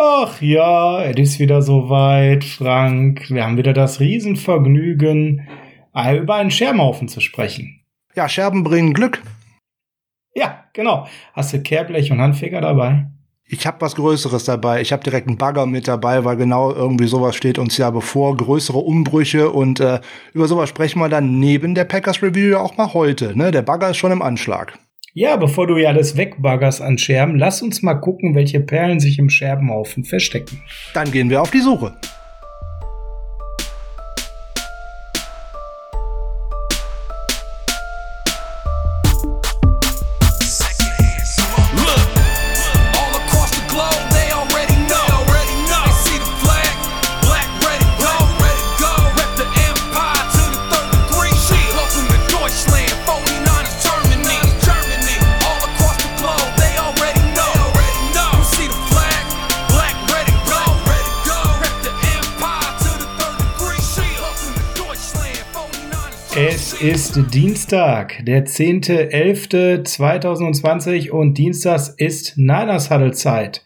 Ach 0.00 0.40
ja, 0.40 1.02
es 1.02 1.18
ist 1.18 1.40
wieder 1.40 1.60
soweit, 1.60 2.44
Frank. 2.44 3.28
Wir 3.30 3.44
haben 3.44 3.56
wieder 3.56 3.72
das 3.72 3.98
Riesenvergnügen, 3.98 5.48
über 5.92 6.34
einen 6.36 6.52
Scherbenhaufen 6.52 7.08
zu 7.08 7.20
sprechen. 7.20 7.80
Ja, 8.14 8.28
Scherben 8.28 8.62
bringen 8.62 8.94
Glück. 8.94 9.20
Ja, 10.36 10.66
genau. 10.72 11.08
Hast 11.32 11.52
du 11.52 11.60
Kehrblech 11.60 12.12
und 12.12 12.20
Handfeger 12.20 12.60
dabei? 12.60 13.10
Ich 13.44 13.66
habe 13.66 13.80
was 13.80 13.96
Größeres 13.96 14.44
dabei. 14.44 14.82
Ich 14.82 14.92
habe 14.92 15.02
direkt 15.02 15.26
einen 15.26 15.36
Bagger 15.36 15.66
mit 15.66 15.88
dabei, 15.88 16.24
weil 16.24 16.36
genau 16.36 16.70
irgendwie 16.70 17.08
sowas 17.08 17.34
steht 17.34 17.58
uns 17.58 17.76
ja 17.76 17.90
bevor. 17.90 18.36
Größere 18.36 18.78
Umbrüche 18.78 19.50
und 19.50 19.80
äh, 19.80 20.00
über 20.32 20.46
sowas 20.46 20.68
sprechen 20.68 21.00
wir 21.00 21.08
dann 21.08 21.40
neben 21.40 21.74
der 21.74 21.86
Packers 21.86 22.22
Review 22.22 22.52
ja 22.52 22.60
auch 22.60 22.76
mal 22.76 22.94
heute. 22.94 23.36
Ne? 23.36 23.50
Der 23.50 23.62
Bagger 23.62 23.90
ist 23.90 23.96
schon 23.96 24.12
im 24.12 24.22
Anschlag. 24.22 24.78
Ja, 25.20 25.34
bevor 25.34 25.66
du 25.66 25.76
ja 25.78 25.88
alles 25.88 26.16
wegbaggerst 26.16 26.80
an 26.80 26.96
Scherben, 26.96 27.40
lass 27.40 27.60
uns 27.60 27.82
mal 27.82 27.94
gucken, 27.94 28.36
welche 28.36 28.60
Perlen 28.60 29.00
sich 29.00 29.18
im 29.18 29.30
Scherbenhaufen 29.30 30.04
verstecken. 30.04 30.62
Dann 30.94 31.10
gehen 31.10 31.28
wir 31.28 31.42
auf 31.42 31.50
die 31.50 31.58
Suche. 31.58 31.96
Ist 67.08 67.34
Dienstag, 67.34 68.22
der 68.26 68.44
10.11.2020 68.44 71.10
und 71.10 71.38
Dienstags 71.38 71.88
ist 71.88 72.36
Niners 72.36 72.90
Huddle 72.90 73.12
Zeit. 73.12 73.64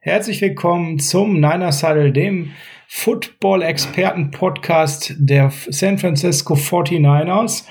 Herzlich 0.00 0.40
willkommen 0.40 1.00
zum 1.00 1.34
Niners 1.34 1.82
Huddle, 1.82 2.12
dem 2.12 2.52
Football-Experten-Podcast 2.86 5.16
der 5.18 5.50
San 5.68 5.98
Francisco 5.98 6.54
49ers. 6.54 7.64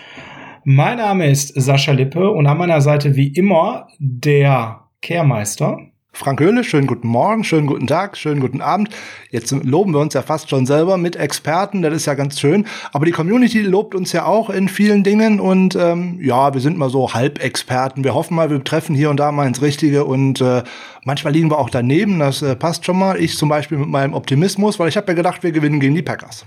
Mein 0.65 0.97
Name 0.97 1.29
ist 1.29 1.53
Sascha 1.55 1.93
Lippe 1.93 2.31
und 2.31 2.47
an 2.47 2.57
meiner 2.57 2.81
Seite 2.81 3.15
wie 3.15 3.29
immer 3.29 3.87
der 3.99 4.81
Kehrmeister. 5.01 5.79
Frank 6.15 6.39
Höhle, 6.39 6.63
schönen 6.63 6.87
guten 6.87 7.09
Morgen, 7.09 7.43
schönen 7.43 7.67
guten 7.67 7.87
Tag, 7.87 8.15
schönen 8.15 8.39
guten 8.39 8.61
Abend. 8.61 8.89
Jetzt 9.31 9.51
loben 9.51 9.93
wir 9.93 9.99
uns 9.99 10.13
ja 10.13 10.21
fast 10.21 10.49
schon 10.49 10.65
selber 10.65 10.97
mit 10.97 11.17
Experten, 11.17 11.81
das 11.81 11.93
ist 11.93 12.05
ja 12.05 12.13
ganz 12.13 12.39
schön. 12.39 12.65
Aber 12.93 13.05
die 13.05 13.11
Community 13.11 13.61
lobt 13.61 13.93
uns 13.93 14.13
ja 14.13 14.25
auch 14.25 14.49
in 14.49 14.69
vielen 14.69 15.03
Dingen 15.03 15.41
und 15.41 15.75
ähm, 15.75 16.17
ja, 16.21 16.53
wir 16.53 16.61
sind 16.61 16.77
mal 16.77 16.89
so 16.89 17.13
Halbexperten. 17.13 18.05
Wir 18.05 18.13
hoffen 18.13 18.33
mal, 18.33 18.49
wir 18.49 18.63
treffen 18.63 18.95
hier 18.95 19.09
und 19.09 19.19
da 19.19 19.33
mal 19.33 19.45
ins 19.45 19.61
Richtige 19.61 20.05
und 20.05 20.39
äh, 20.39 20.63
manchmal 21.03 21.33
liegen 21.33 21.51
wir 21.51 21.59
auch 21.59 21.69
daneben, 21.69 22.17
das 22.19 22.41
äh, 22.41 22.55
passt 22.55 22.85
schon 22.85 22.97
mal. 22.97 23.19
Ich 23.19 23.37
zum 23.37 23.49
Beispiel 23.49 23.77
mit 23.77 23.89
meinem 23.89 24.13
Optimismus, 24.13 24.79
weil 24.79 24.87
ich 24.87 24.95
habe 24.95 25.07
ja 25.07 25.15
gedacht, 25.15 25.43
wir 25.43 25.51
gewinnen 25.51 25.81
gegen 25.81 25.95
die 25.95 26.01
Packers. 26.01 26.45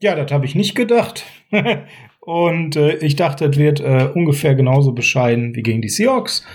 Ja, 0.00 0.14
das 0.14 0.30
habe 0.30 0.46
ich 0.46 0.54
nicht 0.54 0.76
gedacht. 0.76 1.24
und 2.20 2.76
äh, 2.76 2.98
ich 2.98 3.16
dachte, 3.16 3.46
es 3.46 3.56
wird 3.56 3.80
äh, 3.80 4.10
ungefähr 4.14 4.54
genauso 4.54 4.92
bescheiden 4.92 5.56
wie 5.56 5.62
gegen 5.62 5.82
die 5.82 5.88
Seahawks. 5.88 6.46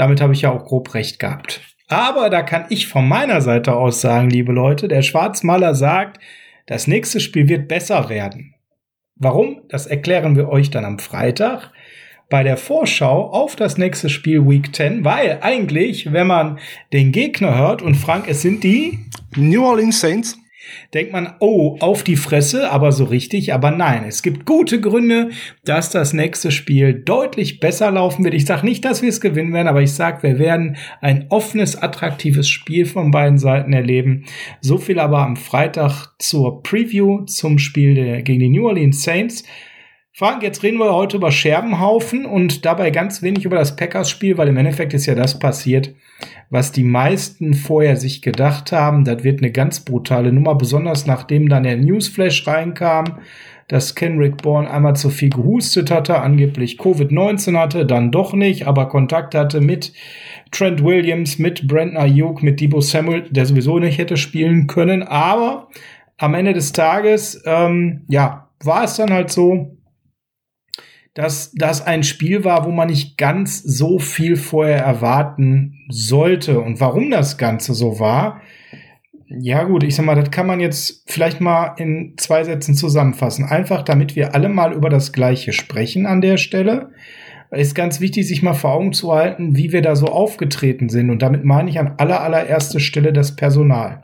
Damit 0.00 0.22
habe 0.22 0.32
ich 0.32 0.40
ja 0.40 0.50
auch 0.50 0.64
grob 0.64 0.94
recht 0.94 1.18
gehabt. 1.18 1.60
Aber 1.86 2.30
da 2.30 2.40
kann 2.40 2.64
ich 2.70 2.88
von 2.88 3.06
meiner 3.06 3.42
Seite 3.42 3.74
aus 3.74 4.00
sagen, 4.00 4.30
liebe 4.30 4.50
Leute, 4.50 4.88
der 4.88 5.02
Schwarzmaler 5.02 5.74
sagt, 5.74 6.18
das 6.64 6.86
nächste 6.86 7.20
Spiel 7.20 7.50
wird 7.50 7.68
besser 7.68 8.08
werden. 8.08 8.54
Warum? 9.16 9.60
Das 9.68 9.86
erklären 9.86 10.36
wir 10.36 10.48
euch 10.48 10.70
dann 10.70 10.86
am 10.86 10.98
Freitag 10.98 11.70
bei 12.30 12.42
der 12.42 12.56
Vorschau 12.56 13.28
auf 13.28 13.56
das 13.56 13.76
nächste 13.76 14.08
Spiel 14.08 14.48
Week 14.48 14.74
10, 14.74 15.04
weil 15.04 15.40
eigentlich, 15.42 16.10
wenn 16.14 16.28
man 16.28 16.58
den 16.94 17.12
Gegner 17.12 17.58
hört 17.58 17.82
und 17.82 17.94
Frank, 17.94 18.24
es 18.26 18.40
sind 18.40 18.64
die 18.64 19.00
New 19.36 19.66
Orleans 19.66 20.00
Saints, 20.00 20.38
denkt 20.94 21.12
man, 21.12 21.34
oh, 21.40 21.76
auf 21.80 22.02
die 22.02 22.16
Fresse, 22.16 22.70
aber 22.70 22.92
so 22.92 23.04
richtig. 23.04 23.52
Aber 23.54 23.70
nein, 23.70 24.04
es 24.06 24.22
gibt 24.22 24.46
gute 24.46 24.80
Gründe, 24.80 25.30
dass 25.64 25.90
das 25.90 26.12
nächste 26.12 26.50
Spiel 26.50 26.94
deutlich 26.94 27.60
besser 27.60 27.90
laufen 27.90 28.24
wird. 28.24 28.34
Ich 28.34 28.46
sage 28.46 28.66
nicht, 28.66 28.84
dass 28.84 29.02
wir 29.02 29.08
es 29.08 29.20
gewinnen 29.20 29.52
werden, 29.52 29.68
aber 29.68 29.82
ich 29.82 29.92
sage, 29.92 30.22
wir 30.22 30.38
werden 30.38 30.76
ein 31.00 31.26
offenes, 31.28 31.76
attraktives 31.76 32.48
Spiel 32.48 32.86
von 32.86 33.10
beiden 33.10 33.38
Seiten 33.38 33.72
erleben. 33.72 34.24
So 34.60 34.78
viel 34.78 34.98
aber 34.98 35.18
am 35.18 35.36
Freitag 35.36 36.08
zur 36.18 36.62
Preview 36.62 37.24
zum 37.24 37.58
Spiel 37.58 37.94
der, 37.94 38.22
gegen 38.22 38.40
die 38.40 38.48
New 38.48 38.66
Orleans 38.66 39.02
Saints. 39.02 39.44
Frank, 40.12 40.42
jetzt 40.42 40.62
reden 40.62 40.78
wir 40.78 40.92
heute 40.92 41.16
über 41.16 41.30
Scherbenhaufen 41.30 42.26
und 42.26 42.66
dabei 42.66 42.90
ganz 42.90 43.22
wenig 43.22 43.44
über 43.44 43.56
das 43.56 43.76
Packers-Spiel, 43.76 44.36
weil 44.36 44.48
im 44.48 44.56
Endeffekt 44.56 44.92
ist 44.92 45.06
ja 45.06 45.14
das 45.14 45.38
passiert, 45.38 45.94
was 46.50 46.72
die 46.72 46.84
meisten 46.84 47.54
vorher 47.54 47.96
sich 47.96 48.22
gedacht 48.22 48.72
haben. 48.72 49.04
Das 49.04 49.22
wird 49.22 49.40
eine 49.40 49.52
ganz 49.52 49.80
brutale 49.80 50.32
Nummer, 50.32 50.56
besonders 50.56 51.06
nachdem 51.06 51.48
dann 51.48 51.62
der 51.62 51.76
Newsflash 51.76 52.46
reinkam, 52.46 53.20
dass 53.68 53.94
Kenrick 53.94 54.42
Bourne 54.42 54.68
einmal 54.68 54.96
zu 54.96 55.10
viel 55.10 55.30
gehustet 55.30 55.92
hatte, 55.92 56.20
angeblich 56.20 56.80
Covid-19 56.80 57.56
hatte, 57.56 57.86
dann 57.86 58.10
doch 58.10 58.34
nicht, 58.34 58.66
aber 58.66 58.88
Kontakt 58.88 59.36
hatte 59.36 59.60
mit 59.60 59.92
Trent 60.50 60.82
Williams, 60.82 61.38
mit 61.38 61.68
Brent 61.68 61.96
Ayuk, 61.96 62.42
mit 62.42 62.60
Debo 62.60 62.80
Samuel, 62.80 63.22
der 63.30 63.46
sowieso 63.46 63.78
nicht 63.78 63.98
hätte 63.98 64.16
spielen 64.16 64.66
können. 64.66 65.04
Aber 65.04 65.68
am 66.18 66.34
Ende 66.34 66.52
des 66.52 66.72
Tages, 66.72 67.40
ähm, 67.46 68.02
ja, 68.08 68.48
war 68.64 68.82
es 68.82 68.96
dann 68.96 69.10
halt 69.10 69.30
so, 69.30 69.76
dass 71.14 71.52
das 71.52 71.84
ein 71.84 72.02
Spiel 72.02 72.44
war, 72.44 72.64
wo 72.64 72.70
man 72.70 72.88
nicht 72.88 73.18
ganz 73.18 73.62
so 73.62 73.98
viel 73.98 74.36
vorher 74.36 74.78
erwarten 74.78 75.86
sollte. 75.88 76.60
Und 76.60 76.80
warum 76.80 77.10
das 77.10 77.36
Ganze 77.36 77.74
so 77.74 77.98
war, 77.98 78.40
ja 79.26 79.62
gut, 79.64 79.84
ich 79.84 79.94
sag 79.94 80.06
mal, 80.06 80.16
das 80.16 80.30
kann 80.30 80.46
man 80.46 80.60
jetzt 80.60 81.04
vielleicht 81.06 81.40
mal 81.40 81.74
in 81.78 82.14
zwei 82.16 82.42
Sätzen 82.44 82.74
zusammenfassen. 82.74 83.44
Einfach, 83.44 83.82
damit 83.82 84.16
wir 84.16 84.34
alle 84.34 84.48
mal 84.48 84.72
über 84.72 84.88
das 84.88 85.12
Gleiche 85.12 85.52
sprechen 85.52 86.06
an 86.06 86.20
der 86.20 86.36
Stelle. 86.36 86.90
Ist 87.52 87.74
ganz 87.74 88.00
wichtig, 88.00 88.28
sich 88.28 88.42
mal 88.42 88.54
vor 88.54 88.72
Augen 88.72 88.92
zu 88.92 89.12
halten, 89.12 89.56
wie 89.56 89.72
wir 89.72 89.82
da 89.82 89.96
so 89.96 90.06
aufgetreten 90.06 90.88
sind. 90.88 91.10
Und 91.10 91.22
damit 91.22 91.44
meine 91.44 91.68
ich 91.68 91.80
an 91.80 91.94
aller, 91.98 92.20
allererster 92.22 92.78
Stelle 92.78 93.12
das 93.12 93.34
Personal. 93.34 94.02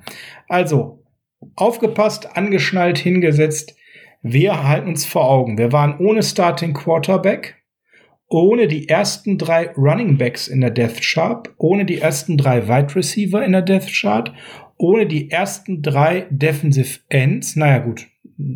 Also, 0.49 1.05
aufgepasst, 1.55 2.37
angeschnallt, 2.37 2.99
hingesetzt 2.99 3.76
wir 4.33 4.67
halten 4.67 4.89
uns 4.89 5.05
vor 5.05 5.29
Augen, 5.29 5.59
wir 5.59 5.73
waren 5.73 5.99
ohne 5.99 6.23
Starting 6.23 6.75
Quarterback, 6.75 7.57
ohne 8.29 8.67
die 8.67 8.89
ersten 8.89 9.39
drei 9.39 9.71
Running 9.77 10.19
Backs 10.19 10.49
in 10.49 10.61
der 10.61 10.71
Death 10.71 11.01
Chart, 11.01 11.49
ohne 11.59 11.85
die 11.85 12.01
ersten 12.01 12.37
drei 12.37 12.67
Wide 12.69 12.95
Receiver 12.95 13.45
in 13.45 13.53
der 13.53 13.63
Death 13.63 13.89
Chart, 13.93 14.33
ohne 14.79 15.07
die 15.07 15.31
ersten 15.31 15.83
drei 15.83 16.27
Defensive 16.31 17.01
Ends, 17.09 17.57
naja 17.57 17.79
gut, 17.79 18.07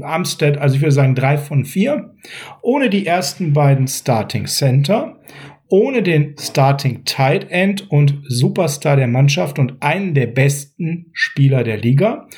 Armstead, 0.02 0.58
also 0.58 0.74
ich 0.74 0.82
würde 0.82 0.92
sagen 0.92 1.14
drei 1.14 1.38
von 1.38 1.64
vier, 1.64 2.14
ohne 2.62 2.90
die 2.90 3.06
ersten 3.06 3.52
beiden 3.52 3.88
Starting 3.88 4.46
Center, 4.46 5.20
ohne 5.68 6.02
den 6.02 6.34
Starting 6.38 7.04
Tight 7.04 7.50
End 7.50 7.90
und 7.90 8.18
Superstar 8.26 8.96
der 8.96 9.06
Mannschaft 9.06 9.58
und 9.58 9.80
einen 9.80 10.14
der 10.14 10.26
besten 10.26 11.06
Spieler 11.12 11.62
der 11.62 11.78
Liga 11.78 12.28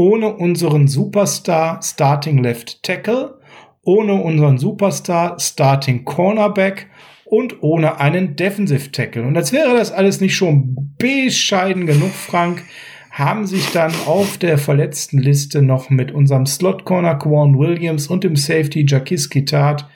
ohne 0.00 0.32
unseren 0.32 0.88
Superstar 0.88 1.82
Starting 1.82 2.42
Left 2.42 2.82
Tackle, 2.82 3.38
ohne 3.82 4.14
unseren 4.14 4.56
Superstar 4.56 5.38
Starting 5.38 6.06
Cornerback 6.06 6.86
und 7.26 7.62
ohne 7.62 8.00
einen 8.00 8.34
Defensive 8.34 8.92
Tackle. 8.92 9.24
Und 9.24 9.36
als 9.36 9.52
wäre 9.52 9.76
das 9.76 9.92
alles 9.92 10.22
nicht 10.22 10.34
schon 10.34 10.94
bescheiden 10.96 11.84
genug, 11.84 12.12
Frank, 12.12 12.62
haben 13.10 13.46
sich 13.46 13.72
dann 13.72 13.92
auf 14.06 14.38
der 14.38 14.56
verletzten 14.56 15.18
Liste 15.18 15.60
noch 15.60 15.90
mit 15.90 16.12
unserem 16.12 16.46
Slot 16.46 16.86
Corner 16.86 17.16
Quan 17.16 17.58
Williams 17.58 18.06
und 18.06 18.24
dem 18.24 18.36
Safety 18.36 18.86
Jakis 18.88 19.28
Kitat 19.28 19.86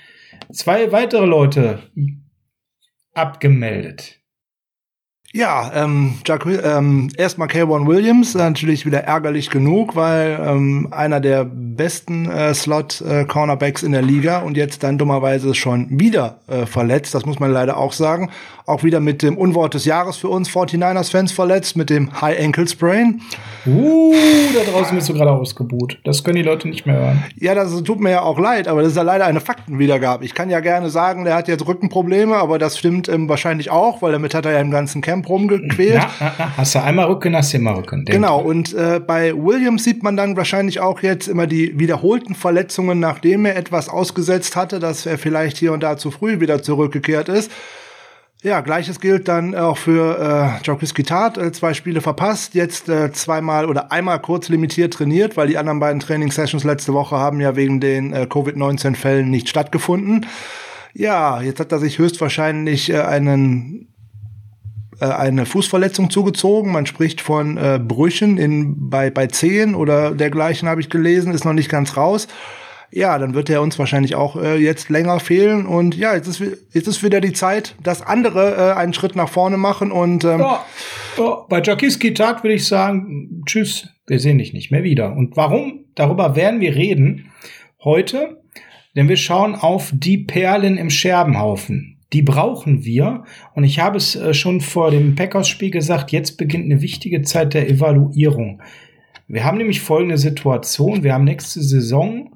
zwei 0.52 0.92
weitere 0.92 1.24
Leute 1.24 1.78
abgemeldet. 3.14 4.20
Ja, 5.36 5.72
ähm, 5.74 6.14
Jack, 6.24 6.46
ähm, 6.46 7.10
erstmal 7.16 7.48
K1 7.48 7.88
Williams, 7.88 8.36
natürlich 8.36 8.86
wieder 8.86 9.00
ärgerlich 9.00 9.50
genug, 9.50 9.96
weil 9.96 10.38
ähm, 10.40 10.86
einer 10.92 11.18
der 11.18 11.44
besten 11.44 12.30
äh, 12.30 12.54
Slot-Cornerbacks 12.54 13.82
äh, 13.82 13.86
in 13.86 13.90
der 13.90 14.02
Liga 14.02 14.42
und 14.42 14.56
jetzt 14.56 14.84
dann 14.84 14.96
dummerweise 14.96 15.56
schon 15.56 15.88
wieder 15.98 16.38
äh, 16.46 16.66
verletzt. 16.66 17.16
Das 17.16 17.26
muss 17.26 17.40
man 17.40 17.50
leider 17.50 17.78
auch 17.78 17.92
sagen. 17.92 18.30
Auch 18.66 18.82
wieder 18.82 18.98
mit 18.98 19.22
dem 19.22 19.36
Unwort 19.36 19.74
des 19.74 19.84
Jahres 19.84 20.16
für 20.16 20.28
uns 20.28 20.48
49ers-Fans 20.48 21.32
verletzt, 21.32 21.76
mit 21.76 21.90
dem 21.90 22.18
High 22.22 22.42
Ankle 22.42 22.66
Sprain. 22.66 23.20
Uh, 23.66 24.14
da 24.54 24.70
draußen 24.70 24.96
bist 24.96 25.10
du 25.10 25.12
gerade 25.12 25.32
ausgebuht. 25.32 25.98
Das 26.04 26.24
können 26.24 26.36
die 26.36 26.42
Leute 26.42 26.68
nicht 26.68 26.86
mehr 26.86 26.96
hören. 26.96 27.24
Ja, 27.38 27.54
das 27.54 27.82
tut 27.82 28.00
mir 28.00 28.10
ja 28.10 28.22
auch 28.22 28.38
leid, 28.38 28.66
aber 28.66 28.80
das 28.80 28.92
ist 28.92 28.96
ja 28.96 29.02
leider 29.02 29.26
eine 29.26 29.40
Faktenwiedergabe. 29.40 30.24
Ich 30.24 30.34
kann 30.34 30.48
ja 30.48 30.60
gerne 30.60 30.88
sagen, 30.88 31.26
der 31.26 31.34
hat 31.34 31.46
jetzt 31.46 31.66
Rückenprobleme, 31.66 32.36
aber 32.36 32.58
das 32.58 32.78
stimmt 32.78 33.06
ähm, 33.06 33.28
wahrscheinlich 33.28 33.70
auch, 33.70 34.00
weil 34.00 34.12
damit 34.12 34.34
hat 34.34 34.46
er 34.46 34.52
ja 34.52 34.60
im 34.60 34.70
ganzen 34.70 35.02
Camp 35.02 35.28
rumgequält. 35.28 36.00
Na, 36.02 36.08
na, 36.20 36.32
na, 36.38 36.56
hast 36.56 36.74
du 36.74 36.82
einmal 36.82 37.04
Rücken, 37.04 37.36
hast 37.36 37.52
du 37.52 37.58
immer 37.58 37.76
Rücken. 37.76 38.06
Genau, 38.06 38.40
und 38.40 38.72
äh, 38.72 38.98
bei 38.98 39.34
Williams 39.36 39.84
sieht 39.84 40.02
man 40.02 40.16
dann 40.16 40.38
wahrscheinlich 40.38 40.80
auch 40.80 41.02
jetzt 41.02 41.28
immer 41.28 41.46
die 41.46 41.78
wiederholten 41.78 42.34
Verletzungen, 42.34 42.98
nachdem 42.98 43.44
er 43.44 43.56
etwas 43.56 43.90
ausgesetzt 43.90 44.56
hatte, 44.56 44.80
dass 44.80 45.04
er 45.04 45.18
vielleicht 45.18 45.58
hier 45.58 45.74
und 45.74 45.82
da 45.82 45.98
zu 45.98 46.10
früh 46.10 46.40
wieder 46.40 46.62
zurückgekehrt 46.62 47.28
ist. 47.28 47.50
Ja, 48.44 48.60
gleiches 48.60 49.00
gilt 49.00 49.26
dann 49.28 49.54
auch 49.54 49.78
für 49.78 50.18
äh, 50.60 50.62
Jokiski 50.62 51.02
Tat, 51.02 51.38
äh, 51.38 51.50
zwei 51.52 51.72
Spiele 51.72 52.02
verpasst, 52.02 52.54
jetzt 52.54 52.90
äh, 52.90 53.10
zweimal 53.10 53.64
oder 53.64 53.90
einmal 53.90 54.20
kurz 54.20 54.50
limitiert 54.50 54.92
trainiert, 54.92 55.38
weil 55.38 55.48
die 55.48 55.56
anderen 55.56 55.80
beiden 55.80 55.98
Training-Sessions 55.98 56.62
letzte 56.62 56.92
Woche 56.92 57.16
haben 57.16 57.40
ja 57.40 57.56
wegen 57.56 57.80
den 57.80 58.12
äh, 58.12 58.26
Covid-19-Fällen 58.26 59.30
nicht 59.30 59.48
stattgefunden. 59.48 60.26
Ja, 60.92 61.40
jetzt 61.40 61.58
hat 61.58 61.72
er 61.72 61.78
sich 61.78 61.98
höchstwahrscheinlich 61.98 62.90
äh, 62.90 63.00
einen 63.00 63.88
äh, 65.00 65.06
eine 65.06 65.46
Fußverletzung 65.46 66.10
zugezogen. 66.10 66.70
Man 66.70 66.84
spricht 66.84 67.22
von 67.22 67.56
äh, 67.56 67.80
Brüchen 67.82 68.36
in, 68.36 68.90
bei, 68.90 69.08
bei 69.08 69.26
Zehen 69.26 69.74
oder 69.74 70.10
dergleichen, 70.10 70.68
habe 70.68 70.82
ich 70.82 70.90
gelesen, 70.90 71.32
ist 71.32 71.46
noch 71.46 71.54
nicht 71.54 71.70
ganz 71.70 71.96
raus 71.96 72.28
ja, 72.94 73.18
dann 73.18 73.34
wird 73.34 73.50
er 73.50 73.60
uns 73.60 73.78
wahrscheinlich 73.78 74.14
auch 74.14 74.36
äh, 74.36 74.56
jetzt 74.56 74.88
länger 74.88 75.18
fehlen. 75.18 75.66
Und 75.66 75.96
ja, 75.96 76.14
jetzt 76.14 76.28
ist, 76.28 76.40
jetzt 76.40 76.86
ist 76.86 77.02
wieder 77.02 77.20
die 77.20 77.32
Zeit, 77.32 77.74
dass 77.82 78.02
andere 78.02 78.54
äh, 78.54 78.78
einen 78.78 78.94
Schritt 78.94 79.16
nach 79.16 79.28
vorne 79.28 79.56
machen. 79.56 79.90
Und 79.90 80.24
ähm, 80.24 80.38
ja, 80.38 80.64
ja, 81.18 81.46
bei 81.48 81.60
Jakiski 81.60 82.14
Tat 82.14 82.44
würde 82.44 82.54
ich 82.54 82.66
sagen, 82.66 83.42
tschüss, 83.46 83.88
wir 84.06 84.20
sehen 84.20 84.38
dich 84.38 84.52
nicht 84.52 84.70
mehr 84.70 84.84
wieder. 84.84 85.12
Und 85.16 85.36
warum? 85.36 85.86
Darüber 85.96 86.36
werden 86.36 86.60
wir 86.60 86.76
reden 86.76 87.32
heute, 87.82 88.40
denn 88.94 89.08
wir 89.08 89.16
schauen 89.16 89.56
auf 89.56 89.90
die 89.92 90.18
Perlen 90.18 90.78
im 90.78 90.88
Scherbenhaufen. 90.88 91.98
Die 92.12 92.22
brauchen 92.22 92.84
wir. 92.84 93.24
Und 93.54 93.64
ich 93.64 93.80
habe 93.80 93.96
es 93.96 94.14
äh, 94.14 94.34
schon 94.34 94.60
vor 94.60 94.92
dem 94.92 95.16
Packers-Spiel 95.16 95.72
gesagt, 95.72 96.12
jetzt 96.12 96.36
beginnt 96.38 96.66
eine 96.66 96.80
wichtige 96.80 97.22
Zeit 97.22 97.54
der 97.54 97.68
Evaluierung. 97.68 98.62
Wir 99.26 99.42
haben 99.44 99.58
nämlich 99.58 99.80
folgende 99.80 100.18
Situation. 100.18 101.02
Wir 101.02 101.12
haben 101.12 101.24
nächste 101.24 101.60
Saison 101.60 102.30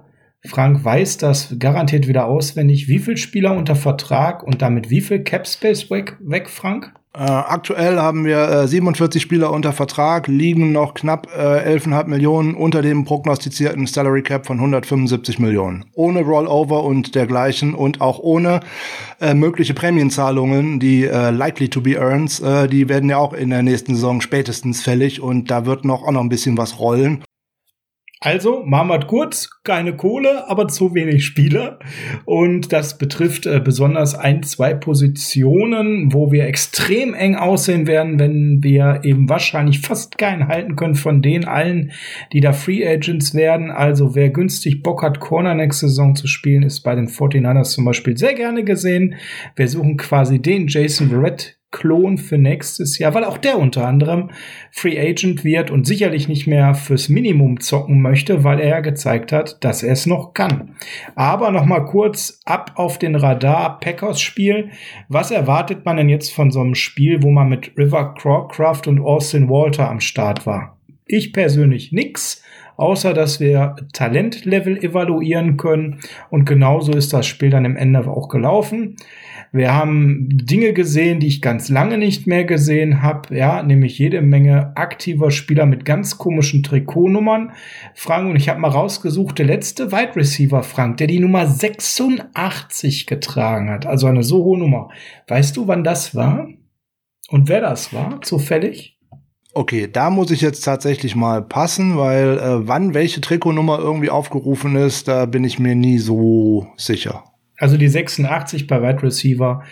Frank 0.46 0.84
weiß 0.84 1.18
das 1.18 1.56
garantiert 1.58 2.06
wieder 2.06 2.26
auswendig. 2.26 2.88
Wie 2.88 3.00
viele 3.00 3.16
Spieler 3.16 3.56
unter 3.56 3.74
Vertrag 3.74 4.42
und 4.42 4.62
damit 4.62 4.88
wie 4.88 5.00
viel 5.00 5.24
Capspace 5.24 5.90
weg, 5.90 6.16
weg 6.20 6.48
Frank? 6.48 6.92
Äh, 7.18 7.22
aktuell 7.22 7.98
haben 7.98 8.24
wir 8.24 8.48
äh, 8.48 8.68
47 8.68 9.20
Spieler 9.20 9.50
unter 9.50 9.72
Vertrag, 9.72 10.28
liegen 10.28 10.70
noch 10.70 10.94
knapp 10.94 11.26
äh, 11.36 11.76
11,5 11.76 12.06
Millionen 12.06 12.54
unter 12.54 12.80
dem 12.80 13.04
prognostizierten 13.04 13.86
Salary 13.88 14.22
Cap 14.22 14.46
von 14.46 14.58
175 14.58 15.40
Millionen. 15.40 15.86
Ohne 15.94 16.20
Rollover 16.20 16.84
und 16.84 17.16
dergleichen 17.16 17.74
und 17.74 18.00
auch 18.00 18.20
ohne 18.20 18.60
äh, 19.20 19.34
mögliche 19.34 19.74
Prämienzahlungen, 19.74 20.78
die 20.78 21.06
äh, 21.06 21.30
likely 21.30 21.68
to 21.68 21.80
be 21.80 21.96
earned, 21.96 22.40
äh, 22.40 22.68
die 22.68 22.88
werden 22.88 23.10
ja 23.10 23.16
auch 23.16 23.32
in 23.32 23.50
der 23.50 23.64
nächsten 23.64 23.96
Saison 23.96 24.20
spätestens 24.20 24.82
fällig 24.82 25.20
und 25.20 25.50
da 25.50 25.66
wird 25.66 25.84
noch 25.84 26.04
auch 26.04 26.12
noch 26.12 26.20
ein 26.20 26.28
bisschen 26.28 26.56
was 26.56 26.78
rollen. 26.78 27.24
Also, 28.20 28.64
wir 28.88 28.98
kurz, 29.06 29.48
keine 29.62 29.94
Kohle, 29.94 30.48
aber 30.48 30.66
zu 30.66 30.92
wenig 30.92 31.24
Spieler. 31.24 31.78
Und 32.24 32.72
das 32.72 32.98
betrifft 32.98 33.46
äh, 33.46 33.60
besonders 33.60 34.16
ein, 34.16 34.42
zwei 34.42 34.74
Positionen, 34.74 36.12
wo 36.12 36.32
wir 36.32 36.46
extrem 36.46 37.14
eng 37.14 37.36
aussehen 37.36 37.86
werden, 37.86 38.18
wenn 38.18 38.58
wir 38.60 39.02
eben 39.04 39.28
wahrscheinlich 39.28 39.80
fast 39.80 40.18
keinen 40.18 40.48
halten 40.48 40.74
können 40.74 40.96
von 40.96 41.22
den 41.22 41.44
allen, 41.44 41.92
die 42.32 42.40
da 42.40 42.52
Free 42.52 42.84
Agents 42.84 43.34
werden. 43.34 43.70
Also, 43.70 44.16
wer 44.16 44.30
günstig 44.30 44.82
Bock 44.82 45.04
hat, 45.04 45.20
Corner 45.20 45.54
nächste 45.54 45.86
Saison 45.86 46.16
zu 46.16 46.26
spielen, 46.26 46.64
ist 46.64 46.80
bei 46.80 46.96
den 46.96 47.06
49ers 47.06 47.74
zum 47.74 47.84
Beispiel 47.84 48.16
sehr 48.16 48.34
gerne 48.34 48.64
gesehen. 48.64 49.14
Wir 49.54 49.68
suchen 49.68 49.96
quasi 49.96 50.40
den 50.40 50.66
Jason 50.66 51.10
Verrett 51.10 51.57
Klon 51.70 52.16
für 52.16 52.38
nächstes 52.38 52.98
Jahr, 52.98 53.12
weil 53.12 53.24
auch 53.24 53.36
der 53.36 53.58
unter 53.58 53.86
anderem 53.86 54.30
Free 54.70 54.98
Agent 54.98 55.44
wird 55.44 55.70
und 55.70 55.86
sicherlich 55.86 56.26
nicht 56.26 56.46
mehr 56.46 56.74
fürs 56.74 57.10
Minimum 57.10 57.60
zocken 57.60 58.00
möchte, 58.00 58.42
weil 58.42 58.58
er 58.58 58.68
ja 58.68 58.80
gezeigt 58.80 59.32
hat, 59.32 59.62
dass 59.62 59.82
er 59.82 59.92
es 59.92 60.06
noch 60.06 60.32
kann. 60.32 60.76
Aber 61.14 61.50
noch 61.50 61.66
mal 61.66 61.84
kurz 61.84 62.40
ab 62.46 62.72
auf 62.76 62.98
den 62.98 63.14
Radar 63.14 63.80
Packers 63.80 64.20
Spiel. 64.20 64.70
Was 65.08 65.30
erwartet 65.30 65.84
man 65.84 65.98
denn 65.98 66.08
jetzt 66.08 66.32
von 66.32 66.50
so 66.50 66.60
einem 66.60 66.74
Spiel, 66.74 67.22
wo 67.22 67.30
man 67.30 67.50
mit 67.50 67.76
River 67.76 68.14
Crawcraft 68.14 68.86
und 68.86 69.00
Austin 69.00 69.50
Walter 69.50 69.90
am 69.90 70.00
Start 70.00 70.46
war? 70.46 70.78
Ich 71.06 71.34
persönlich 71.34 71.92
nix, 71.92 72.42
außer 72.76 73.12
dass 73.12 73.40
wir 73.40 73.76
Talentlevel 73.92 74.78
evaluieren 74.78 75.58
können 75.58 76.00
und 76.30 76.46
genauso 76.46 76.92
ist 76.92 77.12
das 77.12 77.26
Spiel 77.26 77.50
dann 77.50 77.66
im 77.66 77.76
Ende 77.76 78.06
auch 78.06 78.28
gelaufen. 78.28 78.96
Wir 79.52 79.74
haben 79.74 80.28
Dinge 80.30 80.72
gesehen, 80.72 81.20
die 81.20 81.26
ich 81.26 81.40
ganz 81.40 81.68
lange 81.68 81.96
nicht 81.96 82.26
mehr 82.26 82.44
gesehen 82.44 83.02
habe, 83.02 83.34
ja, 83.34 83.62
nämlich 83.62 83.98
jede 83.98 84.20
Menge 84.20 84.76
aktiver 84.76 85.30
Spieler 85.30 85.66
mit 85.66 85.84
ganz 85.84 86.18
komischen 86.18 86.62
Trikotnummern. 86.62 87.52
Frank, 87.94 88.28
und 88.28 88.36
ich 88.36 88.48
habe 88.48 88.60
mal 88.60 88.70
rausgesucht, 88.70 89.38
der 89.38 89.46
letzte 89.46 89.90
Wide 89.90 90.16
Receiver, 90.16 90.62
Frank, 90.62 90.98
der 90.98 91.06
die 91.06 91.20
Nummer 91.20 91.46
86 91.46 93.06
getragen 93.06 93.70
hat, 93.70 93.86
also 93.86 94.06
eine 94.06 94.22
so 94.22 94.44
hohe 94.44 94.58
Nummer. 94.58 94.90
Weißt 95.26 95.56
du, 95.56 95.66
wann 95.66 95.84
das 95.84 96.14
war? 96.14 96.48
Und 97.30 97.48
wer 97.48 97.60
das 97.60 97.92
war, 97.92 98.20
zufällig? 98.22 98.98
Okay, 99.54 99.88
da 99.90 100.10
muss 100.10 100.30
ich 100.30 100.40
jetzt 100.40 100.60
tatsächlich 100.60 101.16
mal 101.16 101.42
passen, 101.42 101.96
weil 101.96 102.38
äh, 102.38 102.68
wann 102.68 102.94
welche 102.94 103.20
Trikotnummer 103.20 103.78
irgendwie 103.78 104.10
aufgerufen 104.10 104.76
ist, 104.76 105.08
da 105.08 105.26
bin 105.26 105.42
ich 105.42 105.58
mir 105.58 105.74
nie 105.74 105.98
so 105.98 106.68
sicher. 106.76 107.24
Also 107.58 107.76
die 107.76 107.88
86 107.88 108.66
bei 108.66 108.80
Wide 108.80 109.02
Receiver, 109.02 109.62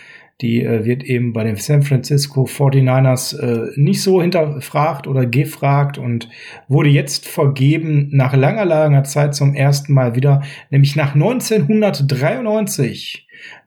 die 0.43 0.63
äh, 0.63 0.85
wird 0.85 1.03
eben 1.05 1.33
bei 1.33 1.45
den 1.45 1.57
San 1.57 1.83
Francisco 1.83 2.45
49ers 2.45 3.39
äh, 3.39 3.71
nicht 3.77 4.03
so 4.03 4.21
hinterfragt 4.21 5.07
oder 5.07 5.25
gefragt 5.25 5.97
und 5.97 6.29
wurde 6.69 6.91
jetzt 6.91 7.27
vergeben 7.27 8.11
nach 8.13 8.35
langer, 8.35 8.67
langer 8.67 9.05
Zeit 9.05 9.35
zum 9.35 9.55
ersten 9.55 9.95
Mal 9.95 10.15
wieder, 10.15 10.43
nämlich 10.71 10.95
nach 10.97 11.15
1993. 11.15 13.27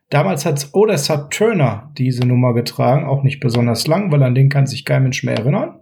Damals 0.10 0.46
hat 0.46 0.70
Odessa 0.74 1.28
Turner 1.30 1.92
diese 1.98 2.28
Nummer 2.28 2.54
getragen, 2.54 3.06
auch 3.06 3.24
nicht 3.24 3.40
besonders 3.40 3.88
lang, 3.88 4.12
weil 4.12 4.22
an 4.24 4.36
den 4.36 4.50
kann 4.50 4.68
sich 4.68 4.84
kein 4.86 5.04
Mensch 5.04 5.24
mehr 5.24 5.38
erinnern. 5.38 5.79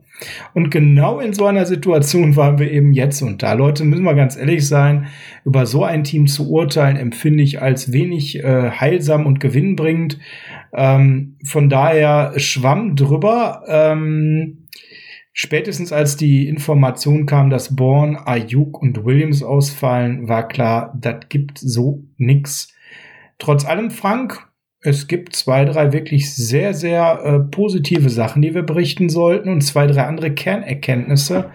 Und 0.53 0.71
genau 0.71 1.19
in 1.19 1.33
so 1.33 1.45
einer 1.45 1.65
Situation 1.65 2.35
waren 2.35 2.59
wir 2.59 2.71
eben 2.71 2.91
jetzt. 2.91 3.21
Und 3.21 3.43
da, 3.43 3.53
Leute, 3.53 3.85
müssen 3.85 4.03
wir 4.03 4.15
ganz 4.15 4.35
ehrlich 4.35 4.67
sein, 4.67 5.07
über 5.45 5.65
so 5.65 5.83
ein 5.83 6.03
Team 6.03 6.27
zu 6.27 6.49
urteilen, 6.49 6.97
empfinde 6.97 7.43
ich 7.43 7.61
als 7.61 7.91
wenig 7.91 8.43
äh, 8.43 8.71
heilsam 8.71 9.25
und 9.25 9.39
gewinnbringend. 9.39 10.19
Ähm, 10.73 11.37
von 11.43 11.69
daher 11.69 12.33
schwamm 12.37 12.95
drüber. 12.95 13.63
Ähm, 13.67 14.67
spätestens 15.33 15.91
als 15.91 16.17
die 16.17 16.47
Information 16.47 17.25
kam, 17.27 17.49
dass 17.49 17.75
Bourne, 17.75 18.25
Ayuk 18.25 18.81
und 18.81 19.05
Williams 19.05 19.43
ausfallen, 19.43 20.27
war 20.27 20.47
klar, 20.47 20.97
das 20.99 21.29
gibt 21.29 21.59
so 21.59 22.03
nix. 22.17 22.73
Trotz 23.37 23.65
allem, 23.65 23.91
Frank, 23.91 24.47
es 24.87 25.07
gibt 25.07 25.35
zwei, 25.35 25.65
drei 25.65 25.91
wirklich 25.91 26.33
sehr, 26.33 26.73
sehr 26.73 27.19
äh, 27.23 27.39
positive 27.39 28.09
Sachen, 28.09 28.41
die 28.41 28.55
wir 28.55 28.63
berichten 28.63 29.09
sollten 29.09 29.49
und 29.49 29.61
zwei, 29.61 29.85
drei 29.85 30.03
andere 30.03 30.33
Kernerkenntnisse, 30.33 31.51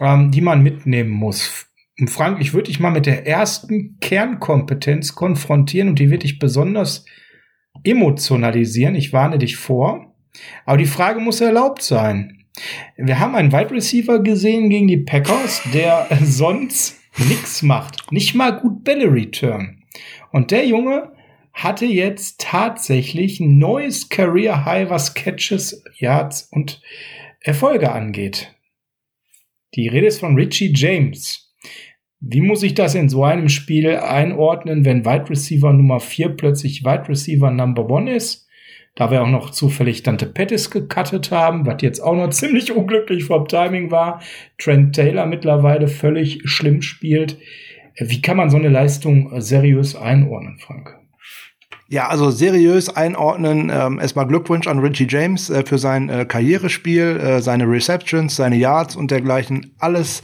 ähm, 0.00 0.30
die 0.30 0.40
man 0.40 0.62
mitnehmen 0.62 1.10
muss. 1.10 1.66
Und 2.00 2.08
Frank, 2.08 2.40
ich 2.40 2.54
würde 2.54 2.68
dich 2.68 2.80
mal 2.80 2.90
mit 2.90 3.04
der 3.04 3.26
ersten 3.26 3.98
Kernkompetenz 4.00 5.14
konfrontieren 5.14 5.90
und 5.90 5.98
die 5.98 6.10
wird 6.10 6.22
dich 6.22 6.38
besonders 6.38 7.04
emotionalisieren. 7.84 8.94
Ich 8.94 9.12
warne 9.12 9.36
dich 9.36 9.56
vor. 9.56 10.14
Aber 10.64 10.78
die 10.78 10.86
Frage 10.86 11.20
muss 11.20 11.42
erlaubt 11.42 11.82
sein. 11.82 12.44
Wir 12.96 13.18
haben 13.18 13.34
einen 13.34 13.52
Wide 13.52 13.70
Receiver 13.70 14.22
gesehen 14.22 14.70
gegen 14.70 14.88
die 14.88 14.96
Packers, 14.96 15.60
der 15.74 16.08
sonst 16.22 16.98
nichts 17.28 17.60
macht. 17.60 18.10
Nicht 18.10 18.34
mal 18.34 18.52
gut 18.52 18.82
Bälle 18.82 19.12
return. 19.12 19.82
Und 20.30 20.50
der 20.50 20.66
Junge 20.66 21.12
hatte 21.52 21.86
jetzt 21.86 22.40
tatsächlich 22.40 23.40
ein 23.40 23.58
neues 23.58 24.08
Career 24.08 24.64
High, 24.64 24.90
was 24.90 25.14
Catches, 25.14 25.84
Yards 25.96 26.48
und 26.50 26.80
Erfolge 27.40 27.92
angeht. 27.92 28.54
Die 29.74 29.88
Rede 29.88 30.06
ist 30.06 30.20
von 30.20 30.34
Richie 30.34 30.72
James. 30.74 31.52
Wie 32.20 32.40
muss 32.40 32.62
ich 32.62 32.74
das 32.74 32.94
in 32.94 33.08
so 33.08 33.24
einem 33.24 33.48
Spiel 33.48 33.96
einordnen, 33.96 34.84
wenn 34.84 35.04
Wide 35.04 35.30
Receiver 35.30 35.72
Nummer 35.72 35.98
4 35.98 36.30
plötzlich 36.30 36.84
Wide 36.84 37.08
Receiver 37.08 37.50
Number 37.50 37.88
1 37.94 38.10
ist? 38.10 38.48
Da 38.94 39.10
wir 39.10 39.22
auch 39.22 39.28
noch 39.28 39.50
zufällig 39.50 40.02
Dante 40.02 40.26
Pettis 40.26 40.70
gecuttet 40.70 41.30
haben, 41.30 41.66
was 41.66 41.80
jetzt 41.80 42.00
auch 42.00 42.14
noch 42.14 42.30
ziemlich 42.30 42.70
unglücklich 42.70 43.24
vom 43.24 43.48
Timing 43.48 43.90
war. 43.90 44.20
Trent 44.58 44.94
Taylor 44.94 45.26
mittlerweile 45.26 45.88
völlig 45.88 46.42
schlimm 46.44 46.82
spielt. 46.82 47.38
Wie 47.96 48.22
kann 48.22 48.36
man 48.36 48.50
so 48.50 48.56
eine 48.56 48.68
Leistung 48.68 49.40
seriös 49.40 49.96
einordnen, 49.96 50.58
Frank? 50.58 51.01
Ja, 51.92 52.08
also 52.08 52.30
seriös 52.30 52.88
einordnen. 52.88 53.70
Ähm, 53.70 54.00
erstmal 54.00 54.26
Glückwunsch 54.26 54.66
an 54.66 54.78
Richie 54.78 55.06
James 55.06 55.50
äh, 55.50 55.62
für 55.62 55.76
sein 55.76 56.08
äh, 56.08 56.24
Karrierespiel, 56.24 57.20
äh, 57.20 57.42
seine 57.42 57.68
Receptions, 57.68 58.34
seine 58.34 58.56
Yards 58.56 58.96
und 58.96 59.10
dergleichen. 59.10 59.74
Alles 59.78 60.22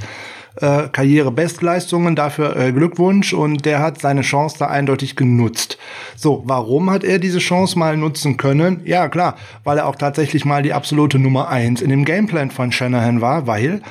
äh, 0.63 0.89
Karrierebestleistungen, 0.89 2.17
dafür 2.17 2.57
äh, 2.57 2.73
Glückwunsch 2.73 3.35
und 3.35 3.67
der 3.67 3.81
hat 3.81 4.01
seine 4.01 4.23
Chance 4.23 4.57
da 4.59 4.69
eindeutig 4.69 5.15
genutzt. 5.15 5.77
So, 6.17 6.43
warum 6.47 6.89
hat 6.89 7.05
er 7.05 7.19
diese 7.19 7.39
Chance 7.39 7.79
mal 7.79 7.99
nutzen 7.99 8.39
können? 8.39 8.81
Ja, 8.87 9.11
klar, 9.11 9.37
weil 9.63 9.77
er 9.77 9.89
auch 9.89 9.97
tatsächlich 9.97 10.47
mal 10.47 10.63
die 10.63 10.73
absolute 10.73 11.19
Nummer 11.19 11.51
eins 11.51 11.83
in 11.83 11.91
dem 11.91 12.07
Gameplan 12.07 12.51
von 12.51 12.73
Shanahan 12.73 13.21
war, 13.21 13.47
weil 13.47 13.83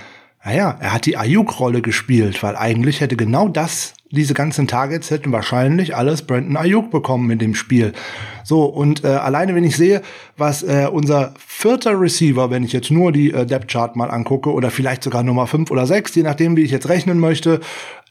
naja, 0.48 0.78
er 0.80 0.94
hat 0.94 1.06
die 1.06 1.18
Ayuk-Rolle 1.18 1.82
gespielt, 1.82 2.42
weil 2.42 2.56
eigentlich 2.56 3.02
hätte 3.02 3.18
genau 3.18 3.50
das, 3.50 3.96
diese 4.12 4.34
ganzen 4.34 4.66
Targets 4.66 5.12
hätten 5.12 5.34
wahrscheinlich 5.34 5.94
alles 5.94 6.22
Brandon 6.22 6.56
Ayuk 6.56 6.90
bekommen 6.90 7.30
in 7.32 7.38
dem 7.38 7.54
Spiel. 7.54 7.92
So, 8.46 8.64
und 8.64 9.04
äh, 9.04 9.08
alleine 9.08 9.56
wenn 9.56 9.66
ich 9.66 9.76
sehe, 9.76 10.02
was 10.38 10.64
äh, 10.64 10.88
unser 10.90 11.34
vierter 11.38 12.00
Receiver, 12.00 12.50
wenn 12.50 12.64
ich 12.64 12.72
jetzt 12.72 12.92
nur 12.92 13.12
die 13.12 13.32
äh, 13.32 13.46
Depth 13.46 13.70
Chart 13.70 13.98
mal 13.98 14.10
angucke, 14.10 14.54
oder 14.54 14.72
vielleicht 14.72 15.04
sogar 15.04 15.22
Nummer 15.22 15.48
fünf 15.48 15.70
oder 15.70 15.86
sechs, 15.86 16.16
je 16.16 16.24
nachdem, 16.24 16.56
wie 16.56 16.64
ich 16.64 16.72
jetzt 16.72 16.88
rechnen 16.88 17.20
möchte, 17.20 17.60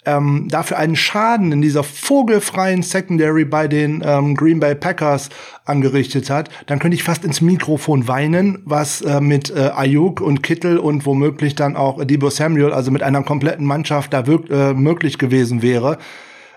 ähm, 0.06 0.46
dafür 0.48 0.78
einen 0.78 0.96
Schaden 0.96 1.52
in 1.52 1.60
dieser 1.60 1.82
vogelfreien 1.82 2.82
Secondary 2.82 3.44
bei 3.44 3.68
den 3.68 4.02
ähm, 4.04 4.34
Green 4.34 4.60
Bay 4.60 4.74
Packers 4.74 5.28
angerichtet 5.64 6.30
hat, 6.30 6.48
dann 6.66 6.78
könnte 6.78 6.94
ich 6.94 7.02
fast 7.02 7.24
ins 7.24 7.40
Mikrofon 7.40 8.08
weinen, 8.08 8.62
was 8.64 9.02
äh, 9.02 9.20
mit 9.20 9.50
äh, 9.50 9.70
Ayuk 9.74 10.20
und 10.20 10.42
Kittel 10.42 10.78
und 10.78 11.04
womöglich 11.04 11.56
dann 11.56 11.76
auch 11.76 12.02
Debo 12.04 12.30
Samuel, 12.30 12.72
also 12.72 12.90
mit 12.90 13.02
einer 13.02 13.22
kompletten 13.22 13.66
Mannschaft 13.66 14.12
da 14.12 14.26
wirk 14.26 14.48
äh, 14.48 14.72
möglich 14.72 15.18
gewesen 15.18 15.60
wäre. 15.60 15.98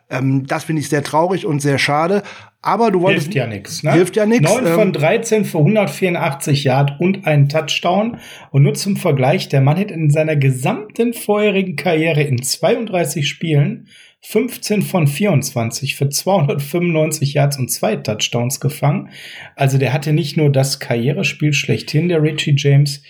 Ähm, 0.10 0.46
das 0.48 0.66
finde 0.66 0.82
ich 0.82 0.90
sehr 0.90 1.04
traurig 1.04 1.46
und 1.46 1.60
sehr 1.60 1.78
schade. 1.78 2.24
Aber 2.62 2.92
du 2.92 3.02
wolltest. 3.02 3.28
Hilft 3.28 3.36
ja 3.36 3.48
nichts, 3.48 3.84
ne? 3.84 3.94
Hilft 3.94 4.16
ja 4.18 4.26
nichts. 4.26 4.54
9 4.54 4.68
von 4.68 4.92
13 4.92 5.46
für 5.46 5.60
184 5.60 6.66
Yard 6.66 7.00
und 7.00 7.26
einen 7.26 7.48
Touchdown. 7.48 8.18
Und 8.52 8.64
nur 8.64 8.74
zum 8.74 8.98
Vergleich, 8.98 9.48
der 9.48 9.62
Mann 9.62 9.80
hat 9.80 9.92
in 9.92 10.10
seiner 10.10 10.36
gesamten 10.36 11.14
vorherigen 11.14 11.78
Karriere 11.78 12.22
in 12.24 12.42
32 12.42 13.28
Spielen 13.28 13.88
15 14.22 14.82
von 14.82 15.08
24 15.08 15.96
für 15.96 16.10
295 16.10 17.34
Yards 17.34 17.58
und 17.58 17.72
zwei 17.72 17.96
Touchdowns 17.96 18.60
gefangen. 18.60 19.10
Also 19.56 19.78
der 19.78 19.94
hatte 19.94 20.12
nicht 20.12 20.36
nur 20.36 20.52
das 20.52 20.80
Karrierespiel 20.80 21.54
schlechthin, 21.54 22.10
der 22.10 22.22
Richie 22.22 22.56
James, 22.58 23.02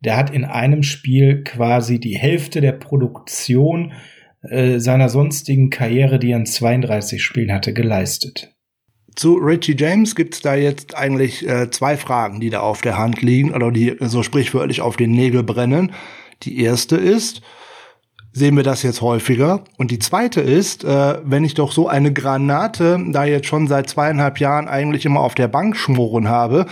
der 0.00 0.16
hat 0.16 0.30
in 0.30 0.44
einem 0.44 0.82
Spiel 0.82 1.44
quasi 1.44 2.00
die 2.00 2.18
Hälfte 2.18 2.60
der 2.60 2.72
Produktion 2.72 3.92
äh, 4.42 4.80
seiner 4.80 5.08
sonstigen 5.08 5.70
Karriere, 5.70 6.18
die 6.18 6.32
er 6.32 6.38
in 6.38 6.46
32 6.46 7.22
Spielen 7.22 7.52
hatte, 7.52 7.72
geleistet. 7.72 8.55
Zu 9.16 9.36
Richie 9.36 9.74
James 9.78 10.14
gibt's 10.14 10.42
da 10.42 10.54
jetzt 10.54 10.94
eigentlich 10.94 11.48
äh, 11.48 11.70
zwei 11.70 11.96
Fragen, 11.96 12.38
die 12.38 12.50
da 12.50 12.60
auf 12.60 12.82
der 12.82 12.98
Hand 12.98 13.22
liegen 13.22 13.54
oder 13.54 13.70
die 13.70 13.96
so 14.00 14.22
sprichwörtlich 14.22 14.82
auf 14.82 14.96
den 14.96 15.10
Nägel 15.10 15.42
brennen. 15.42 15.92
Die 16.42 16.60
erste 16.60 16.96
ist, 16.96 17.40
sehen 18.32 18.56
wir 18.56 18.62
das 18.62 18.82
jetzt 18.82 19.00
häufiger? 19.00 19.64
Und 19.78 19.90
die 19.90 19.98
zweite 19.98 20.42
ist, 20.42 20.84
äh, 20.84 21.18
wenn 21.24 21.44
ich 21.44 21.54
doch 21.54 21.72
so 21.72 21.88
eine 21.88 22.12
Granate 22.12 23.02
da 23.08 23.24
jetzt 23.24 23.46
schon 23.46 23.68
seit 23.68 23.88
zweieinhalb 23.88 24.38
Jahren 24.38 24.68
eigentlich 24.68 25.06
immer 25.06 25.20
auf 25.20 25.34
der 25.34 25.48
Bank 25.48 25.78
schmoren 25.78 26.28
habe, 26.28 26.66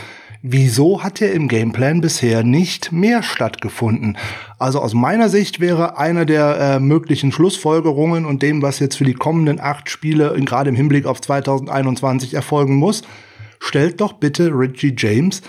wieso 0.46 1.02
hat 1.02 1.22
er 1.22 1.32
im 1.32 1.48
Gameplan 1.48 2.02
bisher 2.02 2.44
nicht 2.44 2.92
mehr 2.92 3.22
stattgefunden? 3.22 4.18
Also 4.58 4.78
aus 4.78 4.92
meiner 4.92 5.30
Sicht 5.30 5.58
wäre 5.58 5.96
eine 5.96 6.26
der 6.26 6.58
äh, 6.60 6.80
möglichen 6.80 7.32
Schlussfolgerungen 7.32 8.26
und 8.26 8.42
dem, 8.42 8.60
was 8.60 8.78
jetzt 8.78 8.96
für 8.96 9.04
die 9.04 9.14
kommenden 9.14 9.58
acht 9.58 9.88
Spiele 9.88 10.38
gerade 10.44 10.68
im 10.68 10.76
Hinblick 10.76 11.06
auf 11.06 11.22
2021 11.22 12.34
erfolgen 12.34 12.76
muss, 12.76 13.02
stellt 13.58 14.02
doch 14.02 14.12
bitte 14.12 14.50
Richie 14.50 14.94
James 14.94 15.40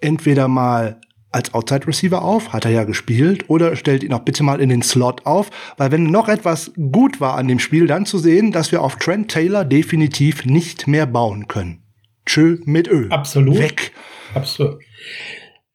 entweder 0.00 0.48
mal 0.48 1.00
als 1.30 1.54
Outside 1.54 1.86
Receiver 1.86 2.20
auf, 2.20 2.52
hat 2.52 2.64
er 2.64 2.72
ja 2.72 2.82
gespielt, 2.82 3.48
oder 3.48 3.76
stellt 3.76 4.02
ihn 4.02 4.12
auch 4.12 4.24
bitte 4.24 4.42
mal 4.42 4.60
in 4.60 4.68
den 4.70 4.82
Slot 4.82 5.24
auf, 5.24 5.50
weil 5.76 5.92
wenn 5.92 6.02
noch 6.02 6.28
etwas 6.28 6.72
gut 6.74 7.20
war 7.20 7.36
an 7.36 7.46
dem 7.46 7.60
Spiel, 7.60 7.86
dann 7.86 8.06
zu 8.06 8.18
sehen, 8.18 8.50
dass 8.50 8.72
wir 8.72 8.82
auf 8.82 8.96
Trent 8.96 9.30
Taylor 9.30 9.64
definitiv 9.64 10.44
nicht 10.44 10.88
mehr 10.88 11.06
bauen 11.06 11.46
können. 11.46 11.81
Tschö 12.26 12.58
mit 12.64 12.88
Ö. 12.88 13.08
Absolut. 13.08 13.58
Weg. 13.58 13.92
Absolut. 14.34 14.80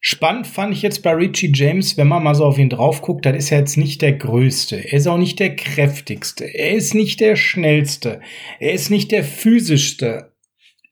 Spannend 0.00 0.46
fand 0.46 0.72
ich 0.72 0.82
jetzt 0.82 1.02
bei 1.02 1.12
Richie 1.12 1.52
James, 1.52 1.96
wenn 1.96 2.06
man 2.06 2.22
mal 2.22 2.34
so 2.34 2.44
auf 2.44 2.58
ihn 2.58 2.70
drauf 2.70 3.02
guckt, 3.02 3.26
dann 3.26 3.34
ist 3.34 3.50
er 3.50 3.58
jetzt 3.58 3.76
nicht 3.76 4.00
der 4.00 4.12
Größte. 4.12 4.76
Er 4.76 4.98
ist 4.98 5.08
auch 5.08 5.18
nicht 5.18 5.40
der 5.40 5.56
Kräftigste. 5.56 6.44
Er 6.44 6.70
ist 6.72 6.94
nicht 6.94 7.20
der 7.20 7.34
Schnellste. 7.34 8.20
Er 8.60 8.72
ist 8.72 8.90
nicht 8.90 9.10
der 9.10 9.24
Physischste. 9.24 10.32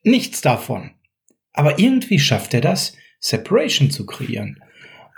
Nichts 0.02 0.40
davon. 0.40 0.90
Aber 1.52 1.78
irgendwie 1.78 2.18
schafft 2.18 2.52
er 2.52 2.60
das, 2.60 2.96
Separation 3.20 3.90
zu 3.90 4.06
kreieren. 4.06 4.60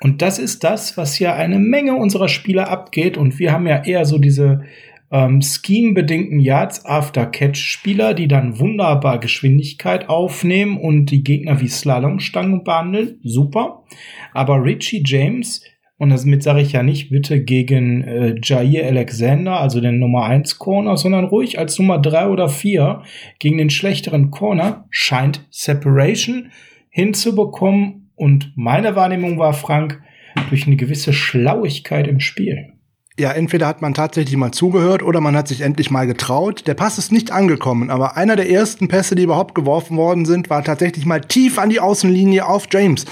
Und 0.00 0.23
das 0.23 0.38
ist 0.38 0.62
das, 0.62 0.97
was 0.97 1.18
ja 1.18 1.35
eine 1.35 1.59
Menge 1.59 1.97
unserer 1.97 2.28
Spieler 2.28 2.68
abgeht. 2.68 3.16
Und 3.16 3.38
wir 3.38 3.52
haben 3.52 3.66
ja 3.66 3.83
eher 3.83 4.04
so 4.04 4.18
diese 4.18 4.64
ähm, 5.11 5.41
scheme-bedingten 5.41 6.41
Yards 6.41 6.85
After 6.85 7.27
Catch 7.27 7.59
Spieler, 7.59 8.15
die 8.15 8.29
dann 8.29 8.59
wunderbar 8.59 9.19
Geschwindigkeit 9.19 10.09
aufnehmen 10.09 10.79
und 10.79 11.07
die 11.07 11.25
Gegner 11.25 11.61
wie 11.61 11.69
Slalomstangen 11.69 12.65
behandeln. 12.65 13.19
Super. 13.23 13.85
Aber 14.33 14.62
Richie 14.62 15.03
James, 15.05 15.62
und 15.97 16.11
damit 16.11 16.43
sage 16.43 16.61
ich 16.61 16.73
ja 16.73 16.83
nicht 16.83 17.11
bitte 17.11 17.43
gegen 17.43 18.03
äh, 18.03 18.35
Jair 18.43 18.87
Alexander, 18.87 19.59
also 19.59 19.81
den 19.81 19.99
Nummer 19.99 20.25
1 20.25 20.59
Corner, 20.59 20.97
sondern 20.97 21.25
ruhig 21.25 21.59
als 21.59 21.79
Nummer 21.79 21.99
3 21.99 22.29
oder 22.29 22.49
4 22.49 23.03
gegen 23.38 23.59
den 23.59 23.71
schlechteren 23.71 24.31
Corner, 24.31 24.87
scheint 24.91 25.47
Separation 25.50 26.50
hinzubekommen. 26.91 28.11
Und 28.15 28.53
meine 28.57 28.95
Wahrnehmung 28.95 29.38
war, 29.38 29.55
Frank, 29.55 30.03
durch 30.50 30.67
eine 30.67 30.77
gewisse 30.77 31.12
Schlauigkeit 31.12 32.07
im 32.07 32.21
Spiel 32.21 32.77
ja, 33.18 33.32
entweder 33.32 33.66
hat 33.66 33.82
man 33.82 33.94
tatsächlich 33.94 34.37
mal 34.37 34.52
zugehört 34.52 35.02
oder 35.02 35.20
man 35.20 35.37
hat 35.37 35.48
sich 35.48 35.62
endlich 35.62 35.90
mal 35.90 36.06
getraut. 36.06 36.66
Der 36.66 36.75
Pass 36.75 36.98
ist 36.98 37.10
nicht 37.10 37.32
angekommen, 37.32 37.90
aber 37.90 38.16
einer 38.16 38.37
der 38.37 38.48
ersten 38.48 38.87
Pässe, 38.87 39.16
die 39.16 39.25
überhaupt 39.25 39.56
geworfen 39.56 39.96
worden 39.96 40.25
sind, 40.25 40.50
war 40.50 40.62
tatsächlich 40.62 41.04
mal 41.04 41.20
tief 41.20 41.58
an 41.58 41.68
die 41.68 41.80
Außenlinie 41.80 42.46
auf 42.46 42.66
James. 42.70 43.06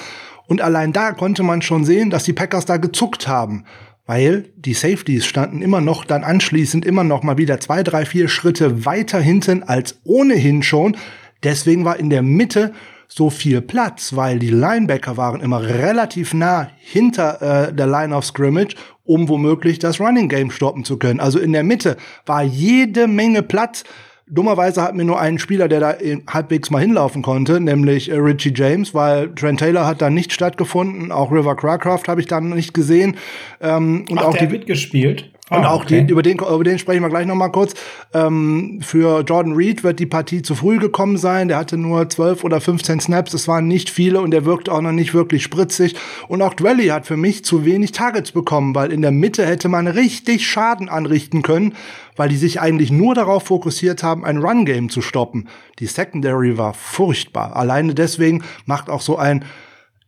Und 0.47 0.63
allein 0.63 0.93
da 0.93 1.13
konnte 1.13 1.43
man 1.43 1.61
schon 1.61 1.85
sehen, 1.85 2.11
dass 2.11 2.23
die 2.23 2.33
Packers 2.33 2.67
da 2.67 2.77
gezuckt 2.77 3.27
haben. 3.27 3.65
Weil 4.07 4.51
die 4.57 4.75
Safeties 4.75 5.27
standen 5.27 5.61
immer 5.61 5.81
noch 5.81 6.05
dann 6.05 6.23
anschließend 6.23 6.87
immer 6.87 7.03
noch 7.03 7.25
mal 7.25 7.39
wieder 7.39 7.59
zwei, 7.59 7.83
drei, 7.83 8.07
vier 8.07 8.29
Schritte 8.29 8.87
weiter 8.87 9.19
hinten 9.19 9.65
als 9.65 9.99
ohnehin 10.05 10.63
schon. 10.63 10.97
Deswegen 11.43 11.85
war 11.85 11.99
in 11.99 12.11
der 12.11 12.23
Mitte 12.23 12.73
so 13.09 13.31
viel 13.31 13.61
Platz, 13.61 14.15
weil 14.15 14.39
die 14.39 14.51
Linebacker 14.51 15.17
waren 15.17 15.41
immer 15.41 15.63
relativ 15.63 16.35
nah 16.35 16.69
hinter 16.79 17.69
äh, 17.69 17.73
der 17.73 17.87
Line 17.87 18.15
of 18.15 18.25
Scrimmage, 18.25 18.77
um 19.07 19.29
womöglich 19.29 19.79
das 19.79 20.01
Running 20.01 20.29
Game 20.29 20.51
stoppen 20.51 20.85
zu 20.85 20.99
können. 20.99 21.21
Also 21.21 21.39
in 21.39 21.53
der 21.53 21.63
Mitte 21.63 21.97
war 22.25 22.43
jede 22.43 23.07
Menge 23.07 23.43
Platz. 23.43 23.85
Dummerweise 24.29 24.83
hatten 24.83 24.99
wir 24.99 25.05
nur 25.05 25.21
einen 25.21 25.39
Spieler, 25.39 25.69
der 25.69 25.79
da 25.79 25.95
halbwegs 26.29 26.71
mal 26.71 26.81
hinlaufen 26.81 27.23
konnte, 27.23 27.61
nämlich 27.61 28.11
äh, 28.11 28.17
Richie 28.17 28.53
James, 28.53 28.93
weil 28.93 29.33
Trent 29.37 29.61
Taylor 29.61 29.87
hat 29.87 30.03
da 30.03 30.11
nicht 30.11 30.33
stattgefunden. 30.33 31.13
Auch 31.13 31.31
River 31.31 31.55
Cracraft 31.55 32.03
habe 32.09 32.21
ich 32.21 32.27
dann 32.27 32.49
nicht 32.51 32.75
gesehen. 32.75 33.17
Ähm, 33.61 34.05
und 34.11 34.19
Ach, 34.19 34.25
auch 34.25 34.37
der 34.37 34.49
die 34.49 34.53
mitgespielt. 34.53 35.31
Und 35.49 35.65
ah, 35.65 35.71
auch 35.71 35.85
okay. 35.85 36.03
die, 36.03 36.11
über 36.11 36.25
den, 36.25 36.39
über 36.39 36.65
den 36.65 36.81
sprechen 36.81 37.03
wir 37.03 37.09
gleich 37.09 37.25
noch 37.27 37.37
mal 37.37 37.51
kurz. 37.51 37.75
Ähm, 38.13 38.81
für 38.83 39.21
Jordan 39.21 39.53
Reed 39.53 39.85
wird 39.85 40.01
die 40.01 40.07
Partie 40.07 40.43
zu 40.43 40.57
früh 40.57 40.79
gekommen 40.79 41.19
sein. 41.19 41.47
Der 41.47 41.57
hatte 41.57 41.77
nur 41.77 42.09
12 42.11 42.43
oder 42.43 42.61
15 42.61 42.99
Snaps. 42.99 43.33
Es 43.33 43.47
waren 43.47 43.69
nicht 43.69 43.89
viele 43.89 44.21
und 44.21 44.33
der 44.33 44.45
wirkt 44.45 44.69
auch 44.69 44.81
noch 44.81 44.91
nicht 44.91 45.15
wirklich 45.15 45.45
spritzig. 45.45 45.95
Und 46.27 46.43
auch 46.43 46.53
Dwelly 46.53 46.89
hat 46.89 47.07
für 47.07 47.17
mich 47.17 47.45
zu 47.45 47.65
wenig 47.65 47.93
Targets 47.93 48.33
bekommen, 48.33 48.75
weil 48.75 48.91
in 48.91 49.03
der 49.03 49.13
Mitte 49.13 49.47
hätte 49.47 49.69
man 49.69 49.87
richtig 49.87 50.49
Schaden 50.49 50.89
anrichten 50.89 51.43
können, 51.43 51.75
weil 52.17 52.29
die 52.29 52.37
sich 52.37 52.61
eigentlich 52.61 52.91
nur 52.91 53.15
darauf 53.15 53.45
fokussiert 53.45 54.03
haben, 54.03 54.25
ein 54.25 54.39
Run-Game 54.39 54.89
zu 54.89 55.01
stoppen. 55.01 55.49
Die 55.79 55.87
Secondary 55.87 56.59
war 56.59 56.75
furchtbar. 56.75 57.55
Alleine 57.55 57.95
deswegen 57.95 58.43
macht 58.65 58.91
auch 58.91 59.01
so 59.01 59.17
ein, 59.17 59.45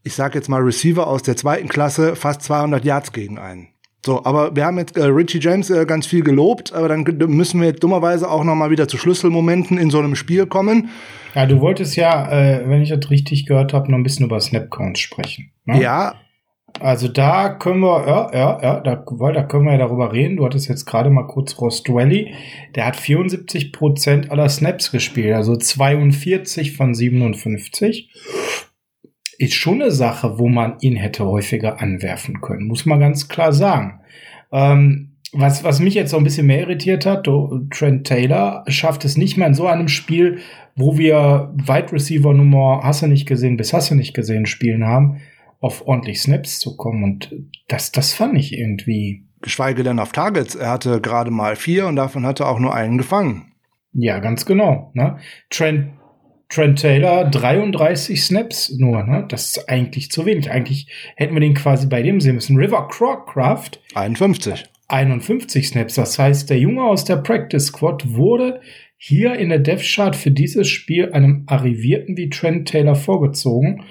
ich 0.02 0.14
sag 0.14 0.34
jetzt 0.34 0.48
mal 0.48 0.62
Receiver 0.62 1.06
aus 1.06 1.22
der 1.22 1.36
zweiten 1.36 1.68
Klasse 1.68 2.16
fast 2.16 2.42
200 2.42 2.84
Yards 2.84 3.12
gegen 3.12 3.38
einen. 3.38 3.68
So, 4.08 4.24
aber 4.24 4.56
wir 4.56 4.64
haben 4.64 4.78
jetzt 4.78 4.96
äh, 4.96 5.04
Richie 5.04 5.38
James 5.38 5.68
äh, 5.68 5.84
ganz 5.84 6.06
viel 6.06 6.22
gelobt, 6.22 6.72
aber 6.72 6.88
dann 6.88 7.04
müssen 7.26 7.60
wir 7.60 7.68
jetzt 7.68 7.82
dummerweise 7.82 8.30
auch 8.30 8.42
noch 8.42 8.54
mal 8.54 8.70
wieder 8.70 8.88
zu 8.88 8.96
Schlüsselmomenten 8.96 9.76
in 9.76 9.90
so 9.90 9.98
einem 9.98 10.14
Spiel 10.14 10.46
kommen. 10.46 10.88
Ja, 11.34 11.44
du 11.44 11.60
wolltest 11.60 11.94
ja, 11.94 12.26
äh, 12.32 12.66
wenn 12.66 12.80
ich 12.80 12.88
das 12.88 13.10
richtig 13.10 13.44
gehört 13.44 13.74
habe, 13.74 13.90
noch 13.90 13.98
ein 13.98 14.02
bisschen 14.02 14.24
über 14.24 14.40
Snapcounts 14.40 15.00
sprechen. 15.00 15.50
Ne? 15.66 15.82
Ja. 15.82 16.14
Also 16.80 17.08
da 17.08 17.50
können 17.50 17.80
wir, 17.80 18.06
ja, 18.06 18.30
ja, 18.32 18.62
ja, 18.62 18.80
da, 18.80 19.04
weil 19.10 19.34
da 19.34 19.42
können 19.42 19.66
wir 19.66 19.72
ja 19.72 19.78
darüber 19.78 20.10
reden. 20.10 20.38
Du 20.38 20.46
hattest 20.46 20.70
jetzt 20.70 20.86
gerade 20.86 21.10
mal 21.10 21.26
kurz 21.26 21.60
Ross 21.60 21.82
Dwelly. 21.82 22.32
Der 22.76 22.86
hat 22.86 22.96
74 22.96 23.72
Prozent 23.72 24.30
aller 24.30 24.48
Snaps 24.48 24.90
gespielt, 24.90 25.34
also 25.34 25.54
42 25.54 26.78
von 26.78 26.94
57 26.94 28.08
ist 29.38 29.54
schon 29.54 29.80
eine 29.80 29.92
Sache, 29.92 30.38
wo 30.38 30.48
man 30.48 30.78
ihn 30.80 30.96
hätte 30.96 31.24
häufiger 31.24 31.80
anwerfen 31.80 32.40
können, 32.40 32.66
muss 32.66 32.84
man 32.84 33.00
ganz 33.00 33.28
klar 33.28 33.52
sagen. 33.52 34.00
Ähm, 34.52 35.16
was, 35.32 35.62
was 35.62 35.78
mich 35.78 35.94
jetzt 35.94 36.10
so 36.10 36.16
ein 36.16 36.24
bisschen 36.24 36.46
mehr 36.46 36.60
irritiert 36.60 37.06
hat, 37.06 37.28
Trent 37.70 38.06
Taylor 38.06 38.64
schafft 38.66 39.04
es 39.04 39.16
nicht 39.16 39.36
mehr 39.36 39.46
in 39.46 39.54
so 39.54 39.66
einem 39.66 39.88
Spiel, 39.88 40.38
wo 40.74 40.96
wir 40.96 41.52
Wide 41.54 41.92
Receiver 41.92 42.32
Nummer 42.32 42.80
hast 42.82 43.02
du 43.02 43.06
nicht 43.06 43.26
gesehen, 43.26 43.56
bis 43.56 43.72
hast 43.72 43.90
du 43.90 43.94
nicht 43.94 44.14
gesehen 44.14 44.46
spielen 44.46 44.86
haben, 44.86 45.20
auf 45.60 45.86
ordentlich 45.86 46.22
Snaps 46.22 46.58
zu 46.58 46.76
kommen. 46.76 47.04
Und 47.04 47.34
das, 47.68 47.92
das 47.92 48.14
fand 48.14 48.38
ich 48.38 48.56
irgendwie 48.58 49.24
geschweige 49.42 49.82
denn 49.82 49.98
auf 49.98 50.12
Targets. 50.12 50.54
Er 50.54 50.70
hatte 50.70 51.00
gerade 51.00 51.30
mal 51.30 51.56
vier 51.56 51.86
und 51.86 51.96
davon 51.96 52.26
hatte 52.26 52.46
auch 52.46 52.58
nur 52.58 52.74
einen 52.74 52.98
gefangen. 52.98 53.52
Ja, 53.92 54.18
ganz 54.20 54.46
genau. 54.46 54.90
Ne? 54.94 55.18
Trent, 55.50 55.90
Trent 56.48 56.80
Taylor 56.80 57.24
33 57.30 58.22
Snaps 58.22 58.70
nur. 58.78 59.02
Ne? 59.04 59.26
Das 59.28 59.56
ist 59.56 59.68
eigentlich 59.68 60.10
zu 60.10 60.24
wenig. 60.24 60.50
Eigentlich 60.50 60.88
hätten 61.16 61.34
wir 61.34 61.40
den 61.40 61.54
quasi 61.54 61.86
bei 61.86 62.02
dem 62.02 62.20
sehen 62.20 62.36
müssen. 62.36 62.56
River 62.56 62.88
Crockcraft 62.88 63.72
51. 63.94 64.64
51 64.88 65.68
Snaps. 65.68 65.94
Das 65.94 66.18
heißt, 66.18 66.48
der 66.48 66.58
Junge 66.58 66.84
aus 66.84 67.04
der 67.04 67.16
Practice 67.16 67.66
Squad 67.66 68.14
wurde 68.14 68.60
hier 68.96 69.34
in 69.34 69.50
der 69.50 69.58
Death 69.58 69.82
Chart 69.82 70.16
für 70.16 70.30
dieses 70.30 70.68
Spiel 70.68 71.12
einem 71.12 71.44
Arrivierten 71.46 72.16
wie 72.16 72.30
Trent 72.30 72.68
Taylor 72.68 72.96
vorgezogen. 72.96 73.84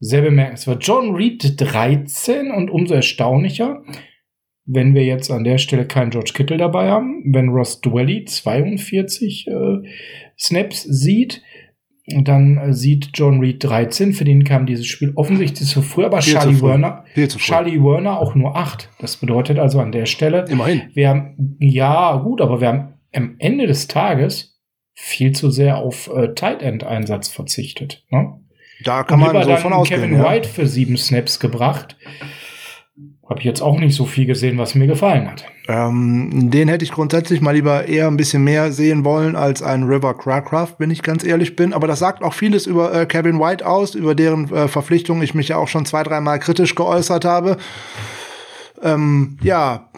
Sehr 0.00 0.22
bemerkenswert. 0.22 0.84
John 0.84 1.14
Reed 1.14 1.60
13 1.60 2.50
und 2.50 2.70
umso 2.70 2.94
erstaunlicher, 2.94 3.84
wenn 4.66 4.94
wir 4.94 5.04
jetzt 5.04 5.30
an 5.30 5.44
der 5.44 5.58
Stelle 5.58 5.86
keinen 5.86 6.10
George 6.10 6.32
Kittle 6.34 6.56
dabei 6.56 6.90
haben, 6.90 7.22
wenn 7.32 7.50
Ross 7.50 7.80
Dwelly 7.80 8.24
42 8.24 9.46
äh, 9.46 9.52
Snaps 10.36 10.82
sieht, 10.82 11.42
dann 12.06 12.58
äh, 12.58 12.72
sieht 12.74 13.10
John 13.14 13.40
Reed 13.40 13.64
13, 13.64 14.12
für 14.12 14.24
den 14.24 14.44
kam 14.44 14.66
dieses 14.66 14.86
Spiel 14.86 15.12
offensichtlich 15.16 15.68
zu 15.68 15.80
früh, 15.82 16.04
aber 16.04 16.20
Viel 16.20 16.34
Charlie. 16.34 16.60
Werner. 16.60 17.04
Charlie 17.38 17.82
Werner 17.82 18.18
auch 18.20 18.34
nur 18.34 18.56
8. 18.56 18.90
Das 18.98 19.16
bedeutet 19.16 19.58
also 19.58 19.80
an 19.80 19.92
der 19.92 20.06
Stelle, 20.06 20.44
Immerhin. 20.48 20.82
wir 20.92 21.08
haben, 21.08 21.56
ja, 21.60 22.16
gut, 22.16 22.40
aber 22.40 22.60
wir 22.60 22.68
haben 22.68 22.94
am 23.14 23.36
Ende 23.38 23.66
des 23.66 23.88
Tages 23.88 24.60
viel 24.92 25.32
zu 25.32 25.50
sehr 25.50 25.78
auf 25.78 26.10
äh, 26.14 26.34
Tight 26.34 26.62
End 26.62 26.84
Einsatz 26.84 27.28
verzichtet. 27.28 28.04
Ne? 28.10 28.38
Da 28.84 29.02
kann 29.02 29.22
Und 29.22 29.32
man 29.32 29.44
so 29.44 29.56
von 29.56 29.72
ausgehen. 29.72 30.02
Kevin 30.02 30.16
Ja. 30.16 30.24
White 30.24 30.48
für 30.48 30.66
sieben 30.66 30.96
Snaps 30.96 31.40
gebracht. 31.40 31.96
Habe 33.28 33.40
ich 33.40 33.46
jetzt 33.46 33.62
auch 33.62 33.78
nicht 33.78 33.94
so 33.94 34.04
viel 34.04 34.26
gesehen, 34.26 34.58
was 34.58 34.74
mir 34.74 34.86
gefallen 34.86 35.30
hat. 35.30 35.46
Ähm, 35.66 36.50
den 36.50 36.68
hätte 36.68 36.84
ich 36.84 36.92
grundsätzlich 36.92 37.40
mal 37.40 37.52
lieber 37.52 37.88
eher 37.88 38.06
ein 38.06 38.18
bisschen 38.18 38.44
mehr 38.44 38.70
sehen 38.70 39.02
wollen 39.02 39.34
als 39.34 39.62
ein 39.62 39.84
River 39.84 40.12
Crackraft, 40.12 40.74
wenn 40.78 40.90
ich 40.90 41.02
ganz 41.02 41.24
ehrlich 41.24 41.56
bin. 41.56 41.72
Aber 41.72 41.86
das 41.86 42.00
sagt 42.00 42.22
auch 42.22 42.34
vieles 42.34 42.66
über 42.66 42.92
äh, 42.92 43.06
Kevin 43.06 43.40
White 43.40 43.66
aus, 43.66 43.94
über 43.94 44.14
deren 44.14 44.52
äh, 44.52 44.68
Verpflichtung 44.68 45.22
ich 45.22 45.34
mich 45.34 45.48
ja 45.48 45.56
auch 45.56 45.68
schon 45.68 45.86
zwei, 45.86 46.02
dreimal 46.02 46.38
kritisch 46.38 46.74
geäußert 46.74 47.24
habe. 47.24 47.56
Ähm, 48.82 49.38
ja, 49.42 49.88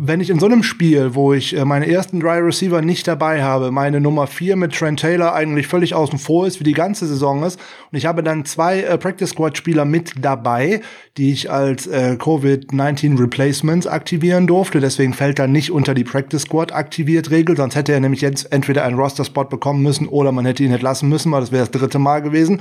wenn 0.00 0.20
ich 0.20 0.30
in 0.30 0.38
so 0.38 0.46
einem 0.46 0.62
Spiel, 0.62 1.16
wo 1.16 1.32
ich 1.32 1.56
äh, 1.56 1.64
meine 1.64 1.90
ersten 1.90 2.20
drei 2.20 2.38
Receiver 2.38 2.82
nicht 2.82 3.08
dabei 3.08 3.42
habe, 3.42 3.72
meine 3.72 4.00
Nummer 4.00 4.28
vier 4.28 4.54
mit 4.54 4.72
Trent 4.72 5.00
Taylor 5.00 5.34
eigentlich 5.34 5.66
völlig 5.66 5.94
außen 5.94 6.20
vor 6.20 6.46
ist, 6.46 6.60
wie 6.60 6.64
die 6.64 6.72
ganze 6.72 7.06
Saison 7.06 7.42
ist, 7.42 7.58
und 7.90 7.98
ich 7.98 8.06
habe 8.06 8.22
dann 8.22 8.44
zwei 8.44 8.82
äh, 8.82 8.96
Practice 8.96 9.30
Squad 9.30 9.56
Spieler 9.56 9.84
mit 9.84 10.12
dabei, 10.20 10.82
die 11.16 11.32
ich 11.32 11.50
als 11.50 11.88
äh, 11.88 12.16
Covid-19 12.16 13.18
Replacements 13.18 13.88
aktivieren 13.88 14.46
durfte, 14.46 14.78
deswegen 14.78 15.14
fällt 15.14 15.40
er 15.40 15.48
nicht 15.48 15.72
unter 15.72 15.94
die 15.94 16.04
Practice 16.04 16.42
Squad 16.42 16.72
aktiviert 16.72 17.32
Regel, 17.32 17.56
sonst 17.56 17.74
hätte 17.74 17.92
er 17.92 18.00
nämlich 18.00 18.20
jetzt 18.20 18.52
entweder 18.52 18.84
einen 18.84 18.96
Roster 18.96 19.24
Spot 19.24 19.44
bekommen 19.44 19.82
müssen 19.82 20.06
oder 20.06 20.30
man 20.30 20.46
hätte 20.46 20.62
ihn 20.62 20.72
entlassen 20.72 21.08
müssen, 21.08 21.32
weil 21.32 21.40
das 21.40 21.50
wäre 21.50 21.66
das 21.66 21.72
dritte 21.72 21.98
Mal 21.98 22.22
gewesen. 22.22 22.60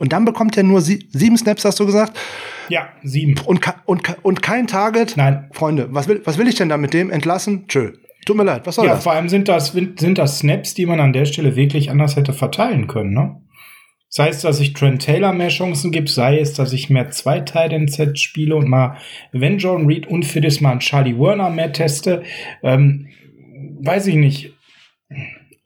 Und 0.00 0.14
dann 0.14 0.24
bekommt 0.24 0.56
er 0.56 0.62
nur 0.62 0.80
sie 0.80 1.06
sieben 1.10 1.36
Snaps, 1.36 1.62
hast 1.66 1.78
du 1.78 1.84
gesagt? 1.84 2.18
Ja, 2.70 2.88
sieben. 3.02 3.34
Und, 3.44 3.60
und, 3.84 4.02
und 4.22 4.42
kein 4.42 4.66
Target? 4.66 5.14
Nein. 5.18 5.50
Freunde, 5.52 5.88
was 5.90 6.08
will, 6.08 6.22
was 6.24 6.38
will 6.38 6.48
ich 6.48 6.54
denn 6.54 6.70
da 6.70 6.78
mit 6.78 6.94
dem 6.94 7.10
entlassen? 7.10 7.68
Tschö. 7.68 7.92
Tut 8.24 8.34
mir 8.36 8.44
leid, 8.44 8.66
was 8.66 8.76
soll 8.76 8.86
Ja, 8.86 8.94
das? 8.94 9.02
vor 9.02 9.12
allem 9.12 9.28
sind 9.28 9.46
das, 9.48 9.72
sind 9.72 10.16
das 10.16 10.38
Snaps, 10.38 10.72
die 10.72 10.86
man 10.86 11.00
an 11.00 11.12
der 11.12 11.26
Stelle 11.26 11.54
wirklich 11.54 11.90
anders 11.90 12.16
hätte 12.16 12.32
verteilen 12.32 12.86
können. 12.86 13.12
Ne? 13.12 13.42
Sei 14.08 14.28
es, 14.28 14.40
dass 14.40 14.58
ich 14.58 14.72
Trent 14.72 15.02
Taylor 15.02 15.34
mehr 15.34 15.48
Chancen 15.48 15.92
gibt, 15.92 16.08
sei 16.08 16.38
es, 16.38 16.54
dass 16.54 16.72
ich 16.72 16.88
mehr 16.88 17.10
zwei 17.10 17.40
Tight 17.40 17.90
Sets 17.90 18.22
spiele 18.22 18.56
und 18.56 18.68
mal, 18.68 18.96
wenn 19.32 19.58
John 19.58 19.86
Reed 19.86 20.06
unfit 20.06 20.46
ist, 20.46 20.62
mal 20.62 20.70
einen 20.70 20.80
Charlie 20.80 21.18
Werner 21.18 21.50
mehr 21.50 21.72
teste. 21.72 22.22
Ähm, 22.62 23.08
weiß 23.82 24.06
ich 24.06 24.14
nicht. 24.16 24.54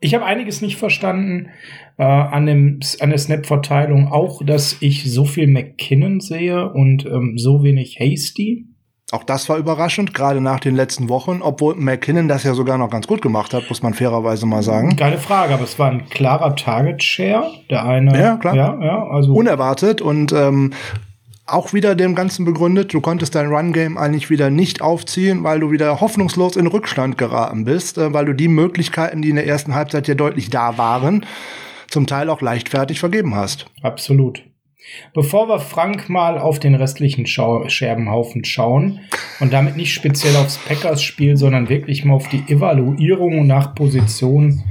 Ich 0.01 0.13
habe 0.15 0.25
einiges 0.27 0.61
nicht 0.61 0.77
verstanden 0.77 1.51
äh, 1.97 2.05
an, 2.05 2.47
dem, 2.47 2.81
an 3.01 3.11
der 3.11 3.19
Snap-Verteilung. 3.19 4.09
Auch, 4.09 4.45
dass 4.45 4.77
ich 4.81 5.11
so 5.11 5.25
viel 5.25 5.47
McKinnon 5.47 6.21
sehe 6.21 6.71
und 6.71 7.07
ähm, 7.07 7.35
so 7.37 7.63
wenig 7.63 7.99
Hasty. 7.99 8.67
Auch 9.13 9.23
das 9.23 9.49
war 9.49 9.59
überraschend, 9.59 10.15
gerade 10.15 10.41
nach 10.41 10.61
den 10.61 10.75
letzten 10.75 11.09
Wochen, 11.09 11.41
obwohl 11.41 11.77
McKinnon 11.77 12.27
das 12.27 12.43
ja 12.43 12.55
sogar 12.55 12.79
noch 12.79 12.91
ganz 12.91 13.07
gut 13.07 13.23
gemacht 13.23 13.55
hat, 13.55 13.69
muss 13.69 13.83
man 13.83 13.95
fairerweise 13.95 14.47
mal 14.47 14.63
sagen. 14.63 14.97
Keine 14.97 15.19
Frage, 15.19 15.55
aber 15.55 15.65
es 15.65 15.79
war 15.79 15.91
ein 15.91 16.09
klarer 16.09 16.57
Target-Share. 16.57 17.51
Der 17.71 17.85
eine. 17.85 18.19
Ja, 18.19 18.37
klar. 18.37 18.57
Ja, 18.57 18.79
ja, 18.83 19.07
also. 19.07 19.35
Unerwartet 19.35 20.01
und 20.01 20.33
ähm, 20.33 20.73
auch 21.47 21.75
wieder 21.75 21.95
dem 21.95 22.15
Ganzen 22.15 22.47
begründet, 22.47 22.95
du 22.95 23.01
konntest 23.01 23.35
dein 23.35 23.49
Run-Game 23.49 23.99
eigentlich 23.99 24.31
wieder 24.31 24.49
nicht 24.49 24.81
aufziehen, 24.81 25.45
weil 25.45 25.61
du 25.61 25.71
wieder 25.71 26.01
hoffnungslos 26.01 26.57
in 26.57 26.67
Rückstand 26.67 27.19
geraten 27.19 27.65
bist, 27.67 27.99
äh, 27.99 28.13
weil 28.15 28.25
du 28.25 28.33
die 28.33 28.49
Möglichkeiten, 28.49 29.21
die 29.21 29.29
in 29.29 29.37
der 29.37 29.47
ersten 29.47 29.75
Halbzeit 29.75 30.09
ja 30.09 30.15
deutlich 30.15 30.49
da 30.49 30.79
waren, 30.79 31.27
zum 31.95 32.07
Teil 32.07 32.29
auch 32.29 32.43
leichtfertig 32.43 33.01
vergeben 33.01 33.35
hast. 33.35 33.67
Absolut. 33.81 34.43
Bevor 35.15 35.49
wir 35.49 35.61
Frank 35.61 36.11
mal 36.11 36.37
auf 36.39 36.59
den 36.59 36.75
restlichen 36.75 37.25
Schau 37.25 37.67
Scherbenhaufen 37.69 38.45
schauen 38.45 39.01
und 39.41 39.53
damit 39.53 39.77
nicht 39.77 39.95
speziell 39.95 40.37
aufs 40.37 40.59
Packers-Spiel, 40.59 41.37
sondern 41.37 41.71
wirklich 41.71 42.05
mal 42.05 42.15
auf 42.15 42.29
die 42.29 42.45
Evaluierung 42.49 43.47
nach 43.47 43.75
Position 43.75 44.63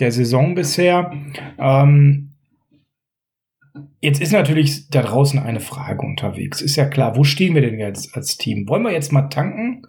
der 0.00 0.10
Saison 0.10 0.56
bisher. 0.56 1.12
Ähm, 1.58 2.30
jetzt 4.00 4.20
ist 4.20 4.32
natürlich 4.32 4.88
da 4.88 5.02
draußen 5.02 5.38
eine 5.38 5.60
Frage 5.60 6.04
unterwegs. 6.04 6.62
Ist 6.62 6.76
ja 6.76 6.86
klar, 6.86 7.16
wo 7.16 7.22
stehen 7.22 7.54
wir 7.54 7.62
denn 7.62 7.78
jetzt 7.78 8.16
als 8.16 8.38
Team? 8.38 8.68
Wollen 8.68 8.82
wir 8.82 8.92
jetzt 8.92 9.12
mal 9.12 9.28
tanken? 9.28 9.82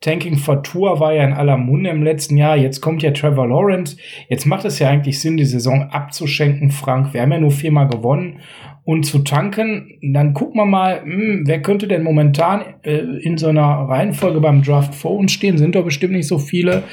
Tanking 0.00 0.38
for 0.38 0.62
Tour 0.62 0.98
war 0.98 1.12
ja 1.12 1.24
in 1.24 1.34
aller 1.34 1.58
Munde 1.58 1.90
im 1.90 2.02
letzten 2.02 2.38
Jahr. 2.38 2.56
Jetzt 2.56 2.80
kommt 2.80 3.02
ja 3.02 3.10
Trevor 3.10 3.46
Lawrence. 3.46 3.98
Jetzt 4.30 4.46
macht 4.46 4.64
es 4.64 4.78
ja 4.78 4.88
eigentlich 4.88 5.20
Sinn, 5.20 5.36
die 5.36 5.44
Saison 5.44 5.90
abzuschenken, 5.90 6.70
Frank. 6.70 7.12
Wir 7.12 7.20
haben 7.20 7.32
ja 7.32 7.38
nur 7.38 7.50
viermal 7.50 7.86
gewonnen. 7.86 8.40
Und 8.82 9.04
zu 9.04 9.18
tanken, 9.18 9.98
dann 10.00 10.32
gucken 10.32 10.58
wir 10.58 10.64
mal, 10.64 11.02
hm, 11.02 11.42
wer 11.44 11.60
könnte 11.60 11.86
denn 11.86 12.02
momentan 12.02 12.64
äh, 12.82 12.96
in 12.96 13.36
so 13.36 13.48
einer 13.48 13.62
Reihenfolge 13.62 14.40
beim 14.40 14.62
Draft 14.62 14.94
vor 14.94 15.18
uns 15.18 15.32
stehen? 15.32 15.58
Sind 15.58 15.74
doch 15.74 15.84
bestimmt 15.84 16.14
nicht 16.14 16.26
so 16.26 16.38
viele. 16.38 16.84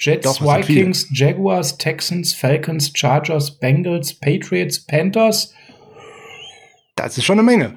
Jets, 0.00 0.26
Doch, 0.26 0.38
viele. 0.38 0.80
Vikings, 0.80 1.08
Jaguars, 1.14 1.78
Texans, 1.78 2.34
Falcons, 2.34 2.90
Chargers, 2.94 3.60
Bengals, 3.60 4.12
Patriots, 4.12 4.84
Panthers. 4.84 5.54
Das 6.96 7.16
ist 7.16 7.24
schon 7.24 7.38
eine 7.38 7.46
Menge. 7.46 7.74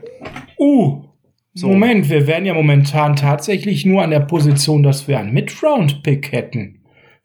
Uh, 0.58 1.09
So. 1.54 1.68
Moment, 1.68 2.10
wir 2.10 2.28
wären 2.28 2.46
ja 2.46 2.54
momentan 2.54 3.16
tatsächlich 3.16 3.86
nur 3.86 4.04
an 4.04 4.12
der 4.12 4.20
Position, 4.22 4.84
dass 4.84 5.08
wir 5.08 5.20
einen 5.20 5.34
Mid-Round-Pick 5.34 6.32
hätten. 6.32 6.76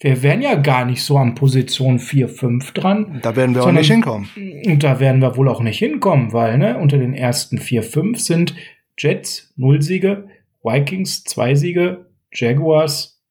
Wir 0.00 0.22
wären 0.22 0.42
ja 0.42 0.54
gar 0.56 0.84
nicht 0.84 1.02
so 1.02 1.16
an 1.18 1.34
Position 1.34 1.98
4, 1.98 2.28
5 2.28 2.72
dran. 2.72 3.20
Da 3.22 3.36
werden 3.36 3.54
wir 3.54 3.62
auch 3.62 3.66
Sondern- 3.66 3.82
nicht 3.82 3.92
hinkommen. 3.92 4.28
Und 4.66 4.82
da 4.82 4.98
werden 5.00 5.20
wir 5.22 5.36
wohl 5.36 5.48
auch 5.48 5.60
nicht 5.62 5.78
hinkommen, 5.78 6.32
weil 6.32 6.58
ne, 6.58 6.78
unter 6.78 6.98
den 6.98 7.14
ersten 7.14 7.58
4, 7.58 7.82
5 7.82 8.18
sind 8.20 8.54
Jets 8.98 9.52
0 9.56 9.82
Siege, 9.82 10.28
Vikings 10.62 11.24
2 11.24 11.54
Siege, 11.54 12.06
Jaguars 12.32 13.22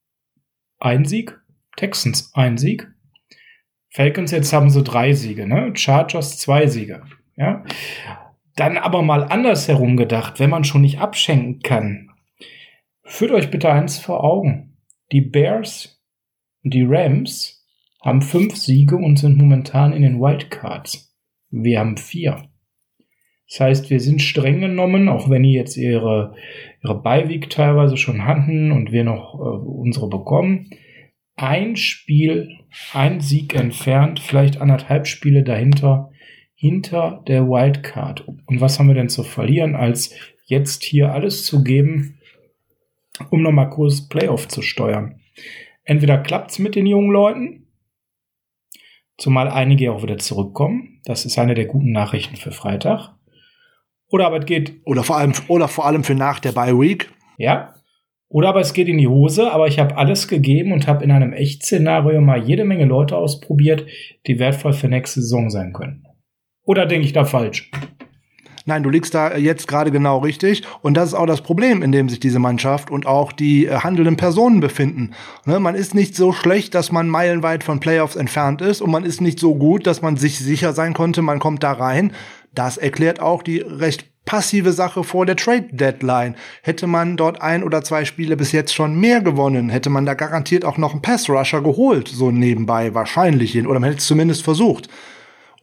1 0.80 1.10
Sieg, 1.10 1.40
Texans 1.76 2.32
1 2.34 2.62
Sieg. 2.62 2.88
Falcons 3.90 4.32
jetzt 4.32 4.52
haben 4.54 4.70
sie 4.70 4.84
3 4.84 5.14
Siege, 5.14 5.48
ne? 5.48 5.72
Chargers 5.76 6.40
2 6.40 6.68
Siege. 6.68 7.04
Ja? 7.36 7.64
Dann 8.56 8.78
aber 8.78 9.02
mal 9.02 9.24
andersherum 9.24 9.98
gedacht, 9.98 10.40
wenn 10.40 10.50
man 10.50 10.64
schon 10.64 10.82
nicht 10.82 11.00
abschenken 11.00 11.62
kann. 11.62 12.10
Führt 13.04 13.32
euch 13.32 13.50
bitte 13.52 13.72
eins 13.72 14.00
vor 14.00 14.24
Augen. 14.24 14.78
Die 15.12 15.22
Bears 15.22 16.02
und 16.64 16.74
die 16.74 16.86
Rams 16.88 17.66
haben 18.02 18.22
fünf 18.22 18.56
Siege 18.56 18.96
und 18.96 19.18
sind 19.18 19.38
momentan 19.38 19.94
in 19.94 20.02
den 20.02 20.20
Wildcards. 20.20 21.16
Wir 21.50 21.80
haben 21.80 21.98
vier. 21.98 22.50
Das 23.50 23.60
heißt, 23.60 23.90
wir 23.90 24.00
sind 24.00 24.22
streng 24.22 24.62
genommen, 24.62 25.10
auch 25.10 25.30
wenn 25.30 25.44
die 25.44 25.54
jetzt 25.54 25.78
ihre, 25.78 26.36
ihre 26.84 27.02
Beiweek 27.02 27.50
teilweise 27.50 27.98
schon 27.98 28.26
hatten 28.26 28.72
und 28.72 28.92
wir 28.92 29.04
noch 29.04 29.36
äh, 29.36 29.38
unsere 29.38 30.10
bekommen. 30.10 30.72
Ein 31.36 31.76
Spiel, 31.76 32.60
ein 32.94 33.20
Sieg 33.22 33.56
entfernt, 33.56 34.20
vielleicht 34.20 34.60
anderthalb 34.60 35.08
Spiele 35.08 35.44
dahinter, 35.44 36.10
hinter 36.64 37.22
der 37.28 37.50
Wildcard. 37.50 38.26
Und 38.46 38.62
was 38.62 38.80
haben 38.80 38.88
wir 38.88 38.96
denn 38.96 39.10
zu 39.10 39.24
verlieren, 39.24 39.76
als 39.76 40.16
jetzt 40.46 40.86
hier 40.86 41.12
alles 41.12 41.44
zu 41.44 41.62
geben, 41.62 42.22
um 43.32 43.42
nochmal 43.42 43.70
kurz 43.70 44.08
Playoff 44.08 44.48
zu 44.48 44.62
steuern? 44.62 45.20
Entweder 45.84 46.20
klappt's 46.20 46.60
mit 46.60 46.76
den 46.76 46.86
jungen 46.86 47.12
Leuten, 47.12 47.68
zumal 49.18 49.50
einige 49.50 49.92
auch 49.92 50.04
wieder 50.04 50.20
zurückkommen. 50.20 51.02
Das 51.04 51.26
ist 51.26 51.38
eine 51.38 51.54
der 51.54 51.66
guten 51.66 51.92
Nachrichten 51.92 52.38
für 52.38 52.54
Freitag. 52.54 53.10
Oder 54.08 54.28
aber 54.28 54.40
es 54.40 54.46
geht, 54.46 54.80
Oder 54.86 55.04
vor 55.04 55.18
allem, 55.18 55.34
oder 55.50 55.68
vor 55.68 55.86
allem 55.86 56.06
für 56.06 56.16
nach 56.16 56.40
der 56.40 56.54
Bye 56.54 56.80
Week. 56.80 57.12
ja, 57.38 57.74
oder 58.30 58.48
aber 58.48 58.62
es 58.62 58.74
geht 58.74 58.88
in 58.88 58.98
die 58.98 59.10
Hose, 59.10 59.52
aber 59.52 59.68
ich 59.68 59.80
habe 59.80 59.98
alles 59.98 60.30
gegeben 60.30 60.72
und 60.72 60.88
habe 60.88 61.04
in 61.04 61.12
einem 61.12 61.34
Echtszenario 61.34 62.22
mal 62.22 62.42
jede 62.42 62.64
Menge 62.64 62.86
Leute 62.86 63.18
ausprobiert, 63.18 63.86
die 64.28 64.40
wertvoll 64.40 64.72
für 64.72 64.88
nächste 64.88 65.22
Saison 65.22 65.50
sein 65.50 65.74
können. 65.74 66.08
Oder 66.66 66.86
denke 66.86 67.06
ich 67.06 67.14
da 67.14 67.26
falsch? 67.26 67.70
Nein, 68.66 68.84
du 68.84 68.90
liegst 68.90 69.14
da 69.14 69.36
jetzt 69.36 69.68
gerade 69.68 69.92
genau 69.92 70.20
richtig. 70.20 70.64
Und 70.82 70.96
das 70.96 71.10
ist 71.10 71.14
auch 71.16 71.26
das 71.26 71.42
Problem, 71.42 71.82
in 71.82 71.92
dem 71.92 72.08
sich 72.08 72.22
diese 72.22 72.40
Mannschaft 72.40 72.90
und 72.90 73.06
auch 73.06 73.34
die 73.34 73.66
äh, 73.66 73.80
handelnden 73.80 74.16
Personen 74.16 74.62
befinden. 74.62 75.12
Ne, 75.46 75.60
man 75.60 75.76
ist 75.76 75.94
nicht 75.94 76.16
so 76.16 76.32
schlecht, 76.32 76.74
dass 76.74 76.92
man 76.92 77.10
meilenweit 77.10 77.64
von 77.64 77.82
Playoffs 77.82 78.16
entfernt 78.16 78.62
ist 78.62 78.82
und 78.82 78.90
man 78.90 79.04
ist 79.04 79.20
nicht 79.20 79.40
so 79.40 79.56
gut, 79.56 79.86
dass 79.86 80.02
man 80.02 80.16
sich 80.16 80.40
sicher 80.40 80.72
sein 80.72 80.94
konnte, 80.94 81.22
man 81.22 81.40
kommt 81.40 81.64
da 81.64 81.74
rein. 81.74 82.14
Das 82.54 82.78
erklärt 82.78 83.20
auch 83.20 83.44
die 83.44 83.60
recht 83.60 84.06
passive 84.24 84.72
Sache 84.72 85.04
vor 85.04 85.26
der 85.26 85.36
Trade 85.36 85.68
Deadline. 85.72 86.36
Hätte 86.62 86.88
man 86.88 87.18
dort 87.18 87.42
ein 87.42 87.64
oder 87.64 87.84
zwei 87.84 88.06
Spiele 88.06 88.38
bis 88.38 88.54
jetzt 88.54 88.74
schon 88.74 88.98
mehr 88.98 89.20
gewonnen, 89.20 89.70
hätte 89.70 89.90
man 89.90 90.06
da 90.06 90.14
garantiert 90.14 90.64
auch 90.64 90.78
noch 90.78 90.94
einen 90.94 91.02
Pass 91.02 91.30
Rusher 91.30 91.62
geholt, 91.62 92.08
so 92.08 92.32
nebenbei 92.32 92.94
wahrscheinlich, 92.94 93.58
oder 93.58 93.82
man 93.82 93.90
hätte 93.90 94.00
es 94.00 94.08
zumindest 94.08 94.44
versucht 94.44 94.88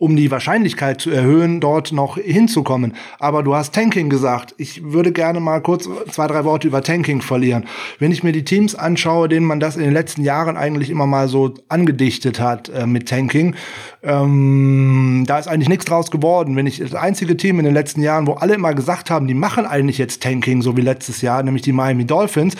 um 0.01 0.17
die 0.17 0.31
Wahrscheinlichkeit 0.31 0.99
zu 0.99 1.11
erhöhen, 1.11 1.61
dort 1.61 1.93
noch 1.93 2.17
hinzukommen. 2.17 2.95
Aber 3.19 3.43
du 3.43 3.55
hast 3.55 3.75
Tanking 3.75 4.09
gesagt. 4.09 4.55
Ich 4.57 4.83
würde 4.83 5.13
gerne 5.13 5.41
mal 5.41 5.61
kurz 5.61 5.89
zwei, 6.11 6.27
drei 6.27 6.45
Worte 6.45 6.67
über 6.69 6.83
Tanking 6.83 7.21
verlieren. 7.21 7.67
Wenn 7.99 8.11
ich 8.11 8.23
mir 8.23 8.33
die 8.33 8.45
Teams 8.45 8.75
anschaue, 8.75 9.29
denen 9.29 9.45
man 9.45 9.61
das 9.61 9.77
in 9.77 9.83
den 9.83 9.93
letzten 9.93 10.25
Jahren 10.25 10.57
eigentlich 10.57 10.89
immer 10.89 11.07
mal 11.07 11.29
so 11.29 11.53
angedichtet 11.69 12.41
hat 12.41 12.71
äh, 12.71 12.87
mit 12.87 13.11
Tanking, 13.11 13.55
ähm, 14.03 15.25
da 15.27 15.39
ist 15.39 15.49
eigentlich 15.49 15.69
nichts 15.69 15.85
draus 15.85 16.11
geworden. 16.11 16.57
Wenn 16.57 16.67
ich 16.67 16.79
das 16.79 16.95
einzige 16.95 17.37
Team 17.37 17.59
in 17.59 17.67
den 17.67 17.75
letzten 17.75 18.01
Jahren, 18.01 18.27
wo 18.27 18.33
alle 18.33 18.55
immer 18.55 18.73
gesagt 18.73 19.11
haben, 19.11 19.27
die 19.27 19.35
machen 19.35 19.67
eigentlich 19.67 19.99
jetzt 19.99 20.23
Tanking, 20.23 20.63
so 20.63 20.79
wie 20.79 20.81
letztes 20.81 21.21
Jahr, 21.21 21.43
nämlich 21.43 21.63
die 21.63 21.73
Miami 21.73 22.07
Dolphins, 22.07 22.55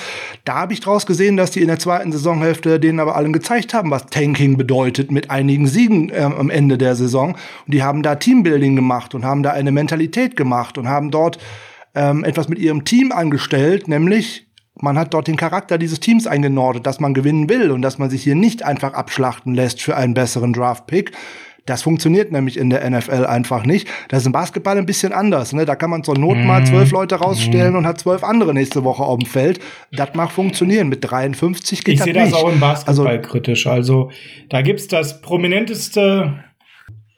da 0.45 0.57
habe 0.57 0.75
ich 0.75 0.81
draus 0.81 1.07
gesehen, 1.07 1.39
dass 1.39 1.53
die 1.53 1.63
in 1.63 1.69
der 1.69 1.79
zweiten 1.79 2.13
Saisonhälfte 2.13 2.79
denen 2.79 3.01
aber 3.01 3.17
allen 3.17 3.33
gezeigt 3.33 3.73
haben, 3.73 3.91
was 3.91 4.07
Tanking 4.07 4.59
bedeutet, 4.59 5.11
mit 5.11 5.31
einigen 5.31 5.67
Siegen 5.67 6.11
äh, 6.11 6.21
am 6.21 6.51
Ende 6.51 6.77
der 6.77 6.95
Saison. 6.95 7.30
Saison. 7.31 7.35
Und 7.67 7.75
die 7.75 7.83
haben 7.83 8.03
da 8.03 8.17
Teambuilding 8.17 8.77
gemacht 8.77 9.15
und 9.15 9.25
haben 9.25 9.43
da 9.43 9.51
eine 9.51 9.73
Mentalität 9.73 10.37
gemacht 10.37 10.79
und 10.79 10.89
haben 10.89 11.11
dort 11.11 11.39
ähm, 11.95 12.25
etwas 12.25 12.49
mit 12.49 12.59
ihrem 12.59 12.85
Team 12.85 13.13
angestellt, 13.13 13.89
nämlich 13.89 14.47
man 14.83 14.99
hat 14.99 15.13
dort 15.13 15.27
den 15.27 15.37
Charakter 15.37 15.77
dieses 15.77 16.01
Teams 16.01 16.27
eingenordet, 16.27 16.87
dass 16.87 17.01
man 17.01 17.13
gewinnen 17.13 17.51
will 17.51 17.71
und 17.71 17.83
dass 17.83 17.99
man 17.99 18.09
sich 18.09 18.23
hier 18.23 18.35
nicht 18.35 18.63
einfach 18.63 18.95
abschlachten 18.95 19.55
lässt 19.55 19.83
für 19.83 19.95
einen 19.95 20.15
besseren 20.15 20.55
Draft-Pick. 20.55 21.13
Das 21.67 21.83
funktioniert 21.83 22.33
nämlich 22.33 22.57
in 22.57 22.71
der 22.71 22.89
NFL 22.89 23.27
einfach 23.27 23.67
nicht. 23.67 23.87
Das 24.09 24.21
ist 24.21 24.27
im 24.27 24.33
Basketball 24.33 24.79
ein 24.79 24.87
bisschen 24.87 25.13
anders. 25.13 25.53
Ne? 25.53 25.67
Da 25.67 25.77
kann 25.77 25.91
man 25.91 26.03
zur 26.03 26.17
Not 26.17 26.39
mal 26.39 26.65
zwölf 26.65 26.91
Leute 26.93 27.17
rausstellen 27.17 27.77
und 27.77 27.87
hat 27.87 28.01
zwölf 28.01 28.25
andere 28.25 28.55
nächste 28.55 28.83
Woche 28.85 29.03
auf 29.03 29.19
dem 29.19 29.27
Feld. 29.27 29.61
Das 29.93 30.15
mag 30.15 30.31
funktionieren. 30.31 30.89
Mit 30.89 31.09
53 31.09 31.85
geht 31.85 31.95
ich 31.95 31.99
das 31.99 32.07
nicht. 32.07 32.17
Ich 32.17 32.23
sehe 32.23 32.31
das 32.31 32.43
auch 32.43 32.51
im 32.51 32.61
Basketball 32.61 33.07
also, 33.07 33.29
kritisch. 33.29 33.67
Also 33.67 34.11
da 34.49 34.63
gibt's 34.63 34.89
das 34.89 35.21
prominenteste 35.21 36.43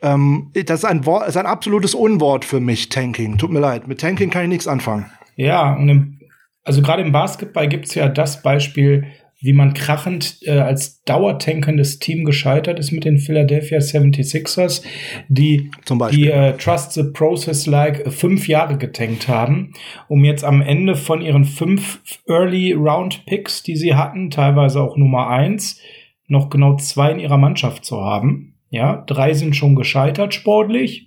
ähm, 0.03 0.51
das 0.53 0.81
ist 0.81 0.85
ein, 0.85 1.07
Wort, 1.07 1.29
ist 1.29 1.37
ein 1.37 1.47
absolutes 1.47 1.95
Unwort 1.95 2.45
für 2.45 2.61
mich, 2.61 2.89
Tanking. 2.89 3.39
Tut 3.39 3.51
mir 3.51 3.61
leid. 3.61 3.89
Mit 3.89 4.01
Tanking 4.01 4.31
kann 4.31 4.43
ich 4.43 4.49
nichts 4.49 4.69
anfangen. 4.69 5.07
Ja, 5.37 5.77
im, 5.77 6.21
also 6.65 6.83
gerade 6.83 7.03
im 7.03 7.13
Basketball 7.13 7.69
gibt 7.69 7.87
es 7.87 7.95
ja 7.95 8.09
das 8.09 8.43
Beispiel, 8.43 9.07
wie 9.43 9.53
man 9.53 9.75
krachend 9.75 10.39
äh, 10.43 10.53
als 10.53 11.03
dauertankendes 11.03 11.99
Team 11.99 12.25
gescheitert 12.25 12.79
ist 12.79 12.93
mit 12.93 13.05
den 13.05 13.19
Philadelphia 13.19 13.79
76ers, 13.79 14.83
die 15.29 15.69
die 16.13 16.31
äh, 16.31 16.57
Trust 16.57 16.93
the 16.93 17.03
Process 17.13 17.67
like 17.67 18.11
fünf 18.13 18.47
Jahre 18.47 18.79
getankt 18.79 19.27
haben, 19.27 19.73
um 20.07 20.25
jetzt 20.25 20.45
am 20.45 20.63
Ende 20.63 20.95
von 20.95 21.21
ihren 21.21 21.45
fünf 21.45 22.01
Early 22.29 22.73
Round 22.73 23.27
Picks, 23.27 23.65
die 23.65 23.77
sie 23.77 23.97
hatten, 23.97 24.31
teilweise 24.31 24.81
auch 24.81 24.97
Nummer 24.97 25.29
eins, 25.29 25.81
noch 26.29 26.49
genau 26.49 26.77
zwei 26.77 27.11
in 27.11 27.19
ihrer 27.19 27.39
Mannschaft 27.39 27.85
zu 27.85 28.01
haben. 28.01 28.52
Ja, 28.73 29.05
drei 29.07 29.35
sind 29.35 29.55
schon 29.55 29.77
gescheitert 29.77 30.33
sportlich. 30.33 31.07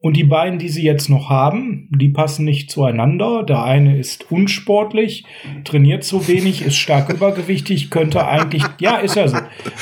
Und 0.00 0.16
die 0.16 0.24
beiden, 0.24 0.58
die 0.58 0.68
sie 0.68 0.82
jetzt 0.82 1.08
noch 1.08 1.30
haben, 1.30 1.88
die 1.92 2.08
passen 2.08 2.44
nicht 2.44 2.72
zueinander. 2.72 3.44
Der 3.44 3.62
eine 3.62 3.96
ist 3.96 4.32
unsportlich, 4.32 5.24
trainiert 5.62 6.02
zu 6.02 6.26
wenig, 6.26 6.60
ist 6.62 6.74
stark 6.74 7.08
übergewichtig, 7.14 7.88
könnte 7.88 8.26
eigentlich, 8.26 8.64
ja, 8.80 8.96
ist 8.96 9.14
ja 9.14 9.28
so. 9.28 9.36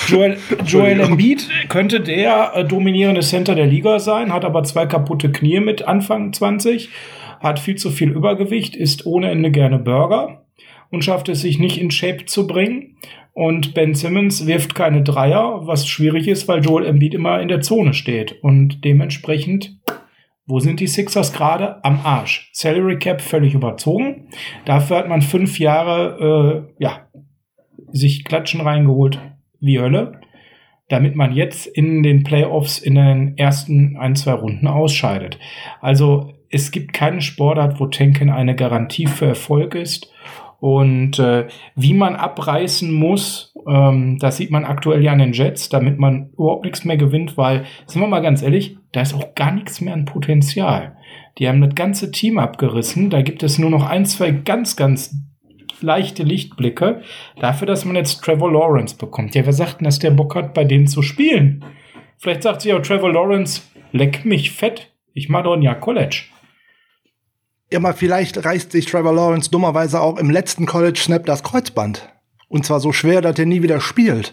Joel, 0.09 0.37
Joel 0.67 1.01
Embiid 1.01 1.49
könnte 1.71 2.01
der 2.03 2.53
äh, 2.55 2.65
dominierende 2.67 3.23
Center 3.23 3.55
der 3.55 3.67
Liga 3.67 3.99
sein, 3.99 4.31
hat 4.31 4.45
aber 4.45 4.63
zwei 4.65 4.85
kaputte 4.85 5.33
Knie 5.33 5.61
mit 5.61 5.89
Anfang 5.89 6.35
20, 6.35 6.91
hat 7.41 7.59
viel 7.59 7.77
zu 7.77 7.89
viel 7.89 8.11
Übergewicht, 8.11 8.77
isst 8.77 9.07
ohne 9.07 9.31
Ende 9.31 9.51
gerne 9.51 9.79
Burger 9.79 10.45
und 10.91 11.03
schafft 11.03 11.31
es 11.31 11.41
sich 11.41 11.59
nicht 11.59 11.81
in 11.81 11.91
Shape 11.91 12.27
zu 12.27 12.47
bringen. 12.47 12.99
Und 13.33 13.75
Ben 13.75 13.95
Simmons 13.95 14.47
wirft 14.47 14.75
keine 14.75 15.03
Dreier, 15.03 15.61
was 15.67 15.87
schwierig 15.87 16.29
ist, 16.29 16.49
weil 16.49 16.65
Joel 16.65 16.87
Embiid 16.87 17.15
immer 17.15 17.41
in 17.41 17.49
der 17.49 17.61
Zone 17.61 17.95
steht. 17.95 18.43
Und 18.43 18.85
dementsprechend, 18.85 19.79
wo 20.47 20.59
sind 20.59 20.81
die 20.81 20.89
Sixers 20.89 21.33
gerade? 21.33 21.83
Am 21.85 22.01
Arsch. 22.05 22.51
Salary 22.53 22.99
Cap 22.99 23.21
völlig 23.21 23.55
überzogen. 23.55 24.29
Dafür 24.65 24.99
hat 24.99 25.09
man 25.09 25.23
fünf 25.23 25.59
Jahre, 25.59 26.67
äh, 26.79 26.83
ja, 26.83 27.09
sich 27.93 28.25
Klatschen 28.25 28.61
reingeholt 28.61 29.19
wie 29.61 29.81
Hölle, 29.81 30.21
damit 30.89 31.15
man 31.15 31.33
jetzt 31.33 31.67
in 31.67 32.03
den 32.03 32.25
Playoffs 32.25 32.79
in 32.79 32.97
den 32.97 33.39
ersten 33.39 33.97
ein, 33.97 34.17
zwei 34.17 34.33
Runden 34.33 34.67
ausscheidet. 34.67 35.39
Also 35.81 36.35
es 36.51 36.73
gibt 36.73 36.93
keine 36.93 37.21
Sportart, 37.21 37.79
wo 37.79 37.87
Tanken 37.87 38.29
eine 38.29 38.57
Garantie 38.57 39.07
für 39.07 39.27
Erfolg 39.27 39.75
ist 39.75 40.13
und 40.61 41.19
äh, 41.19 41.49
wie 41.75 41.95
man 41.95 42.17
abreißen 42.17 42.93
muss, 42.93 43.55
ähm, 43.67 44.19
das 44.19 44.37
sieht 44.37 44.51
man 44.51 44.67
aktuell 44.67 45.03
ja 45.03 45.13
an 45.13 45.19
den 45.19 45.33
Jets, 45.33 45.71
damit 45.71 45.99
man 45.99 46.31
überhaupt 46.35 46.65
nichts 46.65 46.85
mehr 46.85 46.99
gewinnt, 46.99 47.39
weil, 47.39 47.65
sind 47.87 48.03
wir 48.03 48.09
mal 48.09 48.21
ganz 48.21 48.43
ehrlich, 48.43 48.77
da 48.93 49.01
ist 49.01 49.15
auch 49.15 49.35
gar 49.35 49.53
nichts 49.53 49.81
mehr 49.81 49.95
an 49.95 50.05
Potenzial. 50.05 50.97
Die 51.39 51.49
haben 51.49 51.63
das 51.63 51.75
ganze 51.75 52.11
Team 52.11 52.39
abgerissen, 52.39 53.09
da 53.09 53.23
gibt 53.23 53.43
es 53.43 53.59
nur 53.59 53.71
noch 53.71 53.89
ein, 53.89 54.05
zwei 54.05 54.31
ganz, 54.31 54.77
ganz 54.77 55.17
leichte 55.81 56.25
Lichtblicke 56.25 57.01
dafür, 57.41 57.67
dass 57.67 57.87
man 57.87 57.97
jetzt 57.97 58.23
Trevor 58.23 58.53
Lawrence 58.53 58.97
bekommt. 58.97 59.35
Ja, 59.35 59.47
wer 59.47 59.55
sagt 59.55 59.81
denn, 59.81 59.87
dass 59.87 59.99
der 59.99 60.11
Bock 60.11 60.35
hat, 60.35 60.53
bei 60.53 60.65
denen 60.65 60.87
zu 60.87 61.01
spielen? 61.01 61.65
Vielleicht 62.19 62.43
sagt 62.43 62.61
sich 62.61 62.75
auch 62.75 62.83
Trevor 62.83 63.13
Lawrence, 63.13 63.63
leck 63.93 64.27
mich 64.27 64.51
fett, 64.51 64.93
ich 65.15 65.31
mache 65.31 65.45
doch 65.45 65.55
ein 65.55 65.63
Jahr 65.63 65.81
College. 65.81 66.25
Ja, 67.73 67.79
mal 67.79 67.95
vielleicht 67.95 68.45
reißt 68.45 68.73
sich 68.73 68.87
Trevor 68.87 69.15
Lawrence 69.15 69.49
dummerweise 69.49 70.01
auch 70.01 70.19
im 70.19 70.29
letzten 70.29 70.67
College 70.67 70.99
Snap 70.99 71.25
das 71.25 71.45
Kreuzband. 71.45 72.09
Und 72.49 72.67
zwar 72.67 72.81
so 72.81 72.91
schwer, 72.91 73.21
dass 73.21 73.39
er 73.39 73.47
nie 73.47 73.63
wieder 73.63 73.81
spielt. 73.81 74.33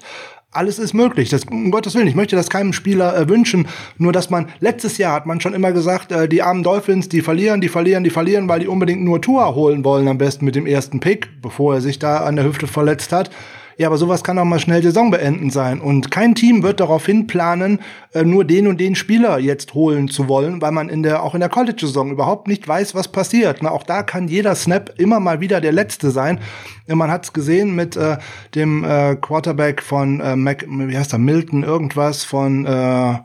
Alles 0.49 0.79
ist 0.79 0.95
möglich. 0.95 1.29
Das, 1.29 1.43
um 1.43 1.69
Gottes 1.69 1.93
Willen, 1.93 2.07
ich 2.07 2.15
möchte 2.15 2.35
das 2.35 2.49
keinem 2.49 2.73
Spieler 2.73 3.15
äh, 3.15 3.29
wünschen. 3.29 3.67
Nur, 3.99 4.11
dass 4.11 4.31
man, 4.31 4.49
letztes 4.59 4.97
Jahr 4.97 5.13
hat 5.13 5.27
man 5.27 5.39
schon 5.39 5.53
immer 5.53 5.71
gesagt, 5.71 6.11
äh, 6.11 6.27
die 6.27 6.41
armen 6.41 6.63
Dolphins, 6.63 7.09
die 7.09 7.21
verlieren, 7.21 7.61
die 7.61 7.69
verlieren, 7.69 8.03
die 8.03 8.09
verlieren, 8.09 8.49
weil 8.49 8.61
die 8.61 8.67
unbedingt 8.67 9.03
nur 9.03 9.21
Tour 9.21 9.53
holen 9.53 9.85
wollen, 9.85 10.07
am 10.07 10.17
besten 10.17 10.43
mit 10.43 10.55
dem 10.55 10.65
ersten 10.65 10.99
Pick, 10.99 11.39
bevor 11.43 11.75
er 11.75 11.81
sich 11.81 11.99
da 11.99 12.21
an 12.21 12.37
der 12.37 12.45
Hüfte 12.45 12.65
verletzt 12.65 13.11
hat. 13.11 13.29
Ja, 13.79 13.87
aber 13.87 13.97
sowas 13.97 14.23
kann 14.23 14.39
auch 14.39 14.45
mal 14.45 14.59
schnell 14.59 14.81
saisonbeenden 14.81 15.51
sein. 15.51 15.79
Und 15.79 16.09
kein 16.09 16.33
Team 16.33 16.63
wird 16.63 16.79
darauf 16.79 17.05
hinplanen, 17.05 17.79
äh, 18.11 18.23
nur 18.23 18.43
den 18.43 18.67
und 18.67 18.79
den 18.79 18.95
Spieler 18.95 19.37
jetzt 19.37 19.75
holen 19.75 20.07
zu 20.07 20.27
wollen, 20.27 20.61
weil 20.63 20.71
man 20.71 20.89
in 20.89 21.03
der, 21.03 21.21
auch 21.21 21.35
in 21.35 21.41
der 21.41 21.49
College-Saison 21.49 22.09
überhaupt 22.09 22.47
nicht 22.47 22.67
weiß, 22.67 22.95
was 22.95 23.07
passiert. 23.11 23.59
Na, 23.61 23.69
auch 23.69 23.83
da 23.83 24.01
kann 24.01 24.27
jeder 24.27 24.55
Snap 24.55 24.95
immer 24.97 25.19
mal 25.19 25.41
wieder 25.41 25.61
der 25.61 25.73
letzte 25.73 26.09
sein. 26.09 26.39
Man 26.87 27.11
hat 27.11 27.25
es 27.25 27.33
gesehen 27.33 27.75
mit 27.75 27.95
äh, 27.95 28.17
dem 28.55 28.83
äh, 28.83 29.15
Quarterback 29.15 29.83
von 29.83 30.21
äh, 30.21 30.35
Mac, 30.35 30.65
wie 30.67 30.97
heißt 30.97 31.13
er, 31.13 31.19
Milton, 31.19 31.61
irgendwas 31.61 32.23
von 32.23 32.65
äh, 32.65 33.17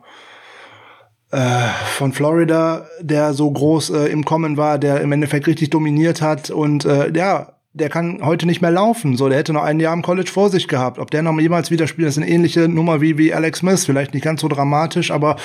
äh, 1.30 1.68
von 1.96 2.12
Florida, 2.12 2.86
der 3.00 3.32
so 3.32 3.50
groß 3.50 3.88
äh, 3.88 4.06
im 4.08 4.26
Kommen 4.26 4.58
war, 4.58 4.78
der 4.78 5.00
im 5.00 5.12
Endeffekt 5.12 5.46
richtig 5.46 5.70
dominiert 5.70 6.20
hat 6.20 6.50
und 6.50 6.84
äh, 6.84 7.10
ja, 7.16 7.54
der 7.74 7.88
kann 7.88 8.20
heute 8.22 8.46
nicht 8.46 8.61
mehr 8.61 8.70
laufen. 8.70 9.16
So, 9.16 9.28
der 9.28 9.38
hätte 9.38 9.52
noch 9.52 9.62
ein 9.62 9.80
Jahr 9.80 9.94
im 9.94 10.02
College 10.02 10.30
vor 10.30 10.50
sich 10.50 10.68
gehabt. 10.68 10.98
Ob 10.98 11.11
der 11.11 11.22
noch 11.22 11.38
jemals 11.40 11.70
wieder 11.70 11.87
spielt, 11.87 12.08
ist 12.08 12.18
eine 12.18 12.28
ähnliche 12.28 12.68
Nummer 12.68 13.00
wie, 13.00 13.16
wie 13.16 13.32
Alex 13.32 13.61
Smith. 13.61 13.87
Vielleicht 13.87 14.12
nicht 14.12 14.24
ganz 14.24 14.42
so 14.42 14.48
dramatisch, 14.48 15.11
aber 15.11 15.37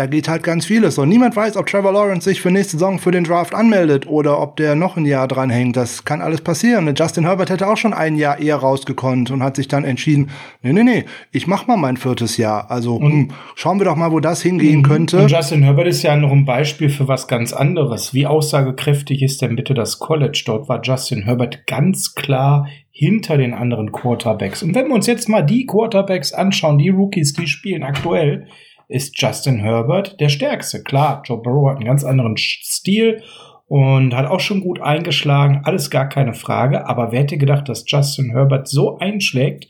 da 0.00 0.06
geht 0.06 0.28
halt 0.28 0.42
ganz 0.42 0.64
vieles. 0.64 0.96
Und 0.96 1.10
niemand 1.10 1.36
weiß, 1.36 1.58
ob 1.58 1.66
Trevor 1.66 1.92
Lawrence 1.92 2.24
sich 2.24 2.40
für 2.40 2.50
nächste 2.50 2.78
Saison 2.78 2.98
für 2.98 3.10
den 3.10 3.24
Draft 3.24 3.54
anmeldet 3.54 4.06
oder 4.06 4.40
ob 4.40 4.56
der 4.56 4.74
noch 4.74 4.96
ein 4.96 5.04
Jahr 5.04 5.28
dranhängt. 5.28 5.76
Das 5.76 6.06
kann 6.06 6.22
alles 6.22 6.40
passieren. 6.40 6.88
Und 6.88 6.98
Justin 6.98 7.24
Herbert 7.24 7.50
hätte 7.50 7.68
auch 7.68 7.76
schon 7.76 7.92
ein 7.92 8.16
Jahr 8.16 8.38
eher 8.38 8.56
rausgekonnt 8.56 9.30
und 9.30 9.42
hat 9.42 9.56
sich 9.56 9.68
dann 9.68 9.84
entschieden, 9.84 10.30
nee, 10.62 10.72
nee, 10.72 10.84
nee, 10.84 11.04
ich 11.32 11.46
mach 11.46 11.66
mal 11.66 11.76
mein 11.76 11.98
viertes 11.98 12.38
Jahr. 12.38 12.70
Also 12.70 12.96
und, 12.96 13.12
hm, 13.12 13.28
schauen 13.56 13.78
wir 13.78 13.84
doch 13.84 13.96
mal, 13.96 14.10
wo 14.10 14.20
das 14.20 14.40
hingehen 14.40 14.78
mhm. 14.78 14.84
könnte. 14.84 15.18
Und 15.18 15.30
Justin 15.30 15.64
Herbert 15.64 15.88
ist 15.88 16.02
ja 16.02 16.16
noch 16.16 16.32
ein 16.32 16.46
Beispiel 16.46 16.88
für 16.88 17.06
was 17.06 17.28
ganz 17.28 17.52
anderes. 17.52 18.14
Wie 18.14 18.26
aussagekräftig 18.26 19.20
ist 19.20 19.42
denn 19.42 19.54
bitte 19.54 19.74
das 19.74 19.98
College? 19.98 20.44
Dort 20.46 20.70
war 20.70 20.80
Justin 20.82 21.24
Herbert 21.24 21.66
ganz 21.66 22.14
klar 22.14 22.66
hinter 22.90 23.36
den 23.36 23.52
anderen 23.52 23.92
Quarterbacks. 23.92 24.62
Und 24.62 24.74
wenn 24.74 24.88
wir 24.88 24.94
uns 24.94 25.06
jetzt 25.06 25.28
mal 25.28 25.42
die 25.42 25.66
Quarterbacks 25.66 26.32
anschauen, 26.32 26.78
die 26.78 26.88
Rookies, 26.88 27.34
die 27.34 27.46
spielen 27.46 27.82
aktuell, 27.82 28.46
ist 28.90 29.20
Justin 29.20 29.58
Herbert 29.58 30.20
der 30.20 30.28
stärkste. 30.28 30.82
Klar, 30.82 31.22
Joe 31.24 31.40
Burrow 31.40 31.70
hat 31.70 31.76
einen 31.76 31.86
ganz 31.86 32.04
anderen 32.04 32.36
Stil 32.36 33.22
und 33.66 34.14
hat 34.14 34.26
auch 34.26 34.40
schon 34.40 34.60
gut 34.60 34.80
eingeschlagen, 34.82 35.62
alles 35.64 35.90
gar 35.90 36.08
keine 36.08 36.34
Frage. 36.34 36.86
Aber 36.86 37.12
wer 37.12 37.20
hätte 37.20 37.38
gedacht, 37.38 37.68
dass 37.68 37.84
Justin 37.86 38.30
Herbert 38.30 38.68
so 38.68 38.98
einschlägt? 38.98 39.68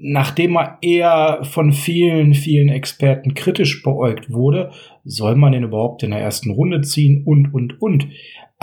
nachdem 0.00 0.56
er 0.56 0.78
eher 0.80 1.40
von 1.42 1.72
vielen, 1.72 2.34
vielen 2.34 2.68
Experten 2.68 3.34
kritisch 3.34 3.82
beäugt 3.82 4.32
wurde, 4.32 4.70
soll 5.04 5.36
man 5.36 5.52
den 5.52 5.64
überhaupt 5.64 6.02
in 6.02 6.10
der 6.10 6.20
ersten 6.20 6.50
Runde 6.50 6.80
ziehen 6.80 7.22
und, 7.24 7.52
und, 7.52 7.80
und. 7.82 8.08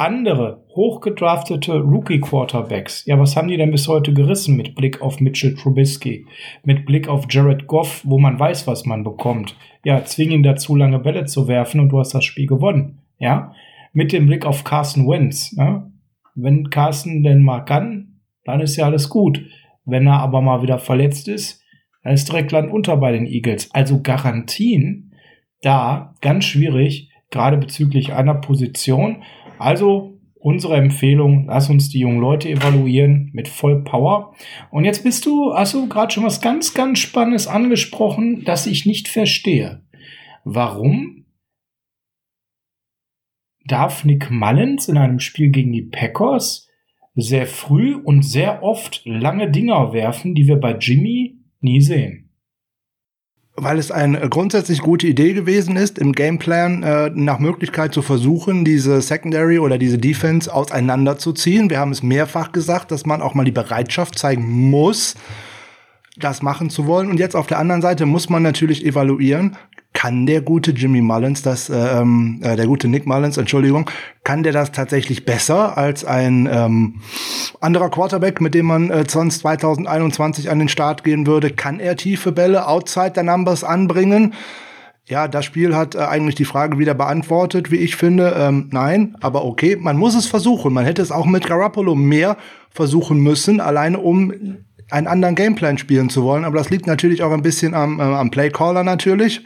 Andere 0.02 0.64
hochgedraftete 0.70 1.80
Rookie-Quarterbacks, 1.80 3.06
ja, 3.06 3.20
was 3.20 3.36
haben 3.36 3.50
die 3.50 3.58
denn 3.58 3.70
bis 3.70 3.88
heute 3.88 4.16
gerissen 4.16 4.58
mit 4.58 4.74
Blick 4.74 5.00
auf 5.00 5.20
Mitchell 5.20 5.54
Trubisky, 5.54 6.26
mit 6.64 6.88
Blick 6.88 7.08
auf 7.08 7.28
Jared 7.30 7.68
Goff, 7.68 8.02
wo 8.04 8.18
man 8.18 8.40
weiß, 8.40 8.66
was 8.66 8.88
man 8.88 9.04
bekommt? 9.04 9.56
Ja, 9.84 10.04
zwing 10.04 10.32
ihn 10.32 10.42
dazu, 10.42 10.76
lange 10.76 10.98
Bälle 10.98 11.26
zu 11.26 11.48
werfen 11.48 11.80
und 11.80 11.90
du 11.90 12.00
hast 12.00 12.16
das 12.16 12.26
Spiel 12.26 12.48
gewonnen, 12.48 13.04
ja? 13.20 13.54
Mit 13.94 14.12
dem 14.12 14.26
Blick 14.26 14.44
auf 14.44 14.64
Carson 14.64 15.08
Wentz, 15.08 15.56
ja? 15.56 15.88
Wenn 16.34 16.72
Carson 16.72 17.22
denn 17.22 17.44
mal 17.44 17.60
kann, 17.60 18.22
dann 18.44 18.60
ist 18.60 18.78
ja 18.78 18.86
alles 18.86 19.08
gut. 19.08 19.46
Wenn 19.86 20.08
er 20.08 20.20
aber 20.20 20.42
mal 20.42 20.64
wieder 20.64 20.80
verletzt 20.80 21.28
ist, 21.28 21.62
dann 22.04 22.14
ist 22.14 22.28
direkt 22.28 22.52
Land 22.52 22.72
unter 22.72 22.98
bei 22.98 23.12
den 23.12 23.28
Eagles. 23.28 23.70
Also 23.72 24.02
Garantien 24.02 25.14
da 25.62 26.16
ganz 26.22 26.46
schwierig, 26.46 27.12
gerade 27.30 27.58
bezüglich 27.58 28.14
einer 28.14 28.34
Position. 28.34 29.24
Also 29.62 30.19
unsere 30.34 30.76
Empfehlung, 30.76 31.45
lass 31.45 31.69
uns 31.69 31.89
die 31.89 32.00
jungen 32.00 32.19
Leute 32.19 32.50
evaluieren 32.50 33.30
mit 33.34 33.47
voll 33.47 33.84
Power. 33.84 34.34
Und 34.71 34.86
jetzt 34.86 35.04
bist 35.04 35.26
du, 35.28 35.54
hast 35.54 35.76
du 35.76 35.88
gerade 35.88 36.12
schon 36.12 36.24
was 36.24 36.41
ganz, 36.41 36.74
ganz 36.74 36.97
Spannendes 36.97 37.47
angesprochen, 37.47 38.43
das 38.43 38.65
ich 38.65 38.88
nicht 38.88 39.08
verstehe. 39.08 39.84
Warum 40.43 41.26
darf 43.65 44.04
Nick 44.04 44.32
Mullins 44.32 44.88
in 44.88 44.97
einem 44.97 45.19
Spiel 45.19 45.50
gegen 45.50 45.71
die 45.71 45.84
Packers 45.84 46.67
sehr 47.13 47.45
früh 47.45 47.93
und 47.93 48.24
sehr 48.24 48.63
oft 48.63 49.04
lange 49.06 49.52
Dinger 49.52 49.93
werfen, 49.93 50.34
die 50.34 50.47
wir 50.47 50.56
bei 50.56 50.76
Jimmy 50.76 51.38
nie 51.60 51.82
sehen. 51.82 52.31
Weil 53.56 53.80
es 53.80 53.92
eine 53.92 54.30
grundsätzlich 54.30 54.82
gute 54.82 55.08
Idee 55.08 55.34
gewesen 55.34 55.76
ist, 55.76 56.00
im 56.00 56.14
Gameplan 56.14 56.84
äh, 56.84 57.12
nach 57.14 57.40
Möglichkeit 57.40 57.94
zu 57.94 58.02
versuchen, 58.02 58.64
diese 58.64 59.02
Secondary 59.02 59.60
oder 59.60 59.78
diese 59.78 59.98
Defense 59.98 60.52
auseinanderzuziehen. 60.54 61.70
Wir 61.70 61.80
haben 61.80 61.92
es 61.92 62.02
mehrfach 62.02 62.54
gesagt, 62.54 62.92
dass 62.92 63.06
man 63.06 63.22
auch 63.22 63.34
mal 63.34 63.44
die 63.44 63.52
Bereitschaft 63.52 64.18
zeigen 64.18 64.48
muss, 64.70 65.16
das 66.17 66.41
machen 66.41 66.69
zu 66.69 66.88
wollen. 66.88 67.10
Und 67.10 67.19
jetzt 67.19 67.36
auf 67.36 67.47
der 67.47 67.60
anderen 67.60 67.82
Seite 67.82 68.06
muss 68.06 68.30
man 68.30 68.43
natürlich 68.43 68.86
evaluieren, 68.86 69.58
kann 69.93 70.26
der 70.26 70.41
gute 70.41 70.71
Jimmy 70.71 71.02
Mullins 71.02 71.41
das, 71.41 71.69
äh, 71.69 71.76
ähm, 71.76 72.39
äh, 72.43 72.56
der 72.56 72.65
gute 72.65 72.88
Nick 72.88 73.06
Mullins, 73.06 73.38
Entschuldigung, 73.38 73.89
kann 74.24 74.43
der 74.43 74.54
das 74.54 74.71
tatsächlich 74.71 75.26
besser 75.26 75.78
als 75.78 76.06
ein 76.06 76.47
ähm, 76.52 77.02
anderer 77.60 77.89
Quarterback, 77.89 78.39
mit 78.39 78.54
dem 78.54 78.67
man 78.67 78.89
äh, 78.89 79.04
sonst 79.08 79.39
2021 79.39 80.50
an 80.50 80.60
den 80.60 80.69
Start 80.69 81.04
gehen 81.04 81.28
würde? 81.28 81.52
Kann 81.52 81.80
er 81.80 81.97
tiefe 81.97 82.32
Bälle 82.32 82.67
outside 82.67 83.12
der 83.12 83.24
Numbers 83.24 83.63
anbringen? 83.63 84.34
Ja, 85.08 85.28
das 85.28 85.43
Spiel 85.43 85.76
hat 85.76 85.95
äh, 85.95 86.00
eigentlich 86.00 86.36
die 86.36 86.45
Frage 86.45 86.80
wieder 86.80 86.93
beantwortet, 86.93 87.69
wie 87.69 87.78
ich 87.78 87.97
finde. 87.97 88.34
Ähm, 88.38 88.69
nein, 88.71 89.17
aber 89.19 89.43
okay, 89.43 89.76
man 89.76 89.97
muss 89.97 90.15
es 90.15 90.26
versuchen. 90.26 90.74
Man 90.74 90.86
hätte 90.86 91.02
es 91.02 91.12
auch 91.12 91.26
mit 91.26 91.45
Garoppolo 91.47 91.95
mehr 91.95 92.38
versuchen 92.69 93.19
müssen, 93.19 93.60
alleine 93.60 94.00
um 94.00 94.32
einen 94.91 95.08
anderen 95.08 95.36
Gameplan 95.36 95.77
spielen 95.77 96.10
zu 96.10 96.23
wollen. 96.23 96.45
Aber 96.45 96.58
das 96.58 96.69
liegt 96.69 96.88
natürlich 96.88 97.23
auch 97.23 97.32
ein 97.32 97.41
bisschen 97.41 97.73
am, 97.73 97.99
äh, 97.99 98.04
am 98.04 98.32
Playcaller 98.32 98.84
natürlich. 98.84 99.41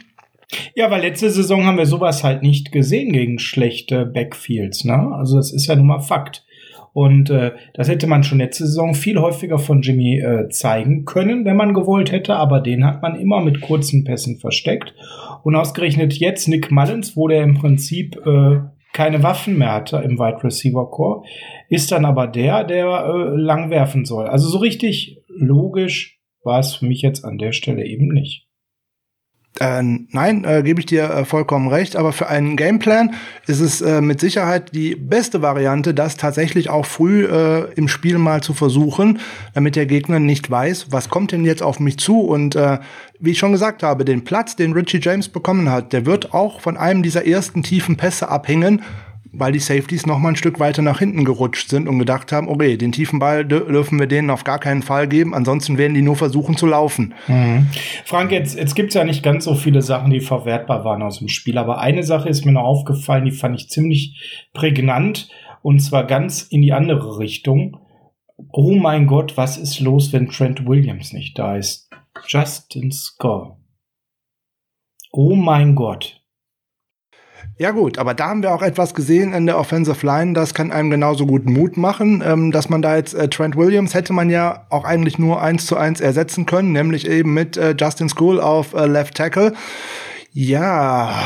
Ja, 0.74 0.90
weil 0.90 1.02
letzte 1.02 1.30
Saison 1.30 1.64
haben 1.64 1.78
wir 1.78 1.86
sowas 1.86 2.22
halt 2.22 2.42
nicht 2.42 2.70
gesehen 2.70 3.12
gegen 3.12 3.38
schlechte 3.38 4.06
Backfields. 4.06 4.84
Ne? 4.84 5.12
Also 5.14 5.36
das 5.36 5.52
ist 5.52 5.66
ja 5.66 5.76
nun 5.76 5.86
mal 5.86 6.00
Fakt. 6.00 6.44
Und 6.92 7.28
äh, 7.28 7.52
das 7.74 7.88
hätte 7.88 8.06
man 8.06 8.24
schon 8.24 8.38
letzte 8.38 8.66
Saison 8.66 8.94
viel 8.94 9.18
häufiger 9.18 9.58
von 9.58 9.82
Jimmy 9.82 10.18
äh, 10.18 10.48
zeigen 10.48 11.04
können, 11.04 11.44
wenn 11.44 11.56
man 11.56 11.74
gewollt 11.74 12.10
hätte. 12.10 12.36
Aber 12.36 12.60
den 12.60 12.86
hat 12.86 13.02
man 13.02 13.20
immer 13.20 13.42
mit 13.42 13.60
kurzen 13.60 14.04
Pässen 14.04 14.38
versteckt. 14.38 14.94
Und 15.42 15.56
ausgerechnet 15.56 16.14
jetzt 16.14 16.48
Nick 16.48 16.70
Mullins, 16.70 17.14
wo 17.14 17.28
der 17.28 17.42
im 17.42 17.54
Prinzip 17.54 18.16
äh, 18.24 18.60
keine 18.96 19.22
Waffen 19.22 19.58
mehr 19.58 19.72
hatte 19.72 19.98
im 19.98 20.18
Wide 20.18 20.42
Receiver 20.42 20.90
Core, 20.90 21.22
ist 21.68 21.92
dann 21.92 22.06
aber 22.06 22.26
der, 22.26 22.64
der 22.64 22.86
äh, 22.86 23.36
lang 23.36 23.68
werfen 23.68 24.06
soll. 24.06 24.26
Also 24.26 24.48
so 24.48 24.56
richtig 24.56 25.22
logisch 25.28 26.18
war 26.42 26.60
es 26.60 26.76
für 26.76 26.86
mich 26.86 27.02
jetzt 27.02 27.22
an 27.22 27.36
der 27.36 27.52
Stelle 27.52 27.84
eben 27.84 28.08
nicht. 28.08 28.45
Äh, 29.58 29.82
nein, 30.10 30.44
äh, 30.44 30.62
gebe 30.62 30.80
ich 30.80 30.86
dir 30.86 31.04
äh, 31.04 31.24
vollkommen 31.24 31.68
recht, 31.68 31.96
aber 31.96 32.12
für 32.12 32.28
einen 32.28 32.56
Gameplan 32.56 33.14
ist 33.46 33.60
es 33.60 33.80
äh, 33.80 34.02
mit 34.02 34.20
Sicherheit 34.20 34.74
die 34.74 34.94
beste 34.94 35.40
Variante, 35.40 35.94
das 35.94 36.16
tatsächlich 36.16 36.68
auch 36.68 36.84
früh 36.84 37.24
äh, 37.24 37.72
im 37.74 37.88
Spiel 37.88 38.18
mal 38.18 38.42
zu 38.42 38.52
versuchen, 38.52 39.18
damit 39.54 39.76
der 39.76 39.86
Gegner 39.86 40.18
nicht 40.18 40.50
weiß, 40.50 40.88
was 40.90 41.08
kommt 41.08 41.32
denn 41.32 41.46
jetzt 41.46 41.62
auf 41.62 41.80
mich 41.80 41.98
zu? 41.98 42.20
Und 42.20 42.54
äh, 42.54 42.78
wie 43.18 43.30
ich 43.30 43.38
schon 43.38 43.52
gesagt 43.52 43.82
habe, 43.82 44.04
den 44.04 44.24
Platz, 44.24 44.56
den 44.56 44.72
Richie 44.72 45.00
James 45.00 45.28
bekommen 45.28 45.70
hat, 45.70 45.94
der 45.94 46.04
wird 46.04 46.34
auch 46.34 46.60
von 46.60 46.76
einem 46.76 47.02
dieser 47.02 47.26
ersten 47.26 47.62
tiefen 47.62 47.96
Pässe 47.96 48.28
abhängen, 48.28 48.82
weil 49.38 49.52
die 49.52 49.58
Safeties 49.58 50.06
noch 50.06 50.18
mal 50.18 50.30
ein 50.30 50.36
Stück 50.36 50.58
weiter 50.60 50.82
nach 50.82 50.98
hinten 50.98 51.24
gerutscht 51.24 51.68
sind 51.68 51.88
und 51.88 51.98
gedacht 51.98 52.32
haben, 52.32 52.48
okay, 52.48 52.76
den 52.76 52.92
tiefen 52.92 53.18
Ball 53.18 53.44
dürfen 53.44 53.98
wir 53.98 54.06
denen 54.06 54.30
auf 54.30 54.44
gar 54.44 54.58
keinen 54.58 54.82
Fall 54.82 55.08
geben, 55.08 55.34
ansonsten 55.34 55.78
werden 55.78 55.94
die 55.94 56.02
nur 56.02 56.16
versuchen 56.16 56.56
zu 56.56 56.66
laufen. 56.66 57.14
Mhm. 57.28 57.66
Frank, 58.04 58.32
jetzt, 58.32 58.56
jetzt 58.56 58.74
gibt's 58.74 58.94
ja 58.94 59.04
nicht 59.04 59.22
ganz 59.22 59.44
so 59.44 59.54
viele 59.54 59.82
Sachen, 59.82 60.10
die 60.10 60.20
verwertbar 60.20 60.84
waren 60.84 61.02
aus 61.02 61.18
dem 61.18 61.28
Spiel, 61.28 61.58
aber 61.58 61.80
eine 61.80 62.02
Sache 62.02 62.28
ist 62.28 62.44
mir 62.44 62.52
noch 62.52 62.64
aufgefallen, 62.64 63.24
die 63.24 63.32
fand 63.32 63.60
ich 63.60 63.68
ziemlich 63.68 64.48
prägnant 64.52 65.28
und 65.62 65.80
zwar 65.80 66.04
ganz 66.04 66.42
in 66.42 66.62
die 66.62 66.72
andere 66.72 67.18
Richtung. 67.18 67.78
Oh 68.52 68.76
mein 68.76 69.06
Gott, 69.06 69.36
was 69.36 69.56
ist 69.56 69.80
los, 69.80 70.12
wenn 70.12 70.28
Trent 70.28 70.66
Williams 70.66 71.12
nicht 71.12 71.38
da 71.38 71.56
ist? 71.56 71.90
Justin 72.26 72.90
Score. 72.92 73.56
Oh 75.12 75.34
mein 75.34 75.74
Gott. 75.74 76.15
Ja 77.58 77.70
gut, 77.70 77.96
aber 77.96 78.12
da 78.12 78.28
haben 78.28 78.42
wir 78.42 78.54
auch 78.54 78.60
etwas 78.60 78.92
gesehen 78.92 79.32
in 79.32 79.46
der 79.46 79.58
Offensive 79.58 80.04
Line, 80.04 80.34
das 80.34 80.52
kann 80.52 80.70
einem 80.70 80.90
genauso 80.90 81.24
gut 81.24 81.46
Mut 81.46 81.78
machen, 81.78 82.22
ähm, 82.22 82.52
dass 82.52 82.68
man 82.68 82.82
da 82.82 82.96
jetzt 82.96 83.14
äh, 83.14 83.28
Trent 83.28 83.56
Williams 83.56 83.94
hätte 83.94 84.12
man 84.12 84.28
ja 84.28 84.66
auch 84.68 84.84
eigentlich 84.84 85.18
nur 85.18 85.40
eins 85.40 85.64
zu 85.64 85.74
eins 85.78 86.02
ersetzen 86.02 86.44
können, 86.44 86.72
nämlich 86.72 87.08
eben 87.08 87.32
mit 87.32 87.56
äh, 87.56 87.74
Justin 87.78 88.10
School 88.10 88.42
auf 88.42 88.74
äh, 88.74 88.84
Left 88.84 89.14
Tackle. 89.14 89.54
Ja, 90.34 91.18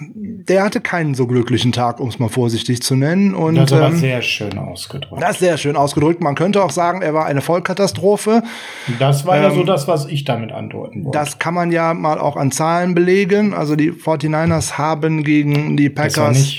der 0.00 0.62
hatte 0.62 0.80
keinen 0.80 1.14
so 1.14 1.26
glücklichen 1.26 1.72
Tag, 1.72 2.00
um 2.00 2.08
es 2.08 2.18
mal 2.18 2.28
vorsichtig 2.28 2.82
zu 2.82 2.96
nennen. 2.96 3.34
Und, 3.34 3.56
das 3.56 3.70
war 3.70 3.88
ähm, 3.88 3.96
sehr 3.96 4.22
schön 4.22 4.58
ausgedrückt. 4.58 5.22
Das 5.22 5.32
ist 5.32 5.38
sehr 5.40 5.56
schön 5.56 5.76
ausgedrückt. 5.76 6.22
Man 6.22 6.34
könnte 6.34 6.62
auch 6.62 6.70
sagen, 6.70 7.02
er 7.02 7.14
war 7.14 7.26
eine 7.26 7.40
Vollkatastrophe. 7.40 8.42
Das 8.98 9.26
war 9.26 9.36
ähm, 9.36 9.42
ja 9.42 9.50
so 9.50 9.60
ähm, 9.60 9.66
das, 9.66 9.88
was 9.88 10.06
ich 10.06 10.24
damit 10.24 10.52
andeuten 10.52 11.04
wollte. 11.04 11.18
Das 11.18 11.38
kann 11.38 11.54
man 11.54 11.70
ja 11.72 11.94
mal 11.94 12.18
auch 12.18 12.36
an 12.36 12.50
Zahlen 12.50 12.94
belegen. 12.94 13.54
Also 13.54 13.76
die 13.76 13.92
49ers 13.92 14.78
haben 14.78 15.24
gegen 15.24 15.76
die 15.76 15.90
Packers 15.90 16.56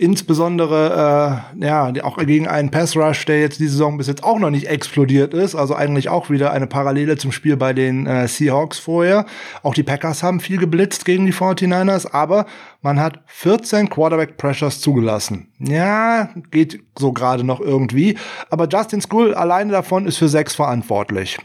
Insbesondere 0.00 1.44
äh, 1.60 1.62
ja 1.62 1.92
auch 2.04 2.16
gegen 2.16 2.48
einen 2.48 2.70
Pass 2.70 2.96
Rush, 2.96 3.26
der 3.26 3.38
jetzt 3.38 3.60
die 3.60 3.66
Saison 3.66 3.98
bis 3.98 4.06
jetzt 4.06 4.24
auch 4.24 4.38
noch 4.38 4.48
nicht 4.48 4.66
explodiert 4.66 5.34
ist. 5.34 5.54
Also 5.54 5.74
eigentlich 5.74 6.08
auch 6.08 6.30
wieder 6.30 6.52
eine 6.52 6.66
Parallele 6.66 7.18
zum 7.18 7.32
Spiel 7.32 7.58
bei 7.58 7.74
den 7.74 8.06
äh, 8.06 8.26
Seahawks 8.26 8.78
vorher. 8.78 9.26
Auch 9.62 9.74
die 9.74 9.82
Packers 9.82 10.22
haben 10.22 10.40
viel 10.40 10.56
geblitzt 10.56 11.04
gegen 11.04 11.26
die 11.26 11.34
49ers, 11.34 12.14
aber 12.14 12.46
man 12.80 12.98
hat 12.98 13.20
14 13.26 13.90
Quarterback 13.90 14.38
Pressures 14.38 14.80
zugelassen. 14.80 15.48
Ja, 15.58 16.30
geht 16.50 16.80
so 16.98 17.12
gerade 17.12 17.44
noch 17.44 17.60
irgendwie. 17.60 18.16
Aber 18.48 18.66
Justin 18.72 19.02
School 19.02 19.34
alleine 19.34 19.70
davon 19.70 20.06
ist 20.06 20.16
für 20.16 20.30
sechs 20.30 20.54
verantwortlich. 20.54 21.36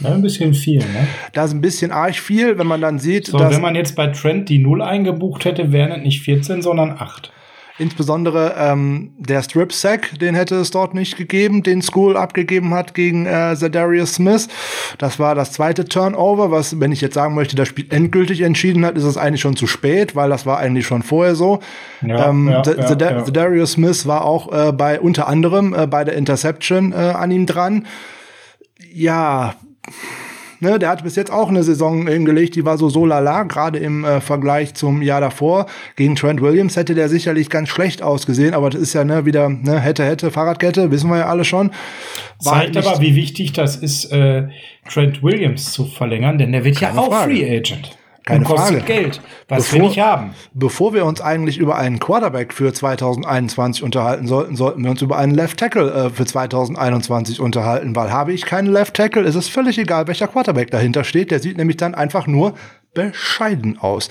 Ja, 0.00 0.14
ein 0.14 0.22
bisschen 0.22 0.54
viel, 0.54 0.78
ne? 0.78 1.06
Das 1.34 1.50
ist 1.50 1.54
ein 1.54 1.60
bisschen 1.60 1.90
arg 1.90 2.14
viel, 2.14 2.56
wenn 2.56 2.66
man 2.66 2.80
dann 2.80 2.98
sieht, 2.98 3.26
so, 3.26 3.36
dass. 3.36 3.52
Wenn 3.52 3.60
man 3.60 3.74
jetzt 3.74 3.94
bei 3.94 4.06
Trent 4.06 4.48
die 4.48 4.58
Null 4.58 4.80
eingebucht 4.80 5.44
hätte, 5.44 5.70
wären 5.70 5.92
es 5.92 6.02
nicht 6.02 6.22
14, 6.22 6.62
sondern 6.62 6.92
8. 6.92 7.30
Insbesondere 7.80 8.54
ähm, 8.58 9.12
der 9.16 9.42
Strip 9.42 9.72
Sack, 9.72 10.18
den 10.18 10.34
hätte 10.34 10.56
es 10.56 10.70
dort 10.70 10.92
nicht 10.92 11.16
gegeben, 11.16 11.62
den 11.62 11.80
School 11.80 12.14
abgegeben 12.14 12.74
hat 12.74 12.92
gegen 12.92 13.24
äh, 13.24 13.56
Zedarius 13.56 14.16
Smith. 14.16 14.48
Das 14.98 15.18
war 15.18 15.34
das 15.34 15.52
zweite 15.52 15.86
Turnover, 15.86 16.50
was, 16.50 16.78
wenn 16.78 16.92
ich 16.92 17.00
jetzt 17.00 17.14
sagen 17.14 17.34
möchte, 17.34 17.56
das 17.56 17.68
Spiel 17.68 17.86
endgültig 17.88 18.42
entschieden 18.42 18.84
hat, 18.84 18.98
ist 18.98 19.04
es 19.04 19.16
eigentlich 19.16 19.40
schon 19.40 19.56
zu 19.56 19.66
spät, 19.66 20.14
weil 20.14 20.28
das 20.28 20.44
war 20.44 20.58
eigentlich 20.58 20.86
schon 20.86 21.02
vorher 21.02 21.34
so. 21.34 21.60
Ja, 22.02 22.28
ähm, 22.28 22.48
ja, 22.48 22.62
ja, 22.62 23.24
Zedarius 23.24 23.72
Smith 23.72 24.06
war 24.06 24.26
auch 24.26 24.52
äh, 24.52 24.72
bei 24.72 25.00
unter 25.00 25.26
anderem 25.26 25.72
äh, 25.72 25.86
bei 25.86 26.04
der 26.04 26.16
Interception 26.16 26.92
äh, 26.92 26.96
an 26.96 27.30
ihm 27.30 27.46
dran. 27.46 27.86
Ja 28.92 29.54
Ne, 30.60 30.78
der 30.78 30.90
hat 30.90 31.02
bis 31.02 31.16
jetzt 31.16 31.32
auch 31.32 31.48
eine 31.48 31.62
Saison 31.62 32.06
hingelegt, 32.06 32.54
die 32.54 32.66
war 32.66 32.76
so 32.76 32.90
so 32.90 33.06
lala, 33.06 33.44
gerade 33.44 33.78
im 33.78 34.04
äh, 34.04 34.20
Vergleich 34.20 34.74
zum 34.74 35.00
Jahr 35.00 35.22
davor. 35.22 35.66
Gegen 35.96 36.16
Trent 36.16 36.42
Williams 36.42 36.76
hätte 36.76 36.94
der 36.94 37.08
sicherlich 37.08 37.48
ganz 37.48 37.70
schlecht 37.70 38.02
ausgesehen, 38.02 38.52
aber 38.52 38.68
das 38.68 38.80
ist 38.80 38.92
ja 38.92 39.04
ne, 39.04 39.24
wieder 39.24 39.48
ne, 39.48 39.80
hätte, 39.80 40.04
hätte, 40.04 40.30
Fahrradkette, 40.30 40.90
wissen 40.90 41.08
wir 41.08 41.18
ja 41.18 41.26
alle 41.26 41.44
schon. 41.44 41.70
War 42.42 42.54
Zeigt 42.60 42.76
halt 42.76 42.86
aber, 42.86 43.00
wie 43.00 43.14
wichtig 43.14 43.52
das 43.54 43.76
ist, 43.76 44.12
äh, 44.12 44.48
Trent 44.88 45.22
Williams 45.22 45.72
zu 45.72 45.86
verlängern, 45.86 46.38
denn 46.38 46.52
der 46.52 46.64
wird 46.64 46.80
ja 46.80 46.92
auch 46.94 47.08
Frage. 47.08 47.32
Free 47.32 47.56
Agent. 47.56 47.96
Keine 48.30 48.40
und 48.40 48.44
kostet 48.46 48.78
Frage. 48.80 48.84
Geld, 48.92 49.20
was 49.48 49.58
Bevor- 49.64 49.72
wir 49.74 49.82
nicht 49.88 50.00
haben. 50.00 50.34
Bevor 50.54 50.94
wir 50.94 51.04
uns 51.04 51.20
eigentlich 51.20 51.58
über 51.58 51.76
einen 51.76 51.98
Quarterback 51.98 52.52
für 52.52 52.72
2021 52.72 53.82
unterhalten 53.82 54.26
sollten, 54.26 54.56
sollten 54.56 54.82
wir 54.82 54.90
uns 54.90 55.02
über 55.02 55.18
einen 55.18 55.34
Left 55.34 55.58
Tackle 55.58 55.90
äh, 55.92 56.10
für 56.10 56.24
2021 56.26 57.40
unterhalten, 57.40 57.94
weil 57.94 58.12
habe 58.12 58.32
ich 58.32 58.44
keinen 58.46 58.68
Left 58.68 58.94
Tackle, 58.94 59.22
ist 59.22 59.34
es 59.34 59.48
völlig 59.48 59.78
egal, 59.78 60.06
welcher 60.06 60.28
Quarterback 60.28 60.70
dahinter 60.70 61.04
steht. 61.04 61.30
Der 61.30 61.40
sieht 61.40 61.56
nämlich 61.56 61.76
dann 61.76 61.94
einfach 61.94 62.26
nur 62.26 62.54
bescheiden 62.94 63.78
aus. 63.78 64.08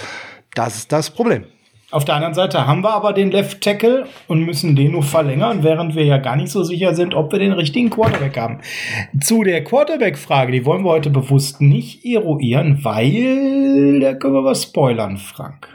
Das 0.55 0.75
ist 0.75 0.91
das 0.91 1.09
Problem. 1.09 1.45
Auf 1.91 2.05
der 2.05 2.15
anderen 2.15 2.35
Seite 2.35 2.67
haben 2.67 2.83
wir 2.83 2.93
aber 2.93 3.13
den 3.13 3.31
Left 3.31 3.61
Tackle 3.61 4.05
und 4.27 4.45
müssen 4.45 4.75
den 4.75 4.91
nur 4.91 5.01
verlängern, 5.01 5.63
während 5.63 5.95
wir 5.95 6.05
ja 6.05 6.17
gar 6.17 6.35
nicht 6.35 6.51
so 6.51 6.63
sicher 6.63 6.93
sind, 6.93 7.15
ob 7.15 7.31
wir 7.31 7.39
den 7.39 7.51
richtigen 7.51 7.89
Quarterback 7.89 8.37
haben. 8.37 8.59
Zu 9.19 9.43
der 9.43 9.63
Quarterback-Frage, 9.63 10.51
die 10.51 10.65
wollen 10.65 10.83
wir 10.83 10.91
heute 10.91 11.09
bewusst 11.09 11.61
nicht 11.61 12.05
eruieren, 12.05 12.79
weil 12.83 13.99
da 14.01 14.13
können 14.13 14.35
wir 14.35 14.43
was 14.43 14.63
spoilern, 14.63 15.17
Frank. 15.17 15.67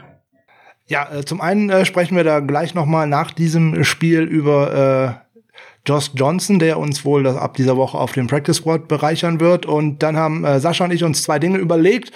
Ja, 0.87 1.09
äh, 1.11 1.25
zum 1.25 1.41
einen 1.41 1.69
äh, 1.69 1.83
sprechen 1.83 2.15
wir 2.15 2.23
da 2.23 2.39
gleich 2.39 2.75
noch 2.75 2.85
mal 2.85 3.07
nach 3.07 3.31
diesem 3.31 3.83
Spiel 3.83 4.21
über 4.21 5.19
äh, 5.19 5.25
Josh 5.85 6.11
Johnson, 6.15 6.59
der 6.59 6.79
uns 6.79 7.03
wohl 7.03 7.23
das 7.23 7.35
ab 7.35 7.55
dieser 7.57 7.75
Woche 7.75 7.97
auf 7.97 8.13
dem 8.13 8.27
Practice 8.27 8.57
Squad 8.57 8.87
bereichern 8.87 9.41
wird. 9.41 9.65
Und 9.65 10.01
dann 10.01 10.15
haben 10.15 10.45
äh, 10.45 10.61
Sascha 10.61 10.85
und 10.85 10.93
ich 10.93 11.03
uns 11.03 11.23
zwei 11.23 11.39
Dinge 11.39 11.57
überlegt. 11.57 12.13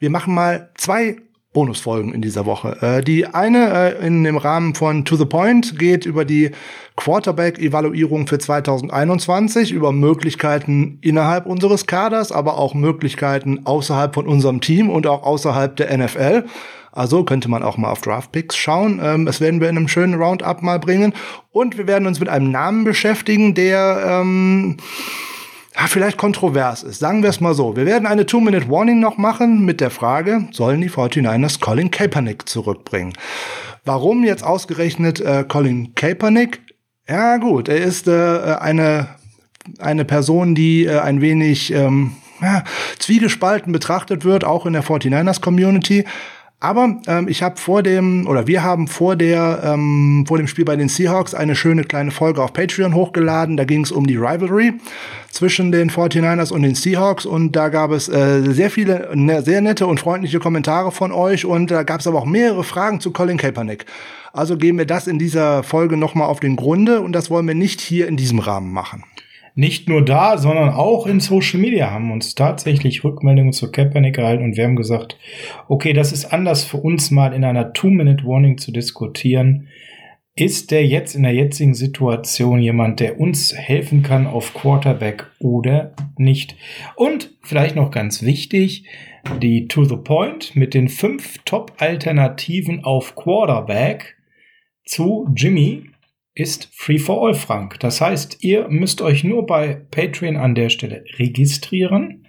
Wir 0.00 0.10
machen 0.10 0.34
mal 0.34 0.70
zwei 0.74 1.16
Bonusfolgen 1.52 2.12
in 2.12 2.20
dieser 2.20 2.44
Woche. 2.44 2.76
Äh, 2.82 3.02
die 3.02 3.26
eine 3.26 3.94
äh, 3.98 4.06
in 4.06 4.22
dem 4.22 4.36
Rahmen 4.36 4.74
von 4.74 5.04
To 5.04 5.16
the 5.16 5.24
Point 5.24 5.78
geht 5.78 6.04
über 6.04 6.24
die 6.24 6.50
Quarterback-Evaluierung 6.96 8.26
für 8.26 8.38
2021, 8.38 9.72
über 9.72 9.92
Möglichkeiten 9.92 10.98
innerhalb 11.00 11.46
unseres 11.46 11.86
Kaders, 11.86 12.32
aber 12.32 12.58
auch 12.58 12.74
Möglichkeiten 12.74 13.64
außerhalb 13.64 14.14
von 14.14 14.26
unserem 14.26 14.60
Team 14.60 14.90
und 14.90 15.06
auch 15.06 15.22
außerhalb 15.22 15.74
der 15.76 15.96
NFL. 15.96 16.44
Also 16.92 17.24
könnte 17.24 17.48
man 17.48 17.62
auch 17.62 17.76
mal 17.76 17.90
auf 17.90 18.00
Draftpicks 18.00 18.56
schauen. 18.56 19.00
Ähm, 19.02 19.24
das 19.24 19.40
werden 19.40 19.60
wir 19.60 19.68
in 19.68 19.76
einem 19.76 19.88
schönen 19.88 20.14
Roundup 20.14 20.62
mal 20.62 20.78
bringen. 20.78 21.14
Und 21.50 21.78
wir 21.78 21.86
werden 21.86 22.06
uns 22.06 22.20
mit 22.20 22.28
einem 22.28 22.50
Namen 22.50 22.84
beschäftigen, 22.84 23.54
der 23.54 24.20
ähm, 24.20 24.76
ja, 25.78 25.86
vielleicht 25.86 26.18
kontrovers 26.18 26.82
ist. 26.82 26.98
Sagen 26.98 27.22
wir 27.22 27.30
es 27.30 27.40
mal 27.40 27.54
so. 27.54 27.76
Wir 27.76 27.86
werden 27.86 28.06
eine 28.06 28.26
Two-Minute-Warning 28.26 28.98
noch 28.98 29.16
machen 29.16 29.64
mit 29.64 29.80
der 29.80 29.90
Frage, 29.90 30.48
sollen 30.50 30.80
die 30.80 30.90
49ers 30.90 31.60
Colin 31.60 31.90
Kaepernick 31.90 32.48
zurückbringen? 32.48 33.12
Warum 33.84 34.24
jetzt 34.24 34.42
ausgerechnet 34.42 35.20
äh, 35.20 35.44
Colin 35.46 35.94
Kaepernick? 35.94 36.60
Ja 37.08 37.36
gut, 37.36 37.68
er 37.68 37.78
ist 37.78 38.08
äh, 38.08 38.56
eine, 38.58 39.08
eine 39.78 40.04
Person, 40.04 40.56
die 40.56 40.84
äh, 40.84 40.98
ein 40.98 41.20
wenig 41.20 41.72
ähm, 41.72 42.16
ja, 42.42 42.64
zwiegespalten 42.98 43.72
betrachtet 43.72 44.24
wird, 44.24 44.44
auch 44.44 44.66
in 44.66 44.72
der 44.72 44.82
49ers-Community. 44.82 46.04
Aber 46.60 46.96
ähm, 47.06 47.28
ich 47.28 47.44
habe 47.44 47.56
vor 47.56 47.84
dem, 47.84 48.26
oder 48.26 48.48
wir 48.48 48.64
haben 48.64 48.88
vor 48.88 49.14
der, 49.14 49.60
ähm, 49.62 50.24
vor 50.26 50.38
dem 50.38 50.48
Spiel 50.48 50.64
bei 50.64 50.74
den 50.74 50.88
Seahawks 50.88 51.32
eine 51.32 51.54
schöne 51.54 51.84
kleine 51.84 52.10
Folge 52.10 52.42
auf 52.42 52.52
Patreon 52.52 52.94
hochgeladen. 52.94 53.56
Da 53.56 53.64
ging 53.64 53.84
es 53.84 53.92
um 53.92 54.08
die 54.08 54.16
Rivalry 54.16 54.74
zwischen 55.30 55.70
den 55.70 55.88
49ers 55.88 56.52
und 56.52 56.62
den 56.62 56.74
Seahawks 56.74 57.26
und 57.26 57.52
da 57.52 57.68
gab 57.68 57.92
es 57.92 58.08
äh, 58.08 58.42
sehr 58.42 58.70
viele, 58.70 59.08
ne, 59.14 59.42
sehr 59.42 59.60
nette 59.60 59.86
und 59.86 60.00
freundliche 60.00 60.40
Kommentare 60.40 60.90
von 60.90 61.12
euch 61.12 61.44
und 61.44 61.70
da 61.70 61.84
gab 61.84 62.00
es 62.00 62.08
aber 62.08 62.18
auch 62.18 62.26
mehrere 62.26 62.64
Fragen 62.64 63.00
zu 63.00 63.12
Colin 63.12 63.36
Kaepernick. 63.36 63.86
Also 64.32 64.56
gehen 64.56 64.76
wir 64.78 64.86
das 64.86 65.06
in 65.06 65.20
dieser 65.20 65.62
Folge 65.62 65.96
nochmal 65.96 66.26
auf 66.26 66.40
den 66.40 66.56
Grunde 66.56 67.02
und 67.02 67.12
das 67.12 67.30
wollen 67.30 67.46
wir 67.46 67.54
nicht 67.54 67.80
hier 67.80 68.08
in 68.08 68.16
diesem 68.16 68.40
Rahmen 68.40 68.72
machen. 68.72 69.04
Nicht 69.58 69.88
nur 69.88 70.04
da, 70.04 70.38
sondern 70.38 70.68
auch 70.68 71.08
in 71.08 71.18
Social 71.18 71.58
Media 71.58 71.90
haben 71.90 72.12
uns 72.12 72.36
tatsächlich 72.36 73.02
Rückmeldungen 73.02 73.52
zu 73.52 73.72
Kaepernick 73.72 74.14
gehalten 74.14 74.44
und 74.44 74.56
wir 74.56 74.62
haben 74.62 74.76
gesagt, 74.76 75.18
okay, 75.66 75.92
das 75.92 76.12
ist 76.12 76.26
anders 76.26 76.62
für 76.62 76.76
uns 76.76 77.10
mal 77.10 77.32
in 77.32 77.42
einer 77.42 77.72
Two-Minute-Warning 77.72 78.58
zu 78.58 78.70
diskutieren. 78.70 79.66
Ist 80.36 80.70
der 80.70 80.86
jetzt 80.86 81.16
in 81.16 81.24
der 81.24 81.34
jetzigen 81.34 81.74
Situation 81.74 82.60
jemand, 82.60 83.00
der 83.00 83.18
uns 83.18 83.52
helfen 83.52 84.04
kann 84.04 84.28
auf 84.28 84.54
Quarterback 84.54 85.26
oder 85.40 85.92
nicht? 86.16 86.54
Und 86.94 87.32
vielleicht 87.42 87.74
noch 87.74 87.90
ganz 87.90 88.22
wichtig, 88.22 88.84
die 89.42 89.66
To 89.66 89.82
the 89.82 89.96
Point 89.96 90.54
mit 90.54 90.72
den 90.72 90.88
fünf 90.88 91.38
Top-Alternativen 91.44 92.84
auf 92.84 93.16
Quarterback 93.16 94.18
zu 94.84 95.28
Jimmy 95.34 95.82
ist 96.38 96.68
Free 96.72 96.98
for 96.98 97.26
All 97.26 97.34
Frank. 97.34 97.80
Das 97.80 98.00
heißt, 98.00 98.38
ihr 98.42 98.68
müsst 98.68 99.02
euch 99.02 99.24
nur 99.24 99.44
bei 99.44 99.74
Patreon 99.90 100.36
an 100.36 100.54
der 100.54 100.68
Stelle 100.68 101.04
registrieren, 101.18 102.24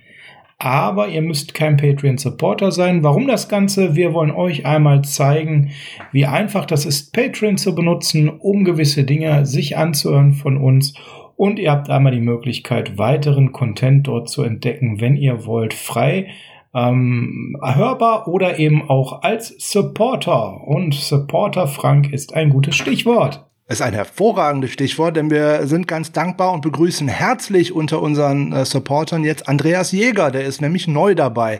aber 0.57 1.07
ihr 1.07 1.21
müsst 1.21 1.53
kein 1.53 1.77
Patreon 1.77 2.17
Supporter 2.17 2.71
sein. 2.71 3.03
Warum 3.03 3.27
das 3.27 3.47
Ganze? 3.47 3.95
Wir 3.95 4.13
wollen 4.13 4.31
euch 4.31 4.65
einmal 4.65 5.03
zeigen, 5.03 5.71
wie 6.11 6.25
einfach 6.25 6.65
das 6.65 6.85
ist, 6.85 7.13
Patreon 7.13 7.57
zu 7.57 7.75
benutzen, 7.75 8.29
um 8.29 8.65
gewisse 8.65 9.03
Dinge 9.03 9.45
sich 9.45 9.77
anzuhören 9.77 10.33
von 10.33 10.57
uns. 10.57 10.95
Und 11.37 11.59
ihr 11.59 11.71
habt 11.71 11.89
einmal 11.89 12.11
die 12.11 12.19
Möglichkeit, 12.19 12.97
weiteren 12.97 13.51
Content 13.51 14.07
dort 14.07 14.27
zu 14.27 14.41
entdecken, 14.41 14.99
wenn 14.99 15.15
ihr 15.15 15.45
wollt, 15.45 15.73
frei 15.73 16.27
ähm, 16.73 17.55
hörbar 17.63 18.27
oder 18.27 18.59
eben 18.59 18.89
auch 18.89 19.21
als 19.21 19.55
Supporter. 19.59 20.67
Und 20.67 20.95
Supporter 20.95 21.67
Frank 21.67 22.11
ist 22.11 22.33
ein 22.33 22.49
gutes 22.49 22.75
Stichwort. 22.75 23.48
Ist 23.69 23.81
ein 23.81 23.93
hervorragendes 23.93 24.71
Stichwort, 24.71 25.15
denn 25.15 25.29
wir 25.29 25.67
sind 25.67 25.87
ganz 25.87 26.11
dankbar 26.11 26.53
und 26.53 26.61
begrüßen 26.61 27.07
herzlich 27.07 27.71
unter 27.71 28.01
unseren 28.01 28.51
äh, 28.51 28.65
Supportern 28.65 29.23
jetzt 29.23 29.47
Andreas 29.47 29.91
Jäger, 29.91 30.31
der 30.31 30.43
ist 30.43 30.59
nämlich 30.59 30.87
neu 30.87 31.13
dabei 31.13 31.59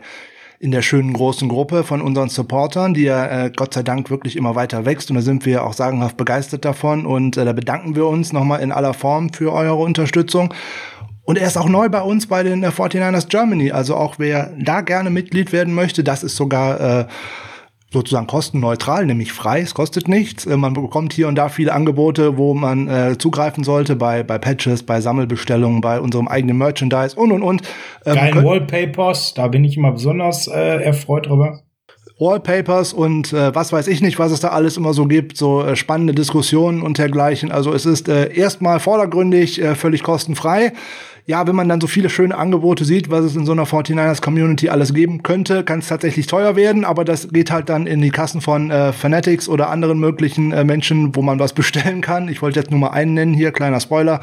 in 0.58 0.72
der 0.72 0.82
schönen 0.82 1.12
großen 1.12 1.48
Gruppe 1.48 1.84
von 1.84 2.02
unseren 2.02 2.28
Supportern, 2.28 2.94
die 2.94 3.04
ja 3.04 3.44
äh, 3.44 3.52
Gott 3.54 3.72
sei 3.72 3.82
Dank 3.82 4.10
wirklich 4.10 4.36
immer 4.36 4.56
weiter 4.56 4.84
wächst. 4.84 5.08
Und 5.10 5.16
da 5.16 5.22
sind 5.22 5.46
wir 5.46 5.64
auch 5.64 5.72
sagenhaft 5.72 6.18
begeistert 6.18 6.66
davon. 6.66 7.06
Und 7.06 7.38
äh, 7.38 7.46
da 7.46 7.54
bedanken 7.54 7.94
wir 7.94 8.06
uns 8.06 8.32
nochmal 8.34 8.60
in 8.60 8.70
aller 8.70 8.92
Form 8.92 9.32
für 9.32 9.52
eure 9.52 9.76
Unterstützung. 9.76 10.52
Und 11.22 11.38
er 11.38 11.46
ist 11.46 11.56
auch 11.56 11.68
neu 11.68 11.88
bei 11.88 12.02
uns 12.02 12.26
bei 12.26 12.42
den 12.42 12.62
äh, 12.62 12.68
49ers 12.68 13.28
Germany, 13.28 13.70
also 13.70 13.94
auch 13.94 14.16
wer 14.18 14.52
da 14.58 14.80
gerne 14.80 15.10
Mitglied 15.10 15.52
werden 15.52 15.74
möchte, 15.74 16.02
das 16.02 16.24
ist 16.24 16.36
sogar 16.36 16.80
äh, 16.80 17.06
sozusagen 17.92 18.26
kostenneutral, 18.26 19.04
nämlich 19.04 19.32
frei, 19.32 19.60
es 19.60 19.74
kostet 19.74 20.06
nichts. 20.08 20.46
Äh, 20.46 20.56
Man 20.56 20.74
bekommt 20.74 21.12
hier 21.12 21.28
und 21.28 21.34
da 21.34 21.48
viele 21.48 21.72
Angebote, 21.72 22.36
wo 22.36 22.54
man 22.54 22.88
äh, 22.88 23.18
zugreifen 23.18 23.64
sollte, 23.64 23.96
bei, 23.96 24.22
bei 24.22 24.38
Patches, 24.38 24.82
bei 24.84 25.00
Sammelbestellungen, 25.00 25.80
bei 25.80 26.00
unserem 26.00 26.28
eigenen 26.28 26.56
Merchandise 26.58 27.16
und 27.16 27.32
und 27.32 27.42
und. 27.42 27.62
Ähm, 28.06 28.16
könnt- 28.32 28.44
Wallpapers, 28.46 29.34
da 29.34 29.48
bin 29.48 29.64
ich 29.64 29.76
immer 29.76 29.92
besonders 29.92 30.46
äh, 30.46 30.82
erfreut 30.82 31.26
drüber. 31.26 31.60
Wallpapers 32.20 32.92
und 32.92 33.32
äh, 33.32 33.54
was 33.54 33.72
weiß 33.72 33.88
ich 33.88 34.02
nicht, 34.02 34.18
was 34.18 34.30
es 34.30 34.40
da 34.40 34.48
alles 34.48 34.76
immer 34.76 34.92
so 34.92 35.06
gibt, 35.06 35.38
so 35.38 35.64
äh, 35.64 35.74
spannende 35.74 36.12
Diskussionen 36.12 36.82
und 36.82 36.98
dergleichen. 36.98 37.50
Also 37.50 37.72
es 37.72 37.86
ist 37.86 38.10
äh, 38.10 38.32
erstmal 38.34 38.78
vordergründig 38.78 39.60
äh, 39.60 39.74
völlig 39.74 40.02
kostenfrei. 40.02 40.72
Ja, 41.26 41.46
wenn 41.46 41.54
man 41.54 41.68
dann 41.68 41.80
so 41.80 41.86
viele 41.86 42.10
schöne 42.10 42.36
Angebote 42.36 42.84
sieht, 42.84 43.10
was 43.10 43.24
es 43.24 43.36
in 43.36 43.46
so 43.46 43.52
einer 43.52 43.64
49ers 43.64 44.20
Community 44.20 44.68
alles 44.68 44.94
geben 44.94 45.22
könnte, 45.22 45.64
kann 45.64 45.80
es 45.80 45.88
tatsächlich 45.88 46.26
teuer 46.26 46.56
werden, 46.56 46.84
aber 46.84 47.04
das 47.04 47.28
geht 47.28 47.50
halt 47.50 47.68
dann 47.68 47.86
in 47.86 48.00
die 48.00 48.10
Kassen 48.10 48.40
von 48.40 48.70
äh, 48.70 48.92
Fanatics 48.92 49.48
oder 49.48 49.70
anderen 49.70 49.98
möglichen 49.98 50.52
äh, 50.52 50.64
Menschen, 50.64 51.14
wo 51.14 51.22
man 51.22 51.38
was 51.38 51.52
bestellen 51.60 52.00
kann. 52.00 52.28
Ich 52.28 52.42
wollte 52.42 52.58
jetzt 52.58 52.70
nur 52.70 52.80
mal 52.80 52.90
einen 52.90 53.14
nennen 53.14 53.34
hier, 53.34 53.52
kleiner 53.52 53.80
Spoiler 53.80 54.20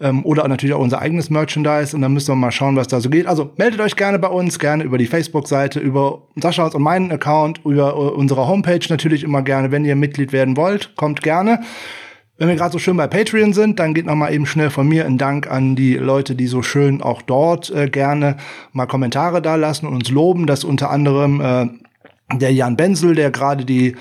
ähm, 0.00 0.24
oder 0.24 0.46
natürlich 0.48 0.74
auch 0.74 0.80
unser 0.80 1.00
eigenes 1.00 1.30
Merchandise 1.30 1.94
und 1.94 2.02
dann 2.02 2.12
müssen 2.12 2.28
wir 2.28 2.36
mal 2.36 2.52
schauen, 2.52 2.76
was 2.76 2.88
da 2.88 3.00
so 3.00 3.10
geht. 3.10 3.26
Also 3.26 3.50
meldet 3.56 3.80
euch 3.80 3.96
gerne 3.96 4.18
bei 4.18 4.28
uns, 4.28 4.58
gerne 4.58 4.84
über 4.84 4.98
die 4.98 5.06
Facebook-Seite, 5.06 5.80
über 5.80 6.22
Saschas 6.36 6.74
und 6.74 6.82
meinen 6.82 7.10
Account, 7.12 7.60
über 7.64 7.90
äh, 7.90 7.94
unsere 7.94 8.46
Homepage 8.46 8.86
natürlich 8.88 9.24
immer 9.24 9.42
gerne, 9.42 9.70
wenn 9.70 9.84
ihr 9.84 9.96
Mitglied 9.96 10.32
werden 10.32 10.56
wollt, 10.56 10.96
kommt 10.96 11.22
gerne. 11.22 11.60
Wenn 12.36 12.48
wir 12.48 12.56
gerade 12.56 12.72
so 12.72 12.80
schön 12.80 12.96
bei 12.96 13.06
Patreon 13.06 13.52
sind, 13.52 13.78
dann 13.78 13.94
geht 13.94 14.06
noch 14.06 14.16
mal 14.16 14.32
eben 14.32 14.44
schnell 14.44 14.70
von 14.70 14.88
mir 14.88 15.06
ein 15.06 15.18
Dank 15.18 15.48
an 15.48 15.76
die 15.76 15.94
Leute, 15.94 16.34
die 16.34 16.48
so 16.48 16.62
schön 16.62 17.00
auch 17.00 17.22
dort 17.22 17.70
äh, 17.70 17.88
gerne 17.88 18.38
mal 18.72 18.86
Kommentare 18.86 19.40
da 19.40 19.54
lassen 19.54 19.86
und 19.86 19.94
uns 19.94 20.10
loben, 20.10 20.46
dass 20.46 20.64
unter 20.64 20.90
anderem 20.90 21.40
äh, 21.40 21.68
der 22.36 22.52
Jan 22.52 22.76
Benzel, 22.76 23.14
der 23.14 23.30
gerade 23.30 23.64
die 23.64 23.94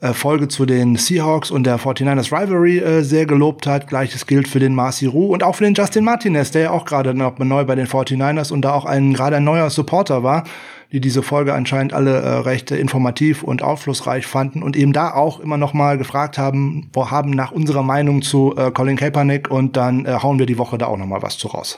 äh, 0.00 0.12
Folge 0.12 0.46
zu 0.46 0.64
den 0.64 0.94
Seahawks 0.94 1.50
und 1.50 1.64
der 1.64 1.80
49ers 1.80 2.30
Rivalry 2.30 2.78
äh, 2.78 3.02
sehr 3.02 3.26
gelobt 3.26 3.66
hat. 3.66 3.88
Gleiches 3.88 4.26
gilt 4.28 4.46
für 4.46 4.60
den 4.60 4.74
Marcy 4.74 5.06
Rue 5.06 5.32
und 5.32 5.42
auch 5.42 5.56
für 5.56 5.64
den 5.64 5.74
Justin 5.74 6.04
Martinez, 6.04 6.52
der 6.52 6.62
ja 6.62 6.70
auch 6.70 6.84
gerade 6.84 7.14
noch 7.14 7.36
neu 7.38 7.64
bei 7.64 7.74
den 7.74 7.88
49ers 7.88 8.52
und 8.52 8.62
da 8.62 8.74
auch 8.74 8.84
ein 8.84 9.12
gerade 9.12 9.36
ein 9.36 9.44
neuer 9.44 9.70
Supporter 9.70 10.22
war, 10.22 10.44
die 10.92 11.00
diese 11.00 11.22
Folge 11.22 11.54
anscheinend 11.54 11.92
alle 11.92 12.20
äh, 12.20 12.28
recht 12.40 12.70
äh, 12.70 12.76
informativ 12.76 13.42
und 13.42 13.62
aufschlussreich 13.62 14.26
fanden 14.26 14.62
und 14.62 14.76
eben 14.76 14.92
da 14.92 15.12
auch 15.12 15.40
immer 15.40 15.56
noch 15.56 15.74
mal 15.74 15.98
gefragt 15.98 16.38
haben, 16.38 16.90
wo 16.92 17.10
haben 17.10 17.30
nach 17.30 17.52
unserer 17.52 17.82
Meinung 17.82 18.22
zu 18.22 18.54
äh, 18.56 18.70
Colin 18.70 18.96
Kaepernick 18.96 19.50
und 19.50 19.76
dann 19.76 20.06
äh, 20.06 20.18
hauen 20.22 20.38
wir 20.38 20.46
die 20.46 20.58
Woche 20.58 20.78
da 20.78 20.86
auch 20.86 20.96
noch 20.96 21.06
mal 21.06 21.22
was 21.22 21.38
zu 21.38 21.48
raus. 21.48 21.76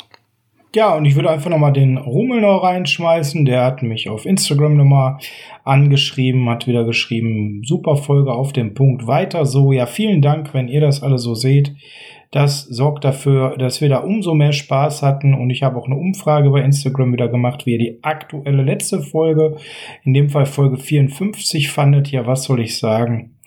Ja, 0.74 0.94
und 0.94 1.06
ich 1.06 1.16
würde 1.16 1.30
einfach 1.30 1.48
nochmal 1.48 1.72
den 1.72 1.96
Rummel 1.96 2.42
noch 2.42 2.62
reinschmeißen. 2.62 3.46
Der 3.46 3.64
hat 3.64 3.82
mich 3.82 4.10
auf 4.10 4.26
Instagram 4.26 4.76
nochmal 4.76 5.18
angeschrieben, 5.64 6.48
hat 6.50 6.66
wieder 6.66 6.84
geschrieben, 6.84 7.62
super 7.64 7.96
Folge 7.96 8.32
auf 8.32 8.52
dem 8.52 8.74
Punkt, 8.74 9.06
weiter 9.06 9.46
so. 9.46 9.72
Ja, 9.72 9.86
vielen 9.86 10.20
Dank, 10.20 10.52
wenn 10.52 10.68
ihr 10.68 10.82
das 10.82 11.02
alle 11.02 11.18
so 11.18 11.34
seht. 11.34 11.74
Das 12.30 12.64
sorgt 12.64 13.04
dafür, 13.04 13.56
dass 13.56 13.80
wir 13.80 13.88
da 13.88 13.98
umso 13.98 14.34
mehr 14.34 14.52
Spaß 14.52 15.02
hatten 15.02 15.32
und 15.32 15.48
ich 15.48 15.62
habe 15.62 15.78
auch 15.78 15.86
eine 15.86 15.96
Umfrage 15.96 16.50
bei 16.50 16.60
Instagram 16.60 17.12
wieder 17.12 17.28
gemacht, 17.28 17.64
wie 17.64 17.72
ihr 17.72 17.78
die 17.78 17.98
aktuelle 18.02 18.62
letzte 18.62 19.00
Folge, 19.00 19.56
in 20.04 20.12
dem 20.12 20.28
Fall 20.28 20.44
Folge 20.44 20.76
54 20.76 21.70
fandet. 21.70 22.10
Ja, 22.10 22.26
was 22.26 22.44
soll 22.44 22.60
ich 22.60 22.78
sagen? 22.78 23.38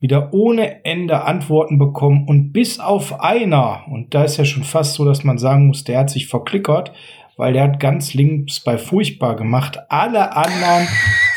Wieder 0.00 0.32
ohne 0.32 0.84
Ende 0.84 1.24
Antworten 1.24 1.76
bekommen 1.78 2.24
und 2.28 2.52
bis 2.52 2.78
auf 2.78 3.20
einer, 3.20 3.82
und 3.90 4.14
da 4.14 4.22
ist 4.22 4.36
ja 4.36 4.44
schon 4.44 4.62
fast 4.62 4.94
so, 4.94 5.04
dass 5.04 5.24
man 5.24 5.38
sagen 5.38 5.66
muss, 5.66 5.82
der 5.82 5.98
hat 5.98 6.10
sich 6.10 6.28
verklickert, 6.28 6.92
weil 7.36 7.52
der 7.52 7.64
hat 7.64 7.80
ganz 7.80 8.14
links 8.14 8.60
bei 8.60 8.78
furchtbar 8.78 9.34
gemacht. 9.34 9.78
Alle 9.88 10.36
anderen 10.36 10.86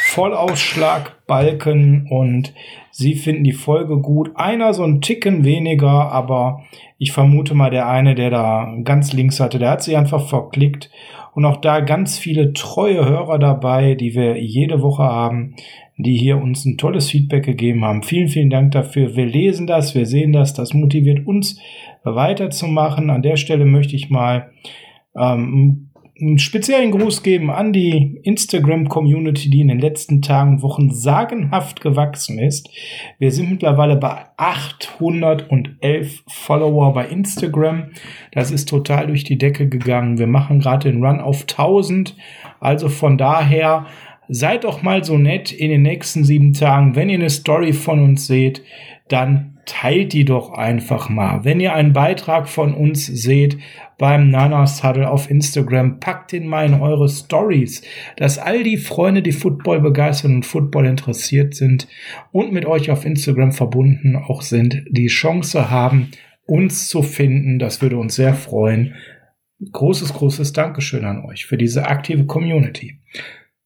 Vollausschlag, 0.10 1.21
Balken 1.32 2.08
und 2.10 2.54
sie 2.92 3.16
finden 3.16 3.46
die 3.46 3.54
Folge 3.54 4.02
gut. 4.02 4.32
Einer 4.36 4.74
so 4.74 4.84
ein 4.84 5.00
Ticken 5.00 5.46
weniger, 5.46 6.12
aber 6.12 6.64
ich 6.98 7.14
vermute 7.14 7.54
mal, 7.54 7.70
der 7.70 7.88
eine, 7.88 8.16
der 8.16 8.30
da 8.30 8.76
ganz 8.84 9.14
links 9.14 9.40
hatte, 9.40 9.58
der 9.58 9.70
hat 9.70 9.82
sich 9.82 9.96
einfach 9.96 10.28
verklickt. 10.28 10.92
Und 11.34 11.46
auch 11.46 11.62
da 11.62 11.80
ganz 11.80 12.20
viele 12.20 12.52
treue 12.52 13.06
Hörer 13.06 13.40
dabei, 13.40 13.96
die 13.96 14.14
wir 14.14 14.44
jede 14.44 14.82
Woche 14.82 15.04
haben, 15.04 15.56
die 15.96 16.18
hier 16.18 16.36
uns 16.36 16.66
ein 16.66 16.78
tolles 16.78 17.10
Feedback 17.10 17.46
gegeben 17.46 17.86
haben. 17.86 18.04
Vielen, 18.04 18.28
vielen 18.28 18.50
Dank 18.50 18.72
dafür. 18.72 19.16
Wir 19.16 19.26
lesen 19.26 19.68
das, 19.68 19.96
wir 19.96 20.06
sehen 20.06 20.34
das, 20.34 20.54
das 20.54 20.74
motiviert 20.74 21.26
uns 21.26 21.62
weiterzumachen. 22.04 23.10
An 23.10 23.22
der 23.22 23.38
Stelle 23.38 23.64
möchte 23.64 23.96
ich 23.96 24.10
mal 24.10 24.52
ähm, 25.16 25.91
einen 26.22 26.40
speziellen 26.40 26.92
Gruß 26.92 27.24
geben 27.24 27.50
an 27.50 27.74
die 27.74 28.20
Instagram-Community, 28.24 29.50
die 29.50 29.62
in 29.62 29.70
den 29.70 29.80
letzten 29.80 30.22
Tagen 30.22 30.52
und 30.52 30.62
Wochen 30.62 30.92
sagenhaft 30.92 31.82
gewachsen 31.82 32.40
ist. 32.40 32.70
Wir 33.20 33.32
sind 33.32 33.50
mittlerweile 33.50 33.96
bei 33.96 34.26
811 34.38 36.24
Follower 36.28 36.94
bei 36.94 37.08
Instagram. 37.08 37.92
Das 38.32 38.52
ist 38.52 38.70
total 38.70 39.08
durch 39.08 39.24
die 39.24 39.38
Decke 39.38 39.68
gegangen. 39.68 40.20
Wir 40.20 40.28
machen 40.28 40.60
gerade 40.60 40.92
den 40.92 41.04
Run 41.04 41.20
auf 41.20 41.42
1000. 41.42 42.16
Also 42.60 42.90
von 42.90 43.18
daher 43.18 43.88
seid 44.28 44.64
doch 44.64 44.82
mal 44.82 45.04
so 45.04 45.18
nett 45.18 45.52
in 45.52 45.70
den 45.70 45.82
nächsten 45.82 46.24
sieben 46.24 46.54
Tagen, 46.54 46.96
wenn 46.96 47.10
ihr 47.10 47.20
eine 47.20 47.30
Story 47.30 47.74
von 47.74 48.02
uns 48.02 48.28
seht, 48.28 48.64
dann 49.10 49.51
teilt 49.72 50.12
die 50.12 50.26
doch 50.26 50.52
einfach 50.52 51.08
mal. 51.08 51.46
Wenn 51.46 51.62
ihr 51.62 51.74
einen 51.74 51.94
Beitrag 51.94 52.50
von 52.50 52.74
uns 52.74 53.06
seht 53.06 53.58
beim 53.98 54.30
Nana 54.30 54.68
Saddle 54.68 55.10
auf 55.10 55.30
Instagram, 55.30 56.02
packt 56.02 56.34
ihn 56.34 56.46
mal 56.46 56.66
in 56.66 56.74
eure 56.74 57.08
Stories, 57.08 57.82
dass 58.18 58.38
all 58.38 58.64
die 58.64 58.76
Freunde, 58.76 59.22
die 59.22 59.32
Football 59.32 59.80
begeistert 59.80 60.32
und 60.32 60.46
Football 60.46 60.88
interessiert 60.88 61.56
sind 61.56 61.88
und 62.34 62.52
mit 62.52 62.66
euch 62.66 62.92
auf 62.92 63.06
Instagram 63.06 63.54
verbunden 63.54 64.18
auch 64.18 64.42
sind, 64.42 64.84
die 64.90 65.08
Chance 65.08 65.72
haben, 65.72 66.12
uns 66.46 66.90
zu 66.90 67.02
finden. 67.02 67.58
Das 67.58 67.82
würde 67.82 67.98
uns 67.98 68.16
sehr 68.16 68.34
freuen. 68.34 68.96
Großes, 69.72 70.14
großes 70.14 70.52
Dankeschön 70.52 71.06
an 71.06 71.24
euch 71.24 71.46
für 71.46 71.58
diese 71.58 71.88
aktive 71.88 72.26
Community. 72.26 73.00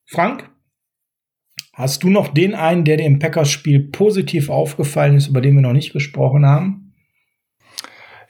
Frank, 0.05 0.51
Hast 1.75 2.03
du 2.03 2.09
noch 2.09 2.29
den 2.29 2.55
einen, 2.55 2.85
der 2.85 2.95
dir 2.95 3.05
im 3.05 3.19
Packers-Spiel 3.19 3.89
positiv 3.91 4.49
aufgefallen 4.49 5.17
ist, 5.17 5.27
über 5.27 5.41
den 5.41 5.55
wir 5.55 5.61
noch 5.61 5.73
nicht 5.73 5.91
gesprochen 5.91 6.45
haben? 6.45 6.93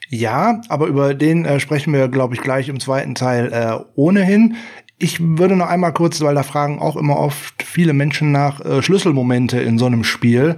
Ja, 0.08 0.60
aber 0.68 0.86
über 0.86 1.14
den 1.14 1.44
äh, 1.44 1.60
sprechen 1.60 1.92
wir, 1.92 2.08
glaube 2.08 2.34
ich, 2.34 2.40
gleich 2.40 2.68
im 2.68 2.80
zweiten 2.80 3.14
Teil 3.14 3.52
äh, 3.52 3.78
ohnehin. 3.94 4.56
Ich 4.98 5.18
würde 5.20 5.56
noch 5.56 5.68
einmal 5.68 5.92
kurz, 5.92 6.22
weil 6.22 6.34
da 6.34 6.42
fragen 6.42 6.78
auch 6.78 6.96
immer 6.96 7.18
oft 7.18 7.62
viele 7.62 7.92
Menschen 7.92 8.32
nach 8.32 8.64
äh, 8.64 8.82
Schlüsselmomente 8.82 9.60
in 9.60 9.78
so 9.78 9.84
einem 9.84 10.04
Spiel. 10.04 10.56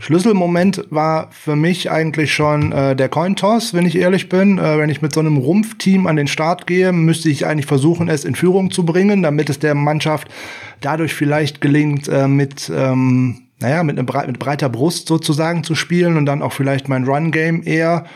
Schlüsselmoment 0.00 0.84
war 0.90 1.28
für 1.30 1.54
mich 1.54 1.88
eigentlich 1.88 2.34
schon 2.34 2.72
äh, 2.72 2.96
der 2.96 3.08
Cointoss, 3.08 3.74
wenn 3.74 3.86
ich 3.86 3.96
ehrlich 3.96 4.28
bin. 4.28 4.58
Äh, 4.58 4.78
wenn 4.78 4.90
ich 4.90 5.00
mit 5.00 5.14
so 5.14 5.20
einem 5.20 5.36
Rumpfteam 5.36 6.08
an 6.08 6.16
den 6.16 6.26
Start 6.26 6.66
gehe, 6.66 6.90
müsste 6.90 7.28
ich 7.28 7.46
eigentlich 7.46 7.66
versuchen, 7.66 8.08
es 8.08 8.24
in 8.24 8.34
Führung 8.34 8.72
zu 8.72 8.84
bringen, 8.84 9.22
damit 9.22 9.48
es 9.48 9.60
der 9.60 9.76
Mannschaft 9.76 10.26
dadurch 10.80 11.14
vielleicht 11.14 11.60
gelingt, 11.60 12.08
äh, 12.08 12.26
mit, 12.26 12.72
ähm, 12.74 13.42
naja, 13.60 13.84
mit, 13.84 13.96
eine, 13.96 14.26
mit 14.26 14.40
breiter 14.40 14.68
Brust 14.68 15.06
sozusagen 15.06 15.62
zu 15.62 15.76
spielen 15.76 16.16
und 16.16 16.26
dann 16.26 16.42
auch 16.42 16.52
vielleicht 16.52 16.88
mein 16.88 17.04
Run-Game 17.04 17.62
eher 17.64 18.06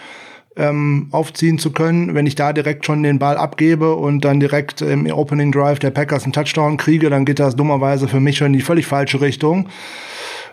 ähm, 0.57 1.09
aufziehen 1.11 1.59
zu 1.59 1.73
können. 1.73 2.15
Wenn 2.15 2.27
ich 2.27 2.35
da 2.35 2.53
direkt 2.53 2.85
schon 2.87 3.03
den 3.03 3.19
Ball 3.19 3.37
abgebe 3.37 3.95
und 3.95 4.25
dann 4.25 4.41
direkt 4.41 4.83
im 4.83 5.07
Opening 5.07 5.53
Drive 5.53 5.79
der 5.79 5.91
Packers 5.91 6.25
einen 6.25 6.33
Touchdown 6.33 6.77
kriege, 6.77 7.11
dann 7.11 7.25
geht 7.25 7.41
das 7.41 7.57
dummerweise 7.57 8.09
für 8.09 8.21
mich 8.21 8.39
schon 8.39 8.49
in 8.49 8.53
die 8.55 8.61
völlig 8.61 8.87
falsche 8.87 9.21
Richtung. 9.21 9.69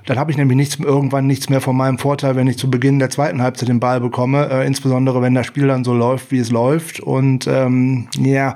Dann 0.05 0.17
habe 0.17 0.31
ich 0.31 0.37
nämlich 0.37 0.55
nichts, 0.55 0.79
irgendwann 0.79 1.27
nichts 1.27 1.49
mehr 1.49 1.61
von 1.61 1.75
meinem 1.75 1.97
Vorteil, 1.97 2.35
wenn 2.35 2.47
ich 2.47 2.57
zu 2.57 2.69
Beginn 2.69 2.99
der 2.99 3.09
zweiten 3.09 3.41
Halbzeit 3.41 3.69
den 3.69 3.79
Ball 3.79 3.99
bekomme, 3.99 4.49
äh, 4.49 4.65
insbesondere 4.65 5.21
wenn 5.21 5.35
das 5.35 5.45
Spiel 5.45 5.67
dann 5.67 5.83
so 5.83 5.93
läuft, 5.93 6.31
wie 6.31 6.39
es 6.39 6.49
läuft. 6.49 6.99
Und 6.99 7.47
ähm, 7.47 8.07
ja, 8.17 8.55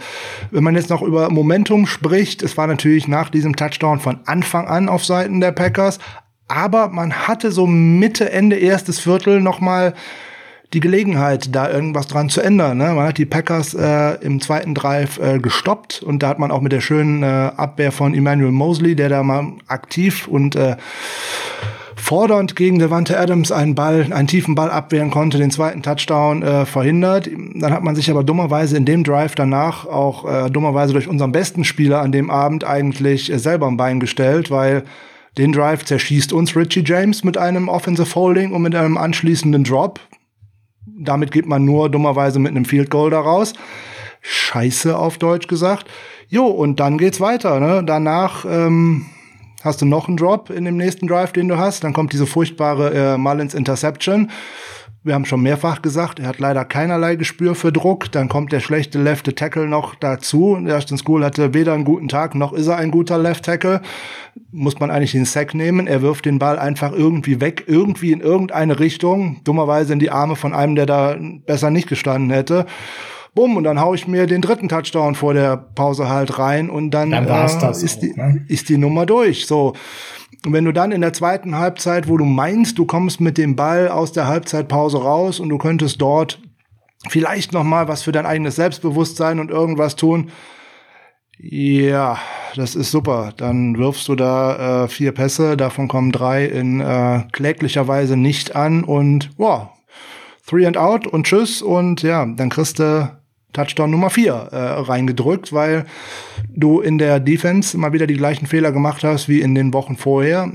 wenn 0.51 0.63
man 0.63 0.75
jetzt 0.75 0.89
noch 0.89 1.01
über 1.01 1.29
Momentum 1.29 1.85
spricht, 1.85 2.41
es 2.43 2.57
war 2.57 2.67
natürlich 2.67 3.07
nach 3.07 3.29
diesem 3.29 3.55
Touchdown 3.55 3.99
von 3.99 4.19
Anfang 4.25 4.67
an 4.67 4.89
auf 4.89 5.05
Seiten 5.05 5.41
der 5.41 5.51
Packers, 5.51 5.99
aber 6.47 6.89
man 6.89 7.13
hatte 7.27 7.51
so 7.51 7.67
Mitte, 7.67 8.31
Ende 8.31 8.57
erstes 8.57 8.99
Viertel 8.99 9.41
noch 9.41 9.59
mal 9.59 9.93
die 10.73 10.79
Gelegenheit, 10.79 11.55
da 11.55 11.69
irgendwas 11.69 12.07
dran 12.07 12.29
zu 12.29 12.41
ändern. 12.41 12.79
Ne? 12.79 12.93
Man 12.93 13.07
hat 13.07 13.17
die 13.17 13.25
Packers 13.25 13.75
äh, 13.75 14.15
im 14.21 14.41
zweiten 14.41 14.73
Drive 14.73 15.19
äh, 15.19 15.37
gestoppt 15.37 16.01
und 16.01 16.23
da 16.23 16.29
hat 16.29 16.39
man 16.39 16.51
auch 16.51 16.61
mit 16.61 16.71
der 16.71 16.81
schönen 16.81 17.21
äh, 17.21 17.25
Abwehr 17.25 17.91
von 17.91 18.13
Emmanuel 18.13 18.51
Mosley, 18.51 18.95
der 18.95 19.09
da 19.09 19.21
mal 19.21 19.53
aktiv 19.67 20.27
und 20.27 20.55
äh, 20.55 20.75
fordernd 21.95 22.55
gegen 22.55 22.79
Devante 22.79 23.17
Adams 23.17 23.51
einen 23.51 23.75
Ball, 23.75 24.11
einen 24.11 24.27
tiefen 24.27 24.55
Ball 24.55 24.71
abwehren 24.71 25.11
konnte, 25.11 25.37
den 25.37 25.51
zweiten 25.51 25.83
Touchdown 25.83 26.41
äh, 26.41 26.65
verhindert. 26.65 27.29
Dann 27.55 27.71
hat 27.71 27.83
man 27.83 27.95
sich 27.95 28.09
aber 28.09 28.23
dummerweise 28.23 28.75
in 28.75 28.85
dem 28.85 29.03
Drive 29.03 29.35
danach 29.35 29.85
auch 29.85 30.25
äh, 30.25 30.49
dummerweise 30.49 30.93
durch 30.93 31.07
unseren 31.07 31.31
besten 31.31 31.63
Spieler 31.63 32.01
an 32.01 32.11
dem 32.11 32.31
Abend 32.31 32.65
eigentlich 32.65 33.31
äh, 33.31 33.37
selber 33.37 33.67
ein 33.67 33.77
Bein 33.77 33.99
gestellt, 33.99 34.49
weil 34.49 34.83
den 35.37 35.51
Drive 35.51 35.85
zerschießt 35.85 36.33
uns 36.33 36.55
Richie 36.55 36.83
James 36.85 37.23
mit 37.23 37.37
einem 37.37 37.69
Offensive 37.69 38.13
Holding 38.15 38.53
und 38.53 38.63
mit 38.63 38.75
einem 38.75 38.97
anschließenden 38.97 39.63
Drop 39.63 39.99
damit 40.97 41.31
geht 41.31 41.45
man 41.45 41.65
nur 41.65 41.89
dummerweise 41.89 42.39
mit 42.39 42.51
einem 42.51 42.65
Field 42.65 42.89
Goal 42.89 43.09
da 43.09 43.19
raus. 43.19 43.53
Scheiße 44.21 44.97
auf 44.97 45.17
Deutsch 45.17 45.47
gesagt. 45.47 45.89
Jo, 46.27 46.45
und 46.45 46.79
dann 46.79 46.97
geht's 46.97 47.19
weiter. 47.19 47.59
Ne? 47.59 47.83
Danach 47.85 48.45
ähm, 48.45 49.05
hast 49.63 49.81
du 49.81 49.85
noch 49.85 50.07
einen 50.07 50.17
Drop 50.17 50.49
in 50.49 50.65
dem 50.65 50.77
nächsten 50.77 51.07
Drive, 51.07 51.33
den 51.33 51.47
du 51.47 51.57
hast. 51.57 51.83
Dann 51.83 51.93
kommt 51.93 52.13
diese 52.13 52.25
furchtbare 52.25 53.13
äh, 53.13 53.17
Mullins 53.17 53.53
Interception. 53.53 54.31
Wir 55.05 55.15
haben 55.15 55.25
schon 55.25 55.41
mehrfach 55.41 55.81
gesagt, 55.81 56.19
er 56.19 56.27
hat 56.29 56.39
leider 56.39 56.63
keinerlei 56.63 57.17
Gespür 57.17 57.55
für 57.55 57.73
Druck. 57.73 58.09
Dann 58.13 58.29
kommt 58.29 58.53
der 58.53 58.61
schlechte 58.61 59.03
Left 59.03 59.35
Tackle 59.35 59.67
noch 59.67 59.95
dazu. 59.95 60.57
Justin 60.65 60.97
School 60.97 61.25
hatte 61.25 61.53
weder 61.53 61.73
einen 61.73 61.83
guten 61.83 62.07
Tag, 62.07 62.35
noch 62.35 62.53
ist 62.53 62.67
er 62.67 62.77
ein 62.77 62.89
guter 62.89 63.17
Left 63.17 63.43
Tackle. 63.43 63.81
Muss 64.53 64.79
man 64.79 64.91
eigentlich 64.91 65.11
den 65.11 65.25
Sack 65.25 65.55
nehmen. 65.55 65.87
Er 65.87 66.01
wirft 66.01 66.23
den 66.23 66.39
Ball 66.39 66.57
einfach 66.57 66.93
irgendwie 66.93 67.41
weg, 67.41 67.65
irgendwie 67.67 68.13
in 68.13 68.21
irgendeine 68.21 68.79
Richtung. 68.79 69.41
Dummerweise 69.43 69.91
in 69.91 69.99
die 69.99 70.09
Arme 70.09 70.37
von 70.37 70.53
einem, 70.53 70.75
der 70.75 70.85
da 70.85 71.17
besser 71.45 71.69
nicht 71.69 71.89
gestanden 71.89 72.31
hätte. 72.31 72.65
Bumm, 73.35 73.57
und 73.57 73.63
dann 73.63 73.79
hau 73.79 73.93
ich 73.93 74.07
mir 74.07 74.27
den 74.27 74.41
dritten 74.41 74.69
Touchdown 74.69 75.15
vor 75.15 75.33
der 75.33 75.57
Pause 75.57 76.07
halt 76.07 76.37
rein 76.37 76.69
und 76.69 76.91
dann, 76.91 77.09
dann 77.09 77.27
äh, 77.27 77.45
ist, 77.45 77.63
auch, 77.63 77.99
die, 77.99 78.13
ne? 78.15 78.45
ist 78.47 78.69
die 78.69 78.77
Nummer 78.77 79.05
durch. 79.05 79.47
So. 79.47 79.73
Und 80.45 80.53
wenn 80.53 80.65
du 80.65 80.71
dann 80.71 80.91
in 80.91 81.01
der 81.01 81.13
zweiten 81.13 81.57
Halbzeit, 81.57 82.07
wo 82.07 82.17
du 82.17 82.25
meinst, 82.25 82.77
du 82.77 82.85
kommst 82.85 83.21
mit 83.21 83.37
dem 83.37 83.55
Ball 83.55 83.87
aus 83.87 84.11
der 84.11 84.27
Halbzeitpause 84.27 85.01
raus 85.01 85.39
und 85.39 85.49
du 85.49 85.57
könntest 85.57 86.01
dort 86.01 86.39
vielleicht 87.09 87.53
noch 87.53 87.63
mal 87.63 87.87
was 87.87 88.03
für 88.03 88.11
dein 88.11 88.25
eigenes 88.25 88.55
Selbstbewusstsein 88.55 89.39
und 89.39 89.49
irgendwas 89.49 89.95
tun, 89.95 90.31
ja, 91.39 92.19
das 92.55 92.75
ist 92.75 92.91
super. 92.91 93.33
Dann 93.35 93.77
wirfst 93.77 94.07
du 94.07 94.15
da 94.15 94.83
äh, 94.83 94.87
vier 94.87 95.11
Pässe, 95.11 95.57
davon 95.57 95.87
kommen 95.87 96.11
drei 96.11 96.45
in 96.45 96.79
äh, 96.79 97.23
kläglicher 97.31 97.87
Weise 97.87 98.15
nicht 98.15 98.55
an 98.55 98.83
und 98.83 99.31
wow, 99.37 99.69
three 100.45 100.65
and 100.65 100.77
out 100.77 101.07
und 101.07 101.25
tschüss 101.25 101.61
und 101.61 102.01
ja, 102.03 102.25
dann 102.25 102.49
kriegst 102.49 102.79
du 102.79 103.17
Touchdown 103.53 103.91
Nummer 103.91 104.09
4 104.09 104.33
äh, 104.33 104.55
reingedrückt, 104.55 105.53
weil 105.53 105.85
du 106.49 106.81
in 106.81 106.97
der 106.97 107.19
Defense 107.19 107.77
mal 107.77 107.93
wieder 107.93 108.07
die 108.07 108.17
gleichen 108.17 108.47
Fehler 108.47 108.71
gemacht 108.71 109.03
hast 109.03 109.29
wie 109.29 109.41
in 109.41 109.55
den 109.55 109.73
Wochen 109.73 109.95
vorher. 109.95 110.51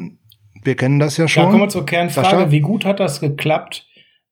Wir 0.63 0.75
kennen 0.75 0.99
das 0.99 1.17
ja 1.17 1.29
schon. 1.29 1.45
Da 1.45 1.51
kommen 1.51 1.63
wir 1.63 1.69
zur 1.69 1.87
Kernfrage. 1.87 2.29
Sascha? 2.29 2.51
Wie 2.51 2.61
gut 2.61 2.85
hat 2.85 3.01
das 3.01 3.21
geklappt, 3.21 3.87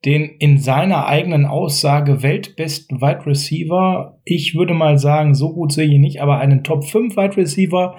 den 0.05 0.25
in 0.25 0.59
seiner 0.59 1.07
eigenen 1.07 1.47
Aussage 1.47 2.23
weltbesten 2.23 3.01
Wide 3.01 3.27
Receiver, 3.27 4.19
ich 4.25 4.55
würde 4.55 4.75
mal 4.75 4.99
sagen, 4.99 5.35
so 5.35 5.53
gut 5.53 5.73
sehe 5.73 5.87
ich 5.87 5.93
ihn 5.93 6.01
nicht, 6.01 6.21
aber 6.21 6.39
einen 6.39 6.63
Top 6.63 6.85
5 6.85 7.17
Wide 7.17 7.37
Receiver, 7.37 7.97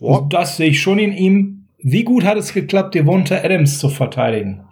oh. 0.00 0.26
das 0.28 0.56
sehe 0.56 0.70
ich 0.70 0.80
schon 0.80 0.98
in 0.98 1.12
ihm. 1.12 1.68
Wie 1.78 2.04
gut 2.04 2.24
hat 2.24 2.38
es 2.38 2.54
geklappt, 2.54 2.94
Devonta 2.94 3.36
Adams 3.36 3.78
zu 3.78 3.90
verteidigen? 3.90 4.63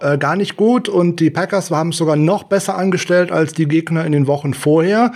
Äh, 0.00 0.18
gar 0.18 0.36
nicht 0.36 0.56
gut 0.56 0.88
und 0.88 1.20
die 1.20 1.30
Packers 1.30 1.70
haben 1.70 1.90
es 1.90 1.96
sogar 1.96 2.16
noch 2.16 2.44
besser 2.44 2.76
angestellt 2.76 3.30
als 3.32 3.52
die 3.52 3.66
Gegner 3.66 4.04
in 4.04 4.12
den 4.12 4.26
Wochen 4.26 4.54
vorher. 4.54 5.12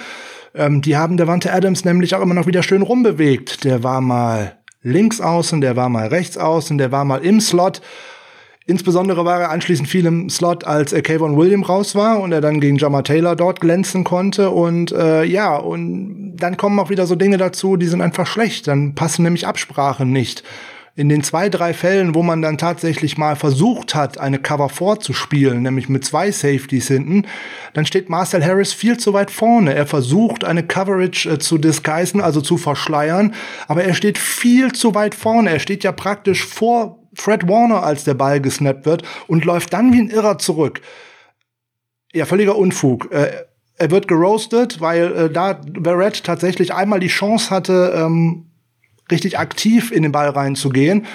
Ähm, 0.55 0.83
die 0.83 0.97
haben 0.97 1.17
Devante 1.17 1.53
Adams 1.53 1.85
nämlich 1.85 2.15
auch 2.15 2.21
immer 2.21 2.35
noch 2.35 2.47
wieder 2.47 2.63
schön 2.63 2.83
rumbewegt. 2.83 3.65
Der 3.65 3.83
war 3.83 4.01
mal 4.01 4.57
links 4.83 5.21
außen, 5.21 5.61
der 5.61 5.77
war 5.77 5.89
mal 5.89 6.09
rechts 6.09 6.39
außen, 6.39 6.79
der 6.79 6.93
war 6.93 7.05
mal 7.05 7.25
im 7.25 7.41
Slot. 7.41 7.81
Insbesondere 8.67 9.25
war 9.25 9.41
er 9.41 9.51
anschließend 9.51 9.89
viel 9.89 10.07
im 10.07 10.31
Slot, 10.31 10.65
als 10.65 10.93
äh, 10.93 11.03
Kayvon 11.03 11.37
William 11.37 11.63
raus 11.63 11.95
war 11.95 12.21
und 12.21 12.31
er 12.31 12.41
dann 12.41 12.61
gegen 12.61 12.77
Jammer 12.77 13.03
Taylor 13.03 13.35
dort 13.35 13.61
glänzen 13.61 14.05
konnte. 14.05 14.51
Und 14.51 14.93
äh, 14.93 15.25
ja, 15.25 15.57
und 15.57 16.37
dann 16.37 16.57
kommen 16.57 16.79
auch 16.79 16.91
wieder 16.91 17.07
so 17.07 17.17
Dinge 17.17 17.37
dazu, 17.37 17.77
die 17.77 17.87
sind 17.87 18.01
einfach 18.01 18.27
schlecht. 18.27 18.69
Dann 18.69 18.95
passen 18.95 19.23
nämlich 19.25 19.47
Absprachen 19.47 20.13
nicht. 20.13 20.45
In 20.97 21.09
den 21.09 21.23
zwei, 21.23 21.49
drei 21.49 21.73
Fällen, 21.73 22.15
wo 22.15 22.23
man 22.23 22.43
dann 22.43 22.59
tatsächlich 22.59 23.17
mal 23.17 23.37
versucht 23.37 23.95
hat, 23.95 24.19
eine 24.19 24.39
Cover 24.39 24.69
4 24.69 25.01
zu 25.01 25.13
spielen, 25.13 25.63
nämlich 25.63 25.89
mit 25.89 26.05
zwei 26.05 26.31
Safeties 26.31 26.89
hinten, 26.89 27.27
dann 27.73 27.87
steht 27.87 28.09
Marcel 28.09 28.45
Harris 28.45 28.73
viel 28.73 28.99
zu 28.99 29.13
weit 29.13 29.31
vorne. 29.31 29.75
Er 29.75 29.87
versucht, 29.87 30.45
eine 30.45 30.63
Coverage 30.63 31.31
äh, 31.31 31.39
zu 31.39 31.59
disguisen, 31.59 32.21
also 32.21 32.41
zu 32.41 32.57
verschleiern, 32.57 33.35
aber 33.69 33.85
er 33.85 33.95
steht 33.95 34.19
viel 34.19 34.73
zu 34.73 34.95
weit 34.95 35.15
vorne. 35.15 35.51
Er 35.51 35.61
steht 35.61 35.85
ja 35.85 35.93
praktisch 35.93 36.45
vor 36.45 36.99
Fred 37.15 37.49
Warner, 37.49 37.83
als 37.83 38.05
der 38.05 38.15
Ball 38.15 38.41
gesnappt 38.41 38.87
wird 38.87 39.03
und 39.27 39.45
läuft 39.45 39.73
dann 39.73 39.93
wie 39.93 40.01
ein 40.01 40.11
Irrer 40.11 40.39
zurück. 40.39 40.81
Ja, 42.13 42.25
völliger 42.25 42.57
Unfug. 42.57 43.13
Äh, 43.13 43.31
er 43.77 43.91
wird 43.91 44.09
geroastet, 44.09 44.81
weil 44.81 45.17
äh, 45.17 45.31
da 45.31 45.55
Barrett 45.55 46.25
tatsächlich 46.25 46.75
einmal 46.75 47.01
die 47.01 47.09
Chance 47.09 47.51
hatte, 47.51 47.95
ähm, 47.97 48.50
richtig 49.11 49.39
aktiv 49.39 49.91
in 49.93 50.03
den 50.03 50.13
Ball 50.13 50.29
reinzugehen. 50.29 51.07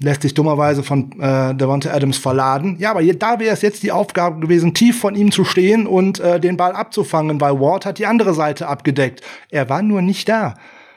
Lässt 0.00 0.22
sich 0.22 0.34
dummerweise 0.34 0.84
von 0.84 1.10
äh, 1.20 1.54
Devonta 1.54 1.90
Adams 1.90 2.18
verladen. 2.18 2.76
Ja, 2.78 2.92
aber 2.92 3.02
da 3.02 3.40
wäre 3.40 3.52
es 3.52 3.62
jetzt 3.62 3.82
die 3.82 3.90
Aufgabe 3.90 4.38
gewesen, 4.38 4.72
tief 4.72 5.00
von 5.00 5.16
ihm 5.16 5.32
zu 5.32 5.44
stehen 5.44 5.88
und 5.88 6.20
äh, 6.20 6.38
den 6.38 6.56
Ball 6.56 6.72
abzufangen, 6.72 7.40
weil 7.40 7.58
Ward 7.58 7.84
hat 7.84 7.98
die 7.98 8.06
andere 8.06 8.32
Seite 8.32 8.68
abgedeckt. 8.68 9.22
Er 9.50 9.68
war 9.68 9.82
nur 9.82 10.00
nicht 10.00 10.28
da. 10.28 10.54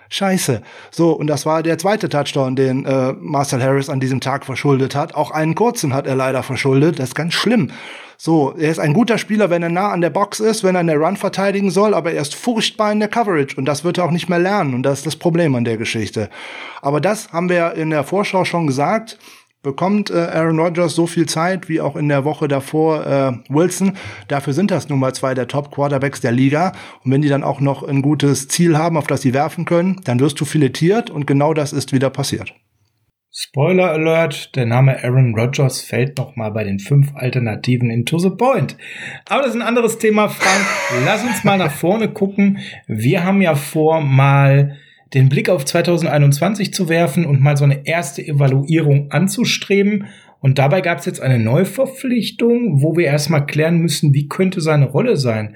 Scheiße. 0.10 0.62
So, 0.92 1.14
und 1.14 1.28
das 1.28 1.46
war 1.46 1.64
der 1.64 1.78
zweite 1.78 2.10
Touchdown, 2.10 2.58
den 2.58 2.86
äh, 2.86 3.14
Marcel 3.14 3.64
Harris 3.64 3.90
an 3.90 4.02
diesem 4.02 4.20
Tag 4.20 4.46
verschuldet 4.46 4.94
hat. 4.94 5.16
Auch 5.16 5.32
einen 5.32 5.56
kurzen 5.56 5.94
hat 5.94 6.06
er 6.06 6.16
leider 6.16 6.44
verschuldet. 6.44 7.00
Das 7.00 7.10
ist 7.10 7.16
ganz 7.16 7.34
schlimm. 7.34 7.72
So, 8.24 8.54
er 8.56 8.70
ist 8.70 8.78
ein 8.78 8.94
guter 8.94 9.18
Spieler, 9.18 9.50
wenn 9.50 9.64
er 9.64 9.70
nah 9.70 9.90
an 9.90 10.02
der 10.02 10.12
Box 10.12 10.40
ist, 10.40 10.64
wenn 10.64 10.76
er 10.76 10.82
in 10.82 10.86
der 10.86 11.00
Run 11.00 11.18
verteidigen 11.18 11.72
soll, 11.72 11.96
aber 11.96 12.12
er 12.12 12.22
ist 12.22 12.36
furchtbar 12.36 12.92
in 12.92 13.00
der 13.00 13.10
Coverage 13.10 13.56
und 13.58 13.66
das 13.66 13.84
wird 13.84 13.98
er 13.98 14.06
auch 14.06 14.12
nicht 14.12 14.30
mehr 14.30 14.38
lernen 14.38 14.76
und 14.76 14.84
das 14.84 15.00
ist 15.00 15.08
das 15.08 15.16
Problem 15.16 15.56
an 15.56 15.64
der 15.64 15.78
Geschichte. 15.78 16.30
Aber 16.84 17.02
das 17.02 17.34
haben 17.34 17.50
wir 17.50 17.74
in 17.74 17.90
der 17.90 18.04
Vorschau 18.04 18.46
schon 18.46 18.68
gesagt 18.68 19.18
bekommt 19.64 20.12
äh, 20.12 20.18
Aaron 20.20 20.60
Rodgers 20.60 20.94
so 20.94 21.08
viel 21.08 21.26
Zeit 21.26 21.68
wie 21.68 21.82
auch 21.82 21.96
in 21.96 22.10
der 22.10 22.24
Woche 22.24 22.48
davor 22.48 23.08
äh, 23.08 23.32
Wilson. 23.50 23.98
Dafür 24.28 24.54
sind 24.54 24.70
das 24.70 24.88
nun 24.88 25.00
mal 25.00 25.14
zwei 25.14 25.34
der 25.34 25.48
Top-Quarterbacks 25.48 26.22
der 26.22 26.32
Liga. 26.32 26.74
Und 27.04 27.12
wenn 27.12 27.24
die 27.24 27.30
dann 27.30 27.44
auch 27.44 27.60
noch 27.60 27.82
ein 27.82 28.04
gutes 28.04 28.48
Ziel 28.48 28.78
haben, 28.78 28.98
auf 28.98 29.08
das 29.08 29.22
sie 29.22 29.34
werfen 29.34 29.66
können, 29.66 30.00
dann 30.04 30.20
wirst 30.20 30.40
du 30.40 30.46
filetiert 30.46 31.10
und 31.10 31.26
genau 31.26 31.56
das 31.56 31.74
ist 31.74 31.92
wieder 31.92 32.12
passiert. 32.12 32.54
Spoiler 33.34 33.92
Alert, 33.92 34.58
der 34.58 34.66
Name 34.66 35.02
Aaron 35.06 35.34
Rodgers 35.34 35.80
fällt 35.80 36.18
noch 36.18 36.36
mal 36.36 36.50
bei 36.50 36.66
den 36.66 36.80
fünf 36.80 37.16
Alternativen 37.16 37.90
into 37.90 38.20
the 38.20 38.30
point. 38.30 38.76
Aber 39.30 39.44
das 39.44 39.52
ist 39.52 39.62
ein 39.62 39.66
anderes 39.66 39.98
Thema, 40.00 40.28
Frank. 40.28 40.66
Lass 41.06 41.24
uns 41.24 41.46
mal 41.46 41.58
nach 41.58 41.72
vorne 41.72 42.10
gucken. 42.10 42.60
Wir 42.88 43.24
haben 43.24 43.42
ja 43.42 43.56
vor, 43.56 44.02
mal 44.02 44.76
den 45.14 45.30
Blick 45.30 45.48
auf 45.48 45.64
2021 45.64 46.74
zu 46.74 46.90
werfen 46.90 47.26
und 47.26 47.40
mal 47.40 47.56
so 47.56 47.64
eine 47.64 47.88
erste 47.88 48.22
Evaluierung 48.22 49.12
anzustreben. 49.12 50.08
Und 50.42 50.60
dabei 50.60 50.82
gab 50.82 50.98
es 50.98 51.06
jetzt 51.06 51.22
eine 51.22 51.40
Neuverpflichtung, 51.40 52.82
wo 52.82 52.98
wir 52.98 53.06
erstmal 53.06 53.46
klären 53.46 53.78
müssen, 53.78 54.14
wie 54.14 54.28
könnte 54.28 54.60
seine 54.60 54.90
Rolle 54.90 55.16
sein. 55.16 55.56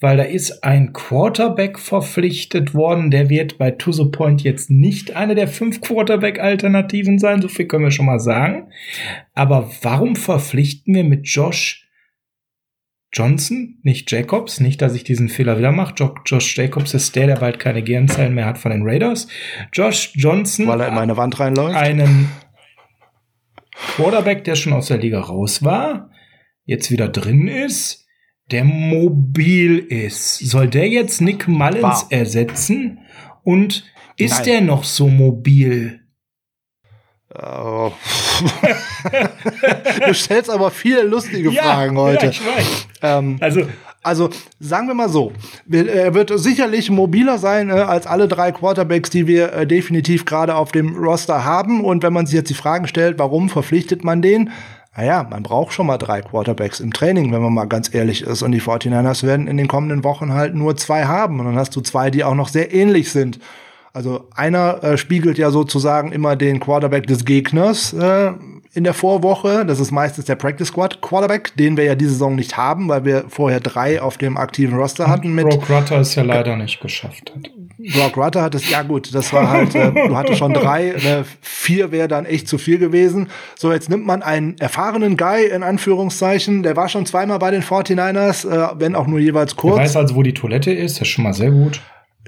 Weil 0.00 0.16
da 0.16 0.22
ist 0.24 0.64
ein 0.64 0.92
Quarterback 0.92 1.78
verpflichtet 1.78 2.74
worden, 2.74 3.10
der 3.10 3.30
wird 3.30 3.58
bei 3.58 3.70
To 3.70 3.92
The 3.92 4.06
Point 4.10 4.42
jetzt 4.42 4.70
nicht 4.70 5.16
eine 5.16 5.34
der 5.34 5.48
fünf 5.48 5.80
Quarterback-Alternativen 5.80 7.18
sein, 7.18 7.40
so 7.40 7.48
viel 7.48 7.66
können 7.66 7.84
wir 7.84 7.90
schon 7.90 8.06
mal 8.06 8.20
sagen. 8.20 8.68
Aber 9.34 9.70
warum 9.82 10.16
verpflichten 10.16 10.94
wir 10.94 11.04
mit 11.04 11.26
Josh 11.26 11.84
Johnson, 13.14 13.78
nicht 13.84 14.10
Jacobs. 14.10 14.58
Nicht, 14.58 14.82
dass 14.82 14.94
ich 14.94 15.04
diesen 15.04 15.28
Fehler 15.28 15.56
wieder 15.56 15.70
mache. 15.70 15.94
Josh 16.26 16.56
Jacobs 16.56 16.94
ist 16.94 17.14
der, 17.14 17.28
der 17.28 17.36
bald 17.36 17.60
keine 17.60 17.82
Gehirnzellen 17.82 18.34
mehr 18.34 18.44
hat 18.44 18.58
von 18.58 18.72
den 18.72 18.82
Raiders. 18.82 19.28
Josh 19.72 20.10
Johnson. 20.14 20.66
Weil 20.66 20.80
er 20.80 20.88
in 20.88 20.94
meine 20.94 21.16
Wand 21.16 21.38
reinläuft. 21.38 21.76
Einen 21.76 22.28
Quarterback, 23.94 24.42
der 24.44 24.56
schon 24.56 24.72
aus 24.72 24.88
der 24.88 24.98
Liga 24.98 25.20
raus 25.20 25.62
war, 25.62 26.10
jetzt 26.64 26.90
wieder 26.90 27.08
drin 27.08 27.46
ist, 27.46 28.03
der 28.50 28.64
mobil 28.64 29.78
ist. 29.78 30.38
Soll 30.38 30.68
der 30.68 30.88
jetzt 30.88 31.20
Nick 31.20 31.48
Mullins 31.48 31.82
war. 31.82 32.06
ersetzen? 32.10 32.98
Und 33.42 33.84
ist 34.16 34.36
Nein. 34.36 34.44
der 34.44 34.60
noch 34.60 34.84
so 34.84 35.08
mobil? 35.08 36.00
Oh. 37.36 37.90
du 40.06 40.14
stellst 40.14 40.50
aber 40.50 40.70
viele 40.70 41.02
lustige 41.02 41.50
ja, 41.50 41.62
Fragen 41.62 41.98
heute. 41.98 42.26
Ja, 42.26 42.30
ich 42.30 42.40
weiß. 42.40 42.86
Ähm, 43.02 43.38
also, 43.40 43.62
also 44.04 44.30
sagen 44.60 44.86
wir 44.86 44.94
mal 44.94 45.08
so, 45.08 45.32
er 45.70 46.14
wird 46.14 46.38
sicherlich 46.38 46.90
mobiler 46.90 47.38
sein 47.38 47.70
äh, 47.70 47.72
als 47.72 48.06
alle 48.06 48.28
drei 48.28 48.52
Quarterbacks, 48.52 49.10
die 49.10 49.26
wir 49.26 49.52
äh, 49.52 49.66
definitiv 49.66 50.26
gerade 50.26 50.54
auf 50.54 50.70
dem 50.70 50.96
Roster 50.96 51.44
haben. 51.44 51.84
Und 51.84 52.04
wenn 52.04 52.12
man 52.12 52.26
sich 52.26 52.36
jetzt 52.36 52.50
die 52.50 52.54
Fragen 52.54 52.86
stellt, 52.86 53.18
warum 53.18 53.48
verpflichtet 53.48 54.04
man 54.04 54.22
den? 54.22 54.50
Naja, 54.96 55.26
man 55.28 55.42
braucht 55.42 55.72
schon 55.72 55.86
mal 55.86 55.98
drei 55.98 56.22
Quarterbacks 56.22 56.78
im 56.80 56.92
Training, 56.92 57.32
wenn 57.32 57.42
man 57.42 57.52
mal 57.52 57.66
ganz 57.66 57.92
ehrlich 57.92 58.22
ist. 58.22 58.42
Und 58.42 58.52
die 58.52 58.62
49ers 58.62 59.26
werden 59.26 59.48
in 59.48 59.56
den 59.56 59.66
kommenden 59.66 60.04
Wochen 60.04 60.32
halt 60.32 60.54
nur 60.54 60.76
zwei 60.76 61.04
haben. 61.06 61.40
Und 61.40 61.46
dann 61.46 61.56
hast 61.56 61.74
du 61.74 61.80
zwei, 61.80 62.10
die 62.10 62.22
auch 62.22 62.34
noch 62.34 62.48
sehr 62.48 62.72
ähnlich 62.72 63.10
sind. 63.10 63.40
Also 63.92 64.28
einer 64.34 64.82
äh, 64.82 64.96
spiegelt 64.98 65.38
ja 65.38 65.50
sozusagen 65.50 66.12
immer 66.12 66.36
den 66.36 66.60
Quarterback 66.60 67.06
des 67.06 67.24
Gegners 67.24 67.92
äh, 67.92 68.32
in 68.72 68.84
der 68.84 68.94
Vorwoche. 68.94 69.64
Das 69.64 69.78
ist 69.78 69.92
meistens 69.92 70.24
der 70.24 70.34
Practice 70.34 70.68
Squad 70.68 71.00
Quarterback, 71.00 71.56
den 71.56 71.76
wir 71.76 71.84
ja 71.84 71.94
diese 71.94 72.10
Saison 72.10 72.34
nicht 72.34 72.56
haben, 72.56 72.88
weil 72.88 73.04
wir 73.04 73.24
vorher 73.28 73.60
drei 73.60 74.02
auf 74.02 74.18
dem 74.18 74.36
aktiven 74.36 74.76
Roster 74.76 75.08
hatten. 75.08 75.34
Mit 75.34 75.48
Brock 75.48 75.70
Rutter 75.70 76.00
es 76.00 76.14
ja 76.16 76.24
leider 76.24 76.56
nicht 76.56 76.80
geschafft 76.80 77.32
hat. 77.34 77.50
Brock 77.78 78.16
Rutter 78.16 78.42
hat 78.42 78.54
es, 78.54 78.70
ja 78.70 78.82
gut, 78.82 79.14
das 79.14 79.32
war 79.32 79.48
halt, 79.50 79.74
äh, 79.74 79.90
du 79.92 80.16
hattest 80.16 80.38
schon 80.38 80.52
drei, 80.52 80.94
ne, 81.02 81.24
vier 81.40 81.92
wäre 81.92 82.08
dann 82.08 82.24
echt 82.24 82.48
zu 82.48 82.58
viel 82.58 82.78
gewesen. 82.78 83.28
So, 83.56 83.72
jetzt 83.72 83.90
nimmt 83.90 84.06
man 84.06 84.22
einen 84.22 84.56
erfahrenen 84.58 85.16
Guy 85.16 85.46
in 85.46 85.62
Anführungszeichen, 85.62 86.62
der 86.62 86.76
war 86.76 86.88
schon 86.88 87.06
zweimal 87.06 87.38
bei 87.38 87.50
den 87.50 87.62
49ers, 87.62 88.48
äh, 88.48 88.74
wenn 88.78 88.94
auch 88.94 89.06
nur 89.06 89.18
jeweils 89.18 89.56
kurz. 89.56 89.76
Der 89.76 89.84
weiß 89.84 89.96
also, 89.96 90.14
wo 90.14 90.22
die 90.22 90.34
Toilette 90.34 90.72
ist, 90.72 91.00
das 91.00 91.08
ist 91.08 91.08
schon 91.08 91.24
mal 91.24 91.34
sehr 91.34 91.50
gut 91.50 91.80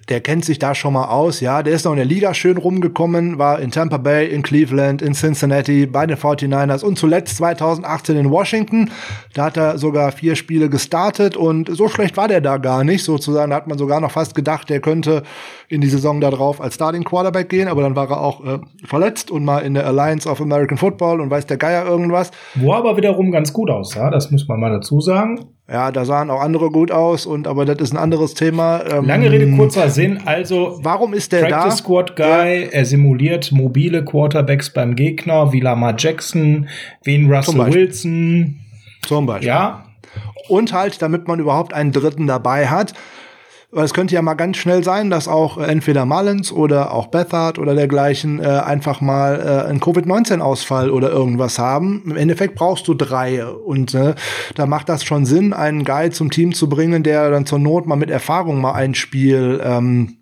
der 0.09 0.21
kennt 0.21 0.45
sich 0.45 0.59
da 0.59 0.75
schon 0.75 0.93
mal 0.93 1.07
aus, 1.07 1.41
ja. 1.41 1.63
Der 1.63 1.75
ist 1.75 1.85
noch 1.85 1.93
in 1.93 1.97
der 1.97 2.07
Liga 2.07 2.33
schön 2.33 2.59
rumgekommen, 2.59 3.39
war 3.39 3.59
in 3.59 3.73
Tampa 3.73 3.97
Bay, 3.97 4.29
in 4.29 4.43
Cleveland, 4.43 5.03
in 5.03 5.15
Cincinnati, 5.15 5.87
bei 5.87 6.07
den 6.07 6.17
49ers 6.17 6.85
und 6.85 6.97
zuletzt 6.97 7.37
2018 7.39 8.17
in 8.17 8.31
Washington. 8.31 8.91
Da 9.35 9.47
hat 9.47 9.57
er 9.57 9.79
sogar 9.79 10.13
vier 10.13 10.37
Spiele 10.37 10.69
gestartet 10.71 11.37
und 11.37 11.75
so 11.75 11.89
schlecht 11.89 12.17
war 12.17 12.29
der 12.29 12.41
da 12.41 12.59
gar 12.59 12.85
nicht, 12.85 13.03
sozusagen. 13.03 13.51
Da 13.51 13.57
hat 13.57 13.67
man 13.67 13.79
sogar 13.79 14.01
noch 14.01 14.13
fast 14.13 14.35
gedacht, 14.37 14.71
der 14.71 14.81
könnte 14.81 15.25
in 15.69 15.81
die 15.81 15.89
Saison 15.89 16.21
da 16.21 16.31
drauf 16.31 16.61
als 16.61 16.77
Starting 16.77 17.03
Quarterback 17.03 17.49
gehen, 17.49 17.67
aber 17.67 17.83
dann 17.83 17.97
war 17.97 18.09
er 18.09 18.21
auch 18.21 18.45
äh, 18.45 18.59
verletzt 18.85 19.33
und 19.33 19.45
mal 19.45 19.59
in 19.61 19.75
der 19.75 19.87
Alliance 19.87 20.29
of 20.29 20.41
American 20.41 20.79
Football 20.79 21.21
und 21.21 21.31
weiß 21.31 21.47
der 21.47 21.57
Geier 21.57 21.85
irgendwas. 21.85 22.31
Wo 22.55 22.73
aber 22.75 22.97
wiederum 22.97 23.33
ganz 23.33 23.53
gut 23.53 23.71
aussah, 23.71 24.11
das 24.11 24.31
muss 24.31 24.47
man 24.47 24.61
mal 24.61 24.71
dazu 24.71 25.01
sagen. 25.01 25.56
Ja, 25.69 25.91
da 25.91 26.05
sahen 26.05 26.31
auch 26.31 26.41
andere 26.41 26.71
gut 26.71 26.93
aus 26.93 27.27
und 27.27 27.49
aber 27.49 27.64
das 27.64 27.79
ist 27.79 27.93
ein 27.93 27.97
anderes 27.97 28.35
Thema. 28.35 28.85
Ähm, 28.89 29.05
Lange 29.05 29.33
Rede, 29.33 29.51
kurzer 29.57 29.91
Sinn. 29.91 30.21
Also, 30.25 30.79
warum 30.83 31.12
ist 31.12 31.33
der 31.33 31.41
Practice 31.47 31.64
da? 31.64 31.71
Squad 31.73 32.14
Guy, 32.14 32.25
ja. 32.25 32.69
er 32.71 32.85
simuliert 32.85 33.51
mobile 33.51 34.05
Quarterbacks 34.05 34.71
beim 34.71 34.95
Gegner, 34.95 35.53
wie 35.53 35.59
Lamar 35.59 35.97
Jackson, 35.99 36.69
wie 37.03 37.25
Russell 37.25 37.73
Wilson. 37.73 38.61
Zum 39.07 39.27
Beispiel. 39.27 39.49
Ja. 39.49 39.87
Und 40.49 40.73
halt, 40.73 41.03
damit 41.03 41.27
man 41.27 41.41
überhaupt 41.41 41.75
einen 41.75 41.91
Dritten 41.91 42.29
dabei 42.29 42.69
hat, 42.69 42.95
weil 43.73 43.85
es 43.85 43.95
könnte 43.95 44.14
ja 44.14 44.23
mal 44.23 44.35
ganz 44.35 44.59
schnell 44.59 44.85
sein, 44.85 45.11
dass 45.11 45.29
auch 45.29 45.59
äh, 45.59 45.64
entweder 45.64 46.07
Mullins 46.07 46.53
oder 46.53 46.93
auch 46.93 47.09
Bethard 47.09 47.59
oder 47.59 47.75
dergleichen 47.75 48.41
äh, 48.41 48.47
einfach 48.47 49.01
mal 49.01 49.41
äh, 49.41 49.69
einen 49.69 49.81
Covid-19-Ausfall 49.81 50.91
oder 50.91 51.11
irgendwas 51.11 51.59
haben. 51.59 52.03
Im 52.07 52.17
Endeffekt 52.17 52.55
brauchst 52.55 52.87
du 52.89 52.95
drei. 52.95 53.45
Und 53.45 53.95
äh, 53.95 54.14
da 54.55 54.67
macht 54.67 54.89
das 54.89 55.05
schon 55.05 55.27
Sinn, 55.27 55.53
einen 55.53 55.85
Guy 55.85 56.11
zum 56.11 56.31
Team 56.31 56.55
zu 56.55 56.69
bringen, 56.69 57.03
der 57.03 57.31
dann 57.31 57.47
zur 57.47 57.59
Not 57.59 57.87
mal 57.87 57.97
mit 57.97 58.11
Erfahrung 58.11 58.61
mal 58.61 58.73
ein 58.73 58.95
Spiel 58.95 59.61
ähm, 59.62 60.19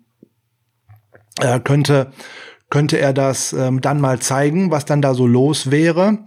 äh, 1.39 1.59
könnte, 1.59 2.11
könnte 2.69 2.97
er 2.97 3.13
das 3.13 3.53
ähm, 3.53 3.79
dann 3.79 4.01
mal 4.01 4.19
zeigen, 4.19 4.71
was 4.71 4.85
dann 4.85 5.01
da 5.01 5.13
so 5.13 5.27
los 5.27 5.69
wäre. 5.69 6.19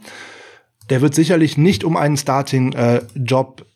Der 0.88 1.02
wird 1.02 1.14
sicherlich 1.14 1.58
nicht 1.58 1.84
um 1.84 1.96
einen 1.96 2.16
Starting-Job 2.16 3.60
äh, 3.60 3.67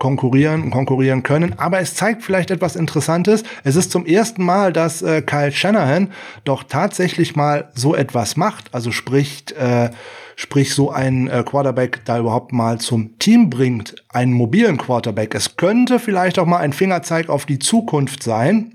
konkurrieren 0.00 0.62
und 0.62 0.70
konkurrieren 0.70 1.22
können. 1.22 1.56
Aber 1.58 1.78
es 1.78 1.94
zeigt 1.94 2.24
vielleicht 2.24 2.50
etwas 2.50 2.74
Interessantes. 2.74 3.44
Es 3.64 3.76
ist 3.76 3.92
zum 3.92 4.06
ersten 4.06 4.42
Mal, 4.42 4.72
dass 4.72 5.02
äh, 5.02 5.20
Kyle 5.22 5.52
Shanahan 5.52 6.10
doch 6.44 6.64
tatsächlich 6.64 7.36
mal 7.36 7.70
so 7.74 7.94
etwas 7.94 8.36
macht. 8.36 8.74
Also 8.74 8.92
spricht, 8.92 9.52
äh, 9.52 9.90
sprich 10.36 10.74
so 10.74 10.90
einen 10.90 11.28
äh, 11.28 11.44
Quarterback 11.46 12.00
da 12.06 12.18
überhaupt 12.18 12.52
mal 12.52 12.78
zum 12.78 13.18
Team 13.18 13.50
bringt, 13.50 13.94
einen 14.08 14.32
mobilen 14.32 14.78
Quarterback. 14.78 15.34
Es 15.34 15.56
könnte 15.56 15.98
vielleicht 15.98 16.38
auch 16.38 16.46
mal 16.46 16.58
ein 16.58 16.72
Fingerzeig 16.72 17.28
auf 17.28 17.44
die 17.44 17.58
Zukunft 17.58 18.22
sein. 18.22 18.72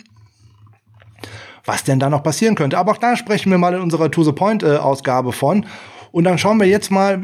Was 1.65 1.83
denn 1.83 1.99
da 1.99 2.11
noch 2.11 2.21
passieren 2.21 2.53
könnte. 2.53 2.77
Aber 2.77 2.91
auch 2.91 2.97
da 2.97 3.17
sprechen 3.17 3.49
wir 3.49 3.57
mal 3.57 3.73
in 3.73 3.81
unserer 3.81 4.11
To 4.11 4.23
the 4.23 4.31
Point 4.31 4.61
äh, 4.61 4.77
Ausgabe 4.77 5.31
von. 5.31 5.65
Und 6.15 6.23
dann 6.23 6.37
schauen 6.37 6.61
wir 6.61 6.65
jetzt 6.65 6.91
mal 6.91 7.23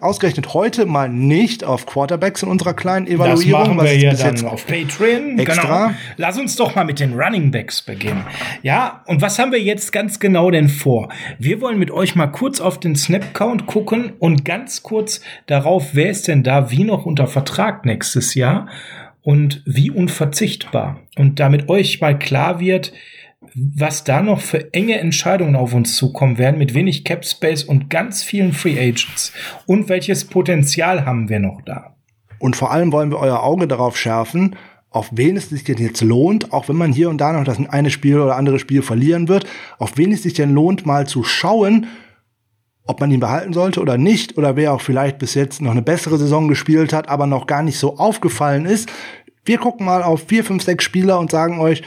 ausgerechnet 0.00 0.54
heute 0.54 0.86
mal 0.86 1.10
nicht 1.10 1.64
auf 1.64 1.84
Quarterbacks 1.84 2.42
in 2.42 2.48
unserer 2.48 2.72
kleinen 2.72 3.06
Evaluierung. 3.06 3.60
Das 3.60 3.68
machen 3.74 3.84
wir 3.84 3.94
ja 3.94 4.14
dann 4.14 4.46
auf 4.46 4.66
Patreon. 4.66 5.38
Extra. 5.38 5.88
Genau. 5.88 5.98
Lass 6.16 6.38
uns 6.38 6.56
doch 6.56 6.74
mal 6.74 6.86
mit 6.86 6.98
den 6.98 7.12
Running 7.12 7.50
Backs 7.50 7.82
beginnen. 7.82 8.24
Ja, 8.62 9.02
und 9.04 9.20
was 9.20 9.38
haben 9.38 9.52
wir 9.52 9.60
jetzt 9.60 9.92
ganz 9.92 10.18
genau 10.18 10.50
denn 10.50 10.70
vor? 10.70 11.10
Wir 11.38 11.60
wollen 11.60 11.78
mit 11.78 11.90
euch 11.90 12.14
mal 12.14 12.28
kurz 12.28 12.58
auf 12.58 12.80
den 12.80 12.96
Snap-Count 12.96 13.66
gucken 13.66 14.14
und 14.18 14.46
ganz 14.46 14.82
kurz 14.82 15.20
darauf, 15.44 15.88
wer 15.92 16.08
ist 16.08 16.26
denn 16.26 16.42
da 16.42 16.70
wie 16.70 16.84
noch 16.84 17.04
unter 17.04 17.26
Vertrag 17.26 17.84
nächstes 17.84 18.34
Jahr 18.34 18.66
und 19.20 19.62
wie 19.66 19.90
unverzichtbar. 19.90 21.00
Und 21.18 21.38
damit 21.38 21.68
euch 21.68 22.00
mal 22.00 22.18
klar 22.18 22.60
wird, 22.60 22.94
was 23.54 24.04
da 24.04 24.22
noch 24.22 24.40
für 24.40 24.72
enge 24.72 24.98
Entscheidungen 24.98 25.56
auf 25.56 25.74
uns 25.74 25.96
zukommen 25.96 26.38
werden, 26.38 26.58
mit 26.58 26.74
wenig 26.74 27.04
Cap 27.04 27.24
Space 27.24 27.64
und 27.64 27.90
ganz 27.90 28.22
vielen 28.22 28.52
Free 28.52 28.78
Agents. 28.78 29.32
Und 29.66 29.88
welches 29.88 30.24
Potenzial 30.24 31.04
haben 31.04 31.28
wir 31.28 31.40
noch 31.40 31.62
da? 31.64 31.96
Und 32.38 32.56
vor 32.56 32.70
allem 32.70 32.92
wollen 32.92 33.10
wir 33.10 33.18
euer 33.18 33.42
Auge 33.42 33.68
darauf 33.68 33.96
schärfen, 33.96 34.56
auf 34.88 35.10
wen 35.12 35.36
es 35.36 35.50
sich 35.50 35.62
denn 35.62 35.78
jetzt 35.78 36.00
lohnt, 36.00 36.52
auch 36.52 36.68
wenn 36.68 36.76
man 36.76 36.92
hier 36.92 37.10
und 37.10 37.18
da 37.18 37.32
noch 37.32 37.44
das 37.44 37.58
eine 37.68 37.90
Spiel 37.90 38.18
oder 38.18 38.36
andere 38.36 38.58
Spiel 38.58 38.82
verlieren 38.82 39.28
wird, 39.28 39.46
auf 39.78 39.96
wen 39.96 40.10
es 40.10 40.24
sich 40.24 40.34
denn 40.34 40.52
lohnt, 40.52 40.84
mal 40.84 41.06
zu 41.06 41.22
schauen, 41.22 41.86
ob 42.86 42.98
man 42.98 43.10
ihn 43.12 43.20
behalten 43.20 43.52
sollte 43.52 43.80
oder 43.80 43.98
nicht, 43.98 44.36
oder 44.36 44.56
wer 44.56 44.72
auch 44.72 44.80
vielleicht 44.80 45.18
bis 45.18 45.34
jetzt 45.34 45.62
noch 45.62 45.70
eine 45.70 45.82
bessere 45.82 46.18
Saison 46.18 46.48
gespielt 46.48 46.92
hat, 46.92 47.08
aber 47.08 47.26
noch 47.26 47.46
gar 47.46 47.62
nicht 47.62 47.78
so 47.78 47.98
aufgefallen 47.98 48.66
ist. 48.66 48.90
Wir 49.44 49.58
gucken 49.58 49.86
mal 49.86 50.02
auf 50.02 50.24
vier, 50.26 50.44
fünf, 50.44 50.64
sechs 50.64 50.82
Spieler 50.82 51.20
und 51.20 51.30
sagen 51.30 51.60
euch, 51.60 51.82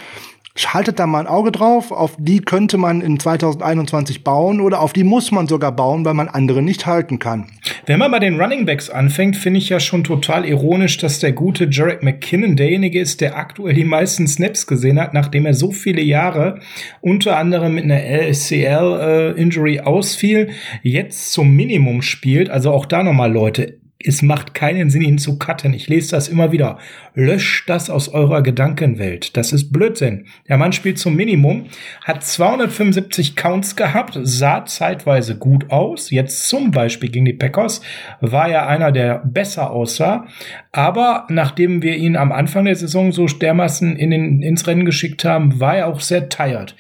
Schaltet 0.56 1.00
da 1.00 1.08
mal 1.08 1.22
ein 1.22 1.28
Auge 1.28 1.52
drauf, 1.52 1.92
auf 1.92 2.16
die 2.20 2.40
könnte 2.40 2.78
man 2.78 3.02
in 3.02 3.20
2021 3.20 4.24
bauen 4.24 4.62
oder 4.62 4.82
auf 4.82 4.94
die 4.94 5.04
muss 5.04 5.32
man 5.32 5.48
sogar 5.48 5.72
bauen, 5.72 6.06
weil 6.06 6.14
man 6.14 6.30
andere 6.30 6.62
nicht 6.62 6.86
halten 6.86 7.18
kann. 7.18 7.48
Wenn 7.88 7.98
man 7.98 8.12
bei 8.12 8.20
den 8.20 8.40
Running 8.40 8.68
Backs 8.68 8.92
anfängt, 8.92 9.36
finde 9.36 9.58
ich 9.58 9.70
ja 9.70 9.80
schon 9.80 10.04
total 10.04 10.46
ironisch, 10.46 11.00
dass 11.00 11.18
der 11.18 11.32
gute 11.32 11.68
Jarek 11.72 12.04
McKinnon 12.04 12.56
derjenige 12.56 13.00
ist, 13.00 13.20
der 13.20 13.36
aktuell 13.36 13.74
die 13.74 13.84
meisten 13.84 14.28
Snaps 14.28 14.68
gesehen 14.68 15.00
hat, 15.00 15.16
nachdem 15.16 15.48
er 15.48 15.56
so 15.56 15.72
viele 15.72 16.04
Jahre 16.04 16.60
unter 17.02 17.38
anderem 17.38 17.74
mit 17.74 17.86
einer 17.86 18.04
LCL-Injury 18.04 19.78
äh, 19.78 19.82
ausfiel, 19.82 20.52
jetzt 20.84 21.34
zum 21.34 21.56
Minimum 21.56 22.04
spielt. 22.04 22.52
Also 22.52 22.72
auch 22.72 22.86
da 22.86 23.02
nochmal 23.02 23.34
Leute, 23.34 23.80
es 24.06 24.22
macht 24.22 24.54
keinen 24.54 24.90
Sinn, 24.90 25.02
ihn 25.02 25.18
zu 25.18 25.38
cutten. 25.38 25.74
Ich 25.74 25.88
lese 25.88 26.12
das 26.12 26.28
immer 26.28 26.52
wieder. 26.52 26.78
Löscht 27.14 27.70
das 27.70 27.90
aus 27.90 28.10
eurer 28.10 28.42
Gedankenwelt. 28.42 29.38
Das 29.38 29.54
ist 29.54 29.72
Blödsinn. 29.72 30.26
Der 30.48 30.58
Mann 30.58 30.74
spielt 30.74 31.00
zum 31.00 31.16
Minimum, 31.16 31.66
hat 32.04 32.24
275 32.24 33.36
Counts 33.36 33.76
gehabt, 33.76 34.20
sah 34.22 34.66
zeitweise 34.66 35.38
gut 35.38 35.72
aus. 35.72 36.10
Jetzt 36.10 36.50
zum 36.50 36.72
Beispiel 36.72 37.10
gegen 37.10 37.26
die 37.26 37.34
Packers 37.34 37.82
war 38.22 38.50
er 38.50 38.68
einer, 38.68 38.92
der 38.92 39.20
besser 39.20 39.72
aussah. 39.72 40.28
Aber 40.72 41.28
nachdem 41.30 41.82
wir 41.82 41.96
ihn 41.96 42.16
am 42.16 42.32
Anfang 42.32 42.66
der 42.66 42.76
Saison 42.76 43.12
so 43.12 43.26
dermaßen 43.26 43.96
in 43.96 44.12
den, 44.12 44.42
ins 44.42 44.68
Rennen 44.68 44.86
geschickt 44.86 45.24
haben, 45.26 45.60
war 45.60 45.78
er 45.78 45.88
auch 45.88 46.00
sehr 46.00 46.30
tired. 46.30 46.76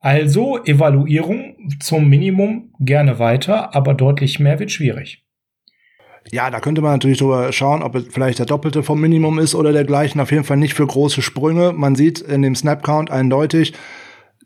Also 0.00 0.62
Evaluierung 0.64 1.56
zum 1.80 2.10
Minimum 2.10 2.74
gerne 2.78 3.18
weiter, 3.18 3.74
aber 3.74 3.94
deutlich 3.94 4.38
mehr 4.38 4.58
wird 4.58 4.70
schwierig. 4.70 5.23
Ja, 6.30 6.50
da 6.50 6.60
könnte 6.60 6.80
man 6.80 6.92
natürlich 6.92 7.18
drüber 7.18 7.52
schauen, 7.52 7.82
ob 7.82 7.94
es 7.94 8.04
vielleicht 8.10 8.38
der 8.38 8.46
Doppelte 8.46 8.82
vom 8.82 9.00
Minimum 9.00 9.38
ist 9.38 9.54
oder 9.54 9.72
dergleichen. 9.72 10.20
Auf 10.20 10.32
jeden 10.32 10.44
Fall 10.44 10.56
nicht 10.56 10.74
für 10.74 10.86
große 10.86 11.22
Sprünge. 11.22 11.72
Man 11.72 11.96
sieht 11.96 12.20
in 12.20 12.42
dem 12.42 12.54
Snap-Count 12.54 13.10
eindeutig, 13.10 13.74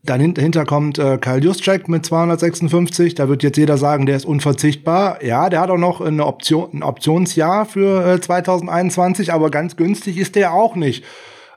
Dahinter 0.05 0.64
kommt 0.64 0.99
äh, 0.99 1.18
Kyle 1.18 1.41
Juszczyk 1.41 1.89
mit 1.89 2.07
256. 2.07 3.14
Da 3.14 3.29
wird 3.29 3.43
jetzt 3.43 3.59
jeder 3.59 3.76
sagen, 3.76 4.07
der 4.07 4.16
ist 4.16 4.24
unverzichtbar. 4.24 5.22
Ja, 5.24 5.51
der 5.51 5.61
hat 5.61 5.70
auch 5.70 5.76
noch 5.76 6.01
eine 6.01 6.24
Option, 6.24 6.70
ein 6.72 6.83
Optionsjahr 6.83 7.66
für 7.66 8.14
äh, 8.14 8.20
2021, 8.20 9.33
aber 9.33 9.51
ganz 9.51 9.76
günstig 9.76 10.16
ist 10.16 10.37
der 10.37 10.55
auch 10.55 10.76
nicht. 10.76 11.05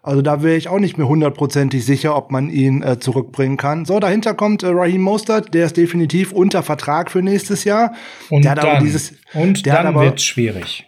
Also 0.03 0.23
da 0.23 0.41
wäre 0.41 0.57
ich 0.57 0.67
auch 0.67 0.79
nicht 0.79 0.97
mehr 0.97 1.07
hundertprozentig 1.07 1.85
sicher, 1.85 2.15
ob 2.15 2.31
man 2.31 2.49
ihn 2.49 2.81
äh, 2.81 2.99
zurückbringen 2.99 3.57
kann. 3.57 3.85
So, 3.85 3.99
dahinter 3.99 4.33
kommt 4.33 4.63
äh, 4.63 4.67
Raheem 4.67 5.01
Mostert, 5.01 5.53
der 5.53 5.67
ist 5.67 5.77
definitiv 5.77 6.31
unter 6.31 6.63
Vertrag 6.63 7.11
für 7.11 7.21
nächstes 7.21 7.65
Jahr. 7.65 7.93
Und 8.29 8.45
der 8.45 8.55
dann, 8.55 8.83
dieses, 8.83 9.13
und 9.33 9.67
dann 9.67 9.93
wird 9.93 10.19
schwierig. 10.21 10.87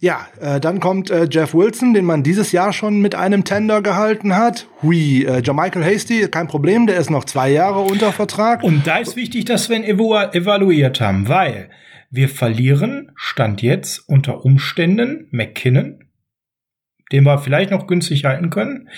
Ja, 0.00 0.26
äh, 0.40 0.58
dann 0.58 0.80
kommt 0.80 1.10
äh, 1.10 1.28
Jeff 1.30 1.54
Wilson, 1.54 1.94
den 1.94 2.06
man 2.06 2.22
dieses 2.22 2.52
Jahr 2.52 2.72
schon 2.72 3.00
mit 3.00 3.14
einem 3.14 3.44
Tender 3.44 3.82
gehalten 3.82 4.34
hat. 4.34 4.66
Hui, 4.82 5.24
äh, 5.24 5.42
Michael 5.52 5.84
Hasty, 5.84 6.26
kein 6.28 6.48
Problem, 6.48 6.86
der 6.86 6.96
ist 6.96 7.10
noch 7.10 7.26
zwei 7.26 7.50
Jahre 7.50 7.80
unter 7.80 8.10
Vertrag. 8.10 8.64
Und 8.64 8.86
da 8.86 8.96
ist 8.96 9.14
wichtig, 9.14 9.44
dass 9.44 9.68
wir 9.68 9.76
ihn 9.76 9.84
evalu 9.84 10.30
evaluiert 10.32 11.00
haben, 11.00 11.28
weil 11.28 11.68
wir 12.10 12.28
verlieren, 12.30 13.12
stand 13.14 13.62
jetzt 13.62 14.08
unter 14.08 14.44
Umständen 14.44 15.28
McKinnon, 15.30 16.02
den 17.12 17.24
wir 17.24 17.38
vielleicht 17.38 17.70
noch 17.70 17.86
günstig 17.86 18.24
halten 18.24 18.50
können. 18.50 18.88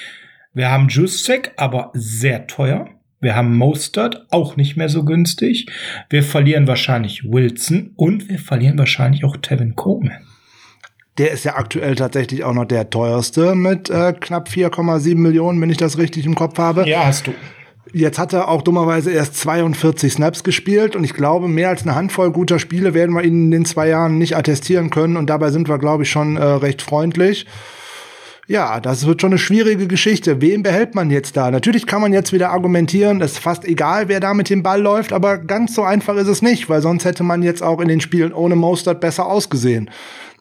Wir 0.55 0.71
haben 0.71 0.89
Juszek, 0.89 1.53
aber 1.57 1.91
sehr 1.95 2.47
teuer. 2.47 2.89
Wir 3.21 3.37
haben 3.37 3.57
Mostert, 3.57 4.27
auch 4.31 4.57
nicht 4.57 4.77
mehr 4.77 4.89
so 4.89 5.05
günstig. 5.05 5.67
Wir 6.11 6.25
verlieren 6.25 6.67
wahrscheinlich 6.67 7.25
Wilson 7.25 7.93
und 7.97 8.29
wir 8.29 8.39
verlieren 8.39 8.77
wahrscheinlich 8.79 9.25
auch 9.25 9.37
Tevin 9.37 9.77
Coleman. 9.77 10.27
Der 11.19 11.31
ist 11.31 11.45
ja 11.45 11.55
aktuell 11.55 11.95
tatsächlich 11.95 12.43
auch 12.43 12.55
noch 12.55 12.65
der 12.65 12.91
teuerste 12.91 13.55
mit 13.55 13.91
äh, 13.91 14.13
knapp 14.19 14.49
4,7 14.49 15.17
Millionen, 15.17 15.61
wenn 15.61 15.71
ich 15.71 15.77
das 15.77 15.99
richtig 15.99 16.27
im 16.27 16.35
Kopf 16.35 16.59
habe. 16.59 16.89
Ja, 16.89 17.07
hast 17.07 17.27
du. 17.27 17.35
Jetzt 17.93 18.19
hat 18.19 18.33
er 18.33 18.49
auch 18.49 18.63
dummerweise 18.63 19.13
erst 19.13 19.37
42 19.37 20.15
Snaps 20.15 20.43
gespielt 20.43 20.97
und 20.97 21.05
ich 21.05 21.13
glaube, 21.13 21.47
mehr 21.49 21.69
als 21.69 21.83
eine 21.83 21.95
Handvoll 21.95 22.33
guter 22.33 22.59
Spiele 22.59 22.95
werden 22.95 23.15
wir 23.15 23.23
ihn 23.23 23.45
in 23.45 23.51
den 23.51 23.65
zwei 23.67 23.89
Jahren 23.89 24.19
nicht 24.19 24.37
attestieren 24.37 24.91
können 24.91 25.17
und 25.17 25.29
dabei 25.29 25.51
sind 25.51 25.69
wir, 25.69 25.79
glaube 25.79 26.05
ich, 26.05 26.11
schon 26.11 26.37
äh, 26.37 26.43
recht 26.43 26.81
freundlich. 26.83 27.47
Ja, 28.53 28.81
das 28.81 29.07
wird 29.07 29.23
schon 29.23 29.31
eine 29.31 29.39
schwierige 29.39 29.87
Geschichte. 29.87 30.43
Wen 30.43 30.63
behält 30.63 30.95
man 30.95 31.09
jetzt 31.09 31.39
da? 31.39 31.51
Natürlich 31.51 31.87
kann 31.87 32.03
man 32.03 32.13
jetzt 32.13 32.35
wieder 32.35 32.51
argumentieren, 32.51 33.23
es 33.23 33.33
ist 33.33 33.39
fast 33.39 33.65
egal, 33.65 34.09
wer 34.09 34.21
da 34.21 34.35
mit 34.35 34.51
dem 34.51 34.63
Ball 34.63 34.79
läuft, 34.79 35.15
aber 35.15 35.39
ganz 35.39 35.75
so 35.75 35.85
einfach 35.85 36.17
ist 36.17 36.27
es 36.27 36.43
nicht, 36.43 36.69
weil 36.69 36.83
sonst 36.83 37.07
hätte 37.07 37.23
man 37.23 37.43
jetzt 37.43 37.63
auch 37.63 37.81
in 37.81 37.89
den 37.89 38.03
Spielen 38.03 38.31
ohne 38.35 38.55
Mostert 38.55 39.01
besser 39.01 39.25
ausgesehen. 39.25 39.89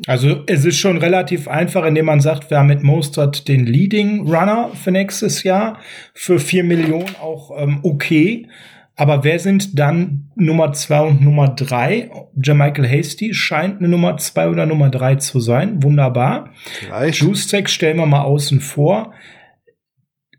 Also 0.07 0.43
es 0.47 0.65
ist 0.65 0.77
schon 0.77 0.97
relativ 0.97 1.47
einfach, 1.47 1.85
indem 1.85 2.07
man 2.07 2.19
sagt, 2.19 2.49
wir 2.49 2.57
haben 2.57 2.67
mit 2.67 2.83
Mostert 2.83 3.47
den 3.47 3.65
Leading 3.65 4.27
Runner 4.27 4.71
für 4.73 4.91
nächstes 4.91 5.43
Jahr 5.43 5.79
für 6.13 6.37
vier 6.37 6.65
Millionen 6.65 7.15
auch 7.21 7.51
ähm, 7.57 7.79
okay. 7.81 8.49
Aber 9.01 9.23
wer 9.23 9.39
sind 9.39 9.79
dann 9.79 10.29
Nummer 10.35 10.73
zwei 10.73 11.01
und 11.01 11.23
Nummer 11.23 11.47
drei? 11.47 12.11
Jermichael 12.35 12.87
Hasty 12.87 13.33
scheint 13.33 13.79
eine 13.79 13.87
Nummer 13.87 14.17
zwei 14.17 14.47
oder 14.47 14.67
Nummer 14.67 14.91
drei 14.91 15.15
zu 15.15 15.39
sein. 15.39 15.81
Wunderbar. 15.81 16.51
Juszek 17.09 17.67
stellen 17.67 17.97
wir 17.97 18.05
mal 18.05 18.21
außen 18.21 18.59
vor. 18.59 19.13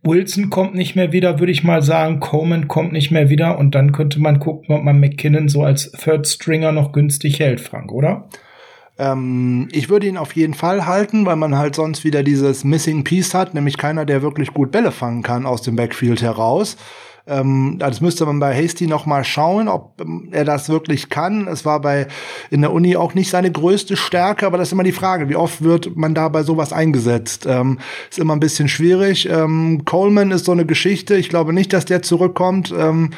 Wilson 0.04 0.48
kommt 0.48 0.76
nicht 0.76 0.94
mehr 0.94 1.10
wieder, 1.10 1.40
würde 1.40 1.50
ich 1.50 1.64
mal 1.64 1.82
sagen. 1.82 2.20
Coleman 2.20 2.68
kommt 2.68 2.92
nicht 2.92 3.10
mehr 3.10 3.28
wieder. 3.28 3.58
Und 3.58 3.74
dann 3.74 3.90
könnte 3.90 4.20
man 4.20 4.38
gucken, 4.38 4.72
ob 4.76 4.84
man 4.84 5.00
McKinnon 5.00 5.48
so 5.48 5.64
als 5.64 5.90
Third 5.90 6.28
Stringer 6.28 6.70
noch 6.70 6.92
günstig 6.92 7.40
hält, 7.40 7.60
Frank, 7.60 7.90
oder? 7.90 8.28
Ähm, 8.96 9.66
ich 9.72 9.88
würde 9.88 10.06
ihn 10.06 10.16
auf 10.16 10.36
jeden 10.36 10.54
Fall 10.54 10.86
halten, 10.86 11.26
weil 11.26 11.34
man 11.34 11.58
halt 11.58 11.74
sonst 11.74 12.04
wieder 12.04 12.22
dieses 12.22 12.62
Missing 12.62 13.02
Piece 13.02 13.34
hat, 13.34 13.54
nämlich 13.54 13.76
keiner, 13.76 14.04
der 14.04 14.22
wirklich 14.22 14.54
gut 14.54 14.70
Bälle 14.70 14.92
fangen 14.92 15.24
kann 15.24 15.46
aus 15.46 15.62
dem 15.62 15.74
Backfield 15.74 16.22
heraus. 16.22 16.76
Ähm, 17.26 17.76
das 17.78 18.00
müsste 18.00 18.26
man 18.26 18.40
bei 18.40 18.54
Hasty 18.54 18.86
noch 18.86 19.06
mal 19.06 19.24
schauen, 19.24 19.68
ob 19.68 20.00
ähm, 20.00 20.28
er 20.32 20.44
das 20.44 20.68
wirklich 20.68 21.08
kann. 21.08 21.46
Es 21.46 21.64
war 21.64 21.80
bei 21.80 22.08
in 22.50 22.62
der 22.62 22.72
Uni 22.72 22.96
auch 22.96 23.14
nicht 23.14 23.30
seine 23.30 23.52
größte 23.52 23.96
Stärke, 23.96 24.46
aber 24.46 24.58
das 24.58 24.68
ist 24.68 24.72
immer 24.72 24.82
die 24.82 24.92
Frage, 24.92 25.28
wie 25.28 25.36
oft 25.36 25.62
wird 25.62 25.96
man 25.96 26.14
da 26.14 26.28
bei 26.28 26.42
sowas 26.42 26.72
eingesetzt? 26.72 27.46
Ähm, 27.48 27.78
ist 28.10 28.18
immer 28.18 28.34
ein 28.34 28.40
bisschen 28.40 28.68
schwierig. 28.68 29.28
Ähm, 29.28 29.84
Coleman 29.84 30.32
ist 30.32 30.46
so 30.46 30.52
eine 30.52 30.66
Geschichte. 30.66 31.14
Ich 31.14 31.28
glaube 31.28 31.52
nicht, 31.52 31.72
dass 31.72 31.84
der 31.84 32.02
zurückkommt. 32.02 32.74
Ähm, 32.76 33.10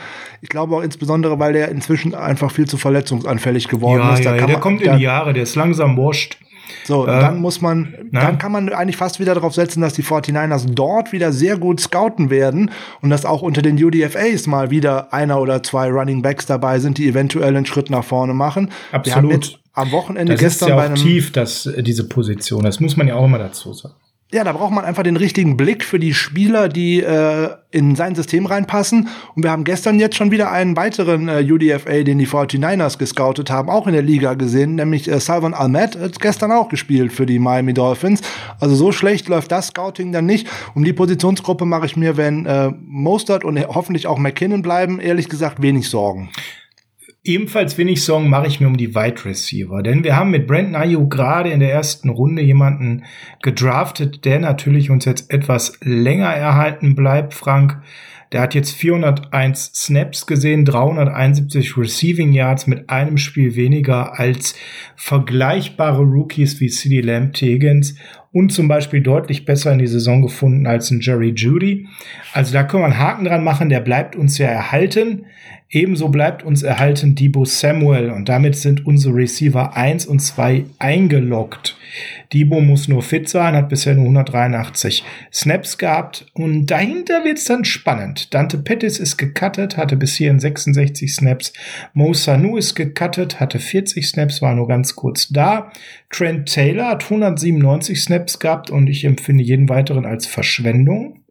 ich 0.43 0.51
glaube 0.51 0.77
auch 0.77 0.83
insbesondere, 0.83 1.39
weil 1.39 1.55
der 1.55 1.71
inzwischen 1.71 2.15
einfach 2.15 2.51
viel 2.51 2.67
zu 2.67 2.77
verletzungsanfällig 2.77 3.69
geworden 3.69 4.03
ja, 4.03 4.15
ist. 4.15 4.25
Da 4.25 4.37
ja, 4.37 4.47
der 4.47 4.57
man, 4.57 4.61
kommt 4.61 4.83
in 4.83 4.99
die 4.99 5.03
Jahre, 5.03 5.33
der 5.33 5.45
ist 5.45 5.55
langsam 5.55 5.97
wurscht. 5.97 6.39
So, 6.85 7.07
äh, 7.07 7.21
dann 7.21 7.39
muss 7.39 7.61
man, 7.61 7.95
na? 8.11 8.21
dann 8.21 8.39
kann 8.39 8.53
man 8.53 8.69
eigentlich 8.71 8.97
fast 8.97 9.21
wieder 9.21 9.35
darauf 9.35 9.55
setzen, 9.55 9.81
dass 9.81 9.95
die 9.95 10.03
49ers 10.03 10.67
dort 10.73 11.13
wieder 11.13 11.33
sehr 11.33 11.57
gut 11.57 11.81
scouten 11.81 12.31
werden 12.31 12.71
und 13.01 13.11
dass 13.11 13.25
auch 13.25 13.43
unter 13.43 13.63
den 13.63 13.83
UDFAs 13.83 14.47
mal 14.47 14.71
wieder 14.71 15.13
einer 15.13 15.41
oder 15.41 15.63
zwei 15.63 15.89
Running 15.91 16.23
Backs 16.23 16.47
dabei 16.47 16.79
sind, 16.79 16.99
die 16.99 17.09
eventuell 17.09 17.57
einen 17.57 17.67
Schritt 17.67 17.91
nach 17.91 18.05
vorne 18.05 18.35
machen. 18.35 18.71
Absolut. 18.93 19.61
Am 19.73 19.91
Wochenende 19.91 20.35
das 20.35 20.41
gestern 20.41 20.69
ist 20.69 20.71
ja 20.71 20.77
bei 20.77 20.85
einem 20.85 20.95
tief, 20.95 21.33
dass 21.33 21.67
äh, 21.67 21.83
diese 21.83 22.09
Position. 22.09 22.63
Das 22.63 22.79
muss 22.79 22.97
man 22.97 23.09
ja 23.09 23.17
auch 23.17 23.25
immer 23.25 23.39
dazu 23.39 23.73
sagen. 23.73 23.95
Ja, 24.33 24.43
da 24.43 24.53
braucht 24.53 24.73
man 24.73 24.85
einfach 24.85 25.05
den 25.05 25.17
richtigen 25.17 25.57
Blick 25.57 25.85
für 25.85 26.01
die 26.01 26.13
Spieler, 26.13 26.69
die 26.69 27.01
äh, 27.01 27.51
in 27.71 27.95
sein 27.95 28.17
System 28.17 28.47
reinpassen. 28.47 29.09
Und 29.37 29.43
wir 29.45 29.51
haben 29.51 29.63
gestern 29.63 30.01
jetzt 30.01 30.17
schon 30.17 30.33
wieder 30.33 30.51
einen 30.51 30.77
weiteren 30.77 31.29
äh, 31.29 31.47
UDFA, 31.49 32.03
den 32.03 32.19
die 32.19 32.27
49ers 32.27 32.99
gescoutet 32.99 33.51
haben, 33.51 33.71
auch 33.71 33.87
in 33.87 33.93
der 33.93 34.03
Liga 34.03 34.35
gesehen, 34.35 34.75
nämlich 34.75 35.09
äh, 35.09 35.21
Salvan 35.21 35.55
Almet 35.55 35.97
hat 35.97 36.19
gestern 36.21 36.51
auch 36.51 36.69
gespielt 36.69 37.13
für 37.13 37.27
die 37.27 37.39
Miami 37.39 37.75
Dolphins. 37.75 38.23
Also 38.59 38.75
so 38.75 38.91
schlecht 38.91 39.29
läuft 39.29 39.53
das 39.53 39.69
Scouting 39.69 40.11
dann 40.11 40.27
nicht. 40.27 40.49
Um 40.75 40.85
die 40.85 40.93
Positionsgruppe 40.93 41.65
mache 41.65 41.87
ich 41.87 41.97
mir, 41.97 42.17
wenn 42.17 42.47
äh, 42.47 42.73
Mostert 42.87 43.45
und 43.45 43.61
hoffentlich 43.69 44.07
auch 44.09 44.19
McKinnon 44.19 44.63
bleiben, 44.63 45.01
ehrlich 45.01 45.29
gesagt 45.29 45.63
wenig 45.63 45.89
Sorgen. 45.89 46.31
Ebenfalls 47.27 47.79
wenig 47.79 48.05
Sorgen 48.05 48.29
mache 48.29 48.49
ich 48.49 48.61
mir 48.61 48.67
um 48.67 48.77
die 48.77 48.95
Wide 48.95 49.25
Receiver, 49.25 49.83
denn 49.83 50.05
wir 50.05 50.15
haben 50.15 50.31
mit 50.31 50.47
Brandon 50.47 50.75
Ayuk 50.75 51.11
gerade 51.11 51.49
in 51.49 51.61
der 51.61 51.73
ersten 51.73 52.11
Runde 52.11 52.43
jemanden 52.43 53.05
gedraftet, 53.41 54.27
der 54.27 54.39
natürlich 54.41 54.91
uns 54.91 55.07
jetzt 55.07 55.33
etwas 55.33 55.79
länger 55.83 56.29
erhalten 56.29 56.95
bleibt, 56.95 57.33
Frank. 57.33 57.81
Der 58.31 58.43
hat 58.43 58.55
jetzt 58.55 58.73
401 58.73 59.71
Snaps 59.75 60.27
gesehen, 60.27 60.67
371 60.67 61.79
Receiving 61.79 62.33
Yards 62.33 62.67
mit 62.67 62.91
einem 62.91 63.17
Spiel 63.17 63.57
weniger 63.57 64.19
als 64.19 64.55
vergleichbare 64.95 66.03
Rookies 66.03 66.61
wie 66.61 66.69
CD 66.69 67.01
Lamb 67.01 67.33
Tegans 67.33 67.95
und 68.33 68.53
zum 68.53 68.67
Beispiel 68.67 69.01
deutlich 69.01 69.45
besser 69.45 69.73
in 69.73 69.79
die 69.79 69.87
Saison 69.87 70.21
gefunden 70.21 70.67
als 70.67 70.91
ein 70.91 71.01
Jerry 71.01 71.33
Judy. 71.35 71.87
Also 72.33 72.53
da 72.53 72.65
können 72.65 72.83
wir 72.83 72.87
einen 72.87 72.99
Haken 72.99 73.25
dran 73.25 73.45
machen, 73.45 73.69
der 73.69 73.81
bleibt 73.81 74.17
uns 74.17 74.37
ja 74.37 74.49
erhalten. 74.49 75.27
Ebenso 75.75 76.09
bleibt 76.09 76.45
uns 76.45 76.63
erhalten 76.63 77.17
Debo 77.17 77.45
Samuel 77.45 78.11
und 78.11 78.29
damit 78.29 78.55
sind 78.55 78.87
unsere 78.87 79.17
Receiver 79.17 79.77
1 79.77 80.07
und 80.07 80.21
2 80.21 80.67
eingeloggt. 80.79 81.77
Debo 82.33 82.61
muss 82.61 82.87
nur 82.87 83.03
fit 83.03 83.29
sein, 83.29 83.57
hat 83.57 83.71
bisher 83.71 83.97
nur 83.97 84.05
183 84.05 85.03
Snaps 85.33 85.77
gehabt 85.77 86.27
und 86.33 86.67
dahinter 86.67 87.25
wird's 87.25 87.47
dann 87.47 87.65
spannend. 87.65 88.33
Dante 88.33 88.59
Pettis 88.59 89.01
ist 89.01 89.17
gecuttet, 89.17 89.77
hatte 89.77 89.97
bis 89.97 90.15
hierhin 90.15 90.39
66 90.39 91.13
Snaps. 91.13 91.53
Mo 91.93 92.15
Sanu 92.15 92.57
ist 92.57 92.77
gecuttet, 92.77 93.41
hatte 93.41 93.59
40 93.59 94.07
Snaps, 94.07 94.43
war 94.43 94.55
nur 94.55 94.69
ganz 94.69 94.95
kurz 94.95 95.29
da. 95.31 95.73
Trent 96.09 96.53
Taylor 96.53 96.91
hat 96.91 97.03
197 97.03 98.01
Snaps 98.01 98.39
gehabt 98.39 98.71
und 98.71 98.87
ich 98.87 99.05
empfinde 99.05 99.43
jeden 99.43 99.69
weiteren 99.69 100.07
als 100.07 100.27
Verschwendung. 100.27 101.24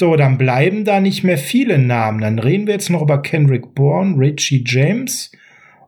So, 0.00 0.16
dann 0.16 0.38
bleiben 0.38 0.84
da 0.84 1.00
nicht 1.00 1.22
mehr 1.22 1.38
viele 1.38 1.78
Namen. 1.78 2.20
Dann 2.20 2.38
reden 2.38 2.66
wir 2.66 2.74
jetzt 2.74 2.90
noch 2.90 3.02
über 3.02 3.20
Kendrick 3.22 3.74
Bourne, 3.74 4.18
Richie 4.18 4.64
James, 4.66 5.30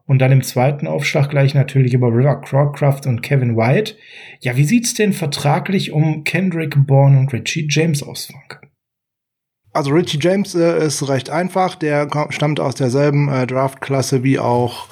und 0.07 0.19
dann 0.19 0.33
im 0.33 0.43
zweiten 0.43 0.87
Aufschlag 0.87 1.31
gleich 1.31 1.55
natürlich 1.55 1.95
über 1.95 2.09
River 2.09 2.43
Crowcraft 2.43 3.07
und 3.07 3.23
Kevin 3.23 3.57
White. 3.57 3.97
Ja, 4.41 4.57
wie 4.57 4.65
sieht's 4.65 4.95
denn 4.95 5.15
vertraglich 5.15 5.93
um 5.93 6.25
Kendrick 6.25 6.87
Bourne 6.87 7.19
und 7.19 7.33
Richie 7.33 7.67
James 7.71 8.03
aus, 8.03 8.27
Frank? 8.27 8.61
Also 9.73 9.91
Richie 9.91 10.19
James 10.21 10.55
äh, 10.55 10.87
ist 10.87 11.09
recht 11.09 11.31
einfach. 11.31 11.75
Der 11.75 12.09
stammt 12.29 12.61
aus 12.61 12.75
derselben 12.75 13.29
äh, 13.29 13.47
Draftklasse 13.47 14.23
wie 14.23 14.39
auch 14.39 14.89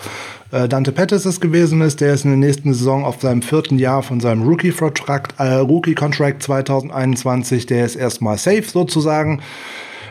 äh, 0.53 0.69
Dante 0.69 0.93
Pettis 0.93 1.25
es 1.25 1.41
gewesen 1.41 1.81
ist. 1.81 2.01
Der 2.01 2.15
ist 2.15 2.25
in 2.25 2.31
der 2.31 2.39
nächsten 2.39 2.73
Saison 2.73 3.05
auf 3.05 3.21
seinem 3.21 3.43
vierten 3.43 3.79
Jahr 3.79 4.03
von 4.03 4.21
seinem 4.21 4.43
Rookie-Contract 4.43 5.35
äh, 5.39 5.55
Rookie 5.55 5.95
2021. 5.95 7.67
Der 7.67 7.85
ist 7.85 7.97
erstmal 7.97 8.39
safe 8.39 8.63
sozusagen. 8.63 9.41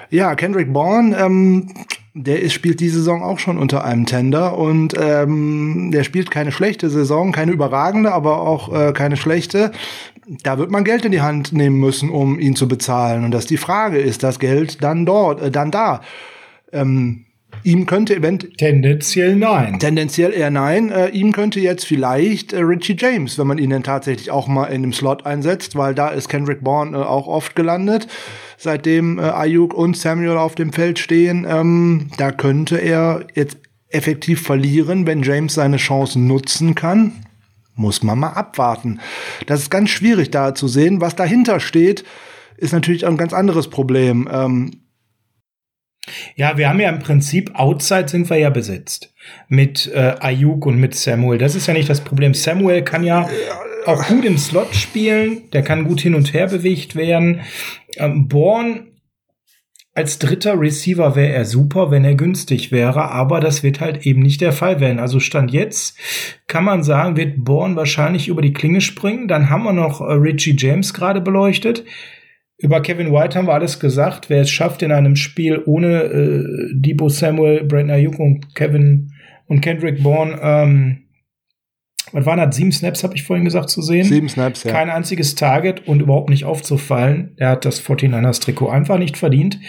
Ja, 0.09 0.35
Kendrick 0.35 0.73
Bourne, 0.73 1.17
ähm, 1.17 1.67
der 2.13 2.41
ist, 2.41 2.53
spielt 2.53 2.81
die 2.81 2.89
Saison 2.89 3.23
auch 3.23 3.39
schon 3.39 3.57
unter 3.57 3.85
einem 3.85 4.05
Tender 4.05 4.57
und 4.57 4.93
ähm, 4.99 5.91
der 5.93 6.03
spielt 6.03 6.29
keine 6.29 6.51
schlechte 6.51 6.89
Saison, 6.89 7.31
keine 7.31 7.53
überragende, 7.53 8.11
aber 8.11 8.41
auch 8.41 8.73
äh, 8.73 8.91
keine 8.91 9.15
schlechte. 9.15 9.71
Da 10.43 10.57
wird 10.57 10.71
man 10.71 10.83
Geld 10.83 11.05
in 11.05 11.13
die 11.13 11.21
Hand 11.21 11.53
nehmen 11.53 11.79
müssen, 11.79 12.09
um 12.09 12.39
ihn 12.39 12.55
zu 12.55 12.67
bezahlen. 12.67 13.23
Und 13.23 13.31
das 13.31 13.45
die 13.45 13.57
Frage, 13.57 13.99
ist 13.99 14.23
das 14.23 14.39
Geld 14.39 14.83
dann 14.83 15.05
dort, 15.05 15.41
äh, 15.41 15.51
dann 15.51 15.71
da? 15.71 16.01
Ähm, 16.73 17.25
Ihm 17.63 17.85
könnte 17.85 18.15
event 18.15 18.57
tendenziell 18.57 19.35
nein. 19.35 19.79
Tendenziell 19.79 20.33
eher 20.33 20.49
nein. 20.49 20.89
Äh, 20.89 21.09
ihm 21.09 21.31
könnte 21.31 21.59
jetzt 21.59 21.85
vielleicht 21.85 22.53
äh, 22.53 22.59
Richie 22.59 22.95
James, 22.97 23.37
wenn 23.37 23.47
man 23.47 23.57
ihn 23.57 23.69
dann 23.69 23.83
tatsächlich 23.83 24.31
auch 24.31 24.47
mal 24.47 24.65
in 24.65 24.81
dem 24.81 24.93
Slot 24.93 25.25
einsetzt, 25.25 25.75
weil 25.75 25.93
da 25.93 26.09
ist 26.09 26.29
Kendrick 26.29 26.63
Bourne 26.63 26.97
äh, 26.97 27.01
auch 27.01 27.27
oft 27.27 27.55
gelandet 27.55 28.07
seitdem 28.61 29.17
äh, 29.17 29.23
Ayuk 29.23 29.73
und 29.73 29.97
Samuel 29.97 30.37
auf 30.37 30.55
dem 30.55 30.71
Feld 30.71 30.99
stehen. 30.99 31.45
Ähm, 31.49 32.11
da 32.17 32.31
könnte 32.31 32.77
er 32.77 33.25
jetzt 33.33 33.57
effektiv 33.89 34.41
verlieren, 34.41 35.07
wenn 35.07 35.23
James 35.23 35.55
seine 35.55 35.77
Chancen 35.77 36.27
nutzen 36.27 36.75
kann. 36.75 37.13
Muss 37.75 38.03
man 38.03 38.19
mal 38.19 38.33
abwarten. 38.33 38.99
Das 39.47 39.61
ist 39.61 39.71
ganz 39.71 39.89
schwierig 39.89 40.29
da 40.29 40.53
zu 40.53 40.67
sehen. 40.67 41.01
Was 41.01 41.15
dahinter 41.15 41.59
steht, 41.59 42.03
ist 42.57 42.73
natürlich 42.73 43.07
ein 43.07 43.17
ganz 43.17 43.33
anderes 43.33 43.69
Problem. 43.69 44.29
Ähm, 44.31 44.71
ja, 46.35 46.57
wir 46.57 46.69
haben 46.69 46.79
ja 46.79 46.89
im 46.89 46.99
Prinzip 46.99 47.51
Outside 47.53 48.07
sind 48.07 48.29
wir 48.29 48.37
ja 48.37 48.49
besetzt 48.49 49.13
mit 49.47 49.91
äh, 49.93 50.15
Ayuk 50.19 50.65
und 50.65 50.77
mit 50.77 50.95
Samuel. 50.95 51.37
Das 51.37 51.55
ist 51.55 51.67
ja 51.67 51.73
nicht 51.73 51.89
das 51.89 52.01
Problem. 52.01 52.33
Samuel 52.33 52.83
kann 52.83 53.03
ja 53.03 53.29
auch 53.85 54.07
gut 54.07 54.25
im 54.25 54.37
Slot 54.37 54.75
spielen, 54.75 55.49
der 55.51 55.63
kann 55.63 55.85
gut 55.85 56.01
hin 56.01 56.15
und 56.15 56.33
her 56.33 56.47
bewegt 56.47 56.95
werden. 56.95 57.41
Ähm, 57.97 58.27
Born 58.27 58.87
als 59.93 60.19
dritter 60.19 60.59
Receiver 60.59 61.15
wäre 61.17 61.33
er 61.33 61.43
super, 61.43 61.91
wenn 61.91 62.05
er 62.05 62.15
günstig 62.15 62.71
wäre, 62.71 63.11
aber 63.11 63.41
das 63.41 63.61
wird 63.61 63.81
halt 63.81 64.05
eben 64.05 64.21
nicht 64.21 64.39
der 64.39 64.53
Fall 64.53 64.79
werden. 64.79 64.99
Also 64.99 65.19
Stand 65.19 65.51
jetzt 65.51 65.97
kann 66.47 66.63
man 66.63 66.81
sagen, 66.81 67.17
wird 67.17 67.43
Born 67.43 67.75
wahrscheinlich 67.75 68.29
über 68.29 68.41
die 68.41 68.53
Klinge 68.53 68.79
springen. 68.79 69.27
Dann 69.27 69.49
haben 69.49 69.63
wir 69.63 69.73
noch 69.73 69.99
äh, 69.99 70.13
Richie 70.13 70.55
James 70.57 70.93
gerade 70.93 71.19
beleuchtet. 71.19 71.83
Über 72.61 72.81
Kevin 72.81 73.11
White 73.11 73.37
haben 73.37 73.47
wir 73.47 73.53
alles 73.53 73.79
gesagt. 73.79 74.29
Wer 74.29 74.41
es 74.41 74.51
schafft, 74.51 74.81
in 74.83 74.91
einem 74.91 75.15
Spiel 75.15 75.61
ohne 75.65 76.03
äh, 76.03 76.69
Debo 76.73 77.09
Samuel, 77.09 77.63
Brandon 77.63 77.95
Ayuk 77.95 78.19
und 78.19 78.55
Kevin 78.55 79.11
und 79.47 79.61
Kendrick 79.61 80.03
Bourne 80.03 80.39
ähm, 80.41 81.01
was 82.13 82.25
waren 82.25 82.39
das? 82.39 82.55
Sieben 82.55 82.71
Snaps, 82.71 83.03
habe 83.03 83.15
ich 83.15 83.23
vorhin 83.23 83.45
gesagt, 83.45 83.69
zu 83.69 83.81
sehen. 83.81 84.03
Sieben 84.03 84.27
Snaps, 84.27 84.63
ja. 84.63 84.71
Kein 84.71 84.89
einziges 84.89 85.35
Target 85.35 85.87
und 85.87 86.01
überhaupt 86.01 86.29
nicht 86.29 86.45
aufzufallen. 86.45 87.33
Er 87.37 87.51
hat 87.51 87.65
das 87.65 87.81
49ers 87.81 88.41
Trikot 88.41 88.69
einfach 88.69 88.97
nicht 88.97 89.17
verdient. 89.17 89.59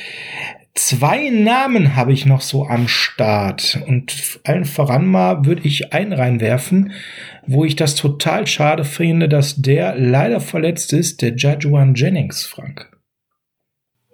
Zwei 0.75 1.29
Namen 1.29 1.97
habe 1.97 2.13
ich 2.13 2.25
noch 2.25 2.41
so 2.41 2.67
am 2.67 2.89
Start. 2.89 3.83
Und 3.87 4.41
allen 4.45 4.65
voran 4.65 5.07
mal 5.07 5.45
würde 5.45 5.63
ich 5.65 5.93
einen 5.93 6.13
reinwerfen, 6.13 6.93
wo 7.47 7.65
ich 7.65 7.77
das 7.77 7.95
total 7.95 8.47
schade 8.47 8.85
finde, 8.85 9.29
dass 9.29 9.61
der 9.61 9.95
leider 9.97 10.41
verletzt 10.41 10.93
ist, 10.93 11.21
der 11.21 11.37
Jajuan 11.37 11.95
Jennings, 11.95 12.47
Frank. 12.47 12.92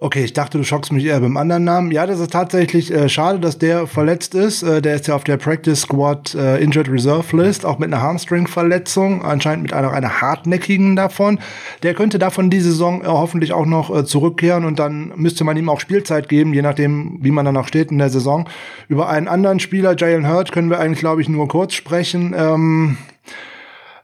Okay, 0.01 0.23
ich 0.23 0.31
dachte, 0.31 0.57
du 0.57 0.63
schockst 0.63 0.93
mich 0.93 1.03
eher 1.03 1.19
beim 1.19 1.35
anderen 1.35 1.65
Namen. 1.65 1.91
Ja, 1.91 2.07
das 2.07 2.21
ist 2.21 2.31
tatsächlich 2.31 2.89
äh, 2.89 3.09
schade, 3.09 3.37
dass 3.37 3.57
der 3.57 3.85
verletzt 3.85 4.33
ist. 4.33 4.63
Äh, 4.63 4.81
der 4.81 4.95
ist 4.95 5.07
ja 5.07 5.15
auf 5.15 5.25
der 5.25 5.35
Practice 5.35 5.81
Squad 5.81 6.33
äh, 6.35 6.63
Injured 6.63 6.89
Reserve 6.89 7.35
List, 7.35 7.65
auch 7.65 7.79
mit 7.79 7.91
einer 7.91 8.01
Hamstring-Verletzung, 8.01 9.25
anscheinend 9.25 9.63
mit 9.63 9.73
einer, 9.73 9.91
einer 9.91 10.21
hartnäckigen 10.21 10.95
davon. 10.95 11.39
Der 11.83 11.95
könnte 11.95 12.17
davon 12.17 12.49
die 12.49 12.61
Saison 12.61 13.01
äh, 13.01 13.07
hoffentlich 13.07 13.51
auch 13.51 13.65
noch 13.65 13.93
äh, 13.93 14.05
zurückkehren 14.05 14.63
und 14.63 14.79
dann 14.79 15.11
müsste 15.17 15.43
man 15.43 15.57
ihm 15.57 15.67
auch 15.67 15.81
Spielzeit 15.81 16.29
geben, 16.29 16.53
je 16.53 16.61
nachdem, 16.61 17.17
wie 17.21 17.31
man 17.31 17.43
dann 17.43 17.55
noch 17.55 17.67
steht 17.67 17.91
in 17.91 17.97
der 17.97 18.09
Saison. 18.09 18.47
Über 18.87 19.09
einen 19.09 19.27
anderen 19.27 19.59
Spieler, 19.59 19.97
Jalen 19.97 20.29
Hurt, 20.29 20.53
können 20.53 20.69
wir 20.69 20.79
eigentlich, 20.79 20.99
glaube 20.99 21.21
ich, 21.21 21.27
nur 21.27 21.49
kurz 21.49 21.73
sprechen. 21.73 22.33
Ähm 22.37 22.97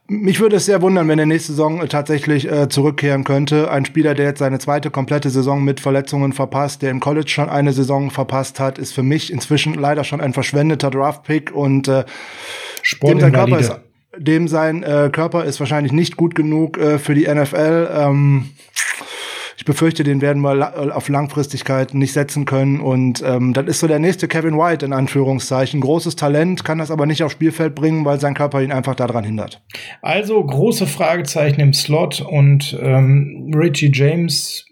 mich 0.07 0.39
würde 0.39 0.57
es 0.57 0.65
sehr 0.65 0.81
wundern, 0.81 1.07
wenn 1.07 1.17
er 1.17 1.25
nächste 1.25 1.53
Saison 1.53 1.81
äh, 1.81 1.87
tatsächlich 1.87 2.49
äh, 2.49 2.69
zurückkehren 2.69 3.23
könnte. 3.23 3.71
Ein 3.71 3.85
Spieler, 3.85 4.13
der 4.13 4.25
jetzt 4.25 4.39
seine 4.39 4.59
zweite 4.59 4.91
komplette 4.91 5.29
Saison 5.29 5.63
mit 5.63 5.79
Verletzungen 5.79 6.33
verpasst, 6.33 6.81
der 6.81 6.91
im 6.91 6.99
College 6.99 7.29
schon 7.29 7.49
eine 7.49 7.73
Saison 7.73 8.11
verpasst 8.11 8.59
hat, 8.59 8.77
ist 8.77 8.93
für 8.93 9.03
mich 9.03 9.31
inzwischen 9.31 9.73
leider 9.73 10.03
schon 10.03 10.21
ein 10.21 10.33
verschwendeter 10.33 10.91
Draftpick 10.91 11.51
und 11.51 11.87
äh, 11.87 12.05
dem 13.01 13.19
sein 13.19 13.33
Körper 13.33 13.59
ist, 13.59 13.79
dem 14.17 14.47
sein 14.47 14.83
äh, 14.83 15.09
Körper 15.11 15.45
ist 15.45 15.59
wahrscheinlich 15.59 15.91
nicht 15.91 16.17
gut 16.17 16.35
genug 16.35 16.77
äh, 16.77 16.99
für 16.99 17.15
die 17.15 17.27
NFL. 17.27 17.89
Ähm, 17.91 18.51
ich 19.65 19.73
befürchte, 19.73 20.03
den 20.03 20.21
werden 20.21 20.43
wir 20.43 20.95
auf 20.95 21.09
Langfristigkeit 21.09 21.95
nicht 21.95 22.13
setzen 22.13 22.45
können. 22.45 22.79
Und 22.79 23.23
ähm, 23.25 23.53
das 23.53 23.65
ist 23.65 23.79
so 23.79 23.87
der 23.87 23.97
nächste 23.97 24.27
Kevin 24.27 24.59
White 24.59 24.85
in 24.85 24.93
Anführungszeichen. 24.93 25.81
Großes 25.81 26.15
Talent, 26.15 26.63
kann 26.63 26.77
das 26.77 26.91
aber 26.91 27.07
nicht 27.07 27.23
aufs 27.23 27.33
Spielfeld 27.33 27.73
bringen, 27.73 28.05
weil 28.05 28.19
sein 28.19 28.35
Körper 28.35 28.61
ihn 28.61 28.71
einfach 28.71 28.93
daran 28.93 29.23
hindert. 29.23 29.63
Also 30.03 30.43
große 30.43 30.85
Fragezeichen 30.85 31.59
im 31.61 31.73
Slot 31.73 32.21
und 32.21 32.77
ähm, 32.79 33.51
Richie 33.55 33.91
James 33.91 34.65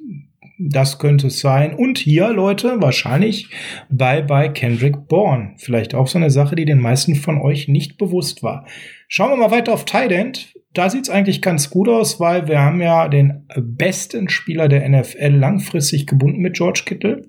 das 0.60 1.00
könnte 1.00 1.28
es 1.28 1.40
sein. 1.40 1.74
Und 1.74 1.98
hier, 1.98 2.30
Leute, 2.30 2.80
wahrscheinlich 2.80 3.50
bei 3.90 4.22
bei 4.22 4.48
Kendrick 4.48 5.08
Bourne. 5.08 5.56
Vielleicht 5.58 5.96
auch 5.96 6.08
so 6.08 6.20
eine 6.20 6.30
Sache, 6.30 6.56
die 6.56 6.64
den 6.64 6.80
meisten 6.80 7.16
von 7.16 7.42
euch 7.42 7.68
nicht 7.68 7.98
bewusst 7.98 8.44
war. 8.44 8.66
Schauen 9.08 9.32
wir 9.32 9.38
mal 9.38 9.52
weiter 9.52 9.74
auf 9.74 9.84
Tident 9.84 10.54
da 10.74 10.90
sieht's 10.90 11.10
eigentlich 11.10 11.42
ganz 11.42 11.70
gut 11.70 11.88
aus, 11.88 12.20
weil 12.20 12.48
wir 12.48 12.60
haben 12.60 12.82
ja 12.82 13.08
den 13.08 13.48
besten 13.56 14.30
Spieler 14.30 14.68
der 14.68 14.88
NFL 14.88 15.28
langfristig 15.28 16.08
gebunden 16.08 16.40
mit 16.40 16.56
George 16.56 16.84
Kittle. 16.86 17.22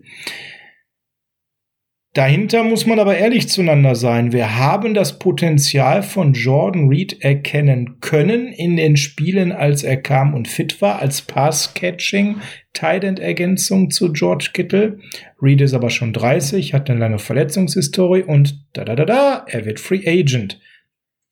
Dahinter 2.14 2.62
muss 2.62 2.86
man 2.86 3.01
aber 3.01 3.16
ehrlich 3.16 3.49
zueinander 3.49 3.97
sein. 3.97 4.32
Wir 4.32 4.57
haben 4.57 4.95
das 4.95 5.18
Potenzial 5.18 6.05
von 6.05 6.32
Jordan 6.32 6.86
Reed 6.86 7.24
erkennen 7.24 7.99
können 8.01 8.53
in 8.53 8.76
den 8.76 8.97
Spielen, 8.97 9.51
als 9.51 9.82
er 9.82 9.97
kam 9.97 10.32
und 10.32 10.47
fit 10.47 10.80
war, 10.80 11.01
als 11.01 11.22
Pass-Catching, 11.22 12.36
Tight-End-Ergänzung 12.72 13.90
zu 13.90 14.12
George 14.12 14.51
Kittle. 14.53 15.01
Reed 15.42 15.61
ist 15.61 15.74
aber 15.74 15.90
schon 15.90 16.12
30, 16.12 16.72
hat 16.72 16.88
eine 16.88 17.01
lange 17.01 17.18
Verletzungshistorie 17.18 18.22
und 18.22 18.64
da 18.74 18.84
da 18.84 18.95
da 18.95 19.05
da, 19.07 19.45
er 19.49 19.64
wird 19.64 19.80
Free 19.80 20.07
Agent. 20.07 20.61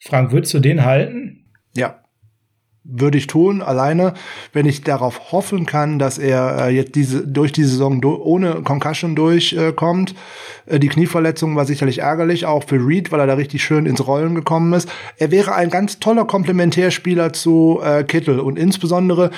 Frank, 0.01 0.33
würdest 0.33 0.53
du 0.53 0.59
den 0.59 0.85
halten? 0.85 1.42
Würde 2.85 3.17
ich 3.17 3.29
tun, 3.29 3.63
alleine, 3.63 4.15
wenn 4.53 4.67
ich 4.67 4.83
darauf 4.83 5.31
hoffen 5.31 5.67
kann, 5.67 6.01
dass 6.01 6.19
er 6.19 6.67
äh, 6.67 6.75
jetzt 6.75 6.97
diese 6.97 7.25
durch 7.25 7.53
die 7.53 7.63
Saison 7.63 8.01
do, 8.01 8.21
ohne 8.21 8.63
Concussion 8.63 9.15
durchkommt. 9.15 10.17
Äh, 10.67 10.81
die 10.81 10.89
Knieverletzung 10.89 11.55
war 11.55 11.65
sicherlich 11.65 11.99
ärgerlich, 11.99 12.45
auch 12.45 12.65
für 12.65 12.85
Reed, 12.85 13.13
weil 13.13 13.21
er 13.21 13.29
da 13.29 13.35
richtig 13.35 13.63
schön 13.63 13.87
ins 13.87 14.05
Rollen 14.05 14.35
gekommen 14.35 14.73
ist. 14.73 14.89
Er 15.17 15.31
wäre 15.31 15.55
ein 15.55 15.71
ganz 15.71 16.01
toller 16.01 16.25
Komplementärspieler 16.25 17.33
zu 17.33 17.81
äh, 17.85 18.03
Kittel 18.03 18.41
und 18.41 18.59
insbesondere 18.59 19.31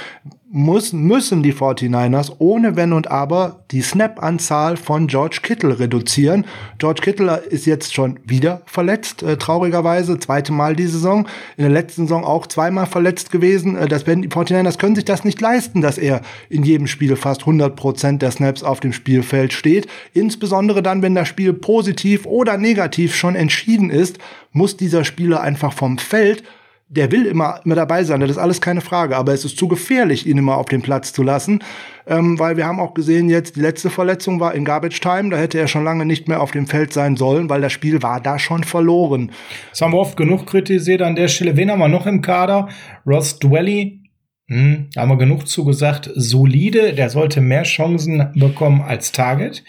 muss, 0.55 0.93
müssen 0.93 1.43
die 1.43 1.53
49ers 1.53 2.37
ohne 2.39 2.77
Wenn 2.77 2.93
und 2.93 3.11
Aber 3.11 3.65
die 3.73 3.83
Snap-Anzahl 3.83 4.77
von 4.77 5.09
George 5.09 5.41
Kittle 5.43 5.81
reduzieren. 5.81 6.47
George 6.79 7.03
Kittle 7.03 7.39
ist 7.51 7.67
jetzt 7.67 7.93
schon 7.93 8.21
wieder 8.23 8.63
verletzt, 8.65 9.25
äh, 9.25 9.37
traurigerweise, 9.37 10.17
zweite 10.21 10.53
Mal 10.53 10.77
die 10.77 10.87
Saison. 10.87 11.27
In 11.57 11.65
der 11.65 11.73
letzten 11.73 12.03
Saison 12.03 12.25
auch 12.25 12.47
zweimal 12.47 12.87
verletzt 12.87 13.33
gewesen. 13.33 13.77
Äh, 13.77 13.89
das, 13.89 14.05
die 14.05 14.29
49ers 14.29 14.79
können 14.79 14.95
sich 14.95 15.05
das 15.05 15.25
nicht 15.25 15.41
leisten, 15.41 15.81
dass 15.81 15.99
er 15.99 16.21
in 16.49 16.63
jedem 16.63 16.87
Spiel 16.87 17.17
fast 17.17 17.41
100 17.41 17.75
Prozent 17.75 18.23
der 18.23 18.31
Snaps 18.31 18.63
auf 18.63 18.79
dem 18.79 18.93
Spielfeld 18.93 19.53
steht. 19.53 19.89
Insbesondere 20.13 20.85
dann, 20.85 21.03
wenn 21.03 21.17
das 21.17 21.27
Spiel 21.27 21.53
positiv 21.53 22.27
oder 22.27 22.59
negativ 22.59 23.17
schon 23.17 23.35
entschieden 23.35 23.91
ist, 23.91 24.19
muss 24.53 24.77
dieser 24.77 25.03
Spieler 25.03 25.41
einfach 25.41 25.73
vom 25.73 25.99
Feld 25.99 26.45
der 26.89 27.11
will 27.11 27.27
immer, 27.27 27.61
immer 27.65 27.75
dabei 27.75 28.05
sein, 28.05 28.21
das 28.21 28.31
ist 28.31 28.39
alles 28.39 28.61
keine 28.61 28.81
Frage. 28.81 29.17
Aber 29.17 29.33
es 29.33 29.45
ist 29.45 29.57
zu 29.57 29.69
gefährlich, 29.69 30.27
ihn 30.27 30.39
immer 30.39 30.57
auf 30.57 30.67
den 30.67 30.83
Platz 30.83 31.13
zu 31.13 31.23
lassen, 31.23 31.61
ähm, 32.07 32.39
weil 32.39 32.57
wir 32.57 32.67
haben 32.67 32.81
auch 32.81 32.95
gesehen, 32.95 33.29
jetzt 33.29 33.57
die 33.57 33.61
letzte 33.61 33.91
Verletzung 33.91 34.41
war 34.41 34.55
in 34.55 34.65
Garbage 34.65 35.01
Time, 35.01 35.31
da 35.31 35.37
hätte 35.37 35.59
er 35.59 35.69
schon 35.69 35.85
lange 35.85 36.05
nicht 36.05 36.29
mehr 36.29 36.41
auf 36.41 36.51
dem 36.51 36.67
Feld 36.67 36.93
sein 36.93 37.17
sollen, 37.17 37.49
weil 37.49 37.61
das 37.61 37.73
Spiel 37.73 38.03
war 38.03 38.21
da 38.21 38.39
schon 38.39 38.65
verloren. 38.65 39.33
Das 39.71 39.81
haben 39.81 39.93
wir 39.93 39.99
oft 39.99 40.17
genug 40.17 40.47
kritisiert 40.47 41.03
an 41.03 41.17
der 41.17 41.29
Stelle. 41.29 41.57
Wen 41.57 41.71
haben 41.71 41.81
wir 41.81 41.89
noch 41.89 42.07
im 42.07 42.21
Kader? 42.21 42.69
Ross 43.07 43.39
Dwelly, 43.39 44.03
hm, 44.49 44.89
da 44.93 45.03
haben 45.03 45.09
wir 45.09 45.17
genug 45.17 45.49
zugesagt. 45.49 46.11
Solide, 46.15 46.93
der 46.93 47.09
sollte 47.09 47.41
mehr 47.41 47.63
Chancen 47.63 48.31
bekommen 48.35 48.83
als 48.83 49.11
Target. 49.13 49.65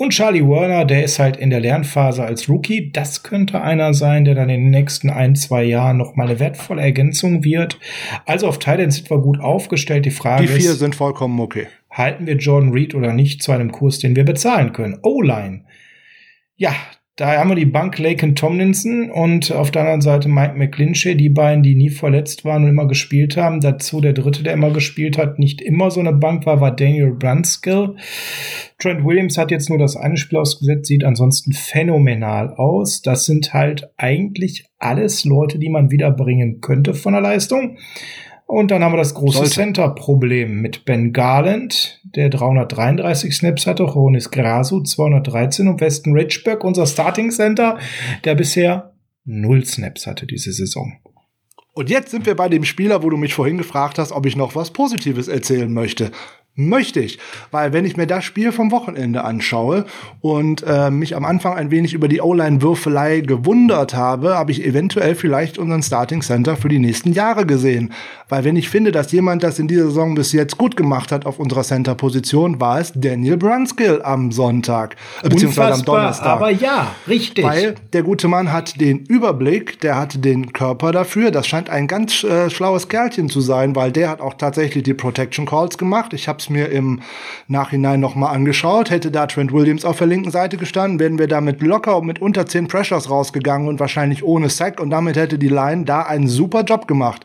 Und 0.00 0.14
Charlie 0.14 0.48
Werner, 0.48 0.86
der 0.86 1.04
ist 1.04 1.18
halt 1.18 1.36
in 1.36 1.50
der 1.50 1.60
Lernphase 1.60 2.24
als 2.24 2.48
Rookie. 2.48 2.90
Das 2.90 3.22
könnte 3.22 3.60
einer 3.60 3.92
sein, 3.92 4.24
der 4.24 4.34
dann 4.34 4.48
in 4.48 4.62
den 4.62 4.70
nächsten 4.70 5.10
ein, 5.10 5.36
zwei 5.36 5.62
Jahren 5.62 5.98
noch 5.98 6.16
mal 6.16 6.26
eine 6.26 6.40
wertvolle 6.40 6.80
Ergänzung 6.80 7.44
wird. 7.44 7.78
Also 8.24 8.48
auf 8.48 8.58
Thailand 8.58 8.94
sind 8.94 9.10
wir 9.10 9.18
gut 9.18 9.40
aufgestellt. 9.40 10.06
Die 10.06 10.10
Frage 10.10 10.44
ist. 10.44 10.54
Die 10.54 10.60
vier 10.62 10.70
ist, 10.70 10.78
sind 10.78 10.94
vollkommen 10.94 11.38
okay. 11.38 11.66
Halten 11.90 12.26
wir 12.26 12.36
Jordan 12.36 12.72
Reed 12.72 12.94
oder 12.94 13.12
nicht 13.12 13.42
zu 13.42 13.52
einem 13.52 13.72
Kurs, 13.72 13.98
den 13.98 14.16
wir 14.16 14.24
bezahlen 14.24 14.72
können? 14.72 14.98
O-Line. 15.02 15.66
Ja, 16.56 16.74
da 17.20 17.36
haben 17.36 17.50
wir 17.50 17.54
die 17.54 17.66
Bank 17.66 17.98
Laken 17.98 18.34
Tomlinson 18.34 19.10
und 19.10 19.52
auf 19.52 19.70
der 19.70 19.82
anderen 19.82 20.00
Seite 20.00 20.26
Mike 20.26 20.56
McClinchy, 20.56 21.18
die 21.18 21.28
beiden, 21.28 21.62
die 21.62 21.74
nie 21.74 21.90
verletzt 21.90 22.46
waren 22.46 22.64
und 22.64 22.70
immer 22.70 22.88
gespielt 22.88 23.36
haben. 23.36 23.60
Dazu 23.60 24.00
der 24.00 24.14
dritte, 24.14 24.42
der 24.42 24.54
immer 24.54 24.70
gespielt 24.70 25.18
hat, 25.18 25.38
nicht 25.38 25.60
immer 25.60 25.90
so 25.90 26.00
eine 26.00 26.14
Bank 26.14 26.46
war, 26.46 26.62
war 26.62 26.74
Daniel 26.74 27.12
Brunskill. 27.12 27.96
Trent 28.78 29.04
Williams 29.04 29.36
hat 29.36 29.50
jetzt 29.50 29.68
nur 29.68 29.78
das 29.78 29.96
eine 29.96 30.16
Spiel 30.16 30.38
ausgesetzt, 30.38 30.86
sieht 30.86 31.04
ansonsten 31.04 31.52
phänomenal 31.52 32.54
aus. 32.54 33.02
Das 33.02 33.26
sind 33.26 33.52
halt 33.52 33.90
eigentlich 33.98 34.64
alles 34.78 35.26
Leute, 35.26 35.58
die 35.58 35.68
man 35.68 35.90
wiederbringen 35.90 36.62
könnte 36.62 36.94
von 36.94 37.12
der 37.12 37.20
Leistung. 37.20 37.76
Und 38.46 38.72
dann 38.72 38.82
haben 38.82 38.94
wir 38.94 38.96
das 38.96 39.14
große 39.14 39.44
Center-Problem 39.44 40.60
mit 40.60 40.84
Ben 40.84 41.12
Garland, 41.12 41.99
der 42.14 42.28
333 42.30 43.34
Snaps 43.34 43.66
hatte, 43.66 43.82
Ronis 43.84 44.30
Grasu 44.30 44.82
213 44.82 45.68
und 45.68 45.80
Weston 45.80 46.14
Richburg, 46.14 46.64
unser 46.64 46.86
Starting 46.86 47.30
Center, 47.30 47.78
der 48.24 48.34
bisher 48.34 48.92
null 49.24 49.64
Snaps 49.64 50.06
hatte 50.06 50.26
diese 50.26 50.52
Saison. 50.52 50.98
Und 51.72 51.88
jetzt 51.88 52.10
sind 52.10 52.26
wir 52.26 52.34
bei 52.34 52.48
dem 52.48 52.64
Spieler, 52.64 53.02
wo 53.02 53.10
du 53.10 53.16
mich 53.16 53.34
vorhin 53.34 53.58
gefragt 53.58 53.98
hast, 53.98 54.12
ob 54.12 54.26
ich 54.26 54.36
noch 54.36 54.54
was 54.54 54.72
Positives 54.72 55.28
erzählen 55.28 55.72
möchte 55.72 56.10
möchte 56.54 57.00
ich. 57.00 57.18
Weil 57.50 57.72
wenn 57.72 57.84
ich 57.84 57.96
mir 57.96 58.06
das 58.06 58.24
Spiel 58.24 58.52
vom 58.52 58.70
Wochenende 58.70 59.24
anschaue 59.24 59.86
und 60.20 60.64
äh, 60.66 60.90
mich 60.90 61.16
am 61.16 61.24
Anfang 61.24 61.54
ein 61.54 61.70
wenig 61.70 61.94
über 61.94 62.08
die 62.08 62.20
O-Line-Würfelei 62.20 63.20
gewundert 63.20 63.94
habe, 63.94 64.36
habe 64.36 64.52
ich 64.52 64.64
eventuell 64.64 65.14
vielleicht 65.14 65.58
unseren 65.58 65.82
Starting 65.82 66.22
Center 66.22 66.56
für 66.56 66.68
die 66.68 66.78
nächsten 66.78 67.12
Jahre 67.12 67.46
gesehen. 67.46 67.92
Weil 68.28 68.44
wenn 68.44 68.56
ich 68.56 68.68
finde, 68.68 68.92
dass 68.92 69.12
jemand 69.12 69.42
das 69.42 69.58
in 69.58 69.68
dieser 69.68 69.86
Saison 69.86 70.14
bis 70.14 70.32
jetzt 70.32 70.58
gut 70.58 70.76
gemacht 70.76 71.12
hat 71.12 71.26
auf 71.26 71.38
unserer 71.38 71.62
Center-Position, 71.62 72.60
war 72.60 72.80
es 72.80 72.92
Daniel 72.94 73.36
Brunskill 73.36 74.02
am 74.02 74.32
Sonntag. 74.32 74.96
Äh, 75.22 75.30
beziehungsweise 75.30 75.74
am 75.74 75.84
Donnerstag. 75.84 76.26
Aber 76.26 76.50
ja, 76.50 76.94
richtig. 77.08 77.44
Weil 77.44 77.74
der 77.92 78.02
gute 78.02 78.28
Mann 78.28 78.52
hat 78.52 78.80
den 78.80 79.00
Überblick, 79.00 79.80
der 79.80 79.96
hat 79.96 80.24
den 80.24 80.52
Körper 80.52 80.92
dafür. 80.92 81.30
Das 81.30 81.46
scheint 81.46 81.70
ein 81.70 81.86
ganz 81.86 82.22
äh, 82.24 82.50
schlaues 82.50 82.88
Kerlchen 82.88 83.28
zu 83.28 83.40
sein, 83.40 83.74
weil 83.74 83.92
der 83.92 84.10
hat 84.10 84.20
auch 84.20 84.34
tatsächlich 84.34 84.84
die 84.84 84.94
Protection 84.94 85.46
Calls 85.46 85.78
gemacht. 85.78 86.12
Ich 86.12 86.28
habe 86.28 86.39
es 86.40 86.50
mir 86.50 86.70
im 86.70 87.00
Nachhinein 87.46 88.00
nochmal 88.00 88.34
angeschaut. 88.34 88.90
Hätte 88.90 89.10
da 89.10 89.26
Trent 89.26 89.52
Williams 89.52 89.84
auf 89.84 89.98
der 89.98 90.06
linken 90.06 90.30
Seite 90.30 90.56
gestanden, 90.56 90.98
wären 90.98 91.18
wir 91.18 91.28
damit 91.28 91.62
locker 91.62 92.00
mit 92.02 92.20
unter 92.20 92.46
10 92.46 92.68
Pressures 92.68 93.10
rausgegangen 93.10 93.68
und 93.68 93.80
wahrscheinlich 93.80 94.24
ohne 94.24 94.48
Sack. 94.50 94.80
Und 94.80 94.90
damit 94.90 95.16
hätte 95.16 95.38
die 95.38 95.48
Line 95.48 95.84
da 95.84 96.02
einen 96.02 96.28
super 96.28 96.62
Job 96.62 96.88
gemacht. 96.88 97.24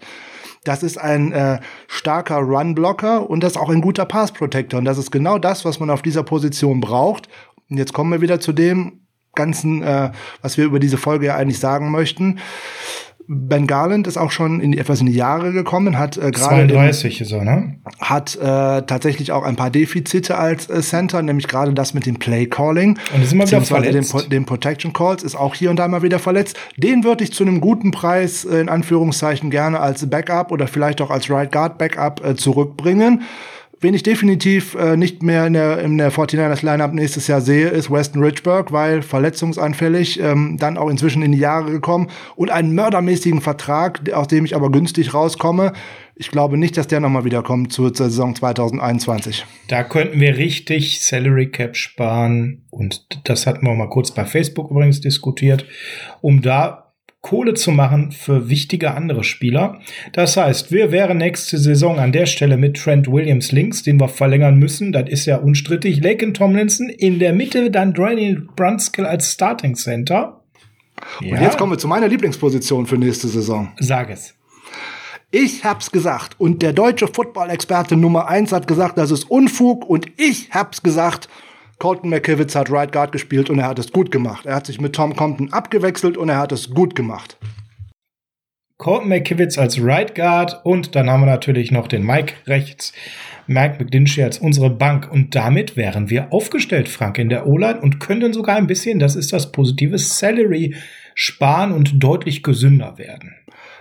Das 0.64 0.84
ist 0.84 0.98
ein 0.98 1.32
äh, 1.32 1.60
starker 1.88 2.38
Run-Blocker 2.38 3.30
und 3.30 3.44
das 3.44 3.54
ist 3.54 3.58
auch 3.58 3.70
ein 3.70 3.82
guter 3.82 4.06
Pass-Protector. 4.06 4.80
Und 4.80 4.86
das 4.86 4.98
ist 4.98 5.12
genau 5.12 5.38
das, 5.38 5.64
was 5.64 5.80
man 5.80 5.90
auf 5.90 6.02
dieser 6.02 6.24
Position 6.24 6.82
braucht. 6.82 7.30
Und 7.70 7.78
jetzt 7.78 7.94
kommen 7.94 8.12
wir 8.12 8.22
wieder 8.22 8.40
zu 8.40 8.52
dem 8.52 9.06
Ganzen, 9.36 9.84
äh, 9.84 10.12
was 10.42 10.58
wir 10.58 10.66
über 10.66 10.80
diese 10.80 10.98
Folge 10.98 11.28
ja 11.28 11.36
eigentlich 11.36 11.60
sagen 11.60 11.92
möchten. 11.92 12.40
Ben 13.28 13.66
Garland 13.66 14.06
ist 14.06 14.18
auch 14.18 14.32
schon 14.32 14.60
in 14.60 14.72
die, 14.72 14.78
etwas 14.78 15.00
in 15.00 15.08
die 15.08 15.14
Jahre 15.14 15.52
gekommen, 15.52 15.98
hat 15.98 16.18
äh, 16.18 16.32
gerade 16.32 16.68
32 16.68 17.22
ist 17.22 17.32
er, 17.32 17.44
ne? 17.44 17.76
Hat 18.00 18.36
äh, 18.36 18.40
tatsächlich 18.84 19.32
auch 19.32 19.44
ein 19.44 19.56
paar 19.56 19.72
Defizite 19.72 20.38
als 20.38 20.70
äh, 20.70 20.82
Center, 20.82 21.22
nämlich 21.22 21.48
gerade 21.48 21.74
das 21.74 21.94
mit 21.94 22.06
dem 22.06 22.18
Play 22.18 22.46
Calling. 22.46 23.00
Und 23.14 23.24
ist 23.24 23.34
immer 23.34 23.48
wieder 23.48 23.62
verletzt. 23.62 24.14
Den, 24.14 24.30
den 24.30 24.46
Protection 24.46 24.94
Calls 24.94 25.24
ist 25.24 25.36
auch 25.36 25.56
hier 25.56 25.72
und 25.72 25.78
da 25.78 25.88
mal 25.88 26.04
wieder 26.04 26.20
verletzt. 26.20 26.58
Den 26.78 27.04
würde 27.04 27.24
ich 27.24 27.34
zu 27.34 27.44
einem 27.44 27.62
guten 27.62 27.92
Preis 27.92 28.46
äh, 28.46 28.60
in 28.60 28.70
Anführungszeichen 28.70 29.50
gerne 29.50 29.80
als 29.80 30.08
Backup 30.10 30.52
oder 30.52 30.68
vielleicht 30.68 31.02
auch 31.02 31.10
als 31.10 31.30
Right 31.30 31.52
Guard 31.52 31.78
Backup 31.78 32.24
äh, 32.24 32.36
zurückbringen. 32.36 33.24
Wen 33.82 33.94
ich 33.94 34.04
definitiv 34.04 34.76
äh, 34.76 34.96
nicht 34.96 35.22
mehr 35.22 35.46
in 35.48 35.54
der, 35.54 35.80
in 35.80 35.98
der 35.98 36.12
49ers 36.12 36.66
Lineup 36.66 36.94
nächstes 36.94 37.28
Jahr 37.28 37.42
sehe, 37.42 37.68
ist 37.68 37.92
Weston 37.92 38.24
Richburg, 38.24 38.72
weil 38.72 39.02
verletzungsanfällig, 39.02 40.20
ähm, 40.22 40.58
dann 40.60 40.78
auch 40.78 40.90
inzwischen 40.90 41.22
in 41.22 41.34
die 41.34 41.40
Jahre 41.40 41.72
gekommen 41.72 42.10
und 42.36 42.52
einen 42.52 42.74
mördermäßigen 42.74 43.42
Vertrag, 43.42 44.12
aus 44.14 44.28
dem 44.28 44.46
ich 44.46 44.56
aber 44.56 44.72
günstig 44.72 45.14
rauskomme. 45.14 45.74
Ich 46.16 46.32
glaube 46.32 46.58
nicht, 46.58 46.78
dass 46.78 46.88
der 46.88 47.02
nochmal 47.02 47.26
wiederkommt 47.26 47.74
zur 47.74 47.94
Saison 47.94 48.34
2021. 48.34 49.46
Da 49.68 49.84
könnten 49.84 50.22
wir 50.22 50.38
richtig 50.38 51.02
Salary 51.02 51.52
Cap 51.52 51.76
sparen. 51.76 52.64
Und 52.70 53.20
das 53.26 53.46
hatten 53.46 53.66
wir 53.66 53.74
mal 53.74 53.90
kurz 53.90 54.12
bei 54.12 54.24
Facebook 54.24 54.72
übrigens 54.72 55.02
diskutiert, 55.02 55.66
um 56.22 56.42
da 56.42 56.85
Kohle 57.26 57.56
zu 57.56 57.72
machen 57.72 58.12
für 58.12 58.50
wichtige 58.50 58.94
andere 58.94 59.24
Spieler. 59.24 59.80
Das 60.14 60.38
heißt, 60.38 60.72
wir 60.72 60.92
wären 60.92 61.18
nächste 61.18 61.58
Saison 61.58 61.98
an 61.98 62.12
der 62.12 62.28
Stelle 62.28 62.56
mit 62.56 62.78
Trent 62.78 63.12
Williams 63.12 63.52
links, 63.52 63.82
den 63.82 64.00
wir 64.00 64.10
verlängern 64.10 64.60
müssen. 64.60 64.92
Das 64.92 65.10
ist 65.10 65.26
ja 65.26 65.38
unstrittig. 65.38 66.04
Laken 66.04 66.36
Tomlinson 66.36 66.88
in 66.88 67.18
der 67.18 67.34
Mitte, 67.34 67.72
dann 67.72 67.96
Daniel 67.96 68.48
Brunskill 68.56 69.08
als 69.08 69.32
Starting 69.32 69.74
Center. 69.74 70.42
Und 71.20 71.30
ja. 71.30 71.42
jetzt 71.42 71.58
kommen 71.58 71.72
wir 71.72 71.80
zu 71.80 71.88
meiner 71.88 72.08
Lieblingsposition 72.08 72.86
für 72.86 73.00
nächste 73.00 73.28
Saison. 73.28 73.72
Sag 73.80 74.12
es. 74.12 74.36
Ich 75.32 75.64
hab's 75.64 75.90
gesagt 75.90 76.40
und 76.40 76.62
der 76.62 76.74
deutsche 76.74 77.08
Football-Experte 77.08 77.98
Nummer 77.98 78.28
eins 78.28 78.52
hat 78.52 78.68
gesagt, 78.68 79.00
das 79.00 79.10
ist 79.10 79.24
Unfug 79.24 79.90
und 79.90 80.06
ich 80.18 80.52
hab's 80.52 80.84
gesagt, 80.84 81.28
Colton 81.80 82.10
McKivitz 82.10 82.56
hat 82.56 82.72
Right 82.72 82.92
Guard 82.92 83.12
gespielt 83.12 83.50
und 83.50 83.60
er 83.60 83.68
hat 83.68 83.80
es 83.80 83.92
gut 83.92 84.12
gemacht. 84.12 84.46
Er 84.46 84.56
hat 84.56 84.66
sich 84.66 84.80
mit 84.80 84.94
Tom 84.94 85.16
Compton 85.16 85.52
abgewechselt 85.52 86.18
und 86.18 86.30
er 86.30 86.38
hat 86.38 86.52
es 86.52 86.70
gut 86.70 86.96
gemacht. 86.96 87.38
Colton 88.78 89.10
McKivitz 89.10 89.58
als 89.58 89.82
Right 89.82 90.16
Guard 90.16 90.62
und 90.66 90.96
dann 90.96 91.10
haben 91.10 91.22
wir 91.22 91.28
natürlich 91.28 91.72
noch 91.72 91.88
den 91.88 92.06
Mike 92.06 92.34
rechts. 92.46 92.94
Mike 93.48 93.76
McDinchy 93.80 94.24
als 94.24 94.40
unsere 94.40 94.70
Bank. 94.70 95.10
Und 95.12 95.36
damit 95.36 95.78
wären 95.78 96.10
wir 96.10 96.34
aufgestellt, 96.34 96.90
Frank, 96.90 97.18
in 97.18 97.30
der 97.30 97.48
O-Line 97.48 97.80
und 97.80 98.00
könnten 98.00 98.34
sogar 98.34 98.58
ein 98.58 98.68
bisschen, 98.68 99.00
das 99.00 99.16
ist 99.16 99.32
das 99.34 99.52
positive 99.52 99.98
Salary, 99.98 100.76
sparen 101.14 101.72
und 101.72 102.04
deutlich 102.04 102.44
gesünder 102.44 102.98
werden. 102.98 103.36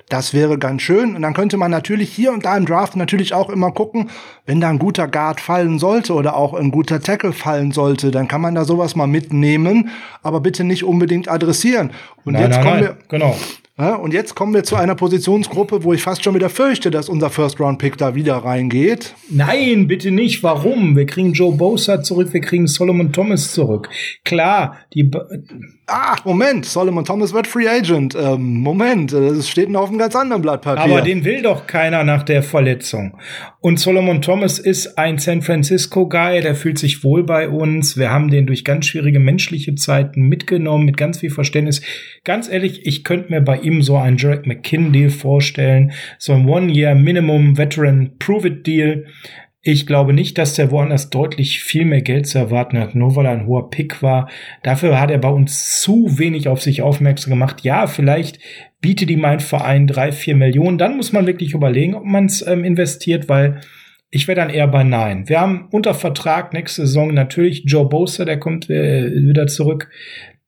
Das 0.09 0.35
wäre 0.35 0.59
ganz 0.59 0.83
schön. 0.83 1.17
Und 1.17 1.23
dann 1.23 1.33
könnte 1.33 1.57
man 1.57 1.71
natürlich 1.71 2.13
hier 2.13 2.33
und 2.33 2.45
da 2.45 2.57
im 2.57 2.67
Draft 2.67 2.95
natürlich 2.95 3.33
auch 3.33 3.49
immer 3.49 3.73
gucken, 3.73 4.11
wenn 4.45 4.61
da 4.61 4.69
ein 4.69 4.79
guter 4.79 5.09
Guard 5.09 5.41
fallen 5.41 5.79
sollte 5.79 6.13
oder 6.13 6.37
auch 6.37 6.53
ein 6.53 6.71
guter 6.71 7.01
Tackle 7.01 7.33
fallen 7.33 7.73
sollte, 7.73 8.11
dann 8.11 8.29
kann 8.29 8.43
man 8.43 8.55
da 8.55 8.65
sowas 8.65 8.97
mal 8.97 9.07
mitnehmen, 9.07 9.91
aber 10.23 10.41
bitte 10.41 10.63
nicht 10.63 10.85
unbedingt 10.85 11.29
adressieren. 11.29 11.91
Und 12.25 12.35
nein, 12.35 12.43
jetzt 12.43 12.57
nein, 12.57 12.65
kommen 12.65 12.81
nein. 12.81 12.85
wir, 12.85 12.97
genau. 13.09 13.37
Ja, 13.77 13.97
und 13.97 14.15
jetzt 14.15 14.37
kommen 14.37 14.55
wir 14.55 14.63
zu 14.63 14.77
einer 14.77 14.95
Positionsgruppe, 14.95 15.83
wo 15.83 15.93
ich 15.93 16.01
fast 16.01 16.23
schon 16.23 16.37
wieder 16.37 16.49
fürchte, 16.49 16.93
dass 16.93 17.09
unser 17.09 17.29
First-Round-Pick 17.29 17.99
da 17.99 18.15
wieder 18.15 18.37
reingeht. 18.37 19.17
Nein, 19.31 19.89
bitte 19.89 20.13
nicht. 20.13 20.45
Warum? 20.45 20.97
Wir 20.97 21.07
kriegen 21.07 21.33
Joe 21.33 21.53
Bosa 21.53 22.01
zurück, 22.01 22.33
wir 22.33 22.41
kriegen 22.41 22.69
Solomon 22.69 23.13
Thomas 23.13 23.53
zurück. 23.53 23.89
Klar, 24.25 24.77
die. 24.95 25.11
Ah, 25.89 26.17
Moment, 26.25 26.67
Solomon 26.67 27.05
Thomas 27.05 27.33
wird 27.35 27.49
Free 27.49 27.69
Agent. 27.69 28.15
Ähm, 28.15 28.61
Moment, 28.61 29.13
das 29.13 29.49
steht 29.49 29.69
noch 29.69 29.83
auf 29.83 29.89
einem 29.89 29.99
ganz 29.99 30.15
anderen 30.15 30.41
Blatt 30.41 30.63
Papier. 30.63 30.85
Aber 30.85 31.03
den 31.03 31.25
will 31.25 31.43
doch 31.43 31.67
keiner 31.67 32.05
nach 32.05 32.23
der 32.23 32.45
Verletzung. 32.45 33.19
Und 33.65 33.81
Solomon 33.81 34.21
Thomas 34.21 34.59
ist 34.59 34.99
ein 34.99 35.17
San 35.17 35.41
Francisco-Guy, 35.41 36.43
der 36.43 36.55
fühlt 36.55 36.77
sich 36.77 37.03
wohl 37.03 37.25
bei 37.25 37.49
uns. 37.49 37.97
Wir 37.97 38.11
haben 38.11 38.29
den 38.29 38.47
durch 38.47 38.63
ganz 38.63 38.85
schwierige 38.85 39.21
menschliche 39.21 39.75
Zeiten 39.75 40.29
mitgenommen, 40.29 40.85
mit 40.85 40.99
ganz 40.99 41.21
viel 41.21 41.31
Verständnis. 41.31 41.81
Ganz 42.25 42.51
ehrlich, 42.51 42.85
ich 42.85 43.05
könnte 43.05 43.33
mir 43.33 43.41
bei 43.41 43.57
ihm 43.57 43.81
so 43.81 43.97
einen 43.97 44.19
Jarek 44.19 44.47
McKinn-Deal 44.47 45.09
vorstellen, 45.09 45.93
so 46.19 46.35
ein 46.35 46.47
One-Year-Minimum-Veteran-Prove-It-Deal. 46.47 49.07
Ich 49.63 49.87
glaube 49.87 50.13
nicht, 50.13 50.37
dass 50.37 50.53
der 50.53 50.71
woanders 50.71 51.09
deutlich 51.09 51.61
viel 51.61 51.87
mehr 51.87 52.03
Geld 52.03 52.27
zu 52.27 52.37
erwarten 52.37 52.79
hat, 52.79 52.95
nur 52.95 53.17
weil 53.17 53.25
er 53.25 53.33
ein 53.33 53.47
hoher 53.47 53.71
Pick 53.71 54.03
war. 54.03 54.29
Dafür 54.63 55.01
hat 55.01 55.11
er 55.11 55.17
bei 55.17 55.31
uns 55.31 55.81
zu 55.81 56.19
wenig 56.19 56.49
auf 56.49 56.61
sich 56.61 56.83
aufmerksam 56.83 57.31
gemacht. 57.31 57.65
Ja, 57.65 57.87
vielleicht 57.87 58.41
bietet 58.85 59.09
ihm 59.09 59.25
ein 59.25 59.41
Verein 59.41 59.87
drei, 59.87 60.13
vier 60.13 60.37
Millionen. 60.37 60.77
Dann 60.77 60.99
muss 60.99 61.11
man 61.11 61.27
wirklich 61.27 61.55
überlegen, 61.55 61.95
ob 61.95 62.05
man 62.05 62.27
es 62.27 62.47
ähm, 62.47 62.65
investiert, 62.65 63.31
weil 63.31 63.63
ich 64.11 64.29
wäre 64.29 64.37
dann 64.37 64.51
eher 64.51 64.69
bei 64.69 64.85
Nein. 64.85 65.27
Wir 65.27 65.41
haben 65.41 65.69
unter 65.71 65.95
Vertrag 65.95 66.53
nächste 66.53 66.83
Saison 66.83 67.15
natürlich 67.15 67.63
Joe 67.65 67.89
Bosa, 67.89 68.27
der 68.27 68.39
kommt 68.39 68.69
äh, 68.69 69.11
wieder 69.11 69.47
zurück. 69.47 69.89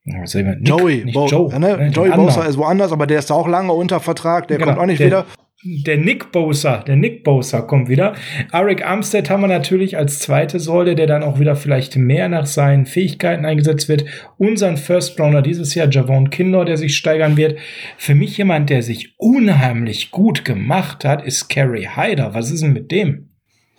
Nick, 0.04 0.68
Joey, 0.68 1.10
Bo 1.10 1.26
Joe, 1.28 1.58
ne? 1.58 1.78
Äh, 1.80 1.88
Joey 1.88 2.10
Bosa 2.10 2.44
ist 2.44 2.58
woanders, 2.58 2.92
aber 2.92 3.06
der 3.06 3.20
ist 3.20 3.32
auch 3.32 3.48
lange 3.48 3.72
unter 3.72 4.00
Vertrag, 4.00 4.48
der 4.48 4.58
genau, 4.58 4.72
kommt 4.72 4.82
auch 4.82 4.86
nicht 4.86 5.00
der, 5.00 5.06
wieder. 5.06 5.26
Der 5.68 5.96
Nick 5.96 6.30
Bosa, 6.30 6.78
der 6.78 6.94
Nick 6.94 7.24
Bosa 7.24 7.60
kommt 7.60 7.88
wieder. 7.88 8.14
Arik 8.52 8.86
Armstead 8.86 9.28
haben 9.28 9.40
wir 9.40 9.48
natürlich 9.48 9.96
als 9.96 10.20
zweite 10.20 10.60
Säule, 10.60 10.94
der 10.94 11.08
dann 11.08 11.24
auch 11.24 11.40
wieder 11.40 11.56
vielleicht 11.56 11.96
mehr 11.96 12.28
nach 12.28 12.46
seinen 12.46 12.86
Fähigkeiten 12.86 13.44
eingesetzt 13.44 13.88
wird. 13.88 14.04
Unseren 14.38 14.76
First 14.76 15.18
Rounder 15.18 15.42
dieses 15.42 15.74
Jahr, 15.74 15.90
Javon 15.90 16.30
Kindor, 16.30 16.66
der 16.66 16.76
sich 16.76 16.96
steigern 16.96 17.36
wird. 17.36 17.58
Für 17.96 18.14
mich 18.14 18.38
jemand, 18.38 18.70
der 18.70 18.84
sich 18.84 19.14
unheimlich 19.18 20.12
gut 20.12 20.44
gemacht 20.44 21.04
hat, 21.04 21.24
ist 21.24 21.48
Kerry 21.48 21.88
Hyder. 21.96 22.32
Was 22.32 22.52
ist 22.52 22.62
denn 22.62 22.72
mit 22.72 22.92
dem? 22.92 23.25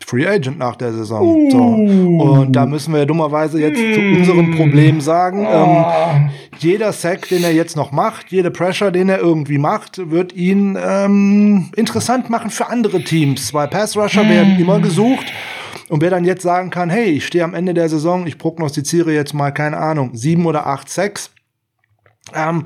Free 0.06 0.26
Agent 0.26 0.58
nach 0.58 0.76
der 0.76 0.94
Saison. 0.94 1.22
Uh. 1.22 1.52
So. 1.52 1.58
Und 1.58 2.54
da 2.54 2.66
müssen 2.66 2.94
wir 2.94 3.06
dummerweise 3.06 3.60
jetzt 3.60 3.80
mm. 3.80 3.94
zu 3.94 4.00
unserem 4.00 4.56
Problem 4.56 5.02
sagen, 5.02 5.46
oh. 5.46 5.86
ähm, 6.16 6.30
jeder 6.60 6.94
Sack, 6.94 7.28
den 7.30 7.44
er 7.44 7.54
jetzt 7.54 7.76
noch 7.76 7.92
macht, 7.92 8.32
jede 8.32 8.52
Pressure, 8.52 8.92
den 8.92 9.10
er 9.10 9.20
irgendwie 9.20 9.58
macht, 9.58 10.10
wird 10.12 10.34
ihn 10.34 10.78
ähm, 10.82 11.72
interessant 11.76 12.30
machen 12.30 12.52
für 12.52 12.68
andere 12.68 13.04
Teams. 13.04 13.54
Weil 13.54 13.68
Pass 13.68 13.98
Rusher 13.98 14.24
mm. 14.24 14.30
werden 14.30 14.60
immer 14.60 14.80
gesucht. 14.80 15.26
Und 15.90 16.02
wer 16.02 16.10
dann 16.10 16.26
jetzt 16.26 16.44
sagen 16.44 16.70
kann, 16.70 16.90
hey, 16.90 17.06
ich 17.06 17.26
stehe 17.26 17.44
am 17.44 17.54
Ende 17.54 17.74
der 17.74 17.90
Saison, 17.90 18.28
ich 18.28 18.38
prognostiziere 18.38 19.14
jetzt 19.14 19.34
mal, 19.34 19.52
keine 19.52 19.78
Ahnung, 19.78 20.12
sieben 20.14 20.46
oder 20.46 20.68
acht 20.68 20.90
Sacks, 20.90 21.32
ähm, 22.34 22.66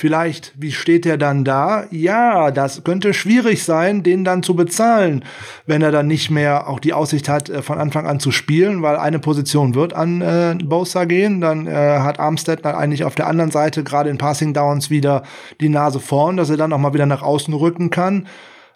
Vielleicht, 0.00 0.54
wie 0.56 0.72
steht 0.72 1.04
er 1.04 1.18
dann 1.18 1.44
da? 1.44 1.84
Ja, 1.90 2.50
das 2.52 2.84
könnte 2.84 3.12
schwierig 3.12 3.64
sein, 3.64 4.02
den 4.02 4.24
dann 4.24 4.42
zu 4.42 4.56
bezahlen, 4.56 5.26
wenn 5.66 5.82
er 5.82 5.92
dann 5.92 6.06
nicht 6.06 6.30
mehr 6.30 6.70
auch 6.70 6.80
die 6.80 6.94
Aussicht 6.94 7.28
hat, 7.28 7.50
äh, 7.50 7.60
von 7.60 7.78
Anfang 7.78 8.06
an 8.06 8.18
zu 8.18 8.32
spielen, 8.32 8.80
weil 8.80 8.96
eine 8.96 9.18
Position 9.18 9.74
wird 9.74 9.92
an 9.92 10.22
äh, 10.22 10.56
Bosa 10.64 11.04
gehen. 11.04 11.42
Dann 11.42 11.66
äh, 11.66 11.74
hat 11.74 12.18
Armstead 12.18 12.64
dann 12.64 12.76
eigentlich 12.76 13.04
auf 13.04 13.14
der 13.14 13.26
anderen 13.26 13.50
Seite 13.50 13.84
gerade 13.84 14.08
in 14.08 14.16
Passing 14.16 14.54
Downs 14.54 14.88
wieder 14.88 15.22
die 15.60 15.68
Nase 15.68 16.00
vorn, 16.00 16.38
dass 16.38 16.48
er 16.48 16.56
dann 16.56 16.72
auch 16.72 16.78
mal 16.78 16.94
wieder 16.94 17.04
nach 17.04 17.20
außen 17.20 17.52
rücken 17.52 17.90
kann. 17.90 18.26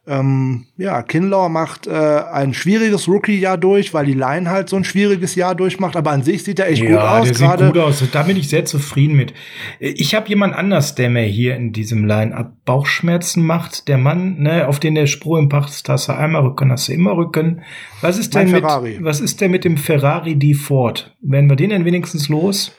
Ähm, 0.06 0.66
ja, 0.76 1.02
Kinlaw 1.02 1.48
macht 1.48 1.86
äh, 1.86 1.90
ein 1.90 2.52
schwieriges 2.52 3.08
Rookie-Jahr 3.08 3.56
durch, 3.56 3.94
weil 3.94 4.04
die 4.04 4.12
Line 4.12 4.50
halt 4.50 4.68
so 4.68 4.76
ein 4.76 4.84
schwieriges 4.84 5.34
Jahr 5.34 5.54
durchmacht, 5.54 5.96
aber 5.96 6.10
an 6.10 6.22
sich 6.22 6.44
sieht 6.44 6.58
er 6.58 6.68
echt 6.68 6.82
ja, 6.82 6.90
gut 6.90 6.98
aus. 6.98 7.26
Der 7.26 7.34
sieht 7.34 7.66
gut 7.72 7.78
aus. 7.78 8.04
Da 8.12 8.22
bin 8.24 8.36
ich 8.36 8.48
sehr 8.50 8.66
zufrieden 8.66 9.16
mit. 9.16 9.32
Ich 9.80 10.14
habe 10.14 10.28
jemand 10.28 10.54
anders, 10.54 10.94
der 10.94 11.08
mir 11.08 11.22
hier 11.22 11.56
in 11.56 11.72
diesem 11.72 12.04
Line-Up 12.04 12.52
Bauchschmerzen 12.66 13.46
macht. 13.46 13.88
Der 13.88 13.96
Mann, 13.96 14.40
ne, 14.40 14.68
auf 14.68 14.78
den 14.78 14.94
der 14.94 15.06
Spruch 15.06 15.38
im 15.38 15.48
Pacht 15.48 15.88
hast 15.88 16.08
du 16.08 16.12
einmal 16.12 16.42
Rücken, 16.42 16.70
hast 16.70 16.88
du 16.88 16.92
immer 16.92 17.16
Rücken. 17.16 17.62
Was 18.02 18.18
ist 18.18 18.34
denn 18.34 18.50
mit, 18.50 18.62
was 18.62 19.20
ist 19.20 19.40
denn 19.40 19.50
mit 19.50 19.64
dem 19.64 19.78
Ferrari 19.78 20.36
D 20.36 20.52
Ford? 20.52 21.16
Werden 21.22 21.48
wir 21.48 21.56
den 21.56 21.70
denn 21.70 21.86
wenigstens 21.86 22.28
los? 22.28 22.76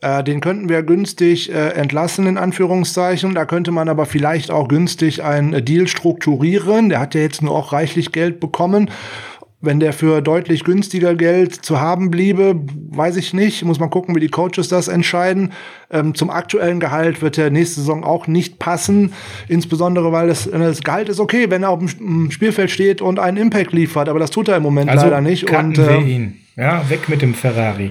Äh, 0.00 0.22
den 0.22 0.40
könnten 0.40 0.68
wir 0.68 0.82
günstig 0.84 1.52
äh, 1.52 1.70
entlassen, 1.70 2.26
in 2.26 2.38
Anführungszeichen. 2.38 3.34
Da 3.34 3.44
könnte 3.46 3.72
man 3.72 3.88
aber 3.88 4.06
vielleicht 4.06 4.50
auch 4.50 4.68
günstig 4.68 5.24
einen 5.24 5.64
Deal 5.64 5.88
strukturieren. 5.88 6.88
Der 6.88 7.00
hat 7.00 7.14
ja 7.14 7.20
jetzt 7.20 7.42
nur 7.42 7.54
auch 7.54 7.72
reichlich 7.72 8.12
Geld 8.12 8.38
bekommen. 8.38 8.90
Wenn 9.60 9.80
der 9.80 9.92
für 9.92 10.22
deutlich 10.22 10.62
günstiger 10.62 11.16
Geld 11.16 11.52
zu 11.52 11.80
haben 11.80 12.12
bliebe, 12.12 12.54
weiß 12.90 13.16
ich 13.16 13.34
nicht. 13.34 13.64
Muss 13.64 13.80
man 13.80 13.90
gucken, 13.90 14.14
wie 14.14 14.20
die 14.20 14.28
Coaches 14.28 14.68
das 14.68 14.86
entscheiden. 14.86 15.50
Ähm, 15.90 16.14
zum 16.14 16.30
aktuellen 16.30 16.78
Gehalt 16.78 17.20
wird 17.20 17.36
der 17.36 17.50
nächste 17.50 17.80
Saison 17.80 18.04
auch 18.04 18.28
nicht 18.28 18.60
passen. 18.60 19.12
Insbesondere, 19.48 20.12
weil 20.12 20.28
das, 20.28 20.48
das 20.48 20.82
Gehalt 20.82 21.08
ist 21.08 21.18
okay, 21.18 21.50
wenn 21.50 21.64
er 21.64 21.70
auf 21.70 21.80
dem 21.80 22.30
Spielfeld 22.30 22.70
steht 22.70 23.02
und 23.02 23.18
einen 23.18 23.36
Impact 23.36 23.72
liefert. 23.72 24.08
Aber 24.08 24.20
das 24.20 24.30
tut 24.30 24.46
er 24.46 24.58
im 24.58 24.62
Moment 24.62 24.90
also 24.90 25.06
leider 25.06 25.20
nicht. 25.22 25.50
Und, 25.50 25.76
äh, 25.76 25.98
ihn. 26.02 26.36
Ja, 26.54 26.88
weg 26.88 27.08
mit 27.08 27.20
dem 27.20 27.34
Ferrari 27.34 27.90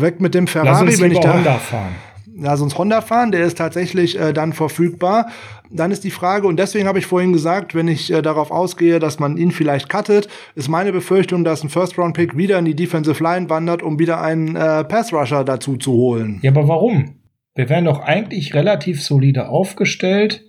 weg 0.00 0.20
mit 0.20 0.34
dem 0.34 0.46
Ferrari, 0.46 0.70
Lass 0.70 0.82
uns 0.82 1.00
wenn 1.00 1.12
ich 1.12 1.20
da 1.20 1.34
Honda 1.34 1.54
fahren. 1.54 1.94
Lass 2.34 2.60
uns 2.60 2.78
Honda 2.78 3.02
fahren, 3.02 3.30
der 3.30 3.44
ist 3.44 3.58
tatsächlich 3.58 4.18
äh, 4.18 4.32
dann 4.32 4.52
verfügbar. 4.52 5.28
Dann 5.70 5.90
ist 5.90 6.04
die 6.04 6.10
Frage, 6.10 6.46
und 6.46 6.58
deswegen 6.58 6.86
habe 6.86 6.98
ich 6.98 7.06
vorhin 7.06 7.32
gesagt, 7.32 7.74
wenn 7.74 7.88
ich 7.88 8.12
äh, 8.12 8.22
darauf 8.22 8.50
ausgehe, 8.50 8.98
dass 8.98 9.18
man 9.18 9.36
ihn 9.36 9.50
vielleicht 9.50 9.88
cuttet, 9.88 10.28
ist 10.54 10.68
meine 10.68 10.92
Befürchtung, 10.92 11.44
dass 11.44 11.62
ein 11.62 11.68
First-Round-Pick 11.68 12.36
wieder 12.36 12.58
in 12.58 12.64
die 12.64 12.74
Defensive 12.74 13.22
Line 13.22 13.50
wandert, 13.50 13.82
um 13.82 13.98
wieder 13.98 14.20
einen 14.20 14.56
äh, 14.56 14.84
Pass-Rusher 14.84 15.44
dazu 15.44 15.76
zu 15.76 15.92
holen. 15.92 16.40
Ja, 16.42 16.50
aber 16.50 16.68
warum? 16.68 17.16
Wir 17.54 17.68
wären 17.68 17.84
doch 17.84 18.00
eigentlich 18.00 18.54
relativ 18.54 19.02
solide 19.02 19.48
aufgestellt. 19.48 20.42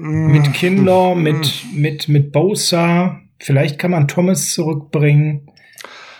Mit 0.00 0.52
Kinlaw, 0.54 1.14
mit, 1.14 1.64
mit, 1.74 2.08
mit 2.08 2.32
Bosa. 2.32 3.20
Vielleicht 3.38 3.78
kann 3.78 3.90
man 3.90 4.08
Thomas 4.08 4.50
zurückbringen. 4.50 5.50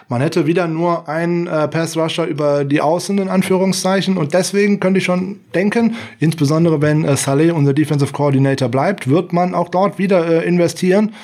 Man 0.09 0.23
hätte 0.23 0.47
wieder 0.47 0.67
nur 0.69 1.09
einen 1.09 1.47
äh, 1.47 1.69
Pass-Rusher 1.69 2.25
über 2.25 2.65
die 2.65 2.81
Außen, 2.81 3.19
in 3.19 3.29
Anführungszeichen. 3.29 4.17
Und 4.17 4.33
deswegen 4.33 4.81
könnte 4.81 4.99
ich 4.99 5.05
schon 5.05 5.41
denken, 5.55 5.97
insbesondere 6.19 6.81
wenn 6.81 7.05
äh, 7.05 7.17
Saleh 7.17 7.51
unser 7.51 7.75
Defensive 7.75 8.13
Coordinator 8.13 8.69
bleibt, 8.69 9.09
wird 9.09 9.33
man 9.33 9.55
auch 9.55 9.69
dort 9.69 9.99
wieder 9.99 10.27
äh, 10.27 10.47
investieren. 10.47 11.15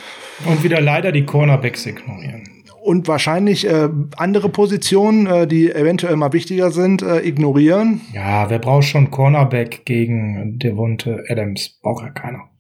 Und 0.45 0.63
wieder 0.63 0.81
leider 0.81 1.13
die 1.13 1.25
Cornerbacks 1.25 1.87
ignorieren 1.87 2.55
und 2.85 3.09
wahrscheinlich 3.09 3.67
äh, 3.67 3.89
andere 4.17 4.51
Positionen, 4.51 5.27
äh, 5.27 5.47
die 5.47 5.73
eventuell 5.73 6.17
mal 6.17 6.35
wichtiger 6.35 6.71
sind, 6.71 7.01
äh, 7.01 7.21
ignorieren. 7.21 8.03
Ja, 8.13 8.51
wer 8.51 8.59
braucht 8.59 8.85
schon 8.85 9.11
Cornerback 9.11 9.87
gegen 9.87 10.59
Devonte 10.59 11.25
Adams? 11.29 11.79
Braucht 11.81 12.05
ja 12.05 12.11
keiner. 12.11 12.51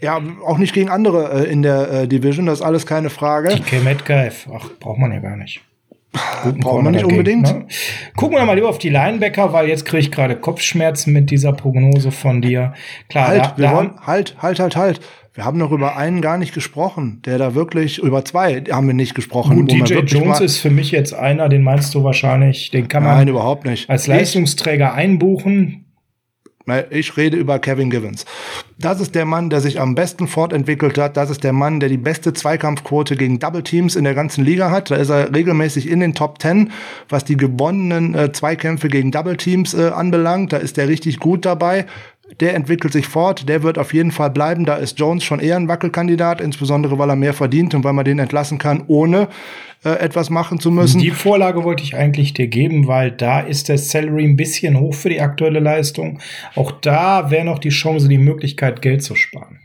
Ja, 0.00 0.20
auch 0.46 0.58
nicht 0.58 0.72
gegen 0.72 0.88
andere 0.88 1.46
äh, 1.46 1.50
in 1.50 1.62
der 1.62 1.90
äh, 1.90 2.08
Division, 2.08 2.46
das 2.46 2.60
ist 2.60 2.64
alles 2.64 2.86
keine 2.86 3.10
Frage. 3.10 3.48
DK 3.48 3.84
Metcalf, 3.84 4.48
ach, 4.54 4.70
braucht 4.78 4.98
man 4.98 5.12
ja 5.12 5.18
gar 5.20 5.36
nicht. 5.36 5.60
Guten 6.42 6.60
Braucht 6.60 6.82
man 6.82 6.92
nicht 6.92 7.04
unbedingt. 7.04 7.42
Ne? 7.42 7.66
Gucken 8.16 8.36
wir 8.36 8.44
mal 8.44 8.54
lieber 8.54 8.68
auf 8.68 8.78
die 8.78 8.88
Linebacker, 8.88 9.52
weil 9.52 9.68
jetzt 9.68 9.84
kriege 9.84 10.00
ich 10.00 10.10
gerade 10.10 10.36
Kopfschmerzen 10.36 11.12
mit 11.12 11.30
dieser 11.30 11.52
Prognose 11.52 12.10
von 12.10 12.42
dir. 12.42 12.74
Klar, 13.08 13.28
halt, 13.28 13.44
da, 13.44 13.54
wir 13.56 13.64
da 13.66 13.76
wollen, 13.76 13.92
halt, 14.04 14.36
halt, 14.40 14.58
halt, 14.58 14.76
halt. 14.76 15.00
Wir 15.32 15.44
haben 15.44 15.58
noch 15.58 15.70
über 15.70 15.96
einen 15.96 16.20
gar 16.20 16.38
nicht 16.38 16.52
gesprochen, 16.52 17.22
der 17.24 17.38
da 17.38 17.54
wirklich, 17.54 17.98
über 17.98 18.24
zwei 18.24 18.64
haben 18.72 18.88
wir 18.88 18.94
nicht 18.94 19.14
gesprochen. 19.14 19.56
Gut, 19.56 19.70
DJ 19.70 20.00
Jones 20.00 20.40
ist 20.40 20.58
für 20.58 20.70
mich 20.70 20.90
jetzt 20.90 21.14
einer, 21.14 21.48
den 21.48 21.62
meinst 21.62 21.94
du 21.94 22.02
wahrscheinlich, 22.02 22.70
den 22.70 22.88
kann 22.88 23.04
man 23.04 23.18
Nein, 23.18 23.28
überhaupt 23.28 23.64
nicht. 23.64 23.88
als 23.88 24.08
Leistungsträger 24.08 24.92
einbuchen. 24.92 25.84
Ich 26.90 27.16
rede 27.16 27.36
über 27.36 27.58
Kevin 27.58 27.90
Givens. 27.90 28.24
Das 28.78 29.00
ist 29.00 29.14
der 29.14 29.26
Mann, 29.26 29.50
der 29.50 29.60
sich 29.60 29.80
am 29.80 29.94
besten 29.94 30.26
fortentwickelt 30.26 30.96
hat. 30.96 31.16
Das 31.16 31.30
ist 31.30 31.44
der 31.44 31.52
Mann, 31.52 31.80
der 31.80 31.88
die 31.88 31.98
beste 31.98 32.32
Zweikampfquote 32.32 33.16
gegen 33.16 33.38
Double 33.38 33.62
Teams 33.62 33.96
in 33.96 34.04
der 34.04 34.14
ganzen 34.14 34.44
Liga 34.44 34.70
hat. 34.70 34.90
Da 34.90 34.96
ist 34.96 35.10
er 35.10 35.34
regelmäßig 35.34 35.88
in 35.88 36.00
den 36.00 36.14
Top 36.14 36.40
10, 36.40 36.72
was 37.08 37.24
die 37.24 37.36
gewonnenen 37.36 38.14
äh, 38.14 38.32
Zweikämpfe 38.32 38.88
gegen 38.88 39.10
Double 39.10 39.36
Teams 39.36 39.74
äh, 39.74 39.88
anbelangt. 39.88 40.52
Da 40.52 40.56
ist 40.56 40.78
er 40.78 40.88
richtig 40.88 41.20
gut 41.20 41.44
dabei. 41.44 41.86
Der 42.38 42.54
entwickelt 42.54 42.92
sich 42.92 43.06
fort, 43.06 43.48
der 43.48 43.62
wird 43.62 43.78
auf 43.78 43.92
jeden 43.92 44.12
Fall 44.12 44.30
bleiben. 44.30 44.64
Da 44.64 44.76
ist 44.76 44.98
Jones 44.98 45.24
schon 45.24 45.40
eher 45.40 45.56
ein 45.56 45.68
Wackelkandidat, 45.68 46.40
insbesondere 46.40 46.98
weil 46.98 47.10
er 47.10 47.16
mehr 47.16 47.34
verdient 47.34 47.74
und 47.74 47.84
weil 47.84 47.92
man 47.92 48.04
den 48.04 48.18
entlassen 48.18 48.58
kann, 48.58 48.84
ohne 48.86 49.28
äh, 49.84 49.90
etwas 49.90 50.28
machen 50.28 50.60
zu 50.60 50.70
müssen. 50.70 51.00
Die 51.00 51.10
Vorlage 51.10 51.64
wollte 51.64 51.82
ich 51.82 51.96
eigentlich 51.96 52.34
dir 52.34 52.48
geben, 52.48 52.86
weil 52.86 53.10
da 53.10 53.40
ist 53.40 53.68
der 53.68 53.78
Salary 53.78 54.24
ein 54.24 54.36
bisschen 54.36 54.78
hoch 54.78 54.94
für 54.94 55.08
die 55.08 55.20
aktuelle 55.20 55.60
Leistung. 55.60 56.18
Auch 56.54 56.70
da 56.72 57.30
wäre 57.30 57.46
noch 57.46 57.58
die 57.58 57.70
Chance, 57.70 58.08
die 58.08 58.18
Möglichkeit, 58.18 58.82
Geld 58.82 59.02
zu 59.02 59.14
sparen. 59.14 59.59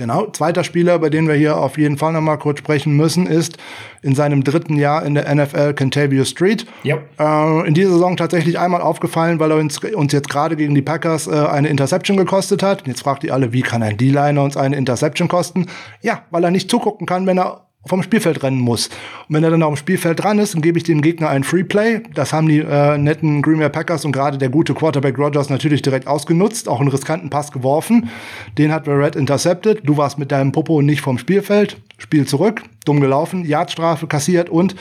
Genau. 0.00 0.28
Zweiter 0.28 0.64
Spieler, 0.64 0.94
über 0.94 1.10
den 1.10 1.28
wir 1.28 1.34
hier 1.34 1.58
auf 1.58 1.76
jeden 1.76 1.98
Fall 1.98 2.14
nochmal 2.14 2.38
kurz 2.38 2.60
sprechen 2.60 2.96
müssen, 2.96 3.26
ist 3.26 3.58
in 4.00 4.14
seinem 4.14 4.42
dritten 4.42 4.76
Jahr 4.76 5.04
in 5.04 5.12
der 5.14 5.34
NFL 5.34 5.74
Kentavio 5.74 6.24
Street. 6.24 6.64
Ja. 6.84 7.00
Äh, 7.18 7.68
in 7.68 7.74
dieser 7.74 7.90
Saison 7.90 8.16
tatsächlich 8.16 8.58
einmal 8.58 8.80
aufgefallen, 8.80 9.38
weil 9.40 9.50
er 9.50 9.58
uns, 9.58 9.76
uns 9.76 10.14
jetzt 10.14 10.30
gerade 10.30 10.56
gegen 10.56 10.74
die 10.74 10.80
Packers 10.80 11.26
äh, 11.26 11.32
eine 11.32 11.68
Interception 11.68 12.16
gekostet 12.16 12.62
hat. 12.62 12.80
Und 12.80 12.88
jetzt 12.88 13.02
fragt 13.02 13.24
ihr 13.24 13.34
alle, 13.34 13.52
wie 13.52 13.60
kann 13.60 13.82
ein 13.82 13.98
D-Liner 13.98 14.42
uns 14.42 14.56
eine 14.56 14.74
Interception 14.74 15.28
kosten? 15.28 15.66
Ja, 16.00 16.22
weil 16.30 16.44
er 16.44 16.50
nicht 16.50 16.70
zugucken 16.70 17.06
kann, 17.06 17.26
wenn 17.26 17.38
er 17.38 17.66
vom 17.86 18.02
Spielfeld 18.02 18.42
rennen 18.42 18.60
muss. 18.60 18.88
Und 19.28 19.36
wenn 19.36 19.44
er 19.44 19.50
dann 19.50 19.62
auf 19.62 19.74
dem 19.74 19.76
Spielfeld 19.76 20.22
dran 20.22 20.38
ist, 20.38 20.54
dann 20.54 20.60
gebe 20.60 20.78
ich 20.78 20.84
dem 20.84 21.00
Gegner 21.00 21.30
einen 21.30 21.44
Free 21.44 21.64
Play. 21.64 22.02
Das 22.14 22.32
haben 22.32 22.48
die 22.48 22.58
äh, 22.58 22.98
netten 22.98 23.40
Green 23.40 23.58
Bay 23.58 23.70
Packers 23.70 24.04
und 24.04 24.12
gerade 24.12 24.36
der 24.36 24.50
gute 24.50 24.74
Quarterback 24.74 25.18
Rogers 25.18 25.48
natürlich 25.48 25.80
direkt 25.80 26.06
ausgenutzt, 26.06 26.68
auch 26.68 26.80
einen 26.80 26.90
riskanten 26.90 27.30
Pass 27.30 27.52
geworfen. 27.52 28.10
Den 28.58 28.72
hat 28.72 28.86
Red 28.86 29.16
intercepted. 29.16 29.80
Du 29.84 29.96
warst 29.96 30.18
mit 30.18 30.30
deinem 30.30 30.52
Popo 30.52 30.82
nicht 30.82 31.00
vom 31.00 31.16
Spielfeld. 31.16 31.80
Spiel 31.96 32.26
zurück, 32.26 32.62
dumm 32.84 33.00
gelaufen, 33.00 33.44
Yardstrafe 33.44 34.06
kassiert 34.06 34.50
und 34.50 34.74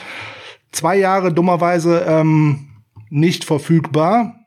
zwei 0.72 0.98
Jahre 0.98 1.34
dummerweise 1.34 2.06
ähm, 2.08 2.68
nicht 3.10 3.46
verfügbar 3.46 4.39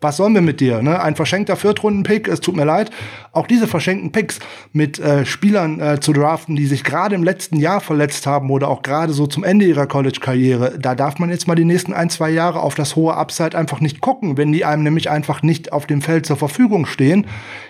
was 0.00 0.16
sollen 0.16 0.34
wir 0.34 0.40
mit 0.40 0.60
dir? 0.60 0.82
Ne? 0.82 1.00
Ein 1.00 1.14
verschenkter 1.14 1.56
Viertrunden-Pick, 1.56 2.28
es 2.28 2.40
tut 2.40 2.56
mir 2.56 2.64
leid. 2.64 2.90
Auch 3.32 3.46
diese 3.46 3.66
verschenkten 3.66 4.12
Picks 4.12 4.38
mit 4.72 4.98
äh, 4.98 5.26
Spielern 5.26 5.78
äh, 5.80 6.00
zu 6.00 6.12
draften, 6.12 6.56
die 6.56 6.66
sich 6.66 6.84
gerade 6.84 7.14
im 7.14 7.22
letzten 7.22 7.56
Jahr 7.56 7.80
verletzt 7.80 8.26
haben 8.26 8.50
oder 8.50 8.68
auch 8.68 8.82
gerade 8.82 9.12
so 9.12 9.26
zum 9.26 9.44
Ende 9.44 9.66
ihrer 9.66 9.86
College-Karriere, 9.86 10.78
da 10.78 10.94
darf 10.94 11.18
man 11.18 11.30
jetzt 11.30 11.46
mal 11.46 11.54
die 11.54 11.64
nächsten 11.64 11.92
ein, 11.92 12.08
zwei 12.08 12.30
Jahre 12.30 12.60
auf 12.60 12.74
das 12.74 12.96
hohe 12.96 13.14
Upside 13.14 13.56
einfach 13.56 13.80
nicht 13.80 14.00
gucken. 14.00 14.36
Wenn 14.36 14.52
die 14.52 14.64
einem 14.64 14.82
nämlich 14.82 15.10
einfach 15.10 15.42
nicht 15.42 15.72
auf 15.72 15.86
dem 15.86 16.00
Feld 16.00 16.24
zur 16.26 16.36
Verfügung 16.36 16.86
stehen, 16.86 17.26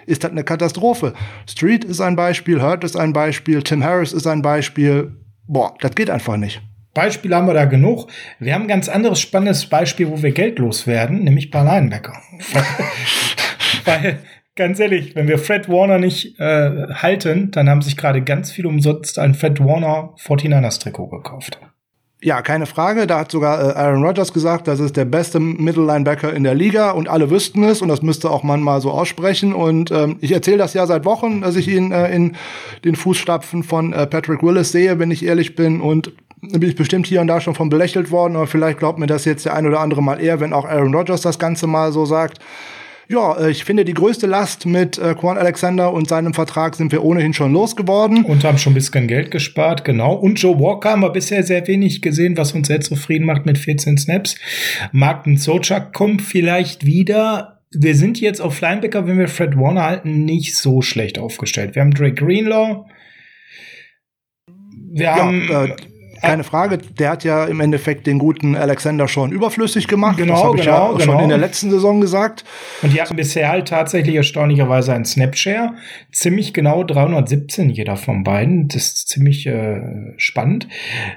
ist 0.07 0.23
das 0.23 0.31
eine 0.31 0.45
Katastrophe. 0.45 1.15
Street 1.49 1.85
ist 1.85 2.01
ein 2.01 2.17
Beispiel, 2.17 2.63
Hurt 2.63 2.85
ist 2.85 2.97
ein 2.97 3.13
Beispiel, 3.13 3.63
Tim 3.63 3.83
Harris 3.83 4.13
ist 4.13 4.27
ein 4.27 4.43
Beispiel. 4.43 5.17
Boah, 5.47 5.75
das 5.81 5.97
geht 5.97 6.11
einfach 6.11 6.37
nicht. 6.37 6.63
Beispiele 6.95 7.37
haben 7.37 7.47
wir 7.47 7.55
da 7.55 7.67
genug. 7.67 8.09
Wir 8.39 8.55
haben 8.55 8.63
ein 8.63 8.69
ganz 8.69 8.89
anderes 8.89 9.21
spannendes 9.21 9.67
Beispiel, 9.67 10.09
wo 10.11 10.23
wir 10.23 10.33
geldlos 10.33 10.87
werden, 10.87 11.25
nämlich 11.25 11.51
bei 11.51 11.63
Linebacker. 11.63 12.15
Weil, 13.85 14.19
ganz 14.57 14.81
ehrlich, 14.81 15.15
wenn 15.15 15.29
wir 15.29 15.39
Fred 15.39 15.69
Warner 15.69 15.99
nicht 15.99 16.39
äh, 16.41 16.89
halten, 16.95 17.51
dann 17.53 17.71
haben 17.71 17.83
sich 17.83 17.97
gerade 17.97 18.23
ganz 18.23 18.51
viel 18.51 18.67
umsonst 18.67 19.19
ein 19.19 19.35
Fred 19.35 19.61
Warner 19.61 20.15
49ers 20.19 20.81
Trikot 20.81 21.09
gekauft. 21.09 21.59
Ja, 22.23 22.43
keine 22.43 22.67
Frage. 22.67 23.07
Da 23.07 23.21
hat 23.21 23.31
sogar 23.31 23.61
äh, 23.61 23.79
Aaron 23.79 24.05
Rodgers 24.05 24.33
gesagt, 24.35 24.69
das 24.69 24.79
ist 24.79 24.97
der 24.97 25.07
beste 25.07 25.41
Middle 25.41 25.87
Linebacker 25.87 26.35
in 26.35 26.45
der 26.45 26.55
Liga 26.55 26.91
und 26.91 27.09
alle 27.09 27.31
wüssten 27.31 27.65
es 27.65 27.81
und 27.81 27.89
das 27.89 28.03
müsste 28.03 28.31
auch 28.31 28.43
man 28.43 28.61
mal 28.61 28.83
so 28.83 28.91
aussprechen. 28.91 29.55
Und 29.55 29.91
ähm, 29.91 30.19
ich 30.21 30.33
erzähle 30.33 30.59
das 30.59 30.75
ja 30.75 30.87
seit 30.87 31.07
Wochen, 31.07 31.41
dass 31.41 31.57
ich 31.57 31.69
ihn 31.69 31.93
äh, 31.93 32.15
in 32.15 32.37
den 32.85 32.95
Fußstapfen 32.95 33.63
von 33.63 33.95
äh, 33.95 34.07
Patrick 34.07 34.43
Willis 34.43 34.71
sehe, 34.71 34.99
wenn 34.99 35.11
ich 35.11 35.25
ehrlich 35.25 35.55
bin. 35.55 35.81
Und 35.81 36.13
bin 36.41 36.63
ich 36.63 36.77
bestimmt 36.77 37.07
hier 37.07 37.21
und 37.21 37.27
da 37.27 37.41
schon 37.41 37.55
von 37.55 37.69
belächelt 37.69 38.11
worden, 38.11 38.37
aber 38.37 38.47
vielleicht 38.47 38.79
glaubt 38.79 38.99
mir 38.99 39.07
das 39.07 39.25
jetzt 39.25 39.45
der 39.45 39.55
ein 39.55 39.67
oder 39.67 39.81
andere 39.81 40.03
mal 40.03 40.21
eher, 40.21 40.41
wenn 40.41 40.53
auch 40.53 40.65
Aaron 40.65 40.95
Rodgers 40.95 41.21
das 41.21 41.39
Ganze 41.39 41.67
mal 41.67 41.93
so 41.93 42.07
sagt. 42.07 42.39
Ja, 43.11 43.37
äh, 43.39 43.51
ich 43.51 43.65
finde, 43.65 43.85
die 43.85 43.93
größte 43.93 44.27
Last 44.29 44.67
mit 44.67 44.97
äh, 44.97 45.17
Quan 45.17 45.37
Alexander 45.37 45.93
und 45.93 46.09
seinem 46.09 46.33
Vertrag 46.33 46.77
sind 46.77 46.93
wir 46.93 47.03
ohnehin 47.03 47.35
schon 47.35 47.53
losgeworden. 47.53 48.25
Und 48.25 48.45
haben 48.45 48.57
schon 48.57 48.73
ein 48.73 48.75
bisschen 48.75 49.09
Geld 49.09 49.33
gespart, 49.33 49.85
genau. 49.85 50.15
Und 50.15 50.41
Joe 50.41 50.59
Walker 50.61 50.91
haben 50.91 51.01
wir 51.01 51.11
bisher 51.11 51.43
sehr 51.43 51.67
wenig 51.67 52.03
gesehen, 52.03 52.37
was 52.37 52.53
uns 52.53 52.69
sehr 52.69 52.81
zufrieden 52.81 53.27
macht 53.27 53.47
mit 53.47 53.59
14 53.59 53.99
Snaps. 53.99 54.37
Martin 54.93 55.37
Sochak 55.37 55.93
kommt 55.93 56.23
vielleicht 56.23 56.87
wieder. 56.87 57.61
Wir 57.73 57.97
sind 57.97 58.21
jetzt 58.21 58.41
auf 58.41 58.61
Linebacker, 58.61 59.09
wenn 59.09 59.19
wir 59.19 59.29
Fred 59.29 59.57
Warner 59.57 59.83
halten, 59.83 60.25
nicht 60.25 60.57
so 60.57 60.81
schlecht 60.81 61.19
aufgestellt. 61.19 61.75
Wir 61.75 61.83
haben 61.83 61.93
Drake 61.93 62.15
Greenlaw. 62.15 62.85
Wir 64.93 65.05
ja, 65.05 65.17
haben 65.17 65.51
äh, 65.51 65.77
keine 66.21 66.45
Frage, 66.45 66.79
der 66.79 67.11
hat 67.11 67.25
ja 67.25 67.45
im 67.45 67.61
Endeffekt 67.61 68.07
den 68.07 68.19
guten 68.19 68.55
Alexander 68.55 69.09
schon 69.09 69.33
überflüssig 69.33 69.89
gemacht. 69.89 70.17
Genau, 70.17 70.35
das 70.35 70.43
habe 70.45 70.57
ich 70.57 70.65
genau, 70.65 70.93
ja 70.93 70.99
genau. 70.99 71.13
schon 71.13 71.23
in 71.23 71.29
der 71.29 71.39
letzten 71.39 71.71
Saison 71.71 72.01
gesagt. 72.01 72.45
Und 72.83 72.93
die 72.93 73.01
hatten 73.01 73.17
bisher 73.17 73.49
halt 73.49 73.69
tatsächlich 73.69 74.17
erstaunlicherweise 74.17 74.93
einen 74.93 75.05
Snapshare. 75.05 75.75
Ziemlich 76.13 76.53
genau 76.53 76.85
317 76.85 77.71
jeder 77.71 77.97
von 77.97 78.25
beiden. 78.25 78.69
Das 78.69 78.87
ist 78.87 79.09
ziemlich 79.09 79.47
äh, 79.47 79.81
spannend. 80.17 80.69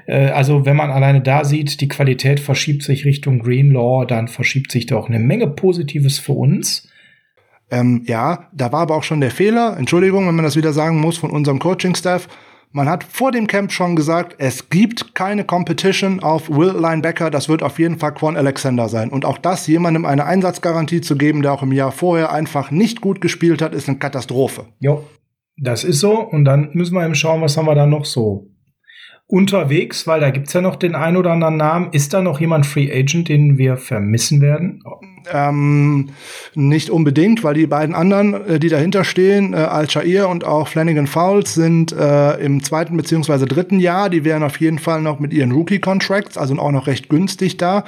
Äh, 0.06 0.26
also 0.26 0.64
wenn 0.66 0.76
man 0.76 0.90
alleine 0.90 1.20
da 1.20 1.44
sieht, 1.44 1.80
die 1.80 1.88
Qualität 1.88 2.40
verschiebt 2.40 2.82
sich 2.82 3.04
Richtung 3.04 3.40
Greenlaw, 3.40 4.06
dann 4.06 4.28
verschiebt 4.28 4.72
sich 4.72 4.86
da 4.86 4.96
auch 4.96 5.08
eine 5.08 5.18
Menge 5.18 5.48
Positives 5.48 6.18
für 6.18 6.32
uns. 6.32 6.88
Ähm, 7.70 8.04
ja, 8.06 8.48
da 8.52 8.72
war 8.72 8.80
aber 8.82 8.96
auch 8.96 9.02
schon 9.02 9.20
der 9.20 9.30
Fehler, 9.30 9.76
Entschuldigung, 9.78 10.26
wenn 10.28 10.34
man 10.34 10.44
das 10.44 10.56
wieder 10.56 10.72
sagen 10.72 11.00
muss, 11.00 11.16
von 11.16 11.30
unserem 11.30 11.58
Coaching-Staff 11.58 12.28
man 12.74 12.88
hat 12.88 13.04
vor 13.04 13.30
dem 13.30 13.46
Camp 13.46 13.70
schon 13.70 13.94
gesagt, 13.94 14.34
es 14.38 14.68
gibt 14.68 15.14
keine 15.14 15.44
Competition 15.44 16.18
auf 16.18 16.50
Will 16.50 16.74
Linebacker. 16.76 17.30
Das 17.30 17.48
wird 17.48 17.62
auf 17.62 17.78
jeden 17.78 17.98
Fall 17.98 18.12
Quan 18.14 18.36
Alexander 18.36 18.88
sein. 18.88 19.10
Und 19.10 19.24
auch 19.24 19.38
das, 19.38 19.68
jemandem 19.68 20.04
eine 20.04 20.24
Einsatzgarantie 20.24 21.00
zu 21.00 21.16
geben, 21.16 21.42
der 21.42 21.52
auch 21.52 21.62
im 21.62 21.70
Jahr 21.70 21.92
vorher 21.92 22.32
einfach 22.32 22.72
nicht 22.72 23.00
gut 23.00 23.20
gespielt 23.20 23.62
hat, 23.62 23.74
ist 23.74 23.88
eine 23.88 23.98
Katastrophe. 23.98 24.66
Jo, 24.80 25.04
das 25.56 25.84
ist 25.84 26.00
so. 26.00 26.18
Und 26.18 26.44
dann 26.44 26.70
müssen 26.72 26.94
wir 26.94 27.04
eben 27.04 27.14
schauen, 27.14 27.42
was 27.42 27.56
haben 27.56 27.66
wir 27.66 27.76
da 27.76 27.86
noch 27.86 28.04
so 28.04 28.50
unterwegs, 29.28 30.08
weil 30.08 30.18
da 30.18 30.30
gibt's 30.30 30.52
ja 30.52 30.60
noch 30.60 30.74
den 30.74 30.96
ein 30.96 31.16
oder 31.16 31.30
anderen 31.30 31.56
Namen. 31.56 31.92
Ist 31.92 32.12
da 32.12 32.22
noch 32.22 32.40
jemand 32.40 32.66
Free 32.66 32.90
Agent, 32.92 33.28
den 33.28 33.56
wir 33.56 33.76
vermissen 33.76 34.40
werden? 34.40 34.82
Ähm, 35.32 36.10
nicht 36.54 36.90
unbedingt, 36.90 37.42
weil 37.44 37.54
die 37.54 37.66
beiden 37.66 37.94
anderen, 37.94 38.34
äh, 38.46 38.58
die 38.58 38.68
dahinter 38.68 39.04
stehen, 39.04 39.54
äh, 39.54 39.56
Al-Shair 39.56 40.28
und 40.28 40.44
auch 40.44 40.68
Flanagan 40.68 41.06
Fowles, 41.06 41.54
sind 41.54 41.92
äh, 41.92 42.34
im 42.44 42.62
zweiten 42.62 42.96
beziehungsweise 42.96 43.46
dritten 43.46 43.80
Jahr. 43.80 44.10
Die 44.10 44.24
wären 44.24 44.42
auf 44.42 44.60
jeden 44.60 44.78
Fall 44.78 45.00
noch 45.00 45.20
mit 45.20 45.32
ihren 45.32 45.52
Rookie-Contracts, 45.52 46.36
also 46.36 46.58
auch 46.58 46.72
noch 46.72 46.86
recht 46.86 47.08
günstig 47.08 47.56
da. 47.56 47.84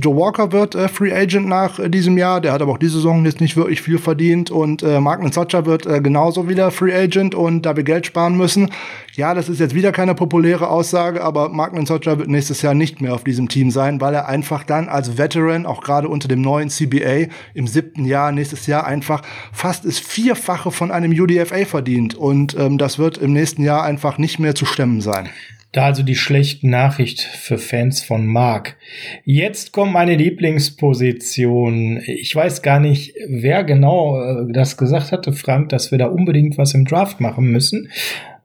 Joe 0.00 0.16
Walker 0.16 0.52
wird 0.52 0.74
äh, 0.74 0.88
Free 0.88 1.12
Agent 1.12 1.48
nach 1.48 1.78
äh, 1.78 1.88
diesem 1.88 2.16
Jahr. 2.16 2.40
Der 2.40 2.52
hat 2.52 2.62
aber 2.62 2.72
auch 2.72 2.78
diese 2.78 2.94
Saison 2.94 3.24
jetzt 3.24 3.40
nicht 3.40 3.56
wirklich 3.56 3.82
viel 3.82 3.98
verdient. 3.98 4.50
Und 4.50 4.82
äh, 4.82 5.00
Mark 5.00 5.22
Socha 5.34 5.66
wird 5.66 5.86
äh, 5.86 6.00
genauso 6.00 6.48
wieder 6.48 6.70
Free 6.70 6.94
Agent. 6.94 7.34
Und 7.34 7.62
da 7.62 7.76
wir 7.76 7.82
Geld 7.82 8.06
sparen 8.06 8.36
müssen, 8.36 8.70
ja, 9.14 9.34
das 9.34 9.48
ist 9.48 9.58
jetzt 9.58 9.74
wieder 9.74 9.90
keine 9.90 10.14
populäre 10.14 10.68
Aussage, 10.68 11.24
aber 11.24 11.48
Mark 11.48 11.74
Socha 11.88 12.18
wird 12.18 12.28
nächstes 12.28 12.62
Jahr 12.62 12.74
nicht 12.74 13.00
mehr 13.00 13.14
auf 13.14 13.24
diesem 13.24 13.48
Team 13.48 13.72
sein, 13.72 14.00
weil 14.00 14.14
er 14.14 14.28
einfach 14.28 14.62
dann 14.62 14.88
als 14.88 15.18
Veteran, 15.18 15.66
auch 15.66 15.82
gerade 15.82 16.08
unter 16.08 16.28
dem 16.28 16.40
neuen 16.40 16.70
CBA 16.78 17.30
im 17.54 17.66
siebten 17.66 18.04
Jahr, 18.04 18.32
nächstes 18.32 18.66
Jahr 18.66 18.86
einfach 18.86 19.22
fast 19.52 19.84
das 19.84 19.98
Vierfache 19.98 20.70
von 20.70 20.90
einem 20.90 21.12
UDFA 21.12 21.64
verdient. 21.64 22.14
Und 22.14 22.56
ähm, 22.58 22.78
das 22.78 22.98
wird 22.98 23.18
im 23.18 23.32
nächsten 23.32 23.62
Jahr 23.62 23.84
einfach 23.84 24.18
nicht 24.18 24.38
mehr 24.38 24.54
zu 24.54 24.64
stemmen 24.64 25.00
sein. 25.00 25.28
Da 25.72 25.84
also 25.84 26.02
die 26.02 26.16
schlechte 26.16 26.66
Nachricht 26.66 27.20
für 27.20 27.58
Fans 27.58 28.02
von 28.02 28.26
Mark. 28.26 28.76
Jetzt 29.24 29.72
kommt 29.72 29.92
meine 29.92 30.16
Lieblingsposition. 30.16 32.00
Ich 32.06 32.34
weiß 32.34 32.62
gar 32.62 32.80
nicht, 32.80 33.14
wer 33.28 33.64
genau 33.64 34.18
äh, 34.18 34.52
das 34.52 34.78
gesagt 34.78 35.12
hatte, 35.12 35.34
Frank, 35.34 35.68
dass 35.68 35.90
wir 35.90 35.98
da 35.98 36.06
unbedingt 36.06 36.56
was 36.56 36.72
im 36.72 36.86
Draft 36.86 37.20
machen 37.20 37.50
müssen. 37.50 37.90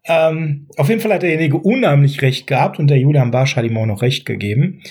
Ähm, 0.06 0.68
auf 0.76 0.90
jeden 0.90 1.00
Fall 1.00 1.14
hat 1.14 1.24
derjenige 1.24 1.58
unheimlich 1.58 2.22
recht 2.22 2.46
gehabt 2.46 2.78
und 2.78 2.88
der 2.88 2.98
Julian 2.98 3.32
Barsch 3.32 3.56
hat 3.56 3.64
ihm 3.64 3.78
auch 3.78 3.86
noch 3.86 4.02
recht 4.02 4.26
gegeben. 4.26 4.82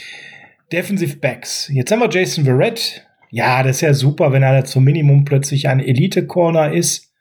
Defensive 0.73 1.19
Backs. 1.19 1.71
Jetzt 1.71 1.93
haben 1.93 2.01
wir 2.01 2.09
Jason 2.09 2.45
Verrett. 2.45 3.07
Ja, 3.35 3.63
das 3.63 3.77
ist 3.77 3.81
ja 3.81 3.95
super, 3.95 4.31
wenn 4.33 4.43
er 4.43 4.61
da 4.61 4.65
zum 4.65 4.85
Minimum 4.85 5.25
plötzlich 5.25 5.69
ein 5.69 5.81
Elite-Corner 5.81 6.73
ist. 6.73 7.13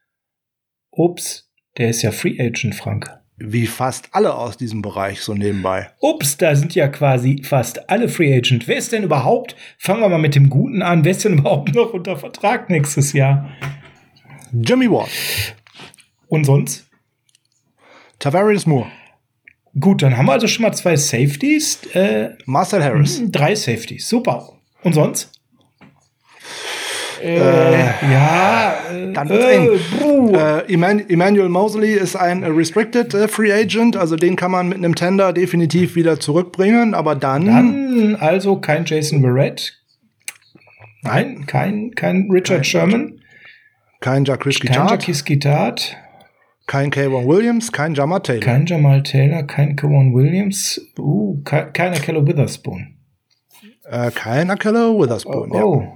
Ups, 0.92 1.50
der 1.78 1.90
ist 1.90 2.02
ja 2.02 2.12
Free 2.12 2.38
Agent, 2.38 2.76
Frank 2.76 3.22
wie 3.44 3.66
fast 3.66 4.10
alle 4.12 4.36
aus 4.36 4.58
diesem 4.58 4.82
Bereich 4.82 5.22
so 5.22 5.34
nebenbei. 5.34 5.90
Ups, 6.00 6.38
da 6.38 6.56
sind 6.56 6.76
ja 6.76 6.88
quasi 6.88 7.42
fast 7.44 7.90
alle 7.90 8.08
Free 8.08 8.36
Agent. 8.36 8.68
Wer 8.68 8.78
ist 8.78 8.92
denn 8.92 9.04
überhaupt, 9.04 9.56
fangen 9.78 10.02
wir 10.02 10.10
mal 10.10 10.20
mit 10.20 10.36
dem 10.36 10.50
Guten 10.50 10.82
an, 10.82 11.04
wer 11.04 11.12
ist 11.12 11.26
denn 11.26 11.40
überhaupt 11.40 11.74
noch 11.74 11.94
unter 11.94 12.18
Vertrag 12.18 12.70
nächstes 12.70 13.14
Jahr? 13.14 13.50
Jimmy 14.52 14.90
Ward. 14.90 15.10
Und 16.28 16.46
sonst? 16.46 16.88
Tavares 18.20 18.66
Moore. 18.66 18.92
Gut, 19.80 20.04
dann 20.04 20.18
haben 20.18 20.26
wir 20.26 20.34
also 20.34 20.48
schon 20.48 20.64
mal 20.64 20.74
zwei 20.74 20.96
Safeties. 20.96 21.80
Äh, 21.94 22.36
Marcel 22.46 22.84
Harris. 22.84 23.22
Drei 23.32 23.56
Safeties, 23.56 24.08
super. 24.08 24.60
Und 24.84 24.94
sonst? 24.94 25.41
Äh, 27.24 27.84
ja, 28.12 28.74
äh, 28.92 29.14
dann 29.14 29.30
wird's 29.30 29.46
eng. 29.46 30.34
Äh, 30.34 30.74
Emmanuel 31.14 31.50
Mosley 31.50 31.94
ist 31.94 32.16
ein 32.16 32.44
Restricted 32.44 33.14
äh, 33.14 33.28
Free 33.28 33.52
Agent, 33.52 33.96
also 33.96 34.16
den 34.16 34.36
kann 34.36 34.52
man 34.52 34.70
mit 34.70 34.78
einem 34.78 34.96
Tender 34.96 35.34
definitiv 35.34 35.96
wieder 35.96 36.20
zurückbringen, 36.20 36.94
aber 36.94 37.16
dann. 37.16 37.46
Dann 37.46 38.16
also 38.20 38.58
kein 38.58 38.86
Jason 38.86 39.22
Verrett. 39.22 39.78
Nein, 41.04 41.46
kein, 41.46 41.92
kein 41.96 42.30
Richard 42.32 42.58
kein, 42.58 42.64
Sherman. 42.64 43.22
Kein 44.00 44.26
Jacques 44.26 45.26
Gittard. 45.26 45.98
Kein 46.68 46.90
Kayvon 46.90 47.28
Williams, 47.28 47.72
kein 47.72 47.94
Jamal 47.94 48.22
Taylor. 48.22 48.40
Kein 48.40 48.66
Jamal 48.66 49.04
Taylor, 49.04 49.44
kein 49.44 49.76
Kayvon 49.76 50.14
Williams. 50.14 50.80
Uh, 50.98 51.42
kein 51.44 51.94
Akello 51.94 52.26
Witherspoon. 52.26 52.96
Äh, 53.90 54.12
kein 54.12 54.50
Akello 54.50 55.00
Witherspoon, 55.02 55.52
oh, 55.52 55.56
ja. 55.56 55.64
Oh. 55.64 55.88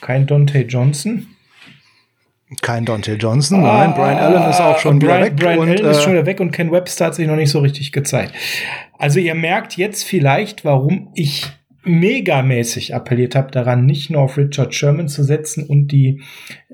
Kein 0.00 0.26
Dante 0.26 0.60
Johnson. 0.60 1.26
Kein 2.62 2.86
Dante 2.86 3.14
Johnson, 3.14 3.62
ah, 3.62 3.84
nein. 3.84 3.94
Brian 3.94 4.16
Allen 4.16 4.50
ist 4.50 4.60
auch 4.60 4.78
schon 4.78 4.98
Brian, 4.98 5.18
wieder 5.18 5.26
weg. 5.26 5.36
Brian 5.36 5.58
und, 5.58 5.68
Allen 5.68 5.84
äh, 5.84 5.90
ist 5.90 6.02
schon 6.02 6.12
wieder 6.12 6.24
weg 6.24 6.40
und 6.40 6.50
Ken 6.50 6.72
Webster 6.72 7.06
hat 7.06 7.14
sich 7.14 7.26
noch 7.26 7.36
nicht 7.36 7.50
so 7.50 7.58
richtig 7.58 7.92
gezeigt. 7.92 8.34
Also 8.96 9.20
ihr 9.20 9.34
merkt 9.34 9.76
jetzt 9.76 10.04
vielleicht, 10.04 10.64
warum 10.64 11.10
ich 11.14 11.46
megamäßig 11.88 12.94
appelliert 12.94 13.34
habe, 13.34 13.50
daran 13.50 13.86
nicht 13.86 14.10
nur 14.10 14.22
auf 14.22 14.36
Richard 14.36 14.74
Sherman 14.74 15.08
zu 15.08 15.22
setzen 15.22 15.64
und 15.64 15.88
die 15.88 16.20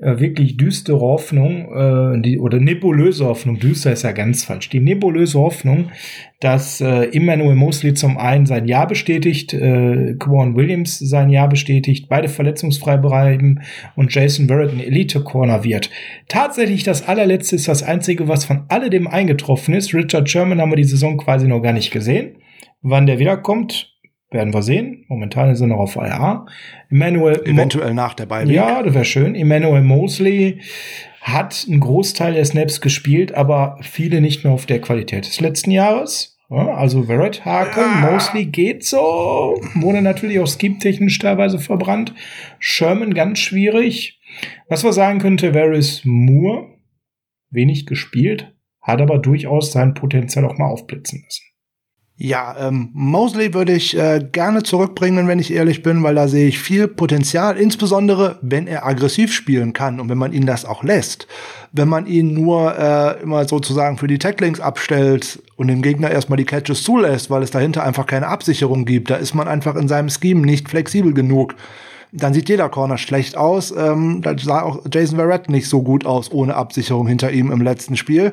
äh, 0.01 0.19
wirklich 0.19 0.57
düstere 0.57 0.99
Hoffnung, 0.99 1.73
äh, 1.73 2.21
die, 2.21 2.39
oder 2.39 2.59
nebulöse 2.59 3.25
Hoffnung, 3.25 3.59
düster 3.59 3.93
ist 3.93 4.03
ja 4.03 4.11
ganz 4.11 4.43
falsch, 4.43 4.69
die 4.69 4.79
nebulöse 4.79 5.39
Hoffnung, 5.39 5.91
dass 6.39 6.81
äh, 6.81 7.05
Emmanuel 7.13 7.55
Mosley 7.55 7.93
zum 7.93 8.17
einen 8.17 8.45
sein 8.45 8.67
Ja 8.67 8.85
bestätigt, 8.85 9.53
äh, 9.53 10.15
Quan 10.19 10.55
Williams 10.55 10.99
sein 10.99 11.29
Ja 11.29 11.47
bestätigt, 11.47 12.07
beide 12.09 12.27
verletzungsfrei 12.27 12.97
bleiben 12.97 13.61
und 13.95 14.13
Jason 14.13 14.47
Verrett 14.47 14.73
ein 14.73 14.79
Elite-Corner 14.79 15.63
wird. 15.63 15.89
Tatsächlich 16.27 16.83
das 16.83 17.07
allerletzte 17.07 17.55
ist 17.55 17.67
das 17.67 17.83
Einzige, 17.83 18.27
was 18.27 18.45
von 18.45 18.65
alledem 18.67 19.07
eingetroffen 19.07 19.73
ist. 19.73 19.93
Richard 19.93 20.29
Sherman 20.29 20.61
haben 20.61 20.71
wir 20.71 20.77
die 20.77 20.83
Saison 20.83 21.17
quasi 21.17 21.47
noch 21.47 21.61
gar 21.61 21.73
nicht 21.73 21.91
gesehen. 21.91 22.35
Wann 22.81 23.07
der 23.07 23.17
wiederkommt, 23.17 23.94
werden 24.31 24.53
wir 24.53 24.63
sehen. 24.63 25.05
Momentan 25.07 25.49
ist 25.51 25.61
er 25.61 25.67
noch 25.67 25.79
auf 25.79 25.95
IA. 25.95 26.45
Emmanuel 26.89 27.41
Eventuell 27.45 27.89
Mo 27.89 27.95
nach 27.95 28.13
der 28.13 28.25
Bye 28.25 28.51
Ja, 28.51 28.83
das 28.83 28.93
wäre 28.93 29.05
schön. 29.05 29.35
Emmanuel 29.35 29.81
Mosley 29.81 30.61
hat 31.21 31.65
einen 31.67 31.79
Großteil 31.79 32.33
der 32.33 32.45
Snaps 32.45 32.81
gespielt, 32.81 33.33
aber 33.33 33.77
viele 33.81 34.21
nicht 34.21 34.43
mehr 34.43 34.53
auf 34.53 34.65
der 34.65 34.79
Qualität 34.79 35.25
des 35.25 35.41
letzten 35.41 35.71
Jahres. 35.71 36.37
Ja, 36.49 36.75
also 36.75 37.03
Verrett, 37.03 37.43
Haken, 37.43 37.83
ah. 37.83 38.11
Mosley 38.11 38.45
geht 38.45 38.83
so. 38.85 39.59
Wurde 39.75 40.01
natürlich 40.03 40.39
auch 40.39 40.47
scheme-technisch 40.47 41.17
teilweise 41.17 41.57
verbrannt. 41.57 42.13
Sherman 42.59 43.15
ganz 43.15 43.39
schwierig. 43.39 44.21
Was 44.69 44.83
wir 44.83 44.93
sagen 44.93 45.19
könnte, 45.19 45.55
Varys 45.55 46.01
Moore, 46.03 46.67
wenig 47.49 47.87
gespielt, 47.87 48.53
hat 48.81 49.01
aber 49.01 49.17
durchaus 49.17 49.71
sein 49.71 49.95
Potenzial 49.95 50.45
auch 50.45 50.57
mal 50.59 50.67
aufblitzen 50.67 51.23
lassen. 51.23 51.43
Ja, 52.17 52.55
ähm, 52.57 52.91
Mosley 52.93 53.53
würde 53.53 53.73
ich 53.73 53.97
äh, 53.97 54.25
gerne 54.31 54.63
zurückbringen, 54.63 55.27
wenn 55.27 55.39
ich 55.39 55.51
ehrlich 55.51 55.83
bin, 55.83 56.01
weil 56.01 56.15
da 56.15 56.29
sehe 56.29 56.47
ich 56.47 56.59
viel 56.59 56.87
Potenzial, 56.87 57.57
insbesondere 57.57 58.39
wenn 58.41 58.67
er 58.67 58.85
aggressiv 58.85 59.33
spielen 59.33 59.73
kann 59.73 59.99
und 59.99 60.07
wenn 60.07 60.17
man 60.17 60.31
ihn 60.31 60.45
das 60.45 60.63
auch 60.63 60.81
lässt. 60.81 61.27
Wenn 61.73 61.89
man 61.89 62.07
ihn 62.07 62.33
nur 62.33 62.73
äh, 62.77 63.21
immer 63.21 63.45
sozusagen 63.45 63.97
für 63.97 64.07
die 64.07 64.17
Tacklings 64.17 64.61
abstellt 64.61 65.43
und 65.57 65.67
dem 65.67 65.81
Gegner 65.81 66.09
erstmal 66.09 66.37
die 66.37 66.45
Catches 66.45 66.83
zulässt, 66.83 67.29
weil 67.29 67.43
es 67.43 67.51
dahinter 67.51 67.83
einfach 67.83 68.05
keine 68.05 68.27
Absicherung 68.27 68.85
gibt, 68.85 69.09
da 69.09 69.15
ist 69.15 69.33
man 69.33 69.49
einfach 69.49 69.75
in 69.75 69.89
seinem 69.89 70.07
Scheme 70.07 70.45
nicht 70.45 70.69
flexibel 70.69 71.13
genug. 71.13 71.55
Dann 72.13 72.33
sieht 72.33 72.47
jeder 72.47 72.69
Corner 72.69 72.97
schlecht 72.97 73.35
aus. 73.35 73.73
Ähm, 73.77 74.21
da 74.21 74.37
sah 74.37 74.61
auch 74.61 74.85
Jason 74.89 75.17
Verrett 75.17 75.49
nicht 75.49 75.67
so 75.67 75.83
gut 75.83 76.05
aus 76.05 76.31
ohne 76.31 76.55
Absicherung 76.55 77.07
hinter 77.07 77.31
ihm 77.31 77.51
im 77.51 77.59
letzten 77.59 77.97
Spiel 77.97 78.31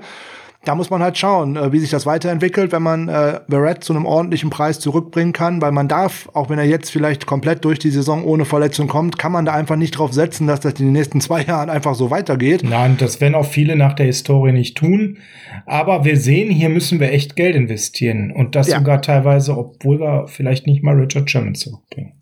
da 0.64 0.74
muss 0.76 0.90
man 0.90 1.02
halt 1.02 1.18
schauen, 1.18 1.56
äh, 1.56 1.72
wie 1.72 1.78
sich 1.78 1.90
das 1.90 2.06
weiterentwickelt, 2.06 2.72
wenn 2.72 2.82
man 2.82 3.08
äh, 3.08 3.40
Barrett 3.48 3.82
zu 3.82 3.92
einem 3.92 4.06
ordentlichen 4.06 4.50
Preis 4.50 4.78
zurückbringen 4.78 5.32
kann, 5.32 5.60
weil 5.60 5.72
man 5.72 5.88
darf, 5.88 6.28
auch 6.34 6.50
wenn 6.50 6.58
er 6.58 6.64
jetzt 6.64 6.90
vielleicht 6.90 7.26
komplett 7.26 7.64
durch 7.64 7.78
die 7.78 7.90
Saison 7.90 8.24
ohne 8.24 8.44
Verletzung 8.44 8.86
kommt, 8.86 9.18
kann 9.18 9.32
man 9.32 9.44
da 9.44 9.54
einfach 9.54 9.76
nicht 9.76 9.98
drauf 9.98 10.12
setzen, 10.12 10.46
dass 10.46 10.60
das 10.60 10.74
in 10.74 10.86
den 10.86 10.92
nächsten 10.92 11.20
zwei 11.22 11.42
Jahren 11.42 11.70
einfach 11.70 11.94
so 11.94 12.10
weitergeht. 12.10 12.62
Nein, 12.62 12.96
das 12.98 13.20
werden 13.20 13.34
auch 13.34 13.46
viele 13.46 13.76
nach 13.76 13.94
der 13.94 14.06
Historie 14.06 14.52
nicht 14.52 14.76
tun. 14.76 15.18
Aber 15.66 16.04
wir 16.04 16.16
sehen, 16.16 16.50
hier 16.50 16.68
müssen 16.68 17.00
wir 17.00 17.12
echt 17.12 17.36
Geld 17.36 17.56
investieren 17.56 18.32
und 18.32 18.54
das 18.54 18.68
ja. 18.68 18.78
sogar 18.78 19.02
teilweise, 19.02 19.56
obwohl 19.56 20.00
wir 20.00 20.26
vielleicht 20.28 20.66
nicht 20.66 20.82
mal 20.82 20.94
Richard 20.94 21.30
Sherman 21.30 21.54
zurückbringen 21.54 22.21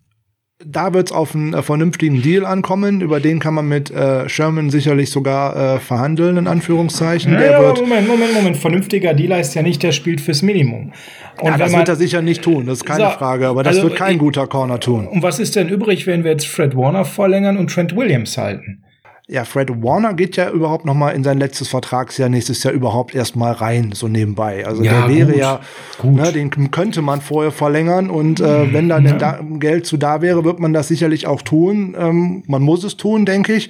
da 0.65 0.93
wird 0.93 1.07
es 1.07 1.11
auf 1.11 1.35
einen 1.35 1.53
äh, 1.53 1.61
vernünftigen 1.61 2.21
Deal 2.21 2.45
ankommen. 2.45 3.01
Über 3.01 3.19
den 3.19 3.39
kann 3.39 3.53
man 3.53 3.67
mit 3.67 3.91
äh, 3.91 4.27
Sherman 4.29 4.69
sicherlich 4.69 5.09
sogar 5.09 5.75
äh, 5.75 5.79
verhandeln, 5.79 6.37
in 6.37 6.47
Anführungszeichen. 6.47 7.33
Ja, 7.33 7.41
ja, 7.41 7.73
Moment, 7.73 8.07
Moment, 8.07 8.33
Moment. 8.33 8.57
Vernünftiger 8.57 9.13
Deal 9.13 9.33
heißt 9.33 9.55
ja 9.55 9.61
nicht, 9.61 9.83
der 9.83 9.91
spielt 9.91 10.21
fürs 10.21 10.41
Minimum. 10.41 10.93
Und 11.39 11.47
ja, 11.47 11.57
das 11.57 11.73
wird 11.73 11.89
er 11.89 11.95
sicher 11.95 12.21
nicht 12.21 12.41
tun, 12.41 12.65
das 12.65 12.79
ist 12.79 12.85
keine 12.85 13.05
so, 13.05 13.11
Frage. 13.11 13.47
Aber 13.47 13.63
das 13.63 13.77
also, 13.77 13.89
wird 13.89 13.97
kein 13.97 14.17
guter 14.17 14.47
Corner 14.47 14.79
tun. 14.79 15.07
Und 15.07 15.23
was 15.23 15.39
ist 15.39 15.55
denn 15.55 15.69
übrig, 15.69 16.07
wenn 16.07 16.23
wir 16.23 16.31
jetzt 16.31 16.47
Fred 16.47 16.75
Warner 16.75 17.05
verlängern 17.05 17.57
und 17.57 17.71
Trent 17.71 17.95
Williams 17.95 18.37
halten? 18.37 18.83
Ja, 19.31 19.45
Fred 19.45 19.69
Warner 19.81 20.13
geht 20.13 20.35
ja 20.35 20.49
überhaupt 20.49 20.83
noch 20.83 20.93
mal 20.93 21.11
in 21.11 21.23
sein 21.23 21.37
letztes 21.37 21.69
Vertragsjahr 21.69 22.27
nächstes 22.27 22.63
Jahr 22.63 22.73
überhaupt 22.73 23.15
erst 23.15 23.37
mal 23.37 23.53
rein, 23.53 23.93
so 23.93 24.09
nebenbei. 24.09 24.65
Also 24.67 24.83
ja, 24.83 25.07
der 25.07 25.15
wäre 25.15 25.31
gut, 25.31 25.39
ja, 25.39 25.59
gut. 25.99 26.15
Ne, 26.15 26.33
den 26.33 26.69
könnte 26.69 27.01
man 27.01 27.21
vorher 27.21 27.53
verlängern 27.53 28.09
und 28.09 28.41
äh, 28.41 28.65
mhm, 28.65 28.73
wenn 28.73 28.89
dann 28.89 29.05
ja. 29.05 29.13
da 29.13 29.39
Geld 29.41 29.85
zu 29.85 29.95
da 29.95 30.21
wäre, 30.21 30.43
wird 30.43 30.59
man 30.59 30.73
das 30.73 30.89
sicherlich 30.89 31.27
auch 31.27 31.43
tun. 31.43 31.95
Ähm, 31.97 32.43
man 32.47 32.61
muss 32.61 32.83
es 32.83 32.97
tun, 32.97 33.25
denke 33.25 33.53
ich. 33.53 33.69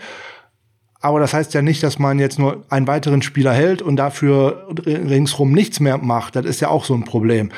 Aber 1.03 1.19
das 1.19 1.33
heißt 1.33 1.55
ja 1.55 1.63
nicht, 1.63 1.81
dass 1.81 1.97
man 1.97 2.19
jetzt 2.19 2.37
nur 2.37 2.63
einen 2.69 2.85
weiteren 2.85 3.23
Spieler 3.23 3.53
hält 3.53 3.81
und 3.81 3.95
dafür 3.95 4.67
ringsrum 4.85 5.51
nichts 5.51 5.79
mehr 5.79 5.97
macht. 5.97 6.35
Das 6.35 6.45
ist 6.45 6.61
ja 6.61 6.67
auch 6.67 6.85
so 6.85 6.93
ein 6.93 7.05
Problem. 7.05 7.49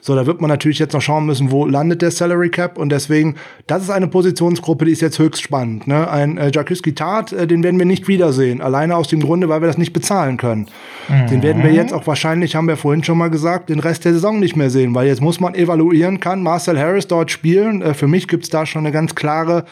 So, 0.00 0.14
da 0.14 0.24
wird 0.24 0.40
man 0.40 0.48
natürlich 0.48 0.78
jetzt 0.78 0.94
noch 0.94 1.02
schauen 1.02 1.26
müssen, 1.26 1.50
wo 1.50 1.66
landet 1.66 2.00
der 2.00 2.10
Salary 2.10 2.48
Cap 2.48 2.78
und 2.78 2.90
deswegen, 2.90 3.34
das 3.66 3.82
ist 3.82 3.90
eine 3.90 4.06
Positionsgruppe, 4.06 4.86
die 4.86 4.92
ist 4.92 5.02
jetzt 5.02 5.18
höchst 5.18 5.42
spannend. 5.42 5.86
Ne? 5.86 6.10
Ein 6.10 6.38
äh, 6.38 6.50
Jakuski 6.54 6.94
Tat, 6.94 7.34
äh, 7.34 7.46
den 7.46 7.62
werden 7.62 7.78
wir 7.78 7.84
nicht 7.84 8.08
wiedersehen. 8.08 8.62
Alleine 8.62 8.96
aus 8.96 9.08
dem 9.08 9.20
Grunde, 9.20 9.50
weil 9.50 9.60
wir 9.60 9.66
das 9.66 9.76
nicht 9.76 9.92
bezahlen 9.92 10.38
können. 10.38 10.68
Mhm. 11.08 11.26
Den 11.26 11.42
werden 11.42 11.62
wir 11.62 11.72
jetzt 11.72 11.92
auch 11.92 12.06
wahrscheinlich, 12.06 12.56
haben 12.56 12.68
wir 12.68 12.78
vorhin 12.78 13.04
schon 13.04 13.18
mal 13.18 13.28
gesagt, 13.28 13.68
den 13.68 13.80
Rest 13.80 14.06
der 14.06 14.14
Saison 14.14 14.40
nicht 14.40 14.56
mehr 14.56 14.70
sehen, 14.70 14.94
weil 14.94 15.06
jetzt 15.06 15.20
muss 15.20 15.38
man 15.38 15.54
evaluieren, 15.54 16.18
kann 16.18 16.42
Marcel 16.42 16.78
Harris 16.78 17.08
dort 17.08 17.30
spielen. 17.30 17.82
Äh, 17.82 17.92
für 17.92 18.08
mich 18.08 18.26
gibt's 18.26 18.48
da 18.48 18.64
schon 18.64 18.86
eine 18.86 18.92
ganz 18.92 19.14
klare 19.14 19.66